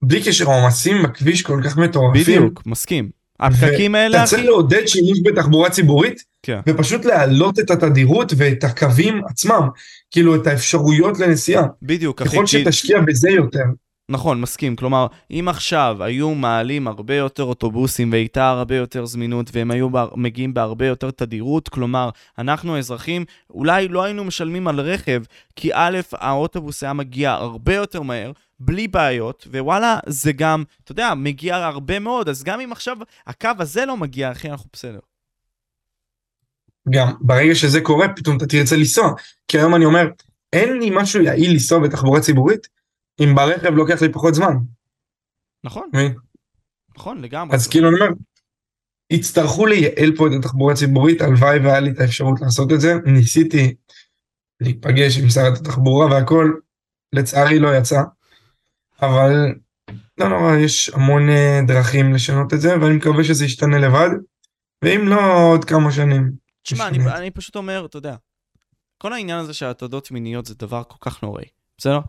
בלי 0.03 0.23
קשר, 0.23 0.51
העומסים 0.51 1.03
בכביש 1.03 1.43
כל 1.43 1.61
כך 1.65 1.77
מטורפים. 1.77 2.23
בדיוק, 2.23 2.63
מסכים. 2.67 3.20
הפקקים 3.41 3.95
האלה, 3.95 4.17
אתה 4.19 4.27
צריך 4.27 4.45
לעודד 4.45 4.87
שימוש 4.87 5.19
בתחבורה 5.25 5.71
ציבורית, 5.71 6.23
כן. 6.43 6.61
ופשוט 6.69 7.05
להעלות 7.05 7.59
את 7.59 7.71
התדירות 7.71 8.33
ואת 8.37 8.65
הקווים 8.65 9.23
עצמם, 9.29 9.69
כאילו 10.11 10.35
את 10.35 10.47
האפשרויות 10.47 11.19
לנסיעה. 11.19 11.63
בדיוק, 11.83 12.23
אחי, 12.23 12.31
ככל 12.37 12.47
כי- 12.47 12.63
שתשקיע 12.65 13.01
בזה 13.01 13.31
יותר. 13.31 13.65
נכון, 14.11 14.41
מסכים. 14.41 14.77
כלומר, 14.77 15.07
אם 15.31 15.47
עכשיו 15.49 15.97
היו 16.01 16.35
מעלים 16.35 16.89
הרבה 16.89 17.15
יותר 17.15 17.43
אוטובוסים 17.45 18.13
והייתה 18.13 18.51
הרבה 18.51 18.77
יותר 18.77 19.07
זמינות 19.07 19.51
והם 19.53 19.71
היו 19.71 19.91
בה, 19.91 20.07
מגיעים 20.17 20.55
בהרבה 20.55 20.87
יותר 20.87 21.11
תדירות, 21.11 21.69
כלומר, 21.69 22.11
אנחנו 22.39 22.77
האזרחים 22.77 23.25
אולי 23.51 23.89
לא 23.89 24.03
היינו 24.05 24.25
משלמים 24.25 24.69
על 24.69 24.81
רכב, 24.81 25.23
כי 25.57 25.71
א', 25.75 25.99
האוטובוס 26.13 26.83
היה 26.83 26.93
מגיע 26.93 27.31
הרבה 27.33 27.75
יותר 27.75 28.03
מהר, 28.03 28.33
בלי 28.61 28.89
בעיות, 28.89 29.47
ווואלה, 29.51 29.99
זה 30.07 30.33
גם, 30.33 30.65
אתה 30.85 30.93
יודע, 30.93 31.15
מגיע 31.17 31.57
הרבה 31.57 31.99
מאוד, 31.99 32.29
אז 32.29 32.45
גם 32.45 32.61
אם 32.61 32.73
עכשיו 32.73 32.97
הקו 33.27 33.51
הזה 33.59 33.87
לא 33.87 33.97
מגיע, 33.97 34.33
אחי, 34.33 34.51
אנחנו 34.51 34.71
בסדר. 34.73 34.99
גם 36.91 37.13
ברגע 37.21 37.55
שזה 37.55 37.81
קורה, 37.81 38.07
פתאום 38.17 38.37
אתה 38.37 38.47
תרצה 38.47 38.77
לנסוע. 38.77 39.13
כי 39.49 39.59
היום 39.59 39.75
אני 39.75 39.85
אומר, 39.85 40.09
אין 40.53 40.79
לי 40.79 40.91
משהו 40.93 41.23
יעיל 41.23 41.53
לנסוע 41.53 41.79
בתחבורה 41.79 42.21
ציבורית, 42.21 42.69
אם 43.21 43.35
ברכב 43.35 43.71
לוקח 43.71 44.03
לי 44.03 44.13
פחות 44.13 44.35
זמן. 44.35 44.55
נכון, 45.65 45.89
מבין? 45.95 46.15
נכון, 46.97 47.21
לגמרי. 47.21 47.57
אז 47.57 47.69
כאילו 47.69 47.89
אני 47.89 47.97
אומר, 48.01 48.13
יצטרכו 49.11 49.67
לייעל 49.67 50.17
פה 50.17 50.27
את 50.27 50.33
התחבורה 50.39 50.73
הציבורית, 50.73 51.21
הלוואי 51.21 51.59
והיה 51.59 51.81
לי 51.81 51.91
את 51.91 52.01
האפשרות 52.01 52.41
לעשות 52.41 52.73
את 52.73 52.81
זה. 52.81 52.95
ניסיתי 53.05 53.75
להיפגש 54.61 55.19
עם 55.19 55.31
שרת 55.31 55.59
התחבורה 55.59 56.07
והכל, 56.07 56.53
לצערי 57.13 57.59
לא 57.59 57.77
יצא. 57.77 58.01
אבל 59.03 59.55
לא 60.19 60.29
נורא, 60.29 60.57
יש 60.57 60.89
המון 60.89 61.29
אה, 61.29 61.61
דרכים 61.67 62.15
לשנות 62.15 62.55
את 62.55 62.61
זה, 62.61 62.81
ואני 62.81 62.97
מקווה 62.97 63.25
שזה 63.25 63.45
ישתנה 63.45 63.79
לבד, 63.79 64.09
ואם 64.85 65.09
לא, 65.09 65.43
עוד 65.53 65.65
כמה 65.65 65.93
שנים. 65.93 66.33
תשמע, 66.63 66.89
אני. 66.89 66.99
אני 67.17 67.31
פשוט 67.31 67.57
אומר, 67.57 67.87
אתה 67.87 67.97
יודע, 67.97 68.17
כל 68.99 69.13
העניין 69.13 69.39
הזה 69.39 69.55
של 69.55 69.67
הטרדות 69.67 70.11
מיניות 70.11 70.47
זה 70.47 70.55
דבר 70.55 70.83
כל 70.89 70.97
כך 71.01 71.23
נוראי, 71.23 71.45
בסדר? 71.79 72.01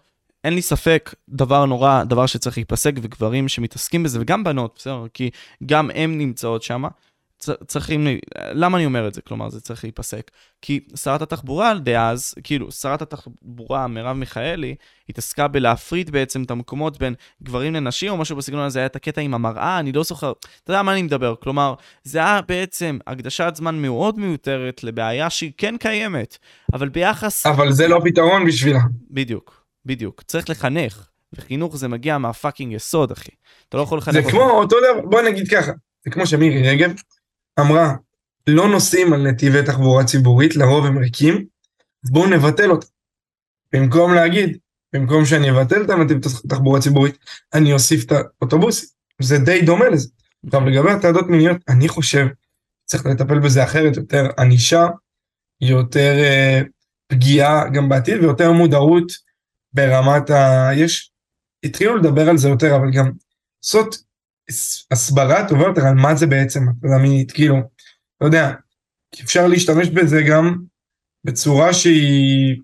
אין 0.44 0.54
לי 0.54 0.62
ספק, 0.62 1.16
דבר 1.30 1.66
נורא, 1.66 2.04
דבר 2.04 2.26
שצריך 2.26 2.58
להיפסק, 2.58 2.94
וגברים 3.02 3.48
שמתעסקים 3.48 4.04
בזה, 4.04 4.22
וגם 4.22 4.44
בנות, 4.44 4.74
בסדר? 4.76 5.06
כי 5.14 5.30
גם 5.66 5.90
הן 5.94 6.18
נמצאות 6.18 6.64
שם, 6.64 6.84
צריכים, 7.68 8.08
למה 8.38 8.78
אני 8.78 8.86
אומר 8.86 9.08
את 9.08 9.14
זה? 9.14 9.22
כלומר, 9.22 9.50
זה 9.50 9.62
צריך 9.62 9.84
להיפסק. 9.84 10.32
כי 10.62 10.80
שרת 10.96 11.22
התחבורה 11.22 11.74
דאז, 11.74 12.36
כאילו, 12.44 12.72
שרת 12.72 13.02
התחבורה, 13.02 13.88
מרב 13.88 14.18
מיכאלי, 14.18 14.76
התעסקה 15.10 15.48
בלהפריד 15.48 16.10
בעצם 16.10 16.44
את 16.44 16.52
המקומות 16.52 17.00
בין 17.00 17.14
גברים 17.44 17.74
לנשים, 17.74 18.12
או 18.12 18.18
משהו 18.18 18.36
בסגנון 18.36 18.64
הזה, 18.64 18.80
היה 18.80 18.86
את 18.86 18.96
הקטע 18.96 19.22
עם 19.22 19.34
המראה, 19.34 19.80
אני 19.80 19.92
לא 19.92 20.04
זוכר, 20.04 20.34
אתה 20.64 20.72
יודע 20.72 20.82
מה 20.82 20.94
אני 20.94 21.02
מדבר, 21.02 21.36
כלומר, 21.44 21.74
זה 22.04 22.20
היה 22.20 22.42
בעצם 22.48 22.98
הקדשת 23.08 23.52
זמן 23.56 23.82
מאוד 23.82 24.20
מיותרת 24.20 24.84
לבעיה 24.84 25.30
שהיא 25.30 25.52
כן 25.58 25.78
קיימת, 25.78 26.38
אבל 26.74 26.90
ביחס... 26.90 27.46
אבל 27.46 27.72
זה 27.72 27.88
לא 27.88 28.02
פתרון 28.04 28.46
בשבילה. 28.46 28.80
בדיוק, 29.12 29.64
בדיוק. 29.86 30.22
צריך 30.22 30.50
לחנך, 30.50 31.08
וחינוך 31.34 31.78
זה 31.78 31.88
מגיע 31.88 32.18
מהפאקינג 32.18 32.74
יסוד, 32.74 33.12
אחי. 33.12 33.32
אתה 33.70 33.78
לא 33.78 33.82
יכול 33.82 33.98
לחנך... 33.98 34.26
זה. 34.26 34.32
כמו 34.32 34.50
אותו 34.50 34.76
דבר, 34.80 35.10
בוא 35.10 35.22
נגיד 35.22 35.48
ככה, 35.48 35.72
זה 36.06 36.12
כמו 36.12 36.28
שמירי 36.28 36.70
רגב 36.70 36.94
אמרה, 37.60 37.96
לא 38.48 38.70
נוסעים 38.70 39.14
על 39.14 39.28
נתיבי 39.28 39.64
תחבורה 39.64 40.04
ציבורית, 40.04 40.56
לרוב 40.56 40.86
הם 40.86 40.98
ריקים, 40.98 41.46
אז 42.06 42.12
בואו 42.12 42.30
נבטל 42.30 42.72
אותם. 42.72 42.88
במקום 43.74 44.14
להגיד, 44.14 44.58
במקום 44.94 45.26
שאני 45.26 45.52
אבטל 45.52 45.84
את 45.84 45.90
הנתיב 45.90 46.18
תחבורה 46.50 46.82
ציבורית, 46.82 47.18
אני 47.54 47.74
אוסיף 47.74 48.06
את 48.06 48.12
האוטובוסים. 48.12 48.90
זה 49.22 49.38
די 49.38 49.62
דומה 49.62 49.90
לזה. 49.90 50.10
עכשיו 50.46 50.66
לגבי 50.66 50.92
הטרדות 50.92 51.28
מיניות, 51.28 51.58
אני 51.70 51.88
חושב, 51.88 52.28
צריך 52.86 53.06
לטפל 53.06 53.40
בזה 53.40 53.64
אחרת, 53.64 53.98
יותר 53.98 54.28
ענישה, 54.40 54.88
יותר 55.62 56.14
אה, 56.18 56.62
פגיעה 57.08 57.70
גם 57.70 57.90
בעתיד 57.90 58.18
ויותר 58.24 58.52
מודעות 58.52 59.12
ברמת 59.74 60.30
ה... 60.30 60.70
יש, 60.76 61.12
התחילו 61.64 61.96
לדבר 61.96 62.30
על 62.30 62.38
זה 62.38 62.50
יותר, 62.50 62.76
אבל 62.76 62.92
גם 62.92 63.12
לעשות 63.64 64.04
הסברה 64.92 65.48
טובה 65.48 65.64
יותר 65.64 65.86
על 65.88 65.94
מה 65.94 66.16
זה 66.16 66.28
בעצם 66.28 66.70
הטרדה 66.70 66.98
מינית, 66.98 67.32
כאילו, 67.32 67.56
לא 68.22 68.26
יודע, 68.26 68.54
אפשר 69.24 69.48
להשתמש 69.48 69.90
בזה 69.90 70.22
גם 70.22 70.58
בצורה 71.24 71.74
שהיא 71.74 72.62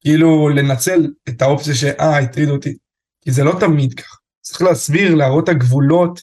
כאילו 0.00 0.48
לנצל 0.48 1.12
את 1.28 1.42
האופציה 1.42 1.74
שאה, 1.74 2.18
הטריד 2.18 2.48
אותי, 2.48 2.76
כי 3.20 3.30
זה 3.30 3.44
לא 3.44 3.56
תמיד 3.60 3.94
ככה, 3.94 4.16
צריך 4.40 4.62
להסביר, 4.62 5.14
להראות 5.14 5.44
את 5.44 5.48
הגבולות, 5.48 6.20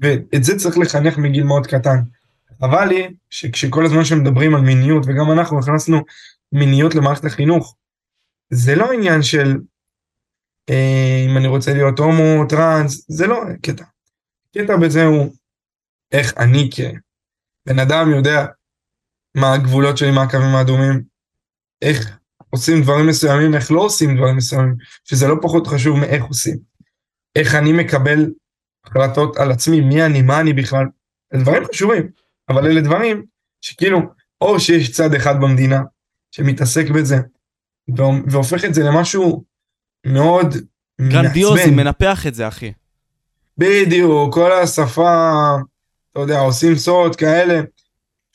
ואת 0.00 0.44
זה 0.44 0.58
צריך 0.58 0.78
לחנך 0.78 1.18
מגיל 1.18 1.44
מאוד 1.44 1.66
קטן. 1.66 1.96
חבל 2.60 2.84
לי 2.84 3.14
שכשכל 3.30 3.84
הזמן 3.84 4.04
שמדברים 4.04 4.54
על 4.54 4.60
מיניות, 4.60 5.02
וגם 5.06 5.32
אנחנו 5.32 5.58
הכנסנו 5.58 6.00
מיניות 6.52 6.94
למערכת 6.94 7.24
החינוך, 7.24 7.76
זה 8.50 8.74
לא 8.74 8.92
עניין 8.92 9.22
של 9.22 9.56
אה, 10.70 11.24
אם 11.30 11.36
אני 11.36 11.46
רוצה 11.46 11.74
להיות 11.74 11.98
הומו, 11.98 12.44
טראנס, 12.48 13.06
זה 13.08 13.26
לא 13.26 13.40
קטע. 13.62 13.84
קטע 14.54 14.76
בזה 14.76 15.04
הוא 15.04 15.34
איך 16.12 16.34
אני 16.38 16.70
כבן 16.72 17.78
אדם 17.78 18.10
יודע 18.10 18.46
מה 19.34 19.52
הגבולות 19.54 19.98
שלי, 19.98 20.10
מה 20.10 20.22
הקווים 20.22 20.54
האדומים, 20.54 21.02
איך 21.82 22.18
עושים 22.50 22.82
דברים 22.82 23.06
מסוימים, 23.06 23.54
איך 23.54 23.72
לא 23.72 23.80
עושים 23.80 24.16
דברים 24.16 24.36
מסוימים, 24.36 24.74
שזה 25.04 25.28
לא 25.28 25.34
פחות 25.42 25.66
חשוב 25.66 25.98
מאיך 25.98 26.24
עושים. 26.24 26.58
איך 27.36 27.54
אני 27.54 27.72
מקבל 27.72 28.30
החלטות 28.84 29.36
על 29.36 29.52
עצמי, 29.52 29.80
מי 29.80 30.04
אני, 30.06 30.22
מה 30.22 30.40
אני 30.40 30.52
בכלל, 30.52 30.84
דברים 31.34 31.62
חשובים, 31.64 32.08
אבל 32.48 32.66
אלה 32.66 32.80
דברים 32.80 33.24
שכאילו, 33.60 33.98
או 34.40 34.60
שיש 34.60 34.92
צד 34.92 35.14
אחד 35.14 35.34
במדינה 35.40 35.80
שמתעסק 36.30 36.90
בזה, 36.90 37.16
והופ- 37.90 38.24
והופך 38.30 38.64
את 38.64 38.74
זה 38.74 38.82
למשהו 38.82 39.44
מאוד 40.06 40.54
גרנדיוזי, 41.00 41.54
מעצבן. 41.60 41.76
מנפח 41.76 42.26
את 42.26 42.34
זה, 42.34 42.48
אחי. 42.48 42.72
בדיוק, 43.58 44.34
כל 44.34 44.52
השפה, 44.52 45.40
אתה 46.12 46.20
יודע, 46.20 46.40
עושים 46.40 46.76
סוד 46.76 47.16
כאלה. 47.16 47.60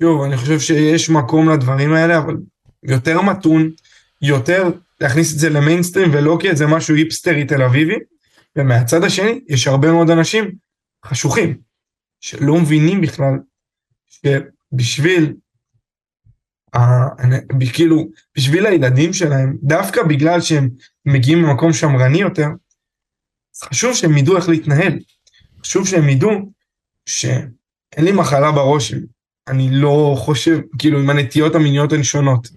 שוב, 0.02 0.22
אני 0.22 0.38
חושב 0.38 0.60
שיש 0.60 1.10
מקום 1.10 1.50
לדברים 1.50 1.94
האלה, 1.94 2.18
אבל 2.18 2.38
יותר 2.84 3.22
מתון, 3.22 3.72
יותר 4.22 4.64
להכניס 5.02 5.34
את 5.34 5.40
זה 5.40 5.50
למיינסטרים 5.50 6.10
ולא 6.14 6.38
כאיזה 6.42 6.68
משהו 6.68 6.96
היפסטרי 6.96 7.46
תל 7.46 7.62
אביבי. 7.62 7.96
ומהצד 8.56 9.04
השני, 9.04 9.40
יש 9.50 9.68
הרבה 9.68 9.92
מאוד 9.92 10.10
אנשים 10.10 10.52
חשוכים, 11.06 11.58
שלא 12.22 12.56
מבינים 12.56 13.02
בכלל 13.02 13.34
שבשביל, 14.10 15.34
ה- 16.76 17.26
כאילו, 17.74 18.08
בשביל 18.38 18.66
הילדים 18.66 19.14
שלהם, 19.14 19.58
דווקא 19.64 20.04
בגלל 20.04 20.42
שהם 20.42 20.70
מגיעים 21.06 21.42
ממקום 21.42 21.74
שמרני 21.74 22.18
יותר, 22.18 22.48
אז 23.62 23.68
חשוב 23.68 23.96
שהם 23.96 24.18
ידעו 24.18 24.38
איך 24.38 24.50
להתנהל. 24.50 25.00
חשוב 25.62 25.88
שהם 25.88 26.10
ידעו 26.10 26.30
שאין 27.06 28.06
לי 28.06 28.12
מחלה 28.12 28.52
בראש, 28.52 28.94
אני 29.48 29.70
לא 29.72 30.16
חושב, 30.18 30.60
כאילו 30.80 31.00
אם 31.00 31.10
הנטיות 31.10 31.56
המיניות 31.56 31.94
הן 31.94 32.04
שונות, 32.04 32.48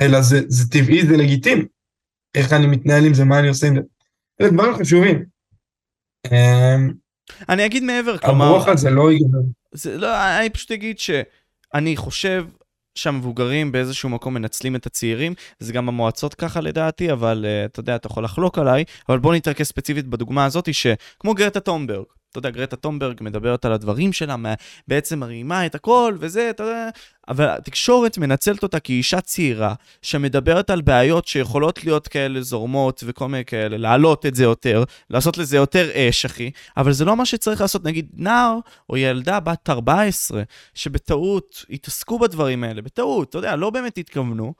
אלא 0.00 0.22
זה, 0.22 0.40
זה 0.48 0.70
טבעי, 0.70 1.06
זה 1.06 1.16
לגיטימי. 1.16 1.64
איך 2.34 2.52
אני 2.52 2.66
מתנהל 2.66 3.04
עם 3.04 3.14
זה, 3.14 3.24
מה 3.24 3.38
אני 3.38 3.48
עושה 3.48 3.66
עם 3.66 3.74
זה. 3.74 3.80
אלה 4.40 4.50
דברים 4.50 4.74
חשובים. 4.74 5.24
אמ, 6.26 6.92
אני 7.48 7.66
אגיד 7.66 7.82
מעבר, 7.82 8.18
כלומר... 8.18 8.44
הוויכוח 8.44 8.68
הזה 8.68 8.90
לא 8.90 9.12
ייגמר. 9.12 9.38
זה 9.72 9.96
לא, 9.96 10.38
אני 10.38 10.50
פשוט 10.50 10.70
אגיד 10.70 10.98
שאני 10.98 11.96
חושב 11.96 12.46
שהמבוגרים 12.94 13.72
באיזשהו 13.72 14.08
מקום 14.08 14.34
מנצלים 14.34 14.76
את 14.76 14.86
הצעירים, 14.86 15.34
זה 15.58 15.72
גם 15.72 15.88
המועצות 15.88 16.34
ככה 16.34 16.60
לדעתי, 16.60 17.12
אבל 17.12 17.46
uh, 17.46 17.70
אתה 17.70 17.80
יודע, 17.80 17.96
אתה 17.96 18.06
יכול 18.06 18.24
לחלוק 18.24 18.58
עליי, 18.58 18.84
אבל 19.08 19.18
בוא 19.18 19.34
נתרכז 19.34 19.66
ספציפית 19.66 20.06
בדוגמה 20.06 20.44
הזאת, 20.44 20.74
שכמו 20.74 21.34
גרטה 21.34 21.60
תונברג, 21.60 22.04
אתה 22.30 22.38
יודע, 22.38 22.50
גרטה 22.50 22.76
תונברג 22.76 23.16
מדברת 23.20 23.64
על 23.64 23.72
הדברים 23.72 24.12
שלה, 24.12 24.36
בעצם 24.88 25.18
מרימה 25.18 25.66
את 25.66 25.74
הכל 25.74 26.16
וזה, 26.20 26.50
אתה 26.50 26.62
יודע, 26.62 26.88
אבל 27.28 27.48
התקשורת 27.48 28.18
מנצלת 28.18 28.62
אותה 28.62 28.80
כאישה 28.80 29.20
צעירה, 29.20 29.74
שמדברת 30.02 30.70
על 30.70 30.80
בעיות 30.80 31.26
שיכולות 31.26 31.84
להיות 31.84 32.08
כאלה 32.08 32.40
זורמות 32.40 33.04
וכל 33.06 33.28
מיני 33.28 33.44
כאלה, 33.44 33.76
להעלות 33.76 34.26
את 34.26 34.34
זה 34.34 34.42
יותר, 34.42 34.84
לעשות 35.10 35.38
לזה 35.38 35.56
יותר 35.56 35.90
אש, 35.94 36.24
אחי, 36.24 36.50
אבל 36.76 36.92
זה 36.92 37.04
לא 37.04 37.16
מה 37.16 37.26
שצריך 37.26 37.60
לעשות. 37.60 37.84
נגיד 37.84 38.06
נער 38.14 38.58
או 38.90 38.96
ילדה 38.96 39.40
בת 39.40 39.70
14, 39.70 40.42
שבטעות 40.74 41.64
התעסקו 41.70 42.18
בדברים 42.18 42.64
האלה, 42.64 42.82
בטעות, 42.82 43.28
אתה 43.28 43.38
יודע, 43.38 43.56
לא 43.56 43.70
באמת 43.70 43.98
התכוונו. 43.98 44.54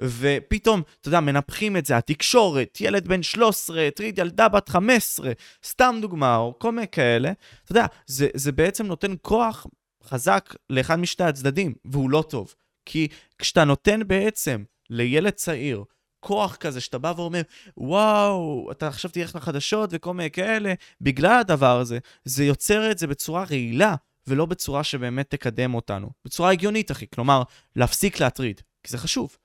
ופתאום, 0.00 0.82
אתה 1.00 1.08
יודע, 1.08 1.20
מנפחים 1.20 1.76
את 1.76 1.86
זה, 1.86 1.96
התקשורת, 1.96 2.78
ילד 2.80 3.08
בן 3.08 3.22
13, 3.22 3.88
טריד 3.94 4.18
ילדה 4.18 4.48
בת 4.48 4.68
15, 4.68 5.32
סתם 5.64 5.98
דוגמה, 6.00 6.36
או 6.36 6.58
כל 6.58 6.72
מיני 6.72 6.88
כאלה, 6.88 7.32
אתה 7.64 7.72
יודע, 7.72 7.86
זה, 8.06 8.28
זה 8.34 8.52
בעצם 8.52 8.86
נותן 8.86 9.14
כוח 9.22 9.66
חזק 10.04 10.54
לאחד 10.70 10.96
משתי 10.96 11.24
הצדדים, 11.24 11.74
והוא 11.84 12.10
לא 12.10 12.24
טוב. 12.28 12.54
כי 12.86 13.08
כשאתה 13.38 13.64
נותן 13.64 14.00
בעצם 14.06 14.64
לילד 14.90 15.32
צעיר 15.32 15.84
כוח 16.20 16.56
כזה, 16.56 16.80
שאתה 16.80 16.98
בא 16.98 17.12
ואומר, 17.16 17.42
וואו, 17.76 18.68
אתה 18.72 18.88
עכשיו 18.88 19.10
תלך 19.10 19.36
לחדשות 19.36 19.90
וכל 19.92 20.14
מיני 20.14 20.30
כאלה, 20.30 20.74
בגלל 21.00 21.40
הדבר 21.40 21.80
הזה, 21.80 21.98
זה 22.24 22.44
יוצר 22.44 22.90
את 22.90 22.98
זה 22.98 23.06
בצורה 23.06 23.44
רעילה, 23.44 23.94
ולא 24.26 24.46
בצורה 24.46 24.84
שבאמת 24.84 25.30
תקדם 25.30 25.74
אותנו. 25.74 26.10
בצורה 26.24 26.52
הגיונית, 26.52 26.90
אחי. 26.90 27.06
כלומר, 27.14 27.42
להפסיק 27.76 28.20
להטריד, 28.20 28.60
כי 28.82 28.90
זה 28.90 28.98
חשוב. 28.98 29.36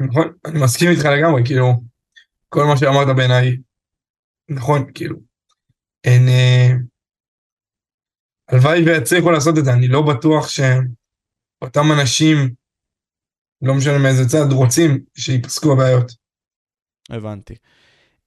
נכון, 0.00 0.32
אני 0.46 0.64
מסכים 0.64 0.90
איתך 0.90 1.04
לגמרי, 1.04 1.42
כאילו, 1.44 1.72
כל 2.48 2.64
מה 2.64 2.76
שאמרת 2.76 3.16
בעיניי 3.16 3.56
נכון, 4.48 4.90
כאילו, 4.94 5.16
אין... 6.04 6.28
אה, 6.28 6.72
הלוואי 8.48 8.84
ויצליחו 8.84 9.30
לעשות 9.30 9.58
את 9.58 9.64
זה, 9.64 9.72
אני 9.72 9.88
לא 9.88 10.02
בטוח 10.02 10.48
שאותם 10.48 11.92
אנשים, 12.00 12.36
לא 13.62 13.74
משנה 13.74 13.98
מאיזה 13.98 14.28
צד, 14.28 14.52
רוצים 14.52 15.04
שיפסקו 15.16 15.72
הבעיות. 15.72 16.12
הבנתי. 17.10 17.54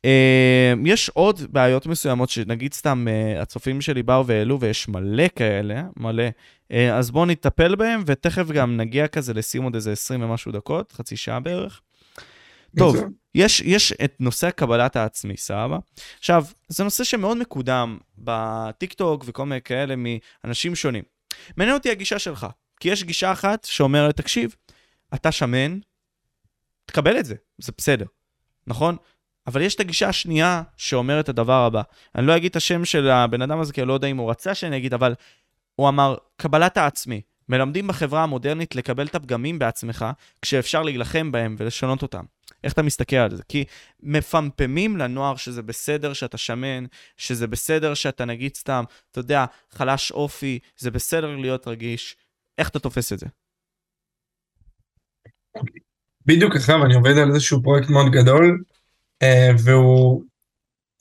Uh, 0.07 0.79
יש 0.85 1.09
עוד 1.09 1.41
בעיות 1.49 1.85
מסוימות 1.85 2.29
שנגיד 2.29 2.73
סתם 2.73 3.05
uh, 3.07 3.41
הצופים 3.41 3.81
שלי 3.81 4.03
באו 4.03 4.27
והעלו 4.27 4.59
ויש 4.59 4.87
מלא 4.87 5.27
כאלה, 5.35 5.83
מלא. 5.97 6.23
Uh, 6.71 6.75
אז 6.93 7.11
בואו 7.11 7.25
נטפל 7.25 7.75
בהם 7.75 8.03
ותכף 8.05 8.47
גם 8.47 8.77
נגיע 8.77 9.07
כזה 9.07 9.33
לסיום 9.33 9.65
עוד 9.65 9.75
איזה 9.75 9.91
20 9.91 10.23
ומשהו 10.23 10.51
דקות, 10.51 10.91
חצי 10.91 11.17
שעה 11.17 11.39
בערך. 11.39 11.81
טוב, 12.77 12.95
יש, 13.35 13.61
יש 13.61 13.93
את 13.93 14.15
נושא 14.19 14.49
קבלת 14.49 14.95
העצמי, 14.95 15.37
סבבה? 15.37 15.77
עכשיו, 16.19 16.45
זה 16.67 16.83
נושא 16.83 17.03
שמאוד 17.03 17.37
מקודם 17.37 17.97
בטיק 18.17 18.93
טוק 18.93 19.23
וכל 19.27 19.45
מיני 19.45 19.61
כאלה 19.61 19.95
מאנשים 19.97 20.75
שונים. 20.75 21.03
מעניין 21.57 21.77
אותי 21.77 21.91
הגישה 21.91 22.19
שלך, 22.19 22.47
כי 22.79 22.89
יש 22.89 23.03
גישה 23.03 23.31
אחת 23.31 23.63
שאומרת, 23.63 24.17
תקשיב, 24.17 24.55
אתה 25.13 25.31
שמן, 25.31 25.79
תקבל 26.85 27.19
את 27.19 27.25
זה, 27.25 27.35
זה 27.57 27.71
בסדר, 27.77 28.05
נכון? 28.67 28.95
אבל 29.47 29.61
יש 29.61 29.75
את 29.75 29.79
הגישה 29.79 30.09
השנייה 30.09 30.63
שאומרת 30.77 31.23
את 31.23 31.29
הדבר 31.29 31.65
הבא. 31.65 31.81
אני 32.15 32.27
לא 32.27 32.37
אגיד 32.37 32.49
את 32.49 32.55
השם 32.55 32.85
של 32.85 33.09
הבן 33.09 33.41
אדם 33.41 33.59
הזה, 33.59 33.73
כי 33.73 33.81
אני 33.81 33.87
לא 33.87 33.93
יודע 33.93 34.07
אם 34.07 34.17
הוא 34.17 34.31
רצה 34.31 34.55
שאני 34.55 34.77
אגיד, 34.77 34.93
אבל 34.93 35.13
הוא 35.79 35.89
אמר, 35.89 36.15
קבלת 36.37 36.77
העצמי. 36.77 37.21
מלמדים 37.49 37.87
בחברה 37.87 38.23
המודרנית 38.23 38.75
לקבל 38.75 39.05
את 39.05 39.15
הפגמים 39.15 39.59
בעצמך, 39.59 40.05
כשאפשר 40.41 40.83
להילחם 40.83 41.31
בהם 41.31 41.55
ולשנות 41.59 42.01
אותם. 42.01 42.23
איך 42.63 42.73
אתה 42.73 42.81
מסתכל 42.81 43.15
על 43.15 43.35
זה? 43.35 43.43
כי 43.49 43.65
מפמפמים 44.03 44.97
לנוער 44.97 45.35
שזה 45.35 45.61
בסדר 45.61 46.13
שאתה 46.13 46.37
שמן, 46.37 46.85
שזה 47.17 47.47
בסדר 47.47 47.93
שאתה 47.93 48.25
נגיד 48.25 48.55
סתם, 48.55 48.83
אתה 49.11 49.19
יודע, 49.19 49.45
חלש 49.71 50.11
אופי, 50.11 50.59
זה 50.77 50.91
בסדר 50.91 51.35
להיות 51.35 51.67
רגיש. 51.67 52.15
איך 52.57 52.69
אתה 52.69 52.79
תופס 52.79 53.13
את 53.13 53.19
זה? 53.19 53.25
בדיוק 56.25 56.55
עכשיו 56.55 56.85
אני 56.85 56.95
עובד 56.95 57.17
על 57.17 57.29
איזשהו 57.29 57.63
פרויקט 57.63 57.89
מאוד 57.89 58.11
גדול, 58.11 58.63
אה, 59.21 59.49
והוא, 59.63 60.23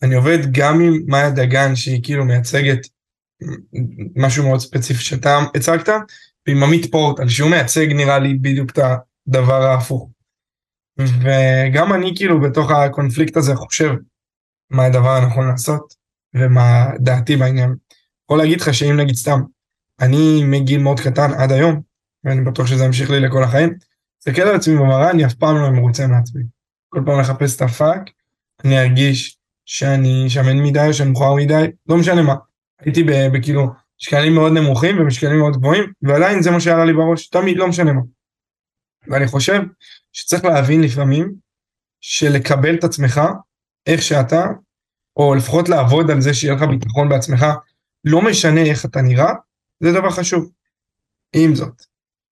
אני 0.02 0.14
עובד 0.14 0.38
גם 0.52 0.80
עם 0.80 0.92
מאיה 1.06 1.30
דגן 1.30 1.76
שהיא 1.76 2.00
כאילו 2.02 2.24
מייצגת 2.24 2.97
משהו 4.16 4.44
מאוד 4.44 4.60
ספציפי 4.60 5.02
שאתה 5.02 5.38
הצגת, 5.54 5.88
ועם 6.46 6.62
עמית 6.62 6.92
פורטל 6.92 7.28
שהוא 7.28 7.50
מייצג 7.50 7.92
נראה 7.92 8.18
לי 8.18 8.34
בדיוק 8.34 8.70
את 8.70 8.78
הדבר 9.26 9.62
ההפוך. 9.62 10.10
וגם 10.98 11.92
אני 11.92 12.12
כאילו 12.16 12.40
בתוך 12.40 12.70
הקונפליקט 12.70 13.36
הזה 13.36 13.54
חושב 13.54 13.90
מה 14.70 14.84
הדבר 14.84 15.10
הנכון 15.10 15.48
לעשות 15.48 15.94
ומה 16.34 16.90
דעתי 16.98 17.36
בעניין. 17.36 17.74
יכול 18.24 18.38
להגיד 18.38 18.60
לך 18.60 18.74
שאם 18.74 18.96
נגיד 18.96 19.14
סתם, 19.14 19.40
אני 20.00 20.44
מגיל 20.44 20.82
מאוד 20.82 21.00
קטן 21.00 21.34
עד 21.34 21.52
היום, 21.52 21.80
ואני 22.24 22.40
בטוח 22.40 22.66
שזה 22.66 22.84
ימשיך 22.84 23.10
לי 23.10 23.20
לכל 23.20 23.44
החיים, 23.44 23.74
מסתכל 24.20 24.42
על 24.42 24.56
עצמי 24.56 24.76
במראה, 24.76 25.10
אני 25.10 25.26
אף 25.26 25.34
פעם 25.34 25.56
לא 25.56 25.70
מרוצה 25.70 26.06
מעצמי. 26.06 26.42
כל 26.88 27.00
פעם 27.06 27.20
לחפש 27.20 27.56
את 27.56 27.62
הפאק, 27.62 28.10
אני 28.64 28.80
ארגיש 28.80 29.38
שאני 29.64 30.30
שמן 30.30 30.58
מדי 30.58 30.86
או 30.88 30.94
שאני 30.94 31.10
מכוער 31.10 31.34
מדי, 31.34 31.66
לא 31.88 31.96
משנה 31.96 32.22
מה. 32.22 32.34
הייתי 32.80 33.04
בכאילו 33.32 33.66
משקלים 34.00 34.34
מאוד 34.34 34.52
נמוכים 34.52 35.00
ומשקלים 35.00 35.38
מאוד 35.38 35.56
גבוהים, 35.56 35.92
ועדיין 36.02 36.42
זה 36.42 36.50
מה 36.50 36.60
שהיה 36.60 36.84
לי 36.84 36.92
בראש, 36.92 37.28
תמיד 37.28 37.56
לא 37.56 37.68
משנה 37.68 37.92
מה. 37.92 38.00
ואני 39.06 39.26
חושב 39.26 39.60
שצריך 40.12 40.44
להבין 40.44 40.80
לפעמים 40.80 41.34
שלקבל 42.00 42.74
את 42.74 42.84
עצמך 42.84 43.20
איך 43.86 44.02
שאתה, 44.02 44.46
או 45.16 45.34
לפחות 45.34 45.68
לעבוד 45.68 46.10
על 46.10 46.20
זה 46.20 46.34
שיהיה 46.34 46.54
לך 46.54 46.62
ביטחון 46.62 47.08
בעצמך, 47.08 47.46
לא 48.04 48.22
משנה 48.22 48.62
איך 48.62 48.84
אתה 48.84 49.02
נראה, 49.02 49.32
זה 49.80 49.92
דבר 49.92 50.10
חשוב. 50.10 50.50
עם 51.32 51.54
זאת, 51.54 51.82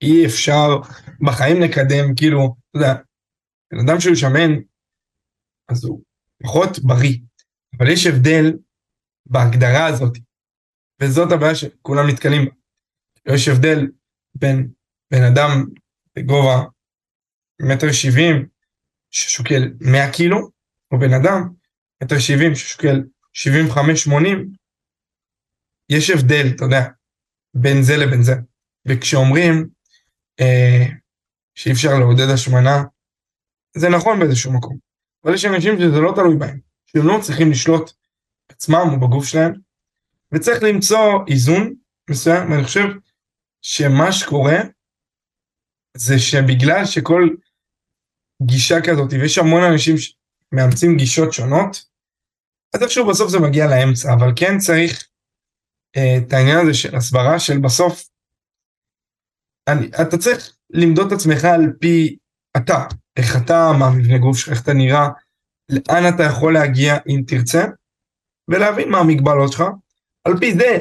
אי 0.03 0.27
אפשר 0.27 0.69
בחיים 1.21 1.61
לקדם, 1.61 2.15
כאילו, 2.17 2.55
אתה 2.71 2.79
יודע, 2.79 2.95
בן 3.73 3.89
אדם 3.89 4.01
שהוא 4.01 4.15
שמן, 4.15 4.53
אז 5.69 5.85
הוא 5.85 6.01
פחות 6.43 6.79
בריא, 6.79 7.19
אבל 7.79 7.89
יש 7.89 8.07
הבדל 8.07 8.53
בהגדרה 9.27 9.87
הזאת, 9.87 10.19
וזאת 11.01 11.33
הבעיה 11.33 11.55
שכולם 11.55 12.09
נתקלים 12.09 12.45
בה. 12.45 12.51
יש 13.35 13.49
הבדל 13.49 13.87
בין 14.35 14.69
בן 15.11 15.23
אדם 15.23 15.65
בגובה 16.17 16.65
מטר 17.63 17.93
שבעים 17.93 18.49
ששוקל 19.11 19.73
100 19.81 20.13
קילו, 20.13 20.51
או 20.91 20.99
בן 20.99 21.13
אדם 21.13 21.49
מטר 22.03 22.19
שבעים 22.19 22.55
ששוקל 22.55 23.03
75-80, 23.35 24.11
יש 25.89 26.11
הבדל, 26.11 26.47
אתה 26.57 26.65
יודע, 26.65 26.83
בין 27.55 27.83
זה 27.83 27.97
לבין 27.97 28.23
זה. 28.23 28.35
וכשאומרים 28.89 29.69
אה, 30.41 30.87
שאי 31.55 31.73
אפשר 31.73 31.99
לעודד 31.99 32.31
השמנה, 32.35 32.83
זה 33.77 33.89
נכון 33.89 34.21
באיזשהו 34.21 34.53
מקום. 34.53 34.77
אבל 35.25 35.35
יש 35.35 35.45
אנשים 35.45 35.79
שזה 35.79 36.01
לא 36.01 36.13
תלוי 36.15 36.37
בהם, 36.37 36.59
שהם 36.87 37.07
לא 37.07 37.19
צריכים 37.23 37.51
לשלוט 37.51 37.91
בעצמם 38.49 38.89
או 38.93 39.01
בגוף 39.01 39.25
שלהם, 39.25 39.53
וצריך 40.35 40.63
למצוא 40.63 41.25
איזון 41.29 41.75
מסוים, 42.11 42.51
ואני 42.51 42.65
חושב 42.65 42.89
שמה 43.63 44.13
שקורה 44.13 44.59
זה 45.97 46.19
שבגלל 46.19 46.85
שכל 46.85 47.29
גישה 48.43 48.75
כזאת, 48.87 49.13
ויש 49.13 49.39
המון 49.39 49.63
אנשים 49.73 49.95
שמאמצים 49.99 50.97
גישות 50.97 51.33
שונות, 51.33 51.85
אז 52.75 52.83
איכשהו 52.83 53.09
בסוף 53.09 53.31
זה 53.31 53.39
מגיע 53.39 53.67
לאמצע, 53.67 54.09
אבל 54.15 54.33
כן 54.37 54.59
צריך 54.59 55.09
אה, 55.97 56.17
את 56.19 56.33
העניין 56.33 56.59
הזה 56.63 56.75
של 56.75 56.97
הסברה 56.97 57.39
של 57.39 57.59
בסוף, 57.65 58.09
אני, 59.69 59.87
אתה 59.87 60.17
צריך 60.19 60.57
למדוד 60.71 61.07
את 61.07 61.13
עצמך 61.13 61.45
על 61.45 61.73
פי 61.81 62.17
אתה, 62.57 62.85
איך 63.17 63.37
אתה, 63.45 63.61
מה 63.79 63.87
מבנה 63.97 64.19
גוף 64.19 64.37
שלך, 64.39 64.49
איך 64.53 64.63
אתה 64.63 64.73
נראה, 64.73 65.09
לאן 65.71 66.15
אתה 66.15 66.23
יכול 66.23 66.55
להגיע 66.55 66.95
אם 67.09 67.23
תרצה, 67.27 67.65
ולהבין 68.49 68.89
מה 68.91 68.99
המגבלות 68.99 69.53
שלך, 69.53 69.63
על 70.27 70.39
פי 70.41 70.55
זה 70.55 70.79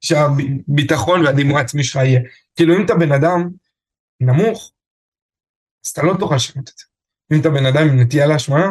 שהביטחון 0.00 1.26
והדימוי 1.26 1.56
העצמי 1.56 1.84
שלך 1.84 1.96
יהיה. 1.96 2.20
כאילו 2.56 2.76
אם 2.76 2.84
אתה 2.84 2.94
בן 2.94 3.12
אדם 3.12 3.48
נמוך, 4.20 4.72
אז 5.86 5.90
אתה 5.90 6.02
לא 6.02 6.14
תוכל 6.18 6.34
לשנות 6.34 6.68
את 6.68 6.78
זה. 6.78 6.84
אם 7.32 7.40
אתה 7.40 7.50
בן 7.50 7.66
אדם 7.66 7.88
עם 7.88 8.00
נטייה 8.00 8.26
להשמנה, 8.26 8.66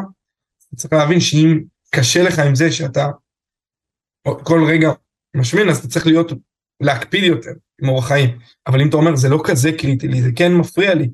אתה 0.67 0.75
צריך 0.75 0.93
להבין 0.93 1.19
שאם 1.19 1.59
קשה 1.95 2.23
לך 2.23 2.39
עם 2.39 2.55
זה 2.55 2.71
שאתה 2.71 3.07
כל 4.43 4.63
רגע 4.67 4.91
משמין, 5.35 5.69
אז 5.69 5.77
אתה 5.77 5.87
צריך 5.87 6.07
להיות, 6.07 6.31
להקפיד 6.81 7.23
יותר 7.23 7.51
עם 7.81 7.89
אורח 7.89 8.07
חיים. 8.07 8.39
אבל 8.67 8.81
אם 8.81 8.89
אתה 8.89 8.97
אומר, 8.97 9.15
זה 9.15 9.29
לא 9.29 9.41
כזה 9.43 9.71
קריטי 9.77 10.07
לי, 10.07 10.21
זה 10.21 10.29
כן 10.35 10.53
מפריע 10.53 10.95
לי, 10.95 11.09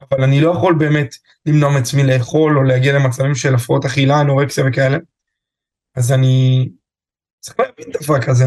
אבל 0.00 0.24
אני 0.24 0.40
לא 0.40 0.50
יכול 0.50 0.74
באמת 0.78 1.14
למנוע 1.46 1.70
מעצמי 1.70 2.02
לאכול 2.04 2.58
או 2.58 2.62
להגיע 2.62 2.92
למצבים 2.92 3.34
של 3.34 3.54
הפרעות 3.54 3.84
אכילה, 3.84 4.20
אנורקסיה 4.20 4.64
וכאלה, 4.68 4.98
אז 5.96 6.12
אני 6.12 6.68
צריך 7.48 7.60
להבין 7.60 7.92
הפרק 8.00 8.28
הזה, 8.28 8.44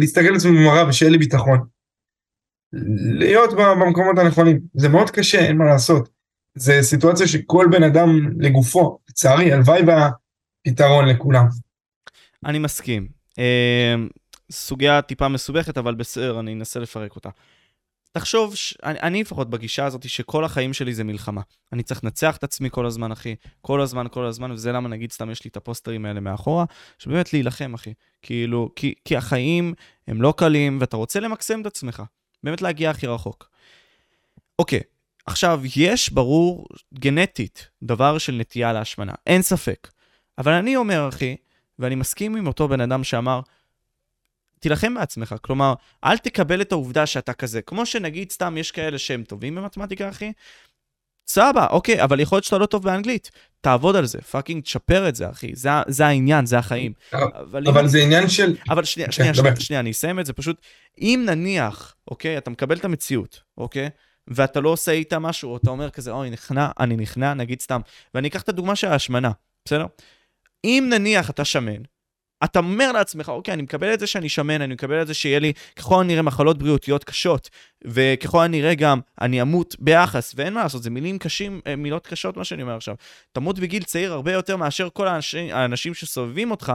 להסתכל 0.00 0.26
על 0.26 0.34
עצמי 0.34 0.50
במראה 0.50 0.88
ושיהיה 0.88 1.12
לי 1.12 1.18
ביטחון. 1.18 1.58
להיות 3.18 3.50
במקומות 3.52 4.18
הנכונים, 4.18 4.60
זה 4.74 4.88
מאוד 4.88 5.10
קשה, 5.10 5.38
אין 5.38 5.56
מה 5.56 5.64
לעשות. 5.64 6.08
זה 6.54 6.78
סיטואציה 6.82 7.26
שכל 7.26 7.66
בן 7.70 7.82
אדם 7.82 8.40
לגופו, 8.40 8.98
לצערי, 9.08 9.52
הלוואי 9.52 9.82
והפתרון 9.82 11.08
לכולם. 11.08 11.46
אני 12.46 12.58
מסכים. 12.58 13.08
אה, 13.38 13.94
סוגיה 14.50 15.02
טיפה 15.02 15.28
מסובכת, 15.28 15.78
אבל 15.78 15.94
בסדר, 15.94 16.40
אני 16.40 16.54
אנסה 16.54 16.80
לפרק 16.80 17.16
אותה. 17.16 17.28
תחשוב, 18.12 18.54
ש... 18.54 18.74
אני, 18.84 19.00
אני 19.00 19.20
לפחות 19.20 19.50
בגישה 19.50 19.84
הזאת 19.84 20.08
שכל 20.08 20.44
החיים 20.44 20.72
שלי 20.72 20.94
זה 20.94 21.04
מלחמה. 21.04 21.40
אני 21.72 21.82
צריך 21.82 22.04
לנצח 22.04 22.36
את 22.36 22.44
עצמי 22.44 22.70
כל 22.70 22.86
הזמן, 22.86 23.12
אחי. 23.12 23.34
כל 23.60 23.80
הזמן, 23.80 24.06
כל 24.10 24.26
הזמן, 24.26 24.50
וזה 24.50 24.72
למה 24.72 24.88
נגיד 24.88 25.12
סתם 25.12 25.30
יש 25.30 25.44
לי 25.44 25.48
את 25.50 25.56
הפוסטרים 25.56 26.04
האלה 26.04 26.20
מאחורה, 26.20 26.64
שבאמת 26.98 27.32
להילחם, 27.32 27.74
אחי. 27.74 27.94
כאילו, 28.22 28.70
כי, 28.76 28.94
כי 29.04 29.16
החיים 29.16 29.74
הם 30.08 30.22
לא 30.22 30.34
קלים, 30.36 30.78
ואתה 30.80 30.96
רוצה 30.96 31.20
למקסם 31.20 31.60
את 31.60 31.66
עצמך. 31.66 32.02
באמת 32.42 32.62
להגיע 32.62 32.90
הכי 32.90 33.06
רחוק. 33.06 33.50
אוקיי, 34.58 34.80
עכשיו, 35.26 35.60
יש 35.76 36.12
ברור 36.12 36.66
גנטית 36.94 37.68
דבר 37.82 38.18
של 38.18 38.32
נטייה 38.32 38.72
להשמנה, 38.72 39.12
אין 39.26 39.42
ספק. 39.42 39.90
אבל 40.38 40.52
אני 40.52 40.76
אומר, 40.76 41.08
אחי, 41.08 41.36
ואני 41.78 41.94
מסכים 41.94 42.36
עם 42.36 42.46
אותו 42.46 42.68
בן 42.68 42.80
אדם 42.80 43.04
שאמר, 43.04 43.40
תילחם 44.60 44.94
בעצמך. 44.94 45.34
כלומר, 45.42 45.74
אל 46.04 46.18
תקבל 46.18 46.60
את 46.60 46.72
העובדה 46.72 47.06
שאתה 47.06 47.32
כזה. 47.32 47.62
כמו 47.62 47.86
שנגיד, 47.86 48.30
סתם, 48.30 48.56
יש 48.58 48.70
כאלה 48.70 48.98
שהם 48.98 49.24
טובים 49.24 49.54
במתמטיקה, 49.54 50.08
אחי. 50.08 50.32
סבבה, 51.28 51.66
אוקיי, 51.70 52.04
אבל 52.04 52.20
יכול 52.20 52.36
להיות 52.36 52.44
שאתה 52.44 52.58
לא 52.58 52.66
טוב 52.66 52.82
באנגלית. 52.82 53.30
תעבוד 53.60 53.96
על 53.96 54.06
זה, 54.06 54.20
fucking 54.20 54.62
תשפר 54.62 55.08
את 55.08 55.16
זה, 55.16 55.30
אחי. 55.30 55.50
זה, 55.54 55.70
זה 55.88 56.06
העניין, 56.06 56.46
זה 56.46 56.58
החיים. 56.58 56.92
אבל, 57.12 57.68
אבל 57.68 57.80
אם... 57.80 57.86
זה 57.86 57.98
עניין 57.98 58.28
של... 58.28 58.56
אבל 58.70 58.84
שנייה, 58.84 59.08
okay, 59.08 59.12
שנייה, 59.12 59.34
שנייה, 59.34 59.56
שנייה, 59.56 59.80
אני 59.80 59.90
אסיים 59.90 60.20
את 60.20 60.26
זה. 60.26 60.32
פשוט, 60.32 60.60
אם 60.98 61.22
נניח, 61.26 61.94
אוקיי, 62.08 62.38
אתה 62.38 62.50
מקבל 62.50 62.76
את 62.76 62.84
המציאות, 62.84 63.40
אוקיי? 63.58 63.88
ואתה 64.28 64.60
לא 64.60 64.68
עושה 64.68 64.92
איתה 64.92 65.18
משהו, 65.18 65.50
או 65.50 65.56
אתה 65.56 65.70
אומר 65.70 65.90
כזה, 65.90 66.10
אוי, 66.10 66.30
נכנע, 66.30 66.68
אני 66.80 66.96
נכנע, 66.96 67.34
נגיד 67.34 67.60
סתם. 67.60 67.80
ואני 68.14 68.28
אקח 68.28 68.42
את 68.42 68.48
הדוגמה 68.48 68.76
של 68.76 68.86
ההשמנה, 68.86 69.30
בסדר? 69.64 69.86
אם 70.64 70.86
נניח 70.90 71.30
אתה 71.30 71.44
שמן, 71.44 71.82
אתה 72.44 72.58
אומר 72.58 72.92
לעצמך, 72.92 73.28
אוקיי, 73.28 73.54
אני 73.54 73.62
מקבל 73.62 73.94
את 73.94 74.00
זה 74.00 74.06
שאני 74.06 74.28
שמן, 74.28 74.62
אני 74.62 74.74
מקבל 74.74 75.02
את 75.02 75.06
זה 75.06 75.14
שיהיה 75.14 75.38
לי 75.38 75.52
ככל 75.76 76.00
הנראה 76.00 76.22
מחלות 76.22 76.58
בריאותיות 76.58 77.04
קשות, 77.04 77.50
וככל 77.84 78.44
הנראה 78.44 78.74
גם 78.74 79.00
אני 79.20 79.42
אמות 79.42 79.76
ביחס, 79.78 80.32
ואין 80.36 80.54
מה 80.54 80.62
לעשות, 80.62 80.82
זה 80.82 80.90
מילים 80.90 81.18
קשים, 81.18 81.60
אה, 81.66 81.76
מילות 81.76 82.06
קשות 82.06 82.36
מה 82.36 82.44
שאני 82.44 82.62
אומר 82.62 82.76
עכשיו. 82.76 82.94
תמות 83.32 83.58
בגיל 83.58 83.82
צעיר 83.82 84.12
הרבה 84.12 84.32
יותר 84.32 84.56
מאשר 84.56 84.88
כל 84.92 85.08
האנשים, 85.08 85.54
האנשים 85.54 85.94
שסובבים 85.94 86.50
אותך, 86.50 86.72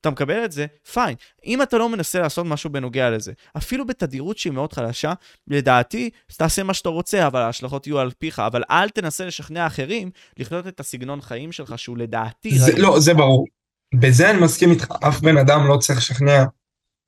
אתה 0.00 0.10
מקבל 0.10 0.44
את 0.44 0.52
זה, 0.52 0.66
פיין. 0.92 1.14
אם 1.46 1.62
אתה 1.62 1.78
לא 1.78 1.88
מנסה 1.88 2.20
לעשות 2.20 2.46
משהו 2.46 2.70
בנוגע 2.70 3.10
לזה, 3.10 3.32
אפילו 3.56 3.86
בתדירות 3.86 4.38
שהיא 4.38 4.52
מאוד 4.52 4.72
חלשה, 4.72 5.12
לדעתי, 5.48 6.10
תעשה 6.36 6.62
מה 6.62 6.74
שאתה 6.74 6.88
רוצה, 6.88 7.26
אבל 7.26 7.40
ההשלכות 7.40 7.86
יהיו 7.86 7.98
על 7.98 8.10
פיך, 8.18 8.38
אבל 8.38 8.62
אל 8.70 8.88
תנסה 8.88 9.26
לשכנע 9.26 9.66
אחרים 9.66 10.10
לחיות 10.36 10.66
את 10.66 10.80
הסגנון 10.80 11.20
חיים 11.20 11.52
שלך, 11.52 11.78
שהוא 11.78 11.98
לדעתי... 11.98 12.58
זה, 12.58 12.72
לא, 12.78 13.00
זה 13.00 13.14
ברור. 13.14 13.46
בזה 13.94 14.30
אני 14.30 14.40
מסכים 14.44 14.70
איתך, 14.70 14.86
אף 15.08 15.20
בן 15.20 15.36
אדם 15.36 15.60
לא 15.68 15.76
צריך 15.76 15.98
לשכנע, 15.98 16.44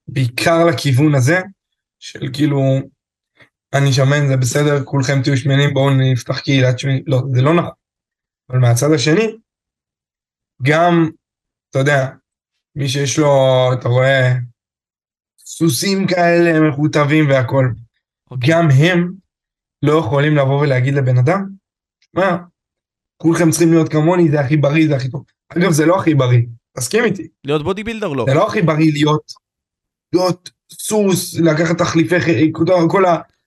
בעיקר 0.09 0.65
לכיוון 0.65 1.15
הזה, 1.15 1.41
של 1.99 2.21
כאילו, 2.33 2.61
אני 3.75 3.93
שמן, 3.93 4.29
זה 4.29 4.37
בסדר, 4.37 4.85
כולכם 4.85 5.23
תהיו 5.23 5.37
שמנים, 5.37 5.75
בואו 5.75 5.91
נפתח 5.91 6.41
קהילת 6.41 6.79
שמנים, 6.79 7.03
לא, 7.07 7.23
זה 7.35 7.43
לא 7.43 7.55
נכון. 7.55 7.73
אבל 8.51 8.59
מהצד 8.59 8.93
השני, 8.95 9.37
גם, 10.63 11.11
אתה 11.71 11.79
יודע, 11.79 12.09
מי 12.77 12.89
שיש 12.89 13.19
לו, 13.19 13.35
אתה 13.73 13.89
רואה, 13.89 14.33
סוסים 15.39 16.07
כאלה 16.07 16.71
מכותבים 16.71 17.31
okay. 17.31 17.55
אוקיי. 18.31 18.51
גם 18.51 18.69
הם 18.71 19.13
לא 19.83 19.99
יכולים 19.99 20.37
לבוא 20.37 20.61
ולהגיד 20.61 20.95
לבן 20.95 21.19
אדם, 21.19 21.49
מה, 22.15 22.37
כולכם 23.17 23.51
צריכים 23.51 23.73
להיות 23.73 23.93
כמוני, 23.93 24.31
זה 24.31 24.41
הכי 24.41 24.57
בריא, 24.57 24.89
זה 24.89 24.97
הכי 24.97 25.11
טוב. 25.11 25.25
אגב, 25.49 25.71
זה 25.71 25.87
לא 25.87 26.01
הכי 26.01 26.15
בריא, 26.15 26.43
תסכים 26.79 27.05
איתי. 27.05 27.29
להיות 27.45 27.63
בודי 27.63 27.85
בילדר 27.85 28.09
לא. 28.09 28.25
זה 28.29 28.35
לא 28.35 28.47
הכי 28.47 28.63
בריא 28.63 28.93
להיות, 28.93 29.33
להיות 30.13 30.51
סוס, 30.73 31.41
לקחת 31.41 31.79
תחליפי, 31.79 32.53
כל 32.89 33.05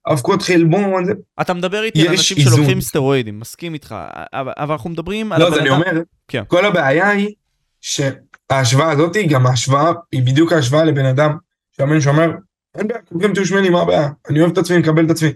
האבקות 0.07 0.41
חלבון. 0.41 1.03
אתה 1.41 1.53
מדבר 1.53 1.83
איתי 1.83 2.01
על 2.01 2.07
אנשים 2.07 2.37
איזון. 2.37 2.53
שלוקחים 2.55 2.81
סטרואידים, 2.81 3.39
מסכים 3.39 3.73
איתך, 3.73 3.95
אבל, 4.33 4.51
אבל 4.57 4.71
אנחנו 4.71 4.89
מדברים 4.89 5.31
על... 5.31 5.41
לא, 5.41 5.47
אז 5.47 5.57
אני 5.57 5.69
אומר, 5.69 6.01
כן. 6.27 6.43
כל 6.47 6.65
הבעיה 6.65 7.09
היא 7.09 7.35
שההשוואה 7.81 8.91
הזאת, 8.91 9.17
גם 9.29 9.47
ההשוואה, 9.47 9.91
היא 10.11 10.21
בדיוק 10.21 10.51
ההשוואה 10.51 10.83
לבן 10.83 11.05
אדם, 11.05 11.37
שהאמן 11.71 12.01
שאומר, 12.01 12.29
אין 12.77 12.87
בעיה, 12.87 13.01
כולכם 13.01 13.33
תהיו 13.33 13.45
שמנים, 13.45 13.73
מה 13.73 13.81
הבעיה? 13.81 14.09
אני 14.29 14.39
אוהב 14.39 14.51
את 14.51 14.57
עצמי, 14.57 14.77
מקבל 14.77 15.05
את 15.05 15.11
עצמי. 15.11 15.29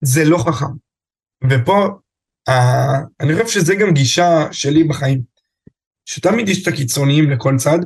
זה 0.00 0.24
לא 0.24 0.38
חכם. 0.38 0.66
ופה, 1.50 1.88
אה, 2.48 2.98
אני 3.20 3.32
חושב 3.32 3.48
שזה 3.48 3.74
גם 3.74 3.94
גישה 3.94 4.52
שלי 4.52 4.84
בחיים. 4.84 5.37
שתמיד 6.08 6.48
יש 6.48 6.62
את 6.62 6.72
הקיצוניים 6.72 7.30
לכל 7.30 7.54
צד, 7.58 7.78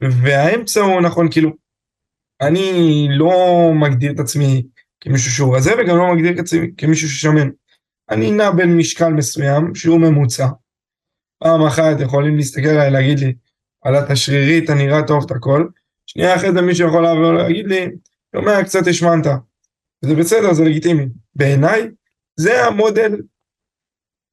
והאמצע 0.00 0.80
הוא 0.80 1.00
נכון, 1.00 1.30
כאילו, 1.30 1.50
אני 2.40 3.08
לא 3.10 3.32
מגדיר 3.74 4.12
את 4.12 4.20
עצמי 4.20 4.66
כמישהו 5.00 5.32
שהוא 5.32 5.56
רזה, 5.56 5.70
וגם 5.78 5.96
לא 5.96 6.14
מגדיר 6.14 6.32
את 6.32 6.38
עצמי 6.38 6.66
כמישהו 6.76 7.08
ששמן. 7.08 7.48
אני 8.10 8.30
נע 8.30 8.50
בין 8.50 8.76
משקל 8.76 9.08
מסוים, 9.08 9.74
שהוא 9.74 10.00
ממוצע. 10.00 10.46
פעם 11.38 11.62
אחת 11.62 12.00
יכולים 12.00 12.36
להסתכל 12.36 12.68
עליי, 12.68 12.90
להגיד 12.90 13.18
לי, 13.18 13.34
על 13.82 13.94
השרירית, 13.94 14.64
אתה 14.64 14.74
נראה 14.74 15.06
טוב, 15.06 15.24
את 15.24 15.30
הכל. 15.30 15.66
שנייה 16.06 16.36
אחרי 16.36 16.52
זה 16.52 16.62
מישהו 16.62 16.88
יכול 16.88 17.02
לעבור 17.02 17.32
להגיד 17.32 17.66
לי, 17.66 17.88
שומע, 18.36 18.64
קצת 18.64 18.86
השמנת. 18.86 19.26
זה 20.04 20.14
בסדר, 20.14 20.52
זה 20.52 20.64
לגיטימי. 20.64 21.06
בעיניי, 21.34 21.82
זה 22.36 22.64
המודל 22.66 23.20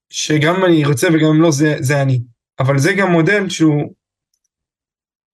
שגם 0.10 0.66
אני 0.66 0.86
רוצה 0.86 1.08
וגם 1.08 1.42
לא, 1.42 1.52
זה, 1.52 1.76
זה 1.80 2.02
אני. 2.02 2.22
אבל 2.60 2.80
זה 2.80 2.94
גם 2.94 3.12
מודל 3.12 3.50
שהוא 3.50 3.94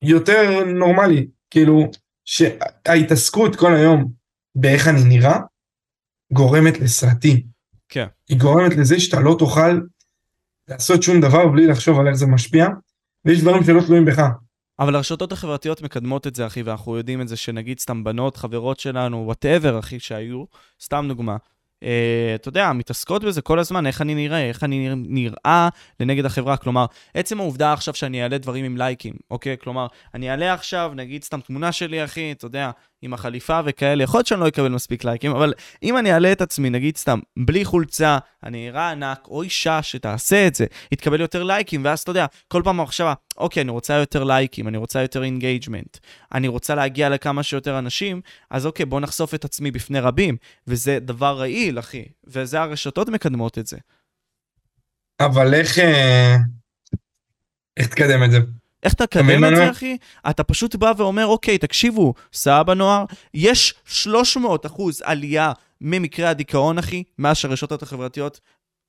יותר 0.01 0.63
נורמלי, 0.65 1.27
כאילו 1.49 1.91
שההתעסקות 2.25 3.55
כל 3.55 3.75
היום 3.75 4.11
באיך 4.55 4.87
אני 4.87 5.03
נראה, 5.03 5.39
גורמת 6.33 6.79
לסרטים. 6.79 7.41
כן. 7.89 8.07
היא 8.29 8.39
גורמת 8.39 8.75
לזה 8.77 8.99
שאתה 8.99 9.19
לא 9.19 9.35
תוכל 9.39 9.79
לעשות 10.67 11.03
שום 11.03 11.21
דבר 11.21 11.47
בלי 11.47 11.67
לחשוב 11.67 11.99
על 11.99 12.07
איך 12.07 12.15
זה 12.15 12.25
משפיע, 12.25 12.67
ויש 13.25 13.41
דברים 13.41 13.63
שלא 13.63 13.81
תלויים 13.85 14.05
בך. 14.05 14.21
אבל 14.79 14.95
הרשתות 14.95 15.31
החברתיות 15.31 15.81
מקדמות 15.81 16.27
את 16.27 16.35
זה, 16.35 16.47
אחי, 16.47 16.63
ואנחנו 16.63 16.97
יודעים 16.97 17.21
את 17.21 17.27
זה 17.27 17.35
שנגיד 17.35 17.79
סתם 17.79 18.03
בנות, 18.03 18.37
חברות 18.37 18.79
שלנו, 18.79 19.17
וואטאבר, 19.25 19.79
אחי, 19.79 19.99
שהיו, 19.99 20.43
סתם 20.81 21.05
דוגמה, 21.07 21.37
אתה 22.35 22.49
יודע, 22.49 22.73
מתעסקות 22.73 23.23
בזה 23.23 23.41
כל 23.41 23.59
הזמן, 23.59 23.87
איך 23.87 24.01
אני 24.01 24.15
נראה, 24.15 24.47
איך 24.49 24.63
אני 24.63 24.89
נראה 24.95 25.69
לנגד 25.99 26.25
החברה. 26.25 26.57
כלומר, 26.57 26.85
עצם 27.13 27.39
העובדה 27.39 27.73
עכשיו 27.73 27.93
שאני 27.93 28.23
אעלה 28.23 28.37
דברים 28.37 28.65
עם 28.65 28.77
לייקים, 28.77 29.13
אוקיי? 29.31 29.57
כלומר, 29.57 29.87
אני 30.13 30.31
אעלה 30.31 30.53
עכשיו, 30.53 30.91
נגיד 30.95 31.23
סתם 31.23 31.39
תמונה 31.39 31.71
שלי, 31.71 32.03
אחי, 32.03 32.31
אתה 32.31 32.45
יודע, 32.45 32.71
עם 33.03 33.13
החליפה 33.13 33.59
וכאלה, 33.65 34.03
יכול 34.03 34.17
להיות 34.17 34.27
שאני 34.27 34.39
לא 34.39 34.47
אקבל 34.47 34.69
מספיק 34.69 35.03
לייקים, 35.03 35.31
אבל 35.31 35.53
אם 35.83 35.97
אני 35.97 36.13
אעלה 36.13 36.31
את 36.31 36.41
עצמי, 36.41 36.69
נגיד 36.69 36.97
סתם, 36.97 37.19
בלי 37.37 37.65
חולצה, 37.65 38.17
אני 38.43 38.69
אראה 38.69 38.91
ענק, 38.91 39.27
או 39.27 39.41
אישה 39.41 39.83
שתעשה 39.83 40.47
את 40.47 40.55
זה, 40.55 40.65
יתקבל 40.91 41.21
יותר 41.21 41.43
לייקים, 41.43 41.85
ואז 41.85 41.99
אתה 41.99 42.11
יודע, 42.11 42.25
כל 42.47 42.61
פעם 42.63 42.79
המחשבה, 42.79 43.13
אוקיי, 43.37 43.61
אני 43.61 43.71
רוצה 43.71 43.93
יותר 43.93 44.23
לייקים, 44.23 44.67
אני 44.67 44.77
רוצה 44.77 45.01
יותר 45.01 45.23
engagement, 45.23 45.97
אני 46.33 46.47
רוצה 46.47 46.75
להגיע 46.75 47.09
לכמה 47.09 47.43
שיותר 47.43 47.79
אנשים, 47.79 48.21
אז 48.49 48.65
אוקיי, 48.65 48.85
בוא 48.85 48.99
נחשוף 48.99 49.33
את 49.33 49.45
עצמי 49.45 49.71
בפני 49.71 49.99
רבים, 49.99 50.37
וזה 50.67 50.99
דבר 50.99 51.39
רעיל, 51.39 51.79
אחי, 51.79 52.05
וזה 52.27 52.61
הרשתות 52.61 53.09
מקדמות 53.09 53.57
את 53.57 53.67
זה. 53.67 53.77
אבל 55.19 55.53
איך... 55.53 55.79
אה, 55.79 56.35
איך 57.77 57.87
תקדם 57.87 58.23
את 58.23 58.31
זה? 58.31 58.37
איך 58.83 58.93
אתה 58.93 59.07
תקדם 59.07 59.45
את 59.45 59.55
זה, 59.55 59.71
אחי? 59.71 59.97
אתה 60.29 60.43
פשוט 60.43 60.75
בא 60.75 60.93
ואומר, 60.97 61.25
אוקיי, 61.25 61.57
תקשיבו, 61.57 62.13
סבא 62.33 62.73
נוער, 62.73 63.05
יש 63.33 63.73
300 63.85 64.65
אחוז 64.65 65.01
עלייה 65.05 65.51
ממקרי 65.81 66.25
הדיכאון, 66.25 66.77
אחי, 66.77 67.03
מאז 67.19 67.37
שהרשתות 67.37 67.83
החברתיות 67.83 68.39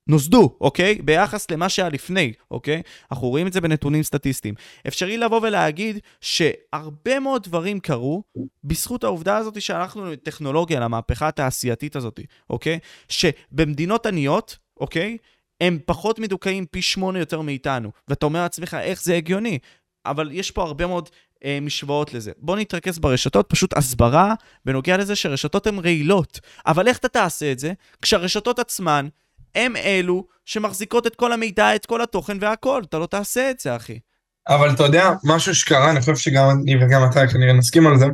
נוסדו, 0.07 0.57
אוקיי? 0.61 0.95
ביחס 0.95 1.51
למה 1.51 1.69
שהיה 1.69 1.89
לפני, 1.89 2.33
אוקיי? 2.51 2.81
אנחנו 3.11 3.29
רואים 3.29 3.47
את 3.47 3.53
זה 3.53 3.61
בנתונים 3.61 4.03
סטטיסטיים. 4.03 4.55
אפשרי 4.87 5.17
לבוא 5.17 5.39
ולהגיד 5.43 5.99
שהרבה 6.21 7.19
מאוד 7.19 7.43
דברים 7.43 7.79
קרו 7.79 8.23
בזכות 8.63 9.03
העובדה 9.03 9.37
הזאת 9.37 9.61
שהלכנו 9.61 10.11
לטכנולוגיה, 10.11 10.79
למהפכה 10.79 11.27
התעשייתית 11.27 11.95
הזאת, 11.95 12.19
אוקיי? 12.49 12.79
שבמדינות 13.09 14.05
עניות, 14.05 14.57
אוקיי? 14.79 15.17
הם 15.61 15.79
פחות 15.85 16.19
מדוכאים 16.19 16.65
פי 16.65 16.81
שמונה 16.81 17.19
יותר 17.19 17.41
מאיתנו. 17.41 17.91
ואתה 18.07 18.25
אומר 18.25 18.41
לעצמך, 18.41 18.77
איך 18.81 19.03
זה 19.03 19.15
הגיוני? 19.15 19.59
אבל 20.05 20.29
יש 20.31 20.51
פה 20.51 20.63
הרבה 20.63 20.87
מאוד 20.87 21.09
אה, 21.45 21.59
משוואות 21.61 22.13
לזה. 22.13 22.31
בוא 22.37 22.57
נתרכז 22.57 22.99
ברשתות, 22.99 23.45
פשוט 23.49 23.77
הסברה 23.77 24.33
בנוגע 24.65 24.97
לזה 24.97 25.15
שרשתות 25.15 25.67
הן 25.67 25.79
רעילות. 25.79 26.39
אבל 26.65 26.87
איך 26.87 26.97
אתה 26.97 27.07
תעשה 27.07 27.51
את 27.51 27.59
זה? 27.59 27.73
כשהרשתות 28.01 28.59
עצמן 28.59 29.07
הם 29.55 29.75
אלו 29.75 30.25
שמחזיקות 30.45 31.07
את 31.07 31.15
כל 31.15 31.33
המידע, 31.33 31.75
את 31.75 31.85
כל 31.85 32.01
התוכן 32.01 32.37
והכל. 32.41 32.83
אתה 32.89 32.99
לא 32.99 33.05
תעשה 33.05 33.51
את 33.51 33.59
זה, 33.59 33.75
אחי. 33.75 33.99
אבל 34.47 34.71
אתה 34.73 34.83
יודע, 34.83 35.11
משהו 35.23 35.55
שקרה, 35.55 35.91
אני 35.91 35.99
חושב 35.99 36.15
שגם 36.15 36.49
אני 36.49 36.85
וגם 36.85 37.01
אתה 37.11 37.27
כנראה 37.27 37.53
נסכים 37.53 37.87
על 37.87 37.99
זה, 37.99 38.05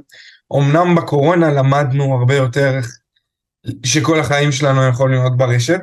אמנם 0.58 0.96
בקורונה 0.96 1.52
למדנו 1.52 2.14
הרבה 2.20 2.36
יותר 2.36 2.80
שכל 3.86 4.20
החיים 4.20 4.52
שלנו 4.52 4.88
יכולים 4.88 5.20
להיות 5.20 5.38
ברשת, 5.38 5.80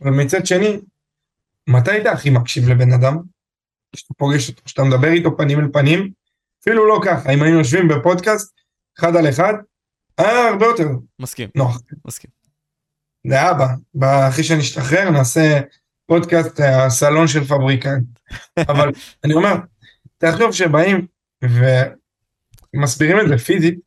ומצד 0.00 0.46
שני, 0.46 0.80
מתי 1.66 2.00
אתה 2.00 2.12
הכי 2.12 2.30
מקשיב 2.30 2.68
לבן 2.68 2.92
אדם? 2.92 3.33
כשאתה 3.94 4.14
פוגש 4.14 4.48
אותו, 4.48 4.62
כשאתה 4.64 4.82
מדבר 4.82 5.08
איתו 5.08 5.36
פנים 5.36 5.60
אל 5.60 5.68
פנים, 5.72 6.10
אפילו 6.62 6.88
לא 6.88 7.00
ככה, 7.04 7.32
אם 7.32 7.42
היינו 7.42 7.58
יושבים 7.58 7.88
בפודקאסט, 7.88 8.54
אחד 8.98 9.16
על 9.16 9.28
אחד, 9.28 9.54
היה 10.18 10.48
הרבה 10.48 10.66
יותר 10.66 10.88
מסכים, 11.18 11.48
נוח. 11.54 11.80
מסכים. 12.06 12.30
לאבא, 13.24 13.66
אחרי 14.28 14.44
שנשתחרר 14.44 15.10
נעשה 15.10 15.60
פודקאסט 16.06 16.60
הסלון 16.60 17.28
של 17.28 17.44
פבריקנט. 17.44 18.04
אבל 18.70 18.90
אני 19.24 19.34
אומר, 19.34 19.54
תחשוב 20.18 20.52
שבאים 20.52 21.06
ומסבירים 22.74 23.20
את 23.20 23.28
זה 23.28 23.38
פיזית, 23.38 23.78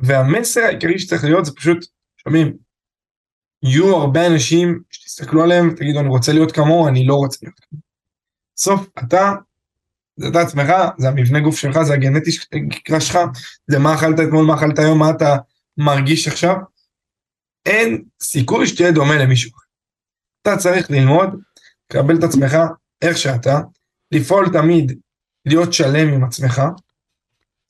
והמסר 0.00 0.60
העיקרי 0.60 0.98
שצריך 0.98 1.24
להיות 1.24 1.44
זה 1.44 1.52
פשוט, 1.56 1.84
שומעים, 2.16 2.56
יהיו 3.62 3.96
הרבה 3.96 4.26
אנשים 4.26 4.82
שתסתכלו 4.90 5.42
עליהם 5.42 5.68
ותגידו 5.68 6.00
אני 6.00 6.08
רוצה 6.08 6.32
להיות 6.32 6.52
כמוהו, 6.52 6.88
אני 6.88 7.06
לא 7.06 7.14
רוצה 7.14 7.38
להיות 7.42 7.60
כמוהו. 7.60 7.82
בסוף 8.56 8.88
אתה, 8.98 9.32
זה 10.16 10.28
אתה 10.28 10.40
עצמך, 10.40 10.72
זה 10.98 11.08
המבנה 11.08 11.40
גוף 11.40 11.56
שלך, 11.56 11.82
זה 11.82 11.94
הגנטיקה 11.94 13.00
שלך, 13.00 13.18
זה 13.70 13.78
מה 13.78 13.94
אכלת 13.94 14.20
אתמול, 14.20 14.44
מה 14.44 14.54
אכלת 14.54 14.78
היום, 14.78 14.98
מה 14.98 15.10
אתה 15.10 15.36
מרגיש 15.78 16.28
עכשיו. 16.28 16.56
אין 17.66 18.04
סיכוי 18.22 18.66
שתהיה 18.66 18.92
דומה 18.92 19.18
למישהו. 19.18 19.50
אתה 20.42 20.56
צריך 20.56 20.90
ללמוד, 20.90 21.28
לקבל 21.90 22.18
את 22.18 22.24
עצמך 22.24 22.56
איך 23.02 23.18
שאתה, 23.18 23.60
לפעול 24.12 24.48
תמיד, 24.52 24.98
להיות 25.46 25.72
שלם 25.72 26.08
עם 26.08 26.24
עצמך, 26.24 26.62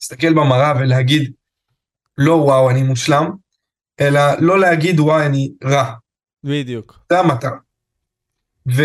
להסתכל 0.01 0.33
במראה 0.33 0.73
ולהגיד, 0.79 1.33
לא 2.17 2.33
וואו 2.33 2.69
אני 2.69 2.83
מושלם, 2.83 3.31
אלא 3.99 4.21
לא 4.39 4.59
להגיד 4.59 4.99
וואי 4.99 5.25
אני 5.25 5.53
רע. 5.63 5.93
בדיוק. 6.43 6.99
זה 7.11 7.19
המטרה. 7.19 7.57
ו... 8.75 8.83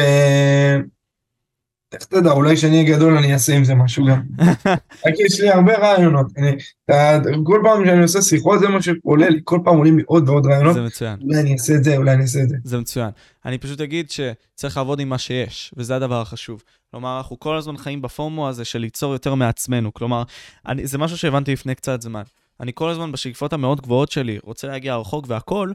איך 1.93 2.05
תדע, 2.05 2.31
אולי 2.33 2.57
כשאני 2.57 2.83
אהיה 2.83 2.97
גדול 2.97 3.19
אני 3.19 3.33
אעשה 3.33 3.57
עם 3.57 3.65
זה 3.65 3.75
משהו 3.75 4.07
גם. 4.07 4.23
רק 5.07 5.15
יש 5.27 5.41
לי 5.41 5.51
הרבה 5.51 5.79
רעיונות. 5.79 6.27
אני, 6.37 6.51
אתה, 6.85 7.19
כל 7.45 7.61
פעם 7.65 7.87
שאני 7.87 8.03
עושה 8.03 8.23
שיחות 8.23 8.61
זה 8.61 8.69
מה 8.69 8.83
שעולה 8.83 9.29
לי, 9.29 9.41
כל 9.45 9.59
פעם 9.65 9.77
עולים 9.77 9.99
לי 9.99 10.05
עוד 10.07 10.29
ועוד 10.29 10.47
רעיונות. 10.47 10.75
זה 10.75 10.83
מצוין. 10.83 11.19
אולי 11.23 11.41
אני 11.41 11.53
אעשה 11.53 11.75
את 11.75 11.85
זה, 11.85 11.97
אולי 11.97 12.13
אני 12.13 12.23
אעשה 12.23 12.43
את 12.43 12.49
זה. 12.49 12.57
זה 12.65 12.79
מצוין. 12.79 13.11
אני 13.45 13.59
פשוט 13.59 13.81
אגיד 13.81 14.11
שצריך 14.11 14.77
לעבוד 14.77 15.01
עם 15.01 15.09
מה 15.09 15.19
שיש, 15.19 15.75
וזה 15.77 15.97
הדבר 15.97 16.21
החשוב. 16.21 16.63
כלומר, 16.91 17.19
אנחנו 17.19 17.39
כל 17.39 17.57
הזמן 17.57 17.77
חיים 17.77 18.03
בפומו 18.03 18.49
הזה 18.49 18.65
של 18.65 18.79
ליצור 18.79 19.13
יותר 19.13 19.35
מעצמנו. 19.35 19.95
כלומר, 19.95 20.23
אני, 20.67 20.87
זה 20.87 20.99
משהו 20.99 21.19
שהבנתי 21.19 21.53
לפני 21.53 21.75
קצת 21.75 22.03
זמן. 22.03 22.23
אני 22.61 22.73
כל 22.75 22.91
הזמן 22.91 23.13
בשאיפות 23.13 23.53
המאוד 23.53 23.81
גבוהות 23.81 24.11
שלי 24.11 24.39
רוצה 24.43 24.67
להגיע 24.67 24.97
רחוק 24.97 25.25
והכול, 25.29 25.73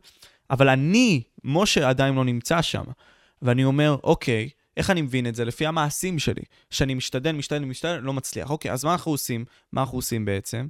אבל 0.50 0.70
אני, 0.70 1.22
משה 1.44 1.90
עדיין 1.90 2.16
לא 2.16 2.26
נמצא 2.26 2.62
שם. 2.62 2.84
ואני 3.42 3.64
אומר, 3.64 3.96
אוקיי, 4.04 4.50
איך 4.78 4.90
אני 4.90 5.02
מבין 5.02 5.28
את 5.28 5.36
זה? 5.36 5.46
לפי 5.46 5.66
המעשים 5.66 6.20
שלי. 6.20 6.44
שאני 6.70 6.94
משתדל, 6.94 7.32
משתדל, 7.32 7.66
משתדל, 7.66 8.00
לא 8.00 8.14
מצליח. 8.14 8.50
אוקיי, 8.50 8.72
אז 8.72 8.86
מה 8.86 8.92
אנחנו 8.92 9.12
עושים? 9.12 9.46
מה 9.72 9.82
אנחנו 9.82 9.98
עושים 9.98 10.26
בעצם? 10.26 10.68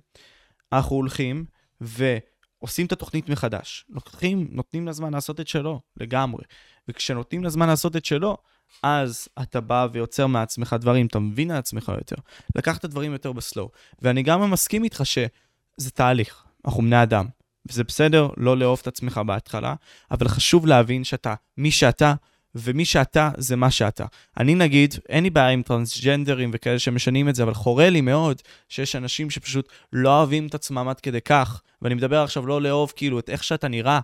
אנחנו 0.73 0.95
הולכים 0.95 1.45
ועושים 1.81 2.85
את 2.85 2.91
התוכנית 2.91 3.29
מחדש. 3.29 3.85
לוקחים, 3.89 4.47
נותנים 4.51 4.85
לה 4.85 4.91
זמן 4.91 5.13
לעשות 5.13 5.39
את 5.39 5.47
שלו, 5.47 5.81
לגמרי. 5.97 6.43
וכשנותנים 6.87 7.43
לה 7.43 7.49
זמן 7.49 7.67
לעשות 7.67 7.95
את 7.95 8.05
שלו, 8.05 8.37
אז 8.83 9.27
אתה 9.41 9.61
בא 9.61 9.87
ויוצר 9.91 10.27
מעצמך 10.27 10.75
דברים, 10.79 11.05
אתה 11.05 11.19
מבין 11.19 11.51
על 11.51 11.57
עצמך 11.57 11.91
יותר. 11.97 12.15
לקח 12.55 12.77
את 12.77 12.83
הדברים 12.83 13.13
יותר 13.13 13.31
בסלואו. 13.31 13.69
ואני 14.01 14.23
גם 14.23 14.51
מסכים 14.51 14.83
איתך 14.83 15.05
שזה 15.05 15.91
תהליך, 15.93 16.43
אנחנו 16.65 16.81
בני 16.81 17.03
אדם. 17.03 17.25
וזה 17.69 17.83
בסדר 17.83 18.27
לא 18.37 18.57
לאהוב 18.57 18.79
את 18.81 18.87
עצמך 18.87 19.21
בהתחלה, 19.25 19.75
אבל 20.11 20.27
חשוב 20.27 20.67
להבין 20.67 21.03
שאתה 21.03 21.35
מי 21.57 21.71
שאתה, 21.71 22.13
ומי 22.55 22.85
שאתה 22.85 23.29
זה 23.37 23.55
מה 23.55 23.71
שאתה. 23.71 24.05
אני 24.37 24.55
נגיד, 24.55 24.95
אין 25.09 25.23
לי 25.23 25.29
בעיה 25.29 25.49
עם 25.49 25.61
טרנסג'נדרים 25.61 26.51
וכאלה 26.53 26.79
שמשנים 26.79 27.29
את 27.29 27.35
זה, 27.35 27.43
אבל 27.43 27.53
חורה 27.53 27.89
לי 27.89 28.01
מאוד 28.01 28.41
שיש 28.69 28.95
אנשים 28.95 29.29
שפשוט 29.29 29.69
לא 29.93 30.17
אוהבים 30.17 30.47
את 30.47 30.55
עצמם 30.55 30.87
עד 30.87 30.99
כדי 30.99 31.21
כך, 31.21 31.61
ואני 31.81 31.95
מדבר 31.95 32.23
עכשיו 32.23 32.45
לא 32.45 32.61
לאהוב 32.61 32.93
כאילו 32.95 33.19
את 33.19 33.29
איך 33.29 33.43
שאתה 33.43 33.67
נראה, 33.67 33.99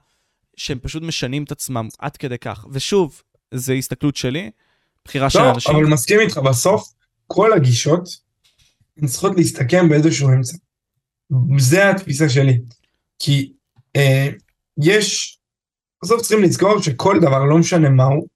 שהם 0.58 0.80
פשוט 0.80 1.04
משנים 1.04 1.44
את 1.44 1.52
עצמם 1.52 1.88
עד 2.00 2.18
כדי 2.18 2.38
כך. 2.38 2.66
ושוב, 2.72 3.22
זו 3.54 3.74
הסתכלות 3.74 4.16
שלי, 4.16 4.52
בחירה 5.06 5.30
של 5.30 5.40
לא, 5.40 5.52
אנשים. 5.52 5.76
אבל 5.76 5.86
מסכים 5.86 6.20
איתך, 6.20 6.38
בסוף 6.38 6.94
כל 7.28 7.54
הגישות 7.54 8.10
הן 8.98 9.08
צריכות 9.08 9.36
להסתכם 9.36 9.90
באיזשהו 9.90 10.30
אמצע. 10.30 10.58
זה 11.58 11.90
התפיסה 11.90 12.30
שלי. 12.30 12.60
כי 13.20 13.54
אה, 13.96 14.28
יש, 14.84 15.38
בסוף 16.04 16.22
צריכים 16.22 16.44
לזכור 16.44 16.82
שכל 16.82 17.18
דבר, 17.22 17.44
לא 17.44 17.58
משנה 17.58 17.90
מהו, 17.90 18.28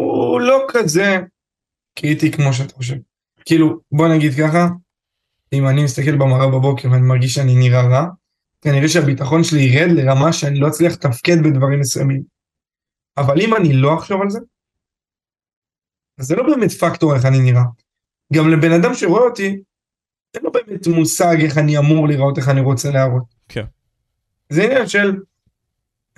הוא 0.00 0.40
לא 0.40 0.66
כזה 0.68 1.18
קריטי 1.98 2.32
כמו 2.32 2.52
שאתה 2.52 2.74
חושב. 2.74 2.96
כאילו, 3.44 3.80
בוא 3.92 4.08
נגיד 4.08 4.32
ככה, 4.38 4.68
אם 5.52 5.68
אני 5.68 5.84
מסתכל 5.84 6.16
במראה 6.16 6.46
בבוקר 6.46 6.90
ואני 6.90 7.02
מרגיש 7.02 7.34
שאני 7.34 7.54
נראה 7.54 7.88
רע, 7.88 8.06
כנראה 8.60 8.88
שהביטחון 8.88 9.44
שלי 9.44 9.60
ירד 9.60 9.90
לרמה 9.90 10.32
שאני 10.32 10.60
לא 10.60 10.68
אצליח 10.68 10.92
לתפקד 10.92 11.36
בדברים 11.44 11.80
מסוימים. 11.80 12.22
אבל 13.16 13.40
אם 13.40 13.56
אני 13.56 13.72
לא 13.72 13.98
אחשוב 13.98 14.22
על 14.22 14.30
זה, 14.30 14.38
אז 16.18 16.26
זה 16.26 16.36
לא 16.36 16.42
באמת 16.42 16.70
פקטור 16.70 17.14
איך 17.14 17.24
אני 17.24 17.38
נראה. 17.40 17.62
גם 18.32 18.48
לבן 18.48 18.72
אדם 18.72 18.94
שרואה 18.94 19.22
אותי, 19.22 19.62
אין 20.34 20.42
לו 20.42 20.52
באמת 20.52 20.86
מושג 20.86 21.36
איך 21.40 21.58
אני 21.58 21.78
אמור 21.78 22.08
לראות, 22.08 22.38
איך 22.38 22.48
אני 22.48 22.60
רוצה 22.60 22.90
להראות. 22.90 23.24
כן. 23.48 23.64
זה 24.48 24.64
עניין 24.64 24.86
של, 24.86 25.16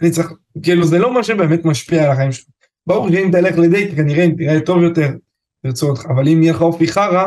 אני 0.03 0.11
צריך, 0.11 0.33
כאילו 0.63 0.87
זה 0.87 0.99
לא 0.99 1.15
מה 1.15 1.25
שבאמת 1.25 1.65
משפיע 1.65 2.05
על 2.05 2.11
החיים 2.11 2.33
שלך. 2.33 2.52
ברור 2.87 3.09
שאם 3.11 3.29
תלך 3.33 3.59
לדייט 3.59 3.97
כנראה 3.97 4.25
אם 4.25 4.35
תראה 4.37 4.61
טוב 4.67 4.83
יותר, 4.83 5.09
ירצו 5.65 5.89
אותך, 5.91 6.05
אבל 6.07 6.29
אם 6.29 6.43
יהיה 6.43 6.53
לך 6.53 6.61
אופי 6.61 6.89
חרא, 6.89 7.25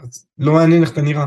אז 0.00 0.26
לא 0.38 0.52
מעניין 0.52 0.82
איך 0.82 0.92
אתה 0.92 1.02
נראה. 1.02 1.26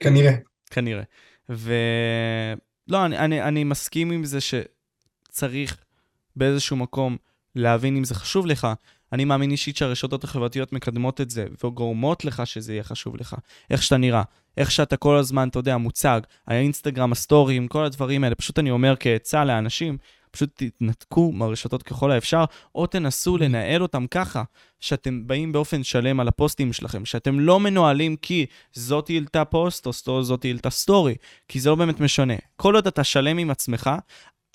כנראה. 0.00 0.32
כנראה. 0.70 1.02
ולא, 1.48 3.06
אני, 3.06 3.18
אני, 3.18 3.42
אני 3.42 3.64
מסכים 3.64 4.10
עם 4.10 4.24
זה 4.24 4.38
שצריך 4.40 5.84
באיזשהו 6.36 6.76
מקום 6.76 7.16
להבין 7.54 7.96
אם 7.96 8.04
זה 8.04 8.14
חשוב 8.14 8.46
לך. 8.46 8.68
אני 9.12 9.24
מאמין 9.24 9.50
אישית 9.50 9.76
שהרשתות 9.76 10.24
החברתיות 10.24 10.72
מקדמות 10.72 11.20
את 11.20 11.30
זה 11.30 11.46
וגורמות 11.64 12.24
לך 12.24 12.46
שזה 12.46 12.72
יהיה 12.72 12.82
חשוב 12.82 13.16
לך. 13.16 13.36
איך 13.70 13.82
שאתה 13.82 13.96
נראה, 13.96 14.22
איך 14.56 14.70
שאתה 14.70 14.96
כל 14.96 15.16
הזמן, 15.16 15.48
אתה 15.48 15.58
יודע, 15.58 15.76
מוצג, 15.76 16.20
האינסטגרם, 16.46 17.12
הסטורים, 17.12 17.68
כל 17.68 17.84
הדברים 17.84 18.24
האלה. 18.24 18.34
פשוט 18.34 18.58
אני 18.58 18.70
אומר 18.70 18.94
כעצה 19.00 19.44
לאנשים, 19.44 19.98
פשוט 20.36 20.50
תתנתקו 20.54 21.32
מהרשתות 21.32 21.82
ככל 21.82 22.10
האפשר, 22.10 22.44
או 22.74 22.86
תנסו 22.86 23.36
לנהל 23.36 23.82
אותם 23.82 24.06
ככה, 24.06 24.42
שאתם 24.80 25.26
באים 25.26 25.52
באופן 25.52 25.82
שלם 25.82 26.20
על 26.20 26.28
הפוסטים 26.28 26.72
שלכם, 26.72 27.04
שאתם 27.04 27.40
לא 27.40 27.60
מנוהלים 27.60 28.16
כי 28.16 28.46
זאת 28.72 29.10
העלתה 29.10 29.44
פוסט 29.44 29.86
או 30.06 30.22
זאת 30.22 30.44
העלתה 30.44 30.70
סטורי, 30.70 31.14
כי 31.48 31.60
זה 31.60 31.70
לא 31.70 31.74
באמת 31.74 32.00
משנה. 32.00 32.34
כל 32.56 32.74
עוד 32.74 32.86
אתה 32.86 33.04
שלם 33.04 33.38
עם 33.38 33.50
עצמך, 33.50 33.90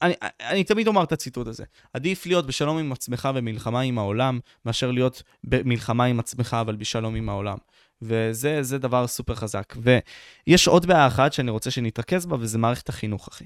אני, 0.01 0.13
אני 0.41 0.63
תמיד 0.63 0.87
אומר 0.87 1.03
את 1.03 1.11
הציטוט 1.11 1.47
הזה. 1.47 1.63
עדיף 1.93 2.25
להיות 2.25 2.47
בשלום 2.47 2.77
עם 2.77 2.91
עצמך 2.91 3.29
ומלחמה 3.35 3.81
עם 3.81 3.97
העולם, 3.97 4.39
מאשר 4.65 4.91
להיות 4.91 5.23
במלחמה 5.43 6.05
עם 6.05 6.19
עצמך 6.19 6.57
אבל 6.61 6.75
בשלום 6.75 7.15
עם 7.15 7.29
העולם. 7.29 7.57
וזה 8.01 8.77
דבר 8.77 9.07
סופר 9.07 9.35
חזק. 9.35 9.75
ויש 9.81 10.67
עוד 10.67 10.85
בעיה 10.85 11.07
אחת 11.07 11.33
שאני 11.33 11.51
רוצה 11.51 11.71
שנתרכז 11.71 12.25
בה, 12.25 12.37
וזה 12.39 12.57
מערכת 12.57 12.89
החינוך, 12.89 13.27
אחי. 13.27 13.45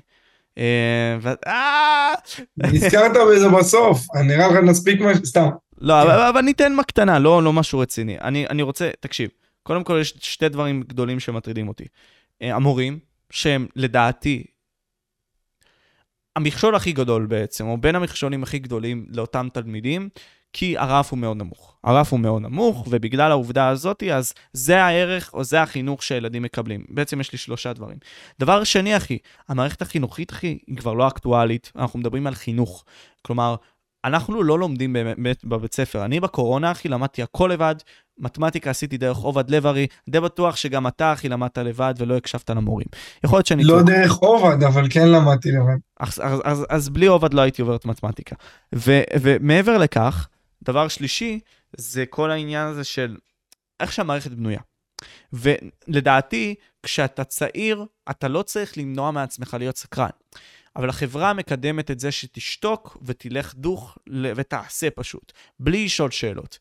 אה, 0.57 1.34
אה! 1.48 2.14
נזכרת 2.57 3.11
בזה 3.32 3.49
בסוף, 3.49 4.06
נראה 4.27 4.48
לך 4.48 4.56
נספיק 4.56 5.02
משהו, 5.02 5.26
סתם. 5.26 5.49
לא, 5.77 6.30
אבל 6.30 6.41
ניתן 6.41 6.73
מה 6.73 6.84
קטנה, 6.84 7.19
לא, 7.19 7.44
לא 7.44 7.53
משהו 7.53 7.80
רציני. 7.80 8.18
אני 8.22 8.61
רוצה, 8.61 8.90
תקשיב, 8.99 9.30
קודם 9.64 9.84
כל 9.84 9.98
יש 10.02 10.14
שתי 10.19 10.49
דברים 10.49 10.84
גדולים 10.88 11.19
שמטרידים 11.19 11.68
אותי. 11.68 11.86
אה, 12.41 12.56
המורים, 12.56 12.99
שהם 13.30 13.68
לדעתי 13.76 14.44
המכשול 16.36 16.76
הכי 16.76 16.91
גדול 16.91 17.26
בעצם, 17.26 17.68
או 17.68 17.77
בין 17.77 17.95
המכשולים 17.95 18.44
הכי 18.44 18.60
גדולים 18.60 19.06
לאותם 19.10 19.48
תלמידים, 19.53 20.10
כי 20.57 20.77
הרף 20.77 21.11
הוא 21.11 21.19
מאוד 21.19 21.38
נמוך. 21.38 21.77
הרף 21.84 22.11
הוא 22.11 22.19
מאוד 22.19 22.41
נמוך, 22.41 22.88
ובגלל 22.90 23.32
העובדה 23.32 23.68
הזאת, 23.68 24.03
אז 24.03 24.34
זה 24.53 24.84
הערך 24.84 25.30
או 25.34 25.44
זה 25.44 25.61
החינוך 25.61 26.03
שילדים 26.03 26.44
מקבלים. 26.44 26.86
בעצם 26.90 27.22
יש 27.22 27.32
לי 27.32 27.38
שלושה 27.38 27.73
דברים. 27.73 27.98
דבר 28.40 28.64
שני, 28.64 28.98
אחי, 28.98 29.18
המערכת 29.49 29.82
החינוכית, 29.82 30.32
אחי, 30.32 30.57
היא 30.68 30.77
כבר 30.77 30.94
לא 30.94 31.07
אקטואלית, 31.07 31.72
אנחנו 31.76 31.99
מדברים 31.99 32.27
על 32.27 32.36
חינוך. 32.36 32.86
כלומר, 33.22 33.56
אנחנו 34.06 34.44
לא 34.44 34.60
לומדים 34.60 34.94
באמת 34.94 35.45
בבית 35.45 35.73
ספר. 35.73 36.06
אני 36.06 36.19
בקורונה, 36.19 36.72
אחי, 36.72 36.90
למדתי 36.90 37.23
הכל 37.23 37.49
לבד, 37.53 37.76
מתמטיקה 38.19 38.69
עשיתי 38.69 38.98
דרך 38.98 39.18
עובד 39.18 39.49
לב-ארי, 39.49 39.88
די 40.10 40.19
בטוח 40.19 40.56
שגם 40.56 40.88
אתה, 40.88 41.14
אחי, 41.14 41.30
למדת 41.30 41.57
לבד 41.57 41.94
ולא 41.98 42.18
הקשבת 42.18 42.49
למורים. 42.49 42.88
יכול 43.23 43.38
להיות 43.38 43.45
שאני... 43.45 43.64
לא 43.64 43.77
טוב. 43.80 43.90
דרך 43.90 44.14
עובד, 44.14 44.64
אבל 44.64 44.88
כן 44.90 45.07
למדתי 45.07 45.52
לבד. 45.52 45.77
אז, 45.99 46.22
אז, 46.23 46.41
אז, 46.44 46.65
אז 46.69 46.90
בלי 46.90 47.06
עובד 47.06 47.34
לא 47.34 47.41
הייתי 47.41 47.61
עובר 47.61 47.76
את 47.76 47.86
מתמטיקה. 47.86 48.36
ו, 48.76 49.02
ומעבר 49.22 49.77
לכך, 49.77 50.27
דבר 50.64 50.88
שלישי, 50.88 51.40
זה 51.77 52.06
כל 52.06 52.32
העניין 52.32 52.68
הזה 52.68 52.84
של 52.84 53.18
איך 53.80 53.91
שהמערכת 53.94 54.32
בנויה. 54.32 54.61
ולדעתי, 55.34 56.56
כשאתה 56.84 57.23
צעיר, 57.23 57.86
אתה 58.10 58.27
לא 58.27 58.41
צריך 58.41 58.77
למנוע 58.77 59.11
מעצמך 59.11 59.56
להיות 59.60 59.77
סקרן. 59.77 60.10
אבל 60.76 60.90
החברה 60.90 61.34
מקדמת 61.34 61.91
את 61.91 61.99
זה 61.99 62.11
שתשתוק 62.11 62.98
ותלך 63.02 63.53
דוך 63.56 63.98
ותעשה 64.36 64.90
פשוט, 64.90 65.32
בלי 65.60 65.86
לשאול 65.86 66.11
שאלות. 66.11 66.60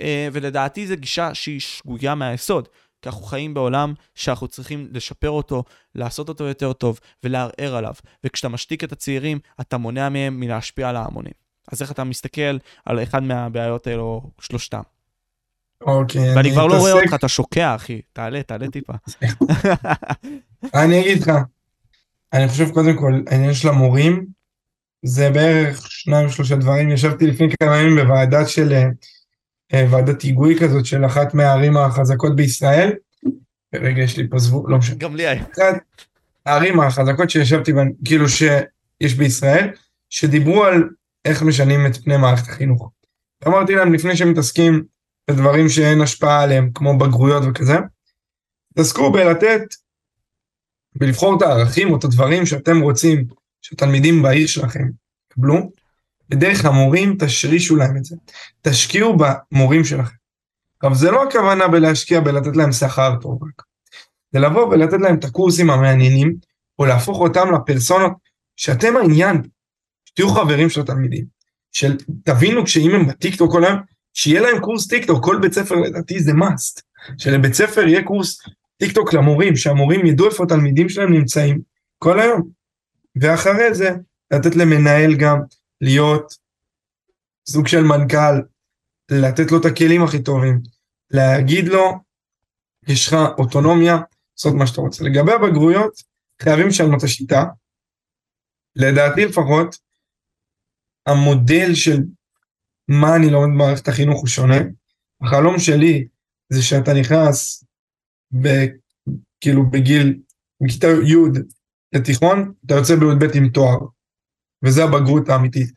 אה, 0.00 0.28
ולדעתי 0.32 0.86
זו 0.86 0.94
גישה 0.96 1.34
שהיא 1.34 1.60
שגויה 1.60 2.14
מהיסוד, 2.14 2.68
כי 3.02 3.08
אנחנו 3.08 3.22
חיים 3.22 3.54
בעולם 3.54 3.94
שאנחנו 4.14 4.48
צריכים 4.48 4.88
לשפר 4.92 5.30
אותו, 5.30 5.64
לעשות 5.94 6.28
אותו 6.28 6.44
יותר 6.44 6.72
טוב 6.72 7.00
ולערער 7.24 7.76
עליו. 7.76 7.94
וכשאתה 8.24 8.48
משתיק 8.48 8.84
את 8.84 8.92
הצעירים, 8.92 9.38
אתה 9.60 9.78
מונע 9.78 10.08
מהם 10.08 10.40
מלהשפיע 10.40 10.88
על 10.88 10.96
ההמונים. 10.96 11.43
אז 11.74 11.82
איך 11.82 11.92
אתה 11.92 12.04
מסתכל 12.04 12.58
על 12.84 13.02
אחד 13.02 13.22
מהבעיות 13.22 13.86
האלו, 13.86 14.30
שלושתם? 14.40 14.80
אוקיי, 15.80 16.36
ואני 16.36 16.50
כבר 16.50 16.66
לא 16.66 16.78
רואה 16.78 16.92
אותך, 16.92 17.14
אתה 17.14 17.28
שוקע, 17.28 17.74
אחי. 17.74 18.00
תעלה, 18.12 18.42
תעלה 18.42 18.70
טיפה. 18.70 18.92
אני 20.82 21.00
אגיד 21.00 21.22
לך, 21.22 21.30
אני 22.32 22.48
חושב 22.48 22.70
קודם 22.70 22.96
כל, 22.96 23.20
העניין 23.26 23.54
של 23.54 23.68
המורים, 23.68 24.26
זה 25.02 25.30
בערך 25.30 25.90
שניים 25.90 26.28
שלושה 26.28 26.56
דברים. 26.56 26.90
ישבתי 26.90 27.26
לפני 27.26 27.46
כמה 27.60 27.76
ימים 27.76 27.96
בוועדה 27.96 28.46
של, 28.46 28.72
אה, 29.74 29.86
ועדת 29.90 30.22
היגוי 30.22 30.58
כזאת 30.60 30.86
של 30.86 31.04
אחת 31.06 31.34
מהערים 31.34 31.76
החזקות 31.76 32.36
בישראל. 32.36 32.92
רגע, 33.74 34.02
יש 34.02 34.16
לי 34.16 34.28
פה 34.28 34.38
זבוב, 34.38 34.70
לא 34.70 34.78
משנה. 34.78 34.96
גם 34.96 35.16
לי 35.16 35.26
היה. 35.26 35.44
הערים 36.46 36.80
החזקות 36.80 37.30
שישבתי 37.30 37.72
בהן, 37.72 37.92
כאילו 38.04 38.28
שיש 38.28 39.14
בישראל, 39.16 39.68
שדיברו 40.10 40.64
על 40.64 40.88
איך 41.24 41.42
משנים 41.42 41.86
את 41.86 41.96
פני 41.96 42.16
מערכת 42.16 42.48
החינוך. 42.48 42.90
אמרתי 43.46 43.74
להם, 43.74 43.94
לפני 43.94 44.16
שמתעסקים 44.16 44.84
בדברים 45.30 45.68
שאין 45.68 46.00
השפעה 46.00 46.42
עליהם, 46.42 46.70
כמו 46.74 46.98
בגרויות 46.98 47.42
וכזה, 47.48 47.76
תעסקו 48.74 49.12
בלתת 49.12 49.62
ולבחור 51.00 51.36
את 51.36 51.42
הערכים 51.42 51.90
או 51.90 51.96
את 51.96 52.04
הדברים 52.04 52.46
שאתם 52.46 52.80
רוצים 52.80 53.24
שהתלמידים 53.62 54.22
בעיר 54.22 54.46
שלכם 54.46 54.84
יקבלו, 55.30 55.70
בדרך 56.28 56.64
המורים 56.64 57.16
תשרישו 57.18 57.76
להם 57.76 57.96
את 57.96 58.04
זה. 58.04 58.16
תשקיעו 58.62 59.16
במורים 59.16 59.84
שלכם. 59.84 60.14
עכשיו 60.76 60.94
זה 60.94 61.10
לא 61.10 61.28
הכוונה 61.28 61.68
בלהשקיע 61.68 62.20
בלתת 62.20 62.56
להם 62.56 62.72
שכר 62.72 63.16
טוב 63.20 63.42
רק. 63.42 63.62
זה 64.32 64.38
לבוא 64.38 64.66
ולתת 64.66 65.00
להם 65.00 65.18
את 65.18 65.24
הקורסים 65.24 65.70
המעניינים, 65.70 66.36
או 66.78 66.84
להפוך 66.84 67.18
אותם 67.18 67.54
לפרסונות 67.54 68.12
שאתם 68.56 68.96
העניין, 68.96 69.42
שתהיו 70.14 70.28
חברים 70.28 70.70
של 70.70 70.80
התלמידים. 70.80 71.24
של 71.72 71.96
תבינו 72.24 72.64
כשאם 72.64 72.90
הם 72.90 73.06
בטיקטוק 73.06 73.52
כל 73.52 73.64
היום, 73.64 73.78
שיהיה 74.12 74.40
להם 74.40 74.60
קורס 74.60 74.86
טיקטוק, 74.86 75.24
כל 75.24 75.38
בית 75.42 75.52
ספר 75.52 75.74
לדעתי 75.74 76.20
זה 76.20 76.32
must. 76.32 76.82
שלבית 77.18 77.54
ספר 77.54 77.80
יהיה 77.80 78.04
קורס 78.04 78.42
טיקטוק 78.76 79.12
למורים, 79.12 79.56
שהמורים 79.56 80.06
ידעו 80.06 80.26
איפה 80.26 80.44
התלמידים 80.44 80.88
שלהם 80.88 81.12
נמצאים 81.12 81.60
כל 81.98 82.20
היום. 82.20 82.48
ואחרי 83.16 83.74
זה, 83.74 83.90
לתת 84.30 84.56
למנהל 84.56 85.14
גם 85.14 85.38
להיות 85.80 86.34
סוג 87.48 87.66
של 87.66 87.82
מנכ"ל, 87.82 88.40
לתת 89.10 89.50
לו 89.52 89.60
את 89.60 89.64
הכלים 89.64 90.02
הכי 90.02 90.22
טובים, 90.22 90.60
להגיד 91.10 91.68
לו, 91.68 91.92
יש 92.88 93.08
לך 93.08 93.16
אוטונומיה, 93.38 93.98
לעשות 94.36 94.54
מה 94.54 94.66
שאתה 94.66 94.80
רוצה. 94.80 95.04
לגבי 95.04 95.32
הבגרויות, 95.32 95.92
חייבים 96.42 96.66
לשנות 96.66 96.98
את 96.98 97.04
השיטה. 97.04 97.44
לדעתי 98.76 99.24
לפחות, 99.24 99.76
המודל 101.06 101.74
של 101.74 102.02
מה 102.88 103.16
אני 103.16 103.30
לומד 103.30 103.54
במערכת 103.54 103.88
החינוך 103.88 104.20
הוא 104.20 104.28
שונה. 104.28 104.58
החלום 105.22 105.58
שלי 105.58 106.06
זה 106.52 106.62
שאתה 106.62 106.94
נכנס 106.94 107.64
ב, 108.42 108.48
כאילו 109.40 109.70
בגיל, 109.70 110.18
מכיתה 110.60 110.86
י' 110.86 111.40
לתיכון, 111.92 112.52
אתה 112.66 112.74
יוצא 112.74 112.96
בי"ב 112.96 113.30
עם 113.34 113.48
תואר, 113.48 113.78
וזה 114.64 114.84
הבגרות 114.84 115.28
האמיתית. 115.28 115.72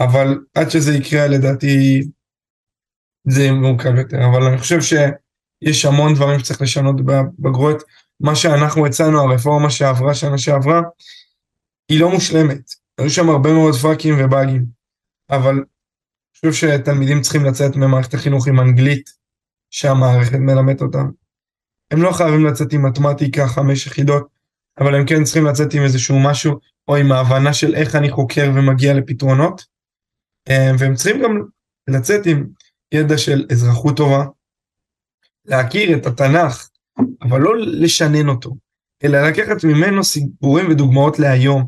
אבל 0.00 0.38
עד 0.54 0.70
שזה 0.70 0.92
יקרה 0.92 1.26
לדעתי 1.26 2.02
זה 3.28 3.40
יהיה 3.40 3.52
מורכב 3.52 3.94
יותר, 3.96 4.16
אבל 4.16 4.42
אני 4.42 4.58
חושב 4.58 4.80
שיש 4.80 5.84
המון 5.84 6.14
דברים 6.14 6.38
שצריך 6.38 6.62
לשנות 6.62 6.96
בבגרויות. 6.96 7.82
מה 8.20 8.36
שאנחנו 8.36 8.86
הצענו, 8.86 9.20
הרפורמה 9.20 9.70
שעברה 9.70 10.14
שנה 10.14 10.38
שעברה, 10.38 10.80
היא 11.88 12.00
לא 12.00 12.10
מושלמת. 12.10 12.85
היו 12.98 13.10
שם 13.10 13.28
הרבה 13.28 13.52
מאוד 13.52 13.74
פאקים 13.74 14.14
ובאגים, 14.18 14.66
אבל 15.30 15.54
אני 15.54 16.50
חושב 16.50 16.52
שתלמידים 16.52 17.20
צריכים 17.20 17.44
לצאת 17.44 17.76
ממערכת 17.76 18.14
החינוך 18.14 18.48
עם 18.48 18.60
אנגלית 18.60 19.10
שהמערכת 19.70 20.32
מלמדת 20.32 20.82
אותם. 20.82 21.10
הם 21.90 22.02
לא 22.02 22.12
חייבים 22.12 22.46
לצאת 22.46 22.72
עם 22.72 22.86
מתמטיקה 22.86 23.46
חמש 23.46 23.86
יחידות, 23.86 24.28
אבל 24.80 24.94
הם 24.94 25.06
כן 25.06 25.24
צריכים 25.24 25.46
לצאת 25.46 25.74
עם 25.74 25.82
איזשהו 25.82 26.16
משהו, 26.24 26.58
או 26.88 26.96
עם 26.96 27.12
ההבנה 27.12 27.54
של 27.54 27.74
איך 27.74 27.94
אני 27.94 28.10
חוקר 28.10 28.50
ומגיע 28.54 28.94
לפתרונות. 28.94 29.64
אה, 30.48 30.70
והם 30.78 30.94
צריכים 30.94 31.22
גם 31.22 31.42
לצאת 31.88 32.26
עם 32.26 32.46
ידע 32.92 33.18
של 33.18 33.46
אזרחות 33.52 33.96
טובה, 33.96 34.24
להכיר 35.44 35.96
את 35.96 36.06
התנ"ך, 36.06 36.68
אבל 37.22 37.40
לא 37.40 37.52
לשנן 37.58 38.28
אותו, 38.28 38.56
אלא 39.04 39.28
לקחת 39.28 39.64
ממנו 39.64 40.04
סיפורים 40.04 40.70
ודוגמאות 40.70 41.18
להיום. 41.18 41.66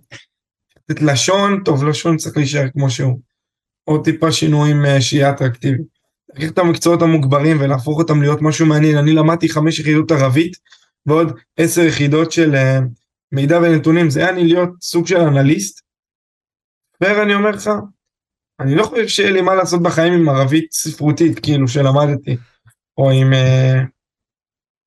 את 0.90 1.02
לשון, 1.02 1.64
טוב, 1.64 1.84
לשון 1.84 2.16
צריך 2.16 2.36
להישאר 2.36 2.68
כמו 2.72 2.90
שהוא. 2.90 3.20
או 3.86 4.02
טיפה 4.02 4.32
שינויים 4.32 4.84
אה, 4.84 5.00
שיהיה 5.00 5.30
אטרקטיבי. 5.30 5.82
לקחת 6.34 6.52
את 6.52 6.58
המקצועות 6.58 7.02
המוגברים 7.02 7.56
ולהפוך 7.60 7.98
אותם 7.98 8.22
להיות 8.22 8.42
משהו 8.42 8.66
מעניין. 8.66 8.98
אני 8.98 9.12
למדתי 9.12 9.48
חמש 9.48 9.78
יחידות 9.78 10.10
ערבית 10.10 10.56
ועוד 11.06 11.38
עשר 11.56 11.80
יחידות 11.80 12.32
של 12.32 12.54
uh, 12.54 12.84
מידע 13.32 13.58
ונתונים, 13.58 14.10
זה 14.10 14.20
היה 14.20 14.32
לי 14.32 14.44
להיות 14.44 14.70
סוג 14.82 15.06
של 15.06 15.16
אנליסט. 15.16 15.80
ואני 17.00 17.34
אומר 17.34 17.50
לך, 17.50 17.70
אני 18.60 18.74
לא 18.74 18.84
חושב 18.84 19.08
שיהיה 19.08 19.30
לי 19.30 19.40
מה 19.40 19.54
לעשות 19.54 19.82
בחיים 19.82 20.12
עם 20.12 20.28
ערבית 20.28 20.72
ספרותית, 20.72 21.38
כאילו, 21.38 21.68
שלמדתי, 21.68 22.36
או 22.98 23.10
עם 23.10 23.32
uh, 23.32 23.86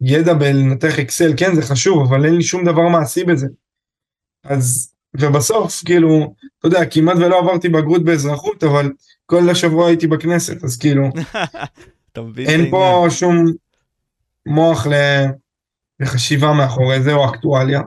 ידע 0.01 0.33
בלנתח 0.33 0.99
אקסל, 0.99 1.31
כן, 1.37 1.55
זה 1.55 1.61
חשוב, 1.61 2.03
אבל 2.07 2.25
אין 2.25 2.35
לי 2.35 2.43
שום 2.43 2.65
דבר 2.65 2.87
מעשי 2.89 3.23
בזה. 3.23 3.47
אז, 4.43 4.90
ובסוף, 5.19 5.81
כאילו, 5.85 6.35
אתה 6.59 6.67
יודע, 6.67 6.85
כמעט 6.85 7.17
ולא 7.17 7.39
עברתי 7.39 7.69
בגרות 7.69 8.03
באזרחות, 8.03 8.63
אבל 8.63 8.91
כל 9.25 9.49
השבוע 9.49 9.87
הייתי 9.87 10.07
בכנסת, 10.07 10.63
אז 10.63 10.77
כאילו, 10.77 11.03
אין 12.47 12.71
פה 12.71 13.07
שום 13.09 13.45
מוח 14.45 14.87
לחשיבה 15.99 16.53
מאחורי 16.53 17.01
זה 17.01 17.13
או 17.13 17.29
אקטואליה, 17.29 17.81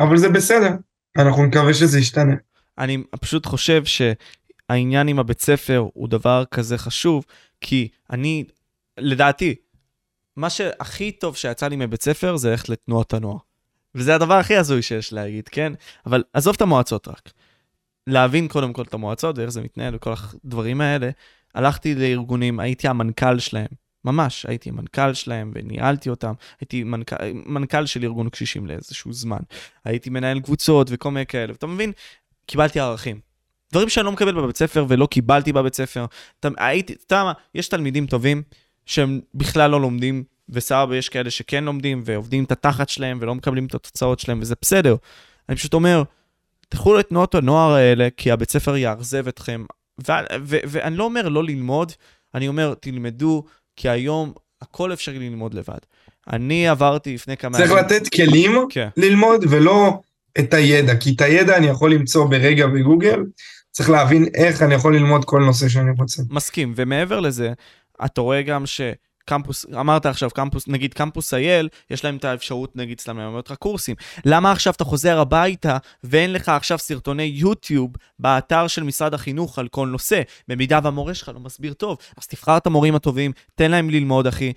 אבל 0.00 0.16
זה 0.16 0.28
בסדר, 0.28 0.70
אנחנו 1.16 1.46
נקווה 1.46 1.74
שזה 1.74 1.98
ישתנה. 1.98 2.34
אני 2.78 3.02
פשוט 3.20 3.46
חושב 3.46 3.82
שהעניין 3.84 5.08
עם 5.08 5.18
הבית 5.18 5.40
ספר 5.40 5.84
הוא 5.94 6.08
דבר 6.08 6.44
כזה 6.50 6.78
חשוב, 6.78 7.24
כי 7.60 7.88
אני, 8.10 8.44
לדעתי, 8.98 9.54
מה 10.36 10.50
שהכי 10.50 11.12
טוב 11.12 11.36
שיצא 11.36 11.68
לי 11.68 11.76
מבית 11.76 12.02
ספר 12.02 12.36
זה 12.36 12.50
ללכת 12.50 12.68
לתנועות 12.68 13.14
הנוער. 13.14 13.38
וזה 13.94 14.14
הדבר 14.14 14.34
הכי 14.34 14.56
הזוי 14.56 14.82
שיש 14.82 15.12
להגיד, 15.12 15.48
כן? 15.48 15.72
אבל 16.06 16.22
עזוב 16.32 16.54
את 16.56 16.62
המועצות 16.62 17.08
רק. 17.08 17.30
להבין 18.06 18.48
קודם 18.48 18.72
כל 18.72 18.82
את 18.82 18.94
המועצות 18.94 19.38
ואיך 19.38 19.50
זה 19.50 19.60
מתנהל 19.60 19.94
וכל 19.94 20.12
הדברים 20.44 20.80
האלה. 20.80 21.10
הלכתי 21.54 21.94
לארגונים, 21.94 22.60
הייתי 22.60 22.88
המנכ"ל 22.88 23.38
שלהם, 23.38 23.66
ממש, 24.04 24.46
הייתי 24.46 24.70
מנכ"ל 24.70 25.14
שלהם 25.14 25.52
וניהלתי 25.54 26.10
אותם. 26.10 26.32
הייתי 26.60 26.84
מנכ"ל, 26.84 27.16
מנכ"ל 27.32 27.86
של 27.86 28.04
ארגון 28.04 28.28
קשישים 28.28 28.66
לאיזשהו 28.66 29.12
זמן. 29.12 29.40
הייתי 29.84 30.10
מנהל 30.10 30.40
קבוצות 30.40 30.88
וכל 30.90 31.10
מיני 31.10 31.26
כאלה, 31.26 31.52
ואתה 31.52 31.66
מבין? 31.66 31.92
קיבלתי 32.46 32.80
ערכים. 32.80 33.20
דברים 33.72 33.88
שאני 33.88 34.06
לא 34.06 34.12
מקבל 34.12 34.34
בבית 34.34 34.56
ספר 34.56 34.84
ולא 34.88 35.06
קיבלתי 35.06 35.52
בבית 35.52 35.74
ספר. 35.74 36.06
אתה, 36.40 36.48
הייתי, 36.56 36.94
אתה 37.06 37.32
יש 37.54 37.68
תלמידים 37.68 38.06
טובים 38.06 38.42
שהם 38.86 39.20
בכלל 39.34 39.70
לא 39.70 39.80
לומדים, 39.80 40.24
וסבבה, 40.52 40.96
יש 40.96 41.08
כאלה 41.08 41.30
שכן 41.30 41.64
לומדים 41.64 42.02
ועובדים 42.04 42.44
את 42.44 42.52
התחת 42.52 42.88
שלהם 42.88 43.18
ולא 43.20 43.34
מקבלים 43.34 43.66
את 43.66 43.74
התוצאות 43.74 44.20
שלהם, 44.20 44.40
וזה 44.40 44.54
בסדר. 44.62 44.96
אני 45.48 45.56
פשוט 45.56 45.74
אומר, 45.74 46.02
תלכו 46.68 46.94
לתנועות 46.94 47.34
הנוער 47.34 47.72
האלה, 47.72 48.08
כי 48.16 48.30
הבית 48.30 48.50
ספר 48.50 48.76
יאכזב 48.76 49.28
אתכם. 49.28 49.64
ואני 50.42 50.96
לא 50.96 51.04
אומר 51.04 51.28
לא 51.28 51.44
ללמוד, 51.44 51.92
אני 52.34 52.48
אומר, 52.48 52.74
תלמדו, 52.80 53.44
כי 53.76 53.88
היום 53.88 54.32
הכל 54.62 54.92
אפשרי 54.92 55.18
ללמוד 55.18 55.54
לבד. 55.54 55.78
אני 56.32 56.68
עברתי 56.68 57.14
לפני 57.14 57.36
כמה... 57.36 57.58
צריך 57.58 57.70
ימים... 57.70 57.84
לתת 57.84 58.08
כלים 58.08 58.66
כן. 58.70 58.88
ללמוד, 58.96 59.44
ולא 59.50 60.00
את 60.38 60.54
הידע, 60.54 60.96
כי 60.96 61.10
את 61.10 61.20
הידע 61.20 61.56
אני 61.56 61.66
יכול 61.66 61.94
למצוא 61.94 62.28
ברגע 62.30 62.66
בגוגל, 62.66 63.22
צריך 63.70 63.90
להבין 63.90 64.26
איך 64.34 64.62
אני 64.62 64.74
יכול 64.74 64.96
ללמוד 64.96 65.24
כל 65.24 65.42
נושא 65.42 65.68
שאני 65.68 65.90
רוצה. 65.98 66.22
מסכים, 66.30 66.72
ומעבר 66.76 67.20
לזה, 67.20 67.52
אתה 68.04 68.20
רואה 68.20 68.42
גם 68.42 68.66
ש... 68.66 68.80
קמפוס, 69.24 69.66
אמרת 69.80 70.06
עכשיו 70.06 70.30
קמפוס, 70.30 70.68
נגיד 70.68 70.94
קמפוס 70.94 71.34
אייל, 71.34 71.68
יש 71.90 72.04
להם 72.04 72.16
את 72.16 72.24
האפשרות 72.24 72.76
נגיד 72.76 73.00
סתם 73.00 73.18
ללמד 73.18 73.36
אותך 73.36 73.54
קורסים. 73.58 73.96
למה 74.24 74.52
עכשיו 74.52 74.72
אתה 74.72 74.84
חוזר 74.84 75.18
הביתה 75.18 75.76
ואין 76.04 76.32
לך 76.32 76.48
עכשיו 76.48 76.78
סרטוני 76.78 77.22
יוטיוב 77.22 77.90
באתר 78.18 78.66
של 78.66 78.82
משרד 78.82 79.14
החינוך 79.14 79.58
על 79.58 79.68
כל 79.68 79.88
נושא? 79.88 80.22
במידה 80.48 80.80
והמורה 80.82 81.14
שלך 81.14 81.30
לא 81.34 81.40
מסביר 81.40 81.72
טוב, 81.72 81.98
אז 82.16 82.26
תבחר 82.26 82.56
את 82.56 82.66
המורים 82.66 82.94
הטובים, 82.94 83.32
תן 83.54 83.70
להם 83.70 83.90
ללמוד 83.90 84.26
אחי, 84.26 84.52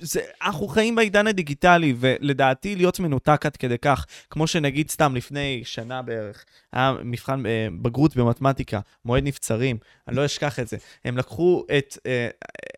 זה, 0.00 0.20
אנחנו 0.42 0.68
חיים 0.68 0.94
בעידן 0.94 1.26
הדיגיטלי, 1.26 1.94
ולדעתי 1.98 2.76
להיות 2.76 3.00
מנותק 3.00 3.46
עד 3.46 3.56
כדי 3.56 3.78
כך, 3.78 4.06
כמו 4.30 4.46
שנגיד 4.46 4.90
סתם 4.90 5.16
לפני 5.16 5.62
שנה 5.64 6.02
בערך, 6.02 6.44
היה 6.72 6.94
מבחן 7.04 7.46
אה, 7.46 7.68
בגרות 7.82 8.16
במתמטיקה, 8.16 8.80
מועד 9.04 9.24
נבצרים, 9.24 9.78
אני 10.08 10.16
לא 10.16 10.24
אשכח 10.24 10.60
את 10.60 10.68
זה. 10.68 10.76
הם 11.04 11.16
לקחו 11.16 11.64
את 11.78 11.98
אה, 12.06 12.28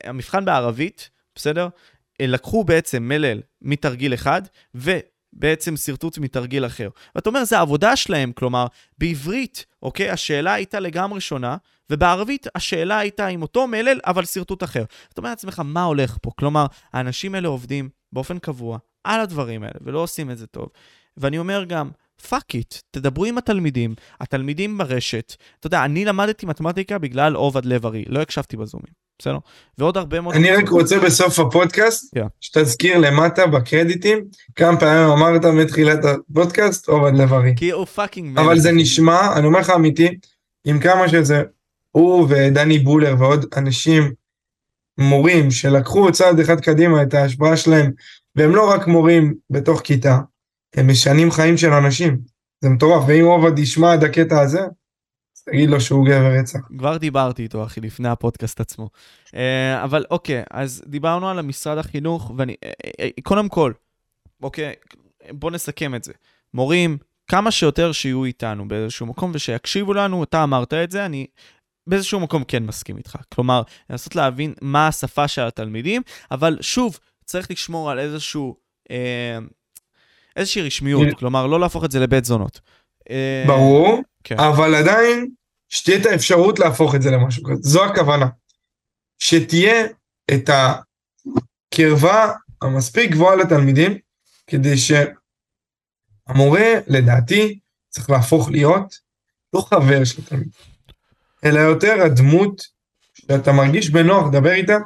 המבחן 0.05 0.45
בערבית, 0.45 1.11
בסדר? 1.35 1.69
לקחו 2.23 2.65
בעצם 2.65 3.03
מלל 3.03 3.41
מתרגיל 3.63 4.15
אחד, 4.15 4.43
ו... 4.75 4.99
בעצם 5.33 5.77
שרטוט 5.77 6.19
מתרגיל 6.19 6.67
אחר. 6.67 6.89
ואתה 7.15 7.29
אומר, 7.29 7.45
זה 7.45 7.59
העבודה 7.59 7.97
שלהם, 7.97 8.33
כלומר, 8.33 8.67
בעברית, 8.99 9.67
אוקיי, 9.83 10.11
השאלה 10.11 10.53
הייתה 10.55 10.81
לגמרי 10.81 11.21
שונה, 11.21 11.57
ובערבית 11.91 12.47
השאלה 12.55 12.99
הייתה 12.99 13.27
עם 13.27 13.43
אותו 13.43 13.67
מלל, 13.67 14.01
אבל 14.07 14.25
שרטוט 14.25 14.63
אחר. 14.63 14.85
אתה 15.13 15.21
אומר 15.21 15.31
לעצמך, 15.31 15.63
מה 15.65 15.83
הולך 15.83 16.19
פה? 16.23 16.31
כלומר, 16.39 16.67
האנשים 16.93 17.35
האלה 17.35 17.49
עובדים 17.49 17.89
באופן 18.13 18.39
קבוע 18.39 18.79
על 19.05 19.21
הדברים 19.21 19.63
האלה, 19.63 19.75
ולא 19.81 19.99
עושים 19.99 20.31
את 20.31 20.39
זה 20.39 20.47
טוב. 20.47 20.69
ואני 21.17 21.39
אומר 21.39 21.65
גם, 21.65 21.91
fuck 22.29 22.55
it, 22.55 22.75
תדברו 22.91 23.25
עם 23.25 23.39
התלמידים, 23.39 23.95
התלמידים 24.21 24.79
ברשת. 24.79 25.37
אתה 25.59 25.67
יודע, 25.67 25.85
אני 25.85 26.05
למדתי 26.05 26.47
מתמטיקה 26.47 26.99
בגלל 26.99 27.35
עובד 27.35 27.65
לב-ארי, 27.65 28.05
לא 28.09 28.21
הקשבתי 28.21 28.57
בזומים. 28.57 29.09
בסדר? 29.19 29.39
ועוד 29.79 29.97
הרבה 29.97 30.21
מאוד... 30.21 30.35
אני 30.35 30.51
רק 30.51 30.69
רוצה 30.69 30.99
בסוף 30.99 31.39
הפודקאסט, 31.39 32.17
yeah. 32.17 32.21
שתזכיר 32.41 32.99
למטה 32.99 33.47
בקרדיטים, 33.47 34.25
כמה 34.57 34.81
פעמים 34.81 35.11
אמרת 35.11 35.45
מתחילת 35.45 36.05
הפודקאסט, 36.05 36.89
עובד 36.89 37.15
לב-ארי. 37.15 37.55
כי 37.57 37.71
הוא 37.71 37.85
fucking... 37.85 38.39
אבל 38.39 38.59
זה 38.59 38.73
נשמע, 38.73 39.37
אני 39.37 39.47
אומר 39.47 39.61
לך 39.61 39.71
אמיתי, 39.71 40.19
עם 40.65 40.81
כמה 40.81 41.09
שזה, 41.09 41.43
הוא 41.91 42.27
ודני 42.29 42.79
בולר 42.79 43.15
ועוד 43.19 43.47
אנשים, 43.57 44.13
מורים, 44.99 45.51
שלקחו 45.51 46.13
צעד 46.13 46.41
אחד 46.41 46.61
קדימה 46.61 47.03
את 47.03 47.15
ההשפעה 47.15 47.57
שלהם, 47.57 47.91
והם 48.37 48.55
לא 48.57 48.71
רק 48.71 48.87
מורים 48.87 49.35
בתוך 49.51 49.81
כיתה, 49.81 50.19
הם 50.77 50.91
משנים 50.91 51.31
חיים 51.31 51.57
של 51.57 51.73
אנשים. 51.73 52.19
זה 52.61 52.69
מטורף, 52.69 53.05
ואם 53.09 53.25
עובד 53.25 53.59
ישמע 53.59 53.95
את 53.95 54.03
הקטע 54.03 54.41
הזה, 54.41 54.61
תגיד 55.47 55.71
לו 55.71 55.81
שהוא 55.81 56.07
גבר 56.07 56.33
רצח. 56.41 56.59
כבר 56.79 56.97
דיברתי 56.97 57.43
איתו, 57.43 57.65
אחי, 57.65 57.81
לפני 57.81 58.09
הפודקאסט 58.09 58.61
עצמו. 58.61 58.91
אה, 59.35 59.85
אבל 59.85 60.05
אוקיי, 60.11 60.43
אז 60.51 60.83
דיברנו 60.87 61.29
על 61.29 61.39
המשרד 61.39 61.79
החינוך, 61.79 62.33
ואני... 62.37 62.55
אה, 62.65 62.71
אה, 63.01 63.09
קודם 63.23 63.49
כל, 63.49 63.73
אוקיי, 64.43 64.73
בוא 65.31 65.51
נסכם 65.51 65.95
את 65.95 66.05
זה. 66.05 66.13
מורים, 66.55 66.99
כמה 67.31 67.51
שיותר 67.51 67.93
שיהיו 67.93 68.25
איתנו 68.25 68.69
באיזשהו 68.69 69.07
מקום 69.07 69.31
ושיקשיבו 69.35 69.95
לנו, 69.95 70.25
אתה 70.25 70.45
אמרת 70.45 70.75
את 70.75 70.91
זה, 70.91 71.07
אני 71.07 71.27
באיזשהו 71.87 72.21
מקום 72.21 72.45
כן 72.45 72.63
מסכים 72.63 72.97
איתך. 72.97 73.17
כלומר, 73.35 73.63
לנסות 73.91 74.17
להבין 74.17 74.55
מה 74.63 74.89
השפה 74.89 75.29
של 75.29 75.43
התלמידים, 75.43 76.03
אבל 76.31 76.59
שוב, 76.61 76.99
צריך 77.25 77.51
לשמור 77.51 77.91
על 77.91 77.99
איזשהו... 77.99 78.57
אה, 78.91 79.39
איזושהי 80.39 80.63
רשמיות, 80.63 81.19
כלומר, 81.19 81.47
לא 81.47 81.61
להפוך 81.61 81.85
את 81.85 81.91
זה 81.91 82.01
לבית 82.01 82.25
זונות. 82.25 82.61
ברור, 83.47 84.03
כן. 84.25 84.39
אבל 84.39 84.75
עדיין 84.75 85.31
שתהיה 85.69 85.99
את 86.01 86.07
האפשרות 86.07 86.59
להפוך 86.59 86.95
את 86.95 87.03
זה 87.03 87.11
למשהו 87.11 87.45
כזה, 87.45 87.61
זו 87.63 87.85
הכוונה. 87.85 88.27
שתהיה 89.19 89.87
את 90.35 90.51
הקרבה 91.73 92.33
המספיק 92.63 93.11
גבוהה 93.11 93.37
לתלמידים, 93.37 93.99
כדי 94.47 94.75
שהמורה, 96.29 96.67
לדעתי, 96.87 97.59
צריך 97.89 98.11
להפוך 98.11 98.51
להיות 98.51 98.95
לא 99.53 99.61
חבר 99.61 100.05
של 100.05 100.25
תלמיד, 100.25 100.49
אלא 101.45 101.59
יותר 101.59 102.03
הדמות 102.05 102.63
שאתה 103.15 103.53
מרגיש 103.53 103.91
בנוח 103.91 104.27
לדבר 104.27 104.53
איתה, 104.53 104.77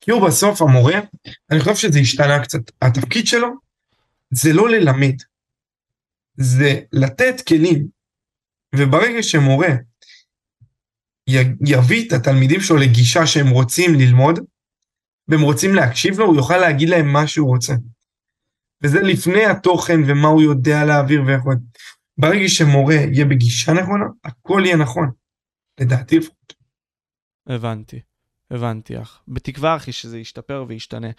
כי 0.00 0.10
הוא 0.10 0.26
בסוף 0.26 0.62
המורה, 0.62 1.00
אני 1.50 1.60
חושב 1.60 1.76
שזה 1.76 1.98
השתנה 1.98 2.42
קצת. 2.42 2.60
התפקיד 2.82 3.26
שלו 3.26 3.48
זה 4.30 4.52
לא 4.52 4.68
ללמד, 4.68 5.14
זה 6.36 6.80
לתת 6.92 7.46
כלים. 7.48 7.86
וברגע 8.74 9.22
שמורה 9.22 9.68
יביא 11.66 12.08
את 12.08 12.12
התלמידים 12.12 12.60
שלו 12.60 12.76
לגישה 12.76 13.26
שהם 13.26 13.48
רוצים 13.48 13.94
ללמוד, 13.94 14.38
והם 15.28 15.40
רוצים 15.40 15.74
להקשיב 15.74 16.18
לו, 16.18 16.26
הוא 16.26 16.36
יוכל 16.36 16.56
להגיד 16.56 16.88
להם 16.88 17.12
מה 17.12 17.26
שהוא 17.26 17.48
רוצה. 17.48 17.74
וזה 18.82 19.00
לפני 19.00 19.44
התוכן 19.44 20.00
ומה 20.06 20.28
הוא 20.28 20.42
יודע 20.42 20.84
להעביר 20.84 21.22
ואיך 21.26 21.42
הוא... 21.42 21.54
ברגע 22.18 22.48
שמורה 22.48 22.94
יהיה 22.94 23.24
בגישה 23.24 23.72
נכונה, 23.72 24.04
הכל 24.24 24.62
יהיה 24.64 24.76
נכון. 24.76 25.10
לדעתי 25.80 26.18
לפחות. 26.18 26.54
הבנתי, 27.46 28.00
הבנתי 28.50 29.02
אח. 29.02 29.22
בתקווה 29.28 29.76
אחי 29.76 29.92
שזה 29.92 30.18
ישתפר 30.18 30.64
וישתנה. 30.68 31.10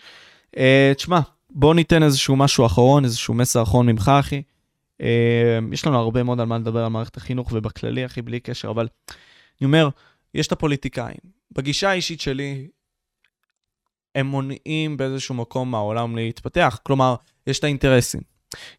Uh, 0.55 0.95
תשמע, 0.95 1.19
בוא 1.53 1.75
ניתן 1.75 2.03
איזשהו 2.03 2.35
משהו 2.35 2.65
אחרון, 2.65 3.05
איזשהו 3.05 3.33
מסר 3.33 3.63
אחרון 3.63 3.85
ממך 3.85 4.11
אחי. 4.19 4.41
Uh, 5.01 5.05
יש 5.71 5.85
לנו 5.85 5.97
הרבה 5.97 6.23
מאוד 6.23 6.39
על 6.39 6.45
מה 6.45 6.57
לדבר 6.57 6.83
על 6.83 6.87
מערכת 6.87 7.17
החינוך 7.17 7.51
ובכללי 7.53 8.05
אחי, 8.05 8.21
בלי 8.21 8.39
קשר, 8.39 8.69
אבל 8.69 8.87
אני 9.61 9.65
אומר, 9.65 9.89
יש 10.33 10.47
את 10.47 10.51
הפוליטיקאים. 10.51 11.17
בגישה 11.51 11.89
האישית 11.89 12.21
שלי, 12.21 12.67
הם 14.15 14.25
מונעים 14.25 14.97
באיזשהו 14.97 15.35
מקום 15.35 15.71
מהעולם 15.71 16.15
להתפתח. 16.15 16.79
כלומר, 16.83 17.15
יש 17.47 17.59
את 17.59 17.63
האינטרסים, 17.63 18.21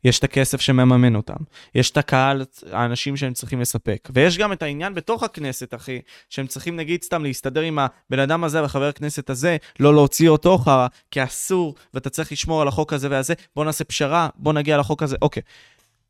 יש 0.05 0.19
את 0.19 0.25
הכסף 0.25 0.61
שמממן 0.61 1.17
אותם, 1.17 1.37
יש 1.75 1.91
את 1.91 1.97
הקהל, 1.97 2.45
האנשים 2.73 3.17
שהם 3.17 3.33
צריכים 3.33 3.61
לספק, 3.61 4.09
ויש 4.15 4.39
גם 4.39 4.53
את 4.53 4.63
העניין 4.63 4.95
בתוך 4.95 5.23
הכנסת, 5.23 5.75
אחי, 5.75 6.01
שהם 6.29 6.47
צריכים 6.47 6.77
נגיד 6.77 7.03
סתם 7.03 7.23
להסתדר 7.23 7.61
עם 7.61 7.79
הבן 7.79 8.19
אדם 8.19 8.45
הזה 8.45 8.65
וחבר 8.65 8.89
הכנסת 8.89 9.31
הזה, 9.31 9.57
לא 9.81 9.95
להוציא 9.95 10.29
אותו 10.29 10.59
חרא, 10.59 10.87
כי 11.11 11.25
אסור, 11.25 11.75
ואתה 11.95 12.11
צריך 12.11 12.33
לשמור 12.33 12.63
על 12.63 12.69
החוק 12.69 12.93
הזה 12.93 13.09
והזה, 13.11 13.35
בוא 13.57 13.65
נעשה 13.65 13.85
פשרה, 13.85 14.29
בוא 14.37 14.53
נגיע 14.53 14.79
לחוק 14.79 15.03
הזה, 15.03 15.17
אוקיי. 15.23 15.43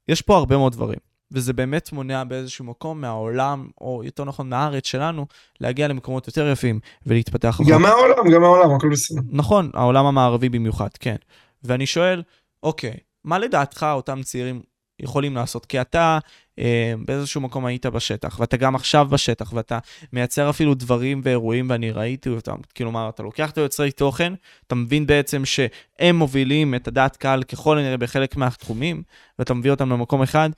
יש 0.08 0.22
פה 0.22 0.36
הרבה 0.36 0.56
מאוד 0.56 0.72
דברים. 0.72 0.98
וזה 1.32 1.52
באמת 1.52 1.92
מונע 1.92 2.24
באיזשהו 2.24 2.64
מקום 2.64 3.00
מהעולם, 3.00 3.68
או 3.80 4.02
יותר 4.04 4.24
נכון 4.24 4.48
מהארץ 4.48 4.86
שלנו, 4.86 5.26
להגיע 5.60 5.88
למקומות 5.88 6.26
יותר 6.26 6.48
יפים 6.48 6.80
ולהתפתח. 7.06 7.58
גם 7.68 7.82
מהעולם, 7.82 8.30
גם 8.34 8.40
מהעולם, 8.40 8.74
הכל 8.74 8.88
בסדר. 8.88 9.20
נכון, 9.30 9.70
העולם 9.74 10.06
המערבי 10.06 10.48
במיוחד, 10.48 10.88
כן. 11.00 11.16
ואני 11.64 11.86
שואל, 11.86 12.22
אוקיי, 12.62 12.96
מה 13.24 13.38
לדעתך 13.38 13.86
אותם 13.92 14.22
צעירים 14.22 14.62
יכולים 15.00 15.34
לעשות? 15.36 15.66
כי 15.66 15.80
אתה 15.80 16.18
אה, 16.58 16.94
באיזשהו 17.04 17.40
מקום 17.40 17.66
היית 17.66 17.86
בשטח, 17.86 18.40
ואתה 18.40 18.56
גם 18.56 18.74
עכשיו 18.74 19.06
בשטח, 19.10 19.52
ואתה 19.52 19.78
מייצר 20.12 20.50
אפילו 20.50 20.74
דברים 20.74 21.20
ואירועים, 21.24 21.70
ואני 21.70 21.90
ראיתי 21.90 22.28
אותם. 22.28 22.56
כלומר, 22.76 23.08
אתה 23.08 23.22
לוקח 23.22 23.50
את 23.50 23.58
היוצרי 23.58 23.92
תוכן, 23.92 24.32
אתה 24.66 24.74
מבין 24.74 25.06
בעצם 25.06 25.44
שהם 25.44 26.16
מובילים 26.16 26.74
את 26.74 26.88
הדעת 26.88 27.16
קהל 27.16 27.42
ככל 27.42 27.78
הנראה 27.78 27.96
בחלק 27.96 28.36
מהתחומים, 28.36 29.02
ואתה 29.38 29.54
מביא 29.54 29.70
אותם 29.70 29.90
למקום 29.90 30.22
אחד, 30.22 30.50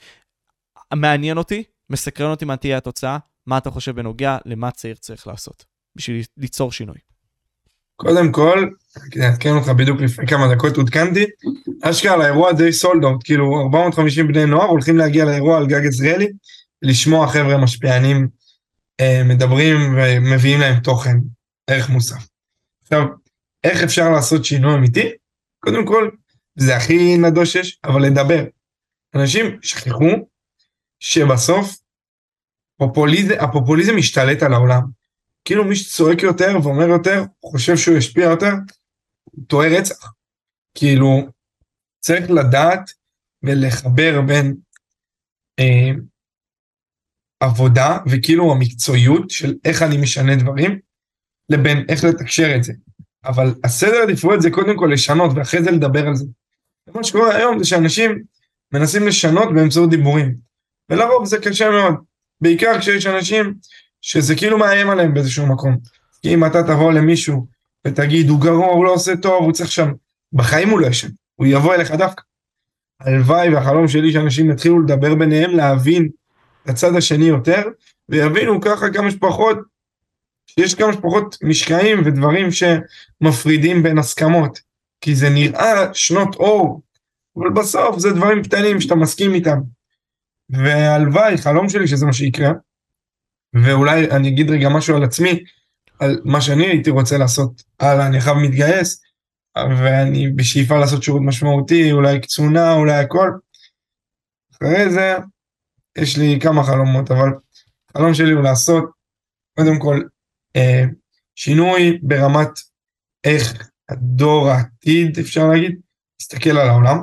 מעניין 0.94 1.38
אותי, 1.38 1.62
מסקרן 1.90 2.30
אותי 2.30 2.44
מה 2.44 2.56
תהיה 2.56 2.76
התוצאה, 2.76 3.18
מה 3.46 3.58
אתה 3.58 3.70
חושב 3.70 3.96
בנוגע 3.96 4.38
למה 4.44 4.70
צעיר 4.70 4.94
צריך 4.94 5.26
לעשות 5.26 5.64
בשביל 5.96 6.22
ליצור 6.36 6.72
שינוי. 6.72 7.13
קודם 7.96 8.32
כל, 8.32 8.68
אני 9.16 9.26
אעדכן 9.26 9.50
אותך 9.50 9.68
בדיוק 9.68 10.00
לפני 10.00 10.26
כמה 10.26 10.54
דקות 10.54 10.76
עודכנתי, 10.76 11.24
אשכרה 11.82 12.16
לאירוע 12.16 12.52
די 12.52 12.72
סולד 12.72 13.04
אאוט, 13.04 13.20
כאילו 13.24 13.60
450 13.60 14.28
בני 14.28 14.46
נוער 14.46 14.68
הולכים 14.68 14.96
להגיע 14.96 15.24
לאירוע 15.24 15.58
על 15.58 15.66
גג 15.66 15.86
עזריאלי, 15.86 16.28
לשמוע 16.82 17.28
חבר'ה 17.28 17.56
משפיענים 17.56 18.28
אה, 19.00 19.22
מדברים 19.24 19.76
ומביאים 19.96 20.60
להם 20.60 20.80
תוכן, 20.80 21.16
ערך 21.66 21.88
מוסף. 21.88 22.26
עכשיו, 22.82 23.04
איך 23.64 23.82
אפשר 23.82 24.10
לעשות 24.10 24.44
שינוי 24.44 24.74
אמיתי? 24.74 25.12
קודם 25.60 25.86
כל, 25.86 26.10
זה 26.56 26.76
הכי 26.76 27.16
נדוש 27.16 27.52
שיש, 27.52 27.78
אבל 27.84 28.02
לדבר. 28.02 28.44
אנשים 29.14 29.58
שכחו 29.62 30.06
שבסוף 31.00 31.76
פופוליזם, 32.76 33.34
הפופוליזם 33.40 33.96
משתלט 33.96 34.42
על 34.42 34.52
העולם. 34.52 34.82
כאילו 35.44 35.64
מי 35.64 35.76
שצועק 35.76 36.22
יותר 36.22 36.56
ואומר 36.62 36.88
יותר, 36.88 37.22
חושב 37.44 37.76
שהוא 37.76 37.96
ישפיע 37.96 38.24
יותר, 38.24 38.52
הוא 39.24 39.44
טועה 39.46 39.68
רצח. 39.68 40.12
כאילו, 40.74 41.28
צריך 42.00 42.30
לדעת 42.30 42.90
ולחבר 43.42 44.20
בין 44.26 44.56
אה, 45.58 45.90
עבודה 47.40 47.98
וכאילו 48.10 48.52
המקצועיות 48.52 49.30
של 49.30 49.54
איך 49.64 49.82
אני 49.82 49.96
משנה 49.96 50.36
דברים, 50.36 50.78
לבין 51.48 51.86
איך 51.88 52.04
לתקשר 52.04 52.56
את 52.56 52.64
זה. 52.64 52.72
אבל 53.24 53.54
הסדר 53.64 54.02
עדיפויות 54.02 54.42
זה 54.42 54.50
קודם 54.50 54.76
כל 54.78 54.90
לשנות 54.92 55.30
ואחרי 55.36 55.62
זה 55.62 55.70
לדבר 55.70 56.06
על 56.06 56.14
זה. 56.14 56.24
מה 56.94 57.04
שקורה 57.04 57.36
היום 57.36 57.58
זה 57.58 57.64
שאנשים 57.64 58.22
מנסים 58.72 59.06
לשנות 59.06 59.54
באמצעות 59.54 59.90
דיבורים. 59.90 60.34
ולרוב 60.90 61.24
זה 61.24 61.38
קשה 61.38 61.70
מאוד. 61.70 61.94
בעיקר 62.40 62.80
כשיש 62.80 63.06
אנשים 63.06 63.54
שזה 64.06 64.36
כאילו 64.36 64.58
מאיים 64.58 64.90
עליהם 64.90 65.14
באיזשהו 65.14 65.46
מקום. 65.46 65.76
כי 66.22 66.34
אם 66.34 66.44
אתה 66.44 66.62
תבוא 66.62 66.92
למישהו 66.92 67.46
ותגיד, 67.86 68.28
הוא 68.28 68.40
גרוע, 68.40 68.66
הוא 68.66 68.84
לא 68.84 68.92
עושה 68.92 69.16
טוב, 69.16 69.44
הוא 69.44 69.52
צריך 69.52 69.72
שם, 69.72 69.92
בחיים 70.32 70.68
הוא 70.68 70.80
לא 70.80 70.86
ישן, 70.86 71.08
הוא 71.34 71.46
יבוא 71.46 71.74
אליך 71.74 71.90
דווקא. 71.90 72.22
הלוואי 73.00 73.54
והחלום 73.54 73.88
שלי 73.88 74.12
שאנשים 74.12 74.50
יתחילו 74.50 74.82
לדבר 74.82 75.14
ביניהם, 75.14 75.50
להבין 75.50 76.08
את 76.64 76.68
הצד 76.68 76.96
השני 76.96 77.24
יותר, 77.24 77.62
ויבינו 78.08 78.60
ככה 78.60 78.90
כמה 78.92 79.10
שפחות, 79.10 79.58
שיש 80.46 80.74
כמה 80.74 80.92
שפחות 80.92 81.36
משקעים 81.42 82.02
ודברים 82.04 82.48
שמפרידים 82.50 83.82
בין 83.82 83.98
הסכמות. 83.98 84.58
כי 85.00 85.14
זה 85.14 85.30
נראה 85.30 85.94
שנות 85.94 86.34
אור, 86.34 86.82
אבל 87.36 87.50
בסוף 87.50 87.98
זה 87.98 88.10
דברים 88.10 88.42
קטנים 88.42 88.80
שאתה 88.80 88.94
מסכים 88.94 89.34
איתם. 89.34 89.58
והלוואי, 90.50 91.38
חלום 91.38 91.68
שלי 91.68 91.88
שזה 91.88 92.06
מה 92.06 92.12
שיקרה. 92.12 92.50
ואולי 93.54 94.10
אני 94.10 94.28
אגיד 94.28 94.50
רגע 94.50 94.68
משהו 94.68 94.96
על 94.96 95.04
עצמי, 95.04 95.44
על 95.98 96.20
מה 96.24 96.40
שאני 96.40 96.66
הייתי 96.66 96.90
רוצה 96.90 97.18
לעשות 97.18 97.62
הלאה, 97.80 98.06
אני 98.06 98.20
חייב 98.20 98.36
מתגייס, 98.36 99.02
ואני 99.56 100.28
בשאיפה 100.28 100.78
לעשות 100.78 101.02
שירות 101.02 101.22
משמעותי, 101.24 101.92
אולי 101.92 102.20
קצונה, 102.20 102.74
אולי 102.74 102.92
הכל. 102.92 103.30
אחרי 104.52 104.90
זה, 104.90 105.16
יש 105.98 106.18
לי 106.18 106.38
כמה 106.42 106.64
חלומות, 106.64 107.10
אבל 107.10 107.28
החלום 107.90 108.14
שלי 108.14 108.32
הוא 108.32 108.42
לעשות, 108.42 108.84
קודם 109.56 109.78
כל, 109.78 110.02
אה, 110.56 110.84
שינוי 111.36 111.98
ברמת 112.02 112.50
איך 113.24 113.68
הדור 113.88 114.48
העתיד, 114.48 115.18
אפשר 115.18 115.48
להגיד, 115.48 115.80
מסתכל 116.20 116.50
על 116.50 116.68
העולם. 116.68 116.98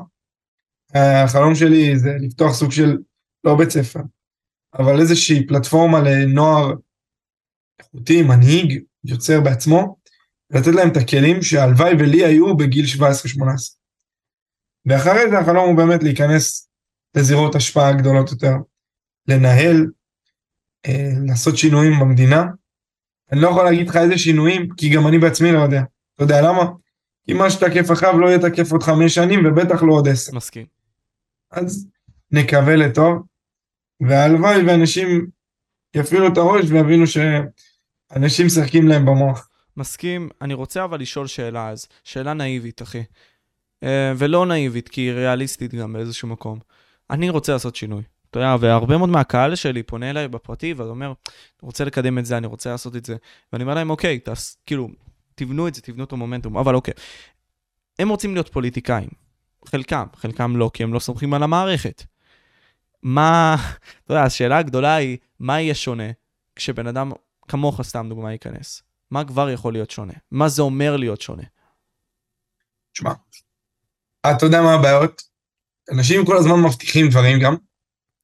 החלום 0.94 1.56
שלי 1.56 2.00
זה 2.00 2.10
לפתוח 2.20 2.54
סוג 2.54 2.72
של, 2.72 2.98
לא 3.44 3.56
בית 3.56 3.70
ספר, 3.70 4.00
אבל 4.74 5.00
איזושהי 5.00 5.48
פלטפורמה 5.48 6.00
לנוער 6.00 6.74
איכותי, 7.80 8.24
מנהיג, 8.24 8.84
יוצר 9.04 9.42
בעצמו, 9.42 9.98
לתת 10.50 10.76
להם 10.76 10.90
את 10.92 10.98
הכלים 10.98 11.42
שהלוואי 11.42 11.94
ולי 12.00 12.26
היו 12.26 12.58
בגיל 12.58 12.86
17-18. 12.86 13.02
ואחרי 14.86 15.30
זה 15.30 15.40
החלום 15.40 15.70
הוא 15.70 15.78
באמת 15.78 16.04
להיכנס 16.04 16.70
לזירות 17.16 17.56
השפעה 17.56 17.94
גדולות 17.94 18.32
יותר, 18.32 18.54
לנהל, 19.28 19.88
אה, 20.86 21.12
לעשות 21.28 21.58
שינויים 21.58 22.00
במדינה. 22.00 22.46
אני 23.32 23.42
לא 23.42 23.48
יכול 23.48 23.64
להגיד 23.64 23.90
לך 23.90 23.96
איזה 23.96 24.18
שינויים, 24.18 24.70
כי 24.78 24.96
גם 24.96 25.08
אני 25.08 25.18
בעצמי 25.18 25.52
לא 25.52 25.60
יודע. 25.60 25.82
אתה 26.16 26.24
יודע 26.24 26.42
למה? 26.42 26.64
כי 27.26 27.34
מה 27.34 27.50
שתקף 27.50 27.92
עכשיו 27.92 28.20
לא 28.20 28.28
יהיה 28.28 28.40
תקף 28.40 28.72
עוד 28.72 28.84
חמש 28.84 29.16
שנים, 29.16 29.40
ובטח 29.46 29.84
לא 29.84 29.94
עוד 29.94 30.08
עשר. 30.08 30.36
מסכים. 30.36 30.66
אז 31.52 31.88
נקווה 32.32 32.76
לטוב, 32.76 33.24
והלוואי 34.02 34.64
ואנשים 34.68 35.28
יפעילו 35.96 36.28
את 36.28 36.38
הראש 36.38 36.66
ויבינו 36.70 37.06
שאנשים 37.08 38.46
משחקים 38.46 38.88
להם 38.88 39.06
במוח. 39.06 39.50
מסכים, 39.78 40.30
אני 40.42 40.54
רוצה 40.54 40.84
אבל 40.84 41.00
לשאול 41.00 41.28
שאלה 41.28 41.70
אז, 41.70 41.88
שאלה 42.04 42.34
נאיבית, 42.34 42.82
אחי. 42.82 43.04
אה, 43.84 44.14
ולא 44.18 44.46
נאיבית, 44.46 44.90
כי 44.90 45.02
היא 45.02 45.12
ריאליסטית 45.12 45.74
גם 45.74 45.94
באיזשהו 45.94 46.28
מקום. 46.28 46.60
אני 47.10 47.30
רוצה 47.30 47.54
לעשות 47.54 47.76
שינוי. 47.76 48.04
אתה 48.30 48.40
יודע, 48.40 48.56
והרבה 48.60 48.98
מאוד 48.98 49.10
מהקהל 49.10 49.56
שלי 49.56 49.84
פונה 49.84 50.10
אליי 50.10 50.28
בפרטי 50.28 50.74
ואומר, 50.74 51.06
אני 51.06 51.14
רוצה 51.62 51.86
לקדם 51.86 52.18
את 52.18 52.26
זה, 52.26 52.38
אני 52.38 52.48
רוצה 52.48 52.72
לעשות 52.72 52.96
את 52.96 53.06
זה. 53.06 53.16
ואני 53.54 53.64
אומר 53.64 53.74
להם, 53.74 53.90
אוקיי, 53.90 54.20
תס, 54.20 54.58
כאילו, 54.66 54.90
תבנו 55.36 55.68
את 55.68 55.76
זה, 55.76 55.82
תבנו 55.82 56.04
את 56.04 56.12
המומנטום, 56.12 56.58
אבל 56.58 56.76
אוקיי. 56.76 56.94
הם 58.00 58.10
רוצים 58.10 58.34
להיות 58.34 58.50
פוליטיקאים. 58.50 59.10
חלקם, 59.66 60.06
חלקם 60.16 60.58
לא, 60.58 60.72
כי 60.74 60.84
הם 60.84 60.94
לא 60.94 61.00
סומכים 61.00 61.34
על 61.34 61.44
המערכת. 61.44 62.04
מה, 63.04 63.56
אתה 64.06 64.14
יודע, 64.14 64.24
השאלה 64.24 64.58
הגדולה 64.58 64.96
היא, 64.96 65.18
מה 65.40 65.62
יהיה 65.62 65.76
שונה 65.76 66.12
כשבן 66.56 66.88
אדם 66.88 67.12
כמוך, 67.48 67.82
סתם 67.82 68.06
דוגמה, 68.10 68.32
ייכנס? 68.32 68.84
מה 69.12 69.26
כבר 69.26 69.50
יכול 69.50 69.74
להיות 69.74 69.92
שונה? 69.92 70.14
מה 70.32 70.50
זה 70.50 70.62
אומר 70.62 70.98
להיות 70.98 71.22
שונה? 71.22 71.44
תשמע, 72.94 73.12
אתה 74.32 74.46
יודע 74.46 74.62
מה 74.62 74.74
הבעיות? 74.74 75.22
אנשים 75.92 76.26
כל 76.26 76.38
הזמן 76.38 76.60
מבטיחים 76.60 77.10
דברים 77.10 77.40
גם, 77.40 77.56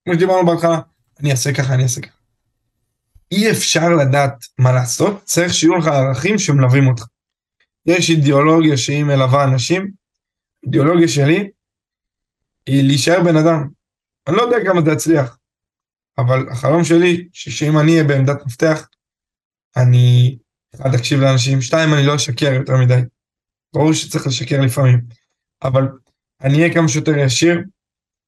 כמו 0.06 0.14
שדיברנו 0.14 0.45
בהתחלה, 0.45 0.80
אני 1.20 1.32
אעשה 1.32 1.54
ככה, 1.54 1.74
אני 1.74 1.84
אעשה 1.84 2.02
ככה. 2.02 2.18
אי 3.32 3.52
אפשר 3.52 3.90
לדעת 3.90 4.34
מה 4.58 4.72
לעשות, 4.72 5.24
צריך 5.24 5.54
שיהיו 5.54 5.76
לך 5.76 5.88
ערכים 5.88 6.38
שמלווים 6.38 6.88
אותך. 6.88 7.04
יש 7.86 8.10
אידיאולוגיה 8.10 8.78
שהיא 8.78 9.04
מלווה 9.04 9.44
אנשים, 9.44 9.91
אידיאולוגיה 10.66 11.08
שלי 11.08 11.49
היא 12.66 12.84
להישאר 12.84 13.24
בן 13.24 13.38
אדם. 13.38 13.77
אני 14.28 14.36
לא 14.36 14.41
יודע 14.41 14.58
כמה 14.66 14.82
זה 14.82 14.91
יצליח, 14.91 15.38
אבל 16.18 16.49
החלום 16.52 16.84
שלי, 16.84 17.28
שאם 17.34 17.80
אני 17.80 17.91
אהיה 17.91 18.04
בעמדת 18.04 18.45
מפתח, 18.45 18.90
אני, 19.78 20.38
אחד, 20.76 20.94
אקשיב 20.99 21.20
לאנשים, 21.20 21.62
שתיים, 21.62 21.94
אני 21.94 22.08
לא 22.08 22.16
אשקר 22.16 22.54
יותר 22.54 22.74
מדי. 22.84 23.02
ברור 23.74 23.94
שצריך 23.94 24.28
לשקר 24.28 24.62
לפעמים, 24.62 25.02
אבל 25.64 25.84
אני 26.41 26.58
אהיה 26.58 26.74
כמה 26.74 26.88
שיותר 26.88 27.12
ישיר, 27.26 27.60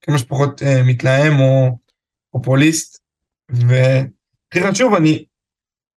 כמה 0.01 0.17
שפחות 0.17 0.63
אה, 0.63 0.83
מתלהם 0.85 1.33
או 1.39 1.77
פופוליסט, 2.31 3.03
והכי 3.49 4.71
חשוב, 4.71 4.93
אני 4.93 5.25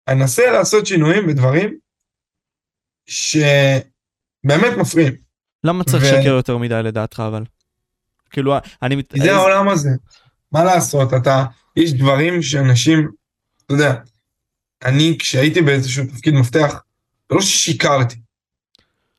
אנסה 0.08 0.42
לעשות 0.52 0.86
שינויים 0.86 1.28
ודברים 1.28 1.78
שבאמת 3.08 4.78
מפריעים. 4.80 5.14
למה 5.64 5.84
צריך 5.84 6.02
לשקר 6.04 6.32
ו... 6.32 6.36
יותר 6.36 6.58
מדי 6.58 6.80
לדעתך 6.84 7.22
אבל? 7.28 7.44
כאילו, 8.32 8.54
אני... 8.82 8.96
מת... 8.96 9.14
זה 9.16 9.34
העולם 9.34 9.68
הזה. 9.68 9.90
מה 10.52 10.64
לעשות, 10.64 11.14
אתה, 11.14 11.44
יש 11.76 11.92
דברים 11.92 12.42
שאנשים, 12.42 13.08
אתה 13.66 13.74
יודע, 13.74 13.94
אני 14.84 15.16
כשהייתי 15.18 15.62
באיזשהו 15.62 16.06
תפקיד 16.06 16.34
מפתח, 16.34 16.82
לא 17.30 17.40
ששיקרתי, 17.40 18.16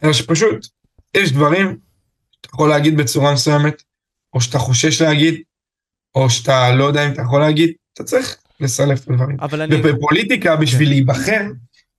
אלא 0.04 0.14
שפשוט, 0.14 0.68
יש 1.18 1.32
דברים 1.32 1.78
שאתה 2.36 2.50
יכול 2.54 2.70
להגיד 2.70 2.98
בצורה 2.98 3.34
מסוימת, 3.34 3.84
או 4.34 4.42
שאתה 4.42 4.60
חושש 4.60 5.02
להגיד, 5.02 5.42
או 6.16 6.30
שאתה 6.30 6.76
לא 6.76 6.84
יודע 6.84 7.08
אם 7.08 7.14
אתה 7.14 7.22
יכול 7.22 7.40
להגיד, 7.40 7.72
אתה 7.94 8.04
צריך 8.04 8.38
לסלף 8.60 9.04
את 9.04 9.10
הדברים. 9.10 9.38
אבל 9.40 9.62
אני... 9.62 9.76
ובפוליטיקה, 9.76 10.56
בשביל 10.56 10.90
להיבחר, 10.90 11.42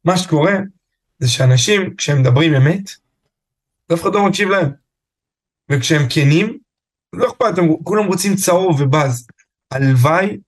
מה 0.05 0.19
שקורה, 0.19 0.55
זה 1.19 1.29
שאנשים, 1.29 1.97
כשהם 1.97 2.21
מדברים 2.21 2.55
אמת, 2.55 2.91
אף 3.93 4.03
אחד 4.03 4.15
לא 4.15 4.27
מקשיב 4.27 4.49
להם. 4.49 4.71
וכשהם 5.71 6.03
כנים, 6.11 6.59
לא 7.17 7.29
אכפת, 7.29 7.55
כולם 7.85 8.07
רוצים 8.07 8.35
צהוב 8.37 8.81
ובאז. 8.81 9.27
הלוואי 9.71 10.41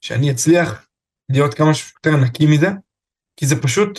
שאני 0.00 0.30
אצליח 0.30 0.86
להיות 1.28 1.54
כמה 1.54 1.74
שיותר 1.74 2.10
נקי 2.24 2.46
מזה, 2.46 2.68
כי 3.36 3.46
זה 3.46 3.62
פשוט, 3.62 3.98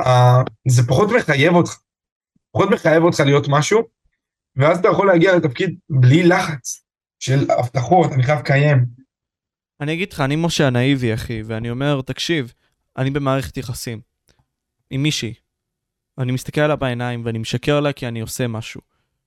uh, 0.00 0.04
זה 0.68 0.82
פחות 0.88 1.08
מחייב 1.16 1.54
אותך. 1.54 1.78
פחות 2.52 2.68
מחייב 2.70 3.02
אותך 3.02 3.20
להיות 3.20 3.46
משהו, 3.48 3.82
ואז 4.56 4.78
אתה 4.78 4.88
יכול 4.88 5.06
להגיע 5.06 5.36
לתפקיד 5.36 5.78
בלי 5.90 6.22
לחץ 6.22 6.84
של 7.20 7.50
הבטחות, 7.50 8.12
אני 8.12 8.22
חייב 8.22 8.38
לקיים. 8.38 8.86
אני 9.80 9.94
אגיד 9.94 10.12
לך, 10.12 10.20
אני 10.20 10.36
משה 10.36 10.66
הנאיבי, 10.66 11.14
אחי, 11.14 11.42
ואני 11.42 11.70
אומר, 11.70 12.00
תקשיב, 12.02 12.52
אני 12.96 13.10
במערכת 13.10 13.56
יחסים 13.56 14.00
עם 14.90 15.02
מישהי. 15.02 15.34
אני 16.18 16.32
מסתכל 16.32 16.60
עליה 16.60 16.76
בעיניים 16.76 17.24
ואני 17.24 17.38
משקר 17.38 17.80
לה 17.80 17.92
כי 17.92 18.08
אני 18.08 18.20
עושה 18.20 18.46
משהו. 18.46 18.80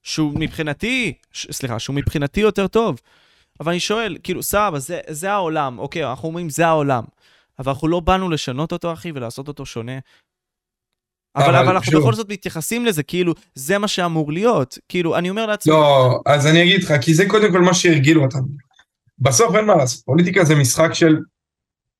שהוא 0.05 0.39
מבחינתי, 0.39 1.13
ש, 1.31 1.47
סליחה, 1.51 1.79
שהוא 1.79 1.95
מבחינתי 1.95 2.39
יותר 2.39 2.67
טוב. 2.67 2.99
אבל 3.59 3.71
אני 3.71 3.79
שואל, 3.79 4.17
כאילו, 4.23 4.43
סבבה, 4.43 4.79
זה, 4.79 4.99
זה 5.09 5.31
העולם, 5.31 5.79
אוקיי, 5.79 6.09
אנחנו 6.09 6.27
אומרים, 6.27 6.49
זה 6.49 6.67
העולם. 6.67 7.03
אבל 7.59 7.71
אנחנו 7.71 7.87
לא 7.87 7.99
באנו 7.99 8.29
לשנות 8.29 8.71
אותו, 8.71 8.93
אחי, 8.93 9.11
ולעשות 9.15 9.47
אותו 9.47 9.65
שונה. 9.65 9.99
אבל, 11.35 11.45
אבל, 11.45 11.55
אבל 11.55 11.75
אנחנו 11.75 11.91
שוב. 11.91 12.01
בכל 12.01 12.13
זאת 12.13 12.29
מתייחסים 12.29 12.85
לזה, 12.85 13.03
כאילו, 13.03 13.33
זה 13.55 13.77
מה 13.77 13.87
שאמור 13.87 14.31
להיות. 14.31 14.77
כאילו, 14.89 15.17
אני 15.17 15.29
אומר 15.29 15.45
לעצמי... 15.45 15.73
לא, 15.73 16.19
אז 16.25 16.47
אני 16.47 16.63
אגיד 16.63 16.83
לך, 16.83 16.93
כי 17.01 17.13
זה 17.13 17.25
קודם 17.27 17.51
כל 17.51 17.61
מה 17.61 17.73
שהרגילו 17.73 18.23
אותנו. 18.23 18.47
בסוף 19.19 19.55
אין 19.55 19.65
מה 19.65 19.75
לעשות, 19.75 20.05
פוליטיקה 20.05 20.43
זה 20.43 20.55
משחק 20.55 20.93
של 20.93 21.17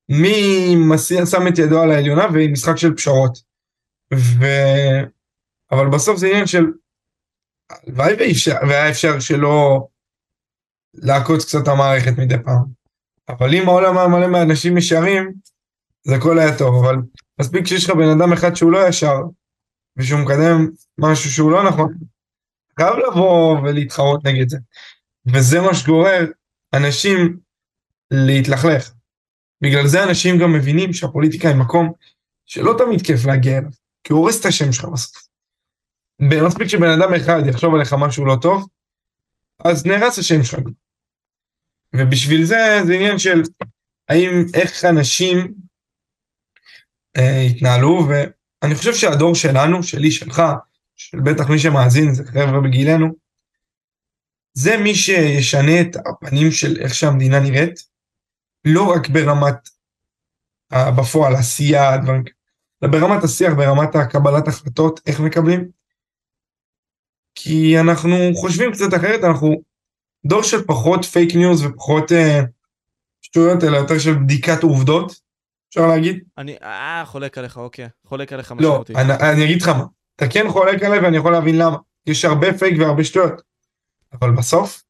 מי 0.08 0.76
שם 1.30 1.46
את 1.48 1.58
ידו 1.58 1.80
על 1.80 1.90
העליונה 1.90 2.26
ומשחק 2.34 2.76
של 2.76 2.94
פשרות. 2.94 3.38
ו... 4.14 4.44
אבל 5.72 5.88
בסוף 5.88 6.18
זה 6.18 6.26
עניין 6.26 6.46
של 6.46 6.66
הלוואי 7.70 8.32
והיה 8.68 8.90
אפשר 8.90 9.20
שלא 9.20 9.86
לעקוץ 10.94 11.44
קצת 11.44 11.68
המערכת 11.68 12.18
מדי 12.18 12.34
פעם. 12.44 12.64
אבל 13.28 13.54
אם 13.54 13.68
העולם 13.68 13.98
היה 13.98 14.08
מלא 14.08 14.26
מאנשים 14.26 14.78
ישרים, 14.78 15.32
זה 16.04 16.14
הכל 16.14 16.38
היה 16.38 16.58
טוב, 16.58 16.84
אבל 16.84 16.96
מספיק 17.40 17.66
שיש 17.66 17.84
לך 17.84 17.90
בן 17.90 18.08
אדם 18.18 18.32
אחד 18.32 18.54
שהוא 18.54 18.72
לא 18.72 18.88
ישר, 18.88 19.16
ושהוא 19.96 20.20
מקדם 20.20 20.70
משהו 20.98 21.30
שהוא 21.30 21.50
לא 21.50 21.68
נכון, 21.68 21.94
חייב 22.78 22.94
לבוא 22.96 23.58
ולהתחרות 23.60 24.26
נגד 24.26 24.48
זה. 24.48 24.58
וזה 25.26 25.60
מה 25.60 25.74
שגורר 25.74 26.26
אנשים 26.74 27.38
להתלכלך. 28.10 28.92
בגלל 29.62 29.86
זה 29.86 30.04
אנשים 30.04 30.38
גם 30.38 30.52
מבינים 30.52 30.92
שהפוליטיקה 30.92 31.48
היא 31.48 31.56
מקום 31.56 31.92
שלא 32.46 32.74
תמיד 32.78 33.06
כיף 33.06 33.24
להגיע 33.24 33.58
אליו, 33.58 33.70
כי 34.04 34.12
הוא 34.12 34.20
הורס 34.20 34.40
את 34.40 34.46
השם 34.46 34.72
שלך 34.72 34.84
בסוף. 34.84 35.25
מספיק 36.20 36.68
שבן 36.68 37.00
אדם 37.00 37.14
אחד 37.14 37.40
יחשוב 37.46 37.74
עליך 37.74 37.92
משהו 37.98 38.26
לא 38.26 38.36
טוב, 38.42 38.68
אז 39.64 39.86
נהרס 39.86 40.18
השם 40.18 40.42
שלך. 40.42 40.60
ובשביל 41.94 42.44
זה 42.44 42.80
זה 42.86 42.94
עניין 42.94 43.18
של 43.18 43.42
האם, 44.08 44.30
איך 44.54 44.84
אנשים 44.84 45.54
אה, 47.16 47.40
התנהלו, 47.40 48.08
ואני 48.08 48.74
חושב 48.74 48.94
שהדור 48.94 49.34
שלנו, 49.34 49.82
שלי, 49.82 50.10
שלך, 50.10 50.42
של 50.96 51.18
בטח 51.20 51.50
מי 51.50 51.58
שמאזין, 51.58 52.14
זה 52.14 52.24
חבר'ה 52.24 52.60
בגילנו, 52.60 53.14
זה 54.52 54.76
מי 54.76 54.94
שישנה 54.94 55.80
את 55.80 55.96
הפנים 55.96 56.50
של 56.50 56.76
איך 56.80 56.94
שהמדינה 56.94 57.40
נראית, 57.40 57.80
לא 58.64 58.92
רק 58.92 59.08
ברמת, 59.08 59.68
בפועל, 60.72 61.34
עשייה, 61.34 61.94
אלא 62.82 62.92
ברמת 62.92 63.24
השיח, 63.24 63.52
ברמת 63.52 63.94
הקבלת 63.94 64.48
החלטות, 64.48 65.00
איך 65.06 65.20
מקבלים. 65.20 65.75
כי 67.38 67.80
אנחנו 67.80 68.16
חושבים 68.34 68.72
קצת 68.72 68.94
אחרת, 68.96 69.24
אנחנו 69.24 69.62
דור 70.26 70.42
של 70.42 70.64
פחות 70.66 71.04
פייק 71.04 71.34
ניוז 71.34 71.64
ופחות 71.64 72.12
אה, 72.12 72.40
שטויות, 73.22 73.64
אלא 73.64 73.76
יותר 73.76 73.98
של 73.98 74.14
בדיקת 74.14 74.62
עובדות, 74.62 75.20
אפשר 75.68 75.86
להגיד. 75.86 76.18
אני, 76.38 76.56
אה, 76.62 77.02
חולק 77.06 77.38
עליך, 77.38 77.56
אוקיי. 77.56 77.88
חולק 78.06 78.32
עליך 78.32 78.50
לא, 78.50 78.56
משמעותית. 78.56 78.96
אני, 78.96 79.12
אני 79.32 79.44
אגיד 79.44 79.62
לך 79.62 79.68
מה, 79.68 79.84
אתה 80.16 80.28
כן 80.28 80.50
חולק 80.50 80.82
עליי 80.82 80.98
ואני 80.98 81.16
יכול 81.16 81.32
להבין 81.32 81.58
למה. 81.58 81.76
יש 82.06 82.24
הרבה 82.24 82.58
פייק 82.58 82.74
והרבה 82.78 83.04
שטויות. 83.04 83.42
אבל 84.12 84.30
בסוף, 84.30 84.82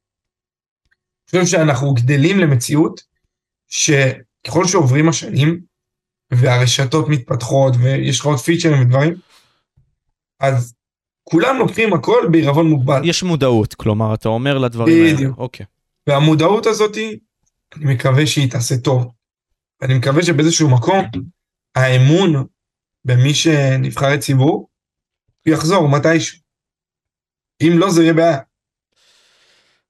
אני 1.32 1.42
חושב 1.42 1.56
שאנחנו 1.58 1.94
גדלים 1.94 2.38
למציאות 2.38 3.00
שככל 3.68 4.66
שעוברים 4.66 5.08
השנים, 5.08 5.60
והרשתות 6.30 7.08
מתפתחות, 7.08 7.74
ויש 7.82 8.20
לך 8.20 8.26
עוד 8.26 8.38
פיצ'רים 8.38 8.82
ודברים, 8.82 9.14
אז 10.40 10.75
כולם 11.28 11.58
לוקחים 11.58 11.92
הכל 11.92 12.28
בעירבון 12.30 12.66
מוגבל. 12.66 13.00
יש 13.04 13.22
מודעות, 13.22 13.74
כלומר, 13.74 14.14
אתה 14.14 14.28
אומר 14.28 14.58
לדברים 14.58 15.04
האלה. 15.04 15.14
בדיוק. 15.14 15.38
אוקיי. 15.38 15.66
והמודעות 16.06 16.66
הזאתי, 16.66 17.18
אני 17.76 17.94
מקווה 17.94 18.26
שהיא 18.26 18.50
תעשה 18.50 18.76
טוב. 18.76 19.12
ואני 19.80 19.94
מקווה 19.94 20.22
שבאיזשהו 20.22 20.70
מקום, 20.70 21.04
האמון 21.74 22.46
במי 23.04 23.34
שנבחרי 23.34 24.18
ציבור, 24.18 24.68
יחזור 25.46 25.88
מתישהו. 25.88 26.38
אם 27.62 27.72
לא, 27.78 27.90
זה 27.90 28.02
יהיה 28.02 28.12
בעיה. 28.12 28.38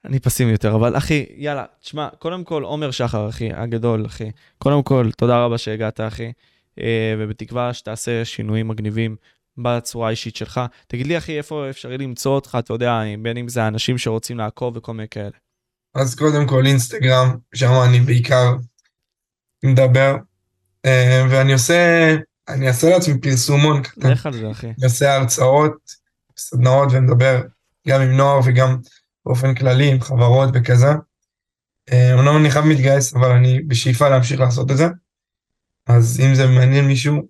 אני 0.05 0.21
פסימי 0.21 0.53
יותר, 0.53 0.75
אבל 0.75 0.97
אחי, 0.97 1.27
יאללה, 1.37 1.65
תשמע, 1.81 2.09
קודם 2.19 2.45
כל, 2.45 2.63
עומר 2.63 2.91
שחר, 2.91 3.29
אחי, 3.29 3.53
הגדול, 3.53 4.07
אחי. 4.07 4.31
קודם 4.59 4.83
כל, 4.83 5.11
תודה 5.17 5.45
רבה 5.45 5.59
שהגעת, 5.59 6.01
אחי, 6.01 6.33
אה, 6.81 7.15
ובתקווה 7.19 7.75
שתעשה 7.75 8.25
שינויים 8.25 8.69
מגניבים 8.69 9.17
בצורה 9.59 10.09
האישית 10.09 10.37
שלך. 10.37 10.61
תגיד 10.87 11.07
לי, 11.07 11.19
אחי, 11.19 11.39
איפה 11.39 11.71
אפשרי 11.71 11.99
למצוא 11.99 12.35
אותך, 12.35 12.57
אתה 12.59 12.73
יודע, 12.73 13.01
בין 13.23 13.37
אם 13.37 13.49
זה 13.49 13.69
אנשים 13.69 13.99
שרוצים 13.99 14.39
לעקוב 14.39 14.77
וכל 14.77 14.93
מיני 14.93 15.09
כאלה. 15.09 15.31
אז 15.95 16.15
קודם 16.15 16.47
כל 16.47 16.67
אינסטגרם, 16.67 17.37
שם 17.55 17.73
אני 17.89 18.01
בעיקר 18.01 18.55
מדבר, 19.65 20.17
אה, 20.85 21.27
ואני 21.31 21.53
עושה, 21.53 22.15
אני 22.49 22.69
אעשה 22.69 22.91
לעצמי 22.91 23.21
פרסומון 23.21 23.83
קטן. 23.83 24.11
לך 24.11 24.27
על 24.27 24.33
זה, 24.33 24.51
אחי. 24.51 24.67
אני 24.67 24.85
עושה 24.85 25.15
הרצאות, 25.15 25.73
סדנאות 26.39 26.89
ומדבר 26.93 27.43
גם 27.89 28.01
עם 28.01 28.17
נוער 28.17 28.41
וגם 28.45 28.77
באופן 29.27 29.55
כללי 29.55 29.91
עם 29.91 30.01
חברות 30.01 30.49
וכזה. 30.55 30.93
אה, 31.93 32.15
אומנם 32.15 32.37
אני 32.37 32.51
חייב 32.51 32.65
מתגייס, 32.65 33.15
אבל 33.15 33.31
אני 33.31 33.61
בשאיפה 33.63 34.09
להמשיך 34.09 34.41
לעשות 34.41 34.71
את 34.71 34.77
זה. 34.77 34.87
אז 35.87 36.21
אם 36.21 36.35
זה 36.35 36.47
מעניין 36.47 36.85
מישהו, 36.87 37.29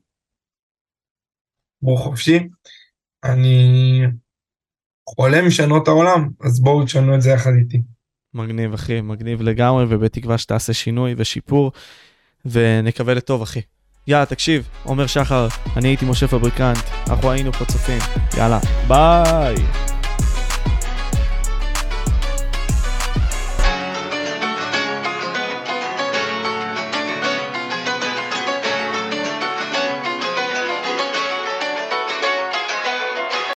ברוך 1.82 2.01
חופשי. 2.01 2.48
אני 3.24 4.03
חולם 5.09 5.47
לשנות 5.47 5.89
העולם, 5.89 6.28
אז 6.40 6.61
בואו 6.61 6.85
תשנו 6.85 7.15
את 7.15 7.23
זה 7.23 7.31
יחד 7.31 7.51
איתי. 7.59 7.82
מגניב, 8.35 8.73
אחי, 8.73 9.01
מגניב 9.01 9.43
לגמרי, 9.43 9.85
ובתקווה 9.89 10.39
שתעשה 10.39 10.73
שינוי 10.73 11.15
ושיפור, 11.16 11.73
ונקווה 12.47 13.15
לטוב, 13.15 13.43
אחי. 13.43 13.61
יאללה, 14.07 14.27
תקשיב, 14.27 14.69
עומר 14.85 15.07
שחר, 15.07 15.48
אני 15.77 15.89
הייתי 15.89 16.05
משה 16.05 16.28
פבריקנט, 16.28 16.85
אנחנו 17.09 17.31
היינו 17.31 17.53
פה 17.53 17.65
צופים. 17.65 17.98
יאללה, 18.36 18.59
ביי! 18.89 19.95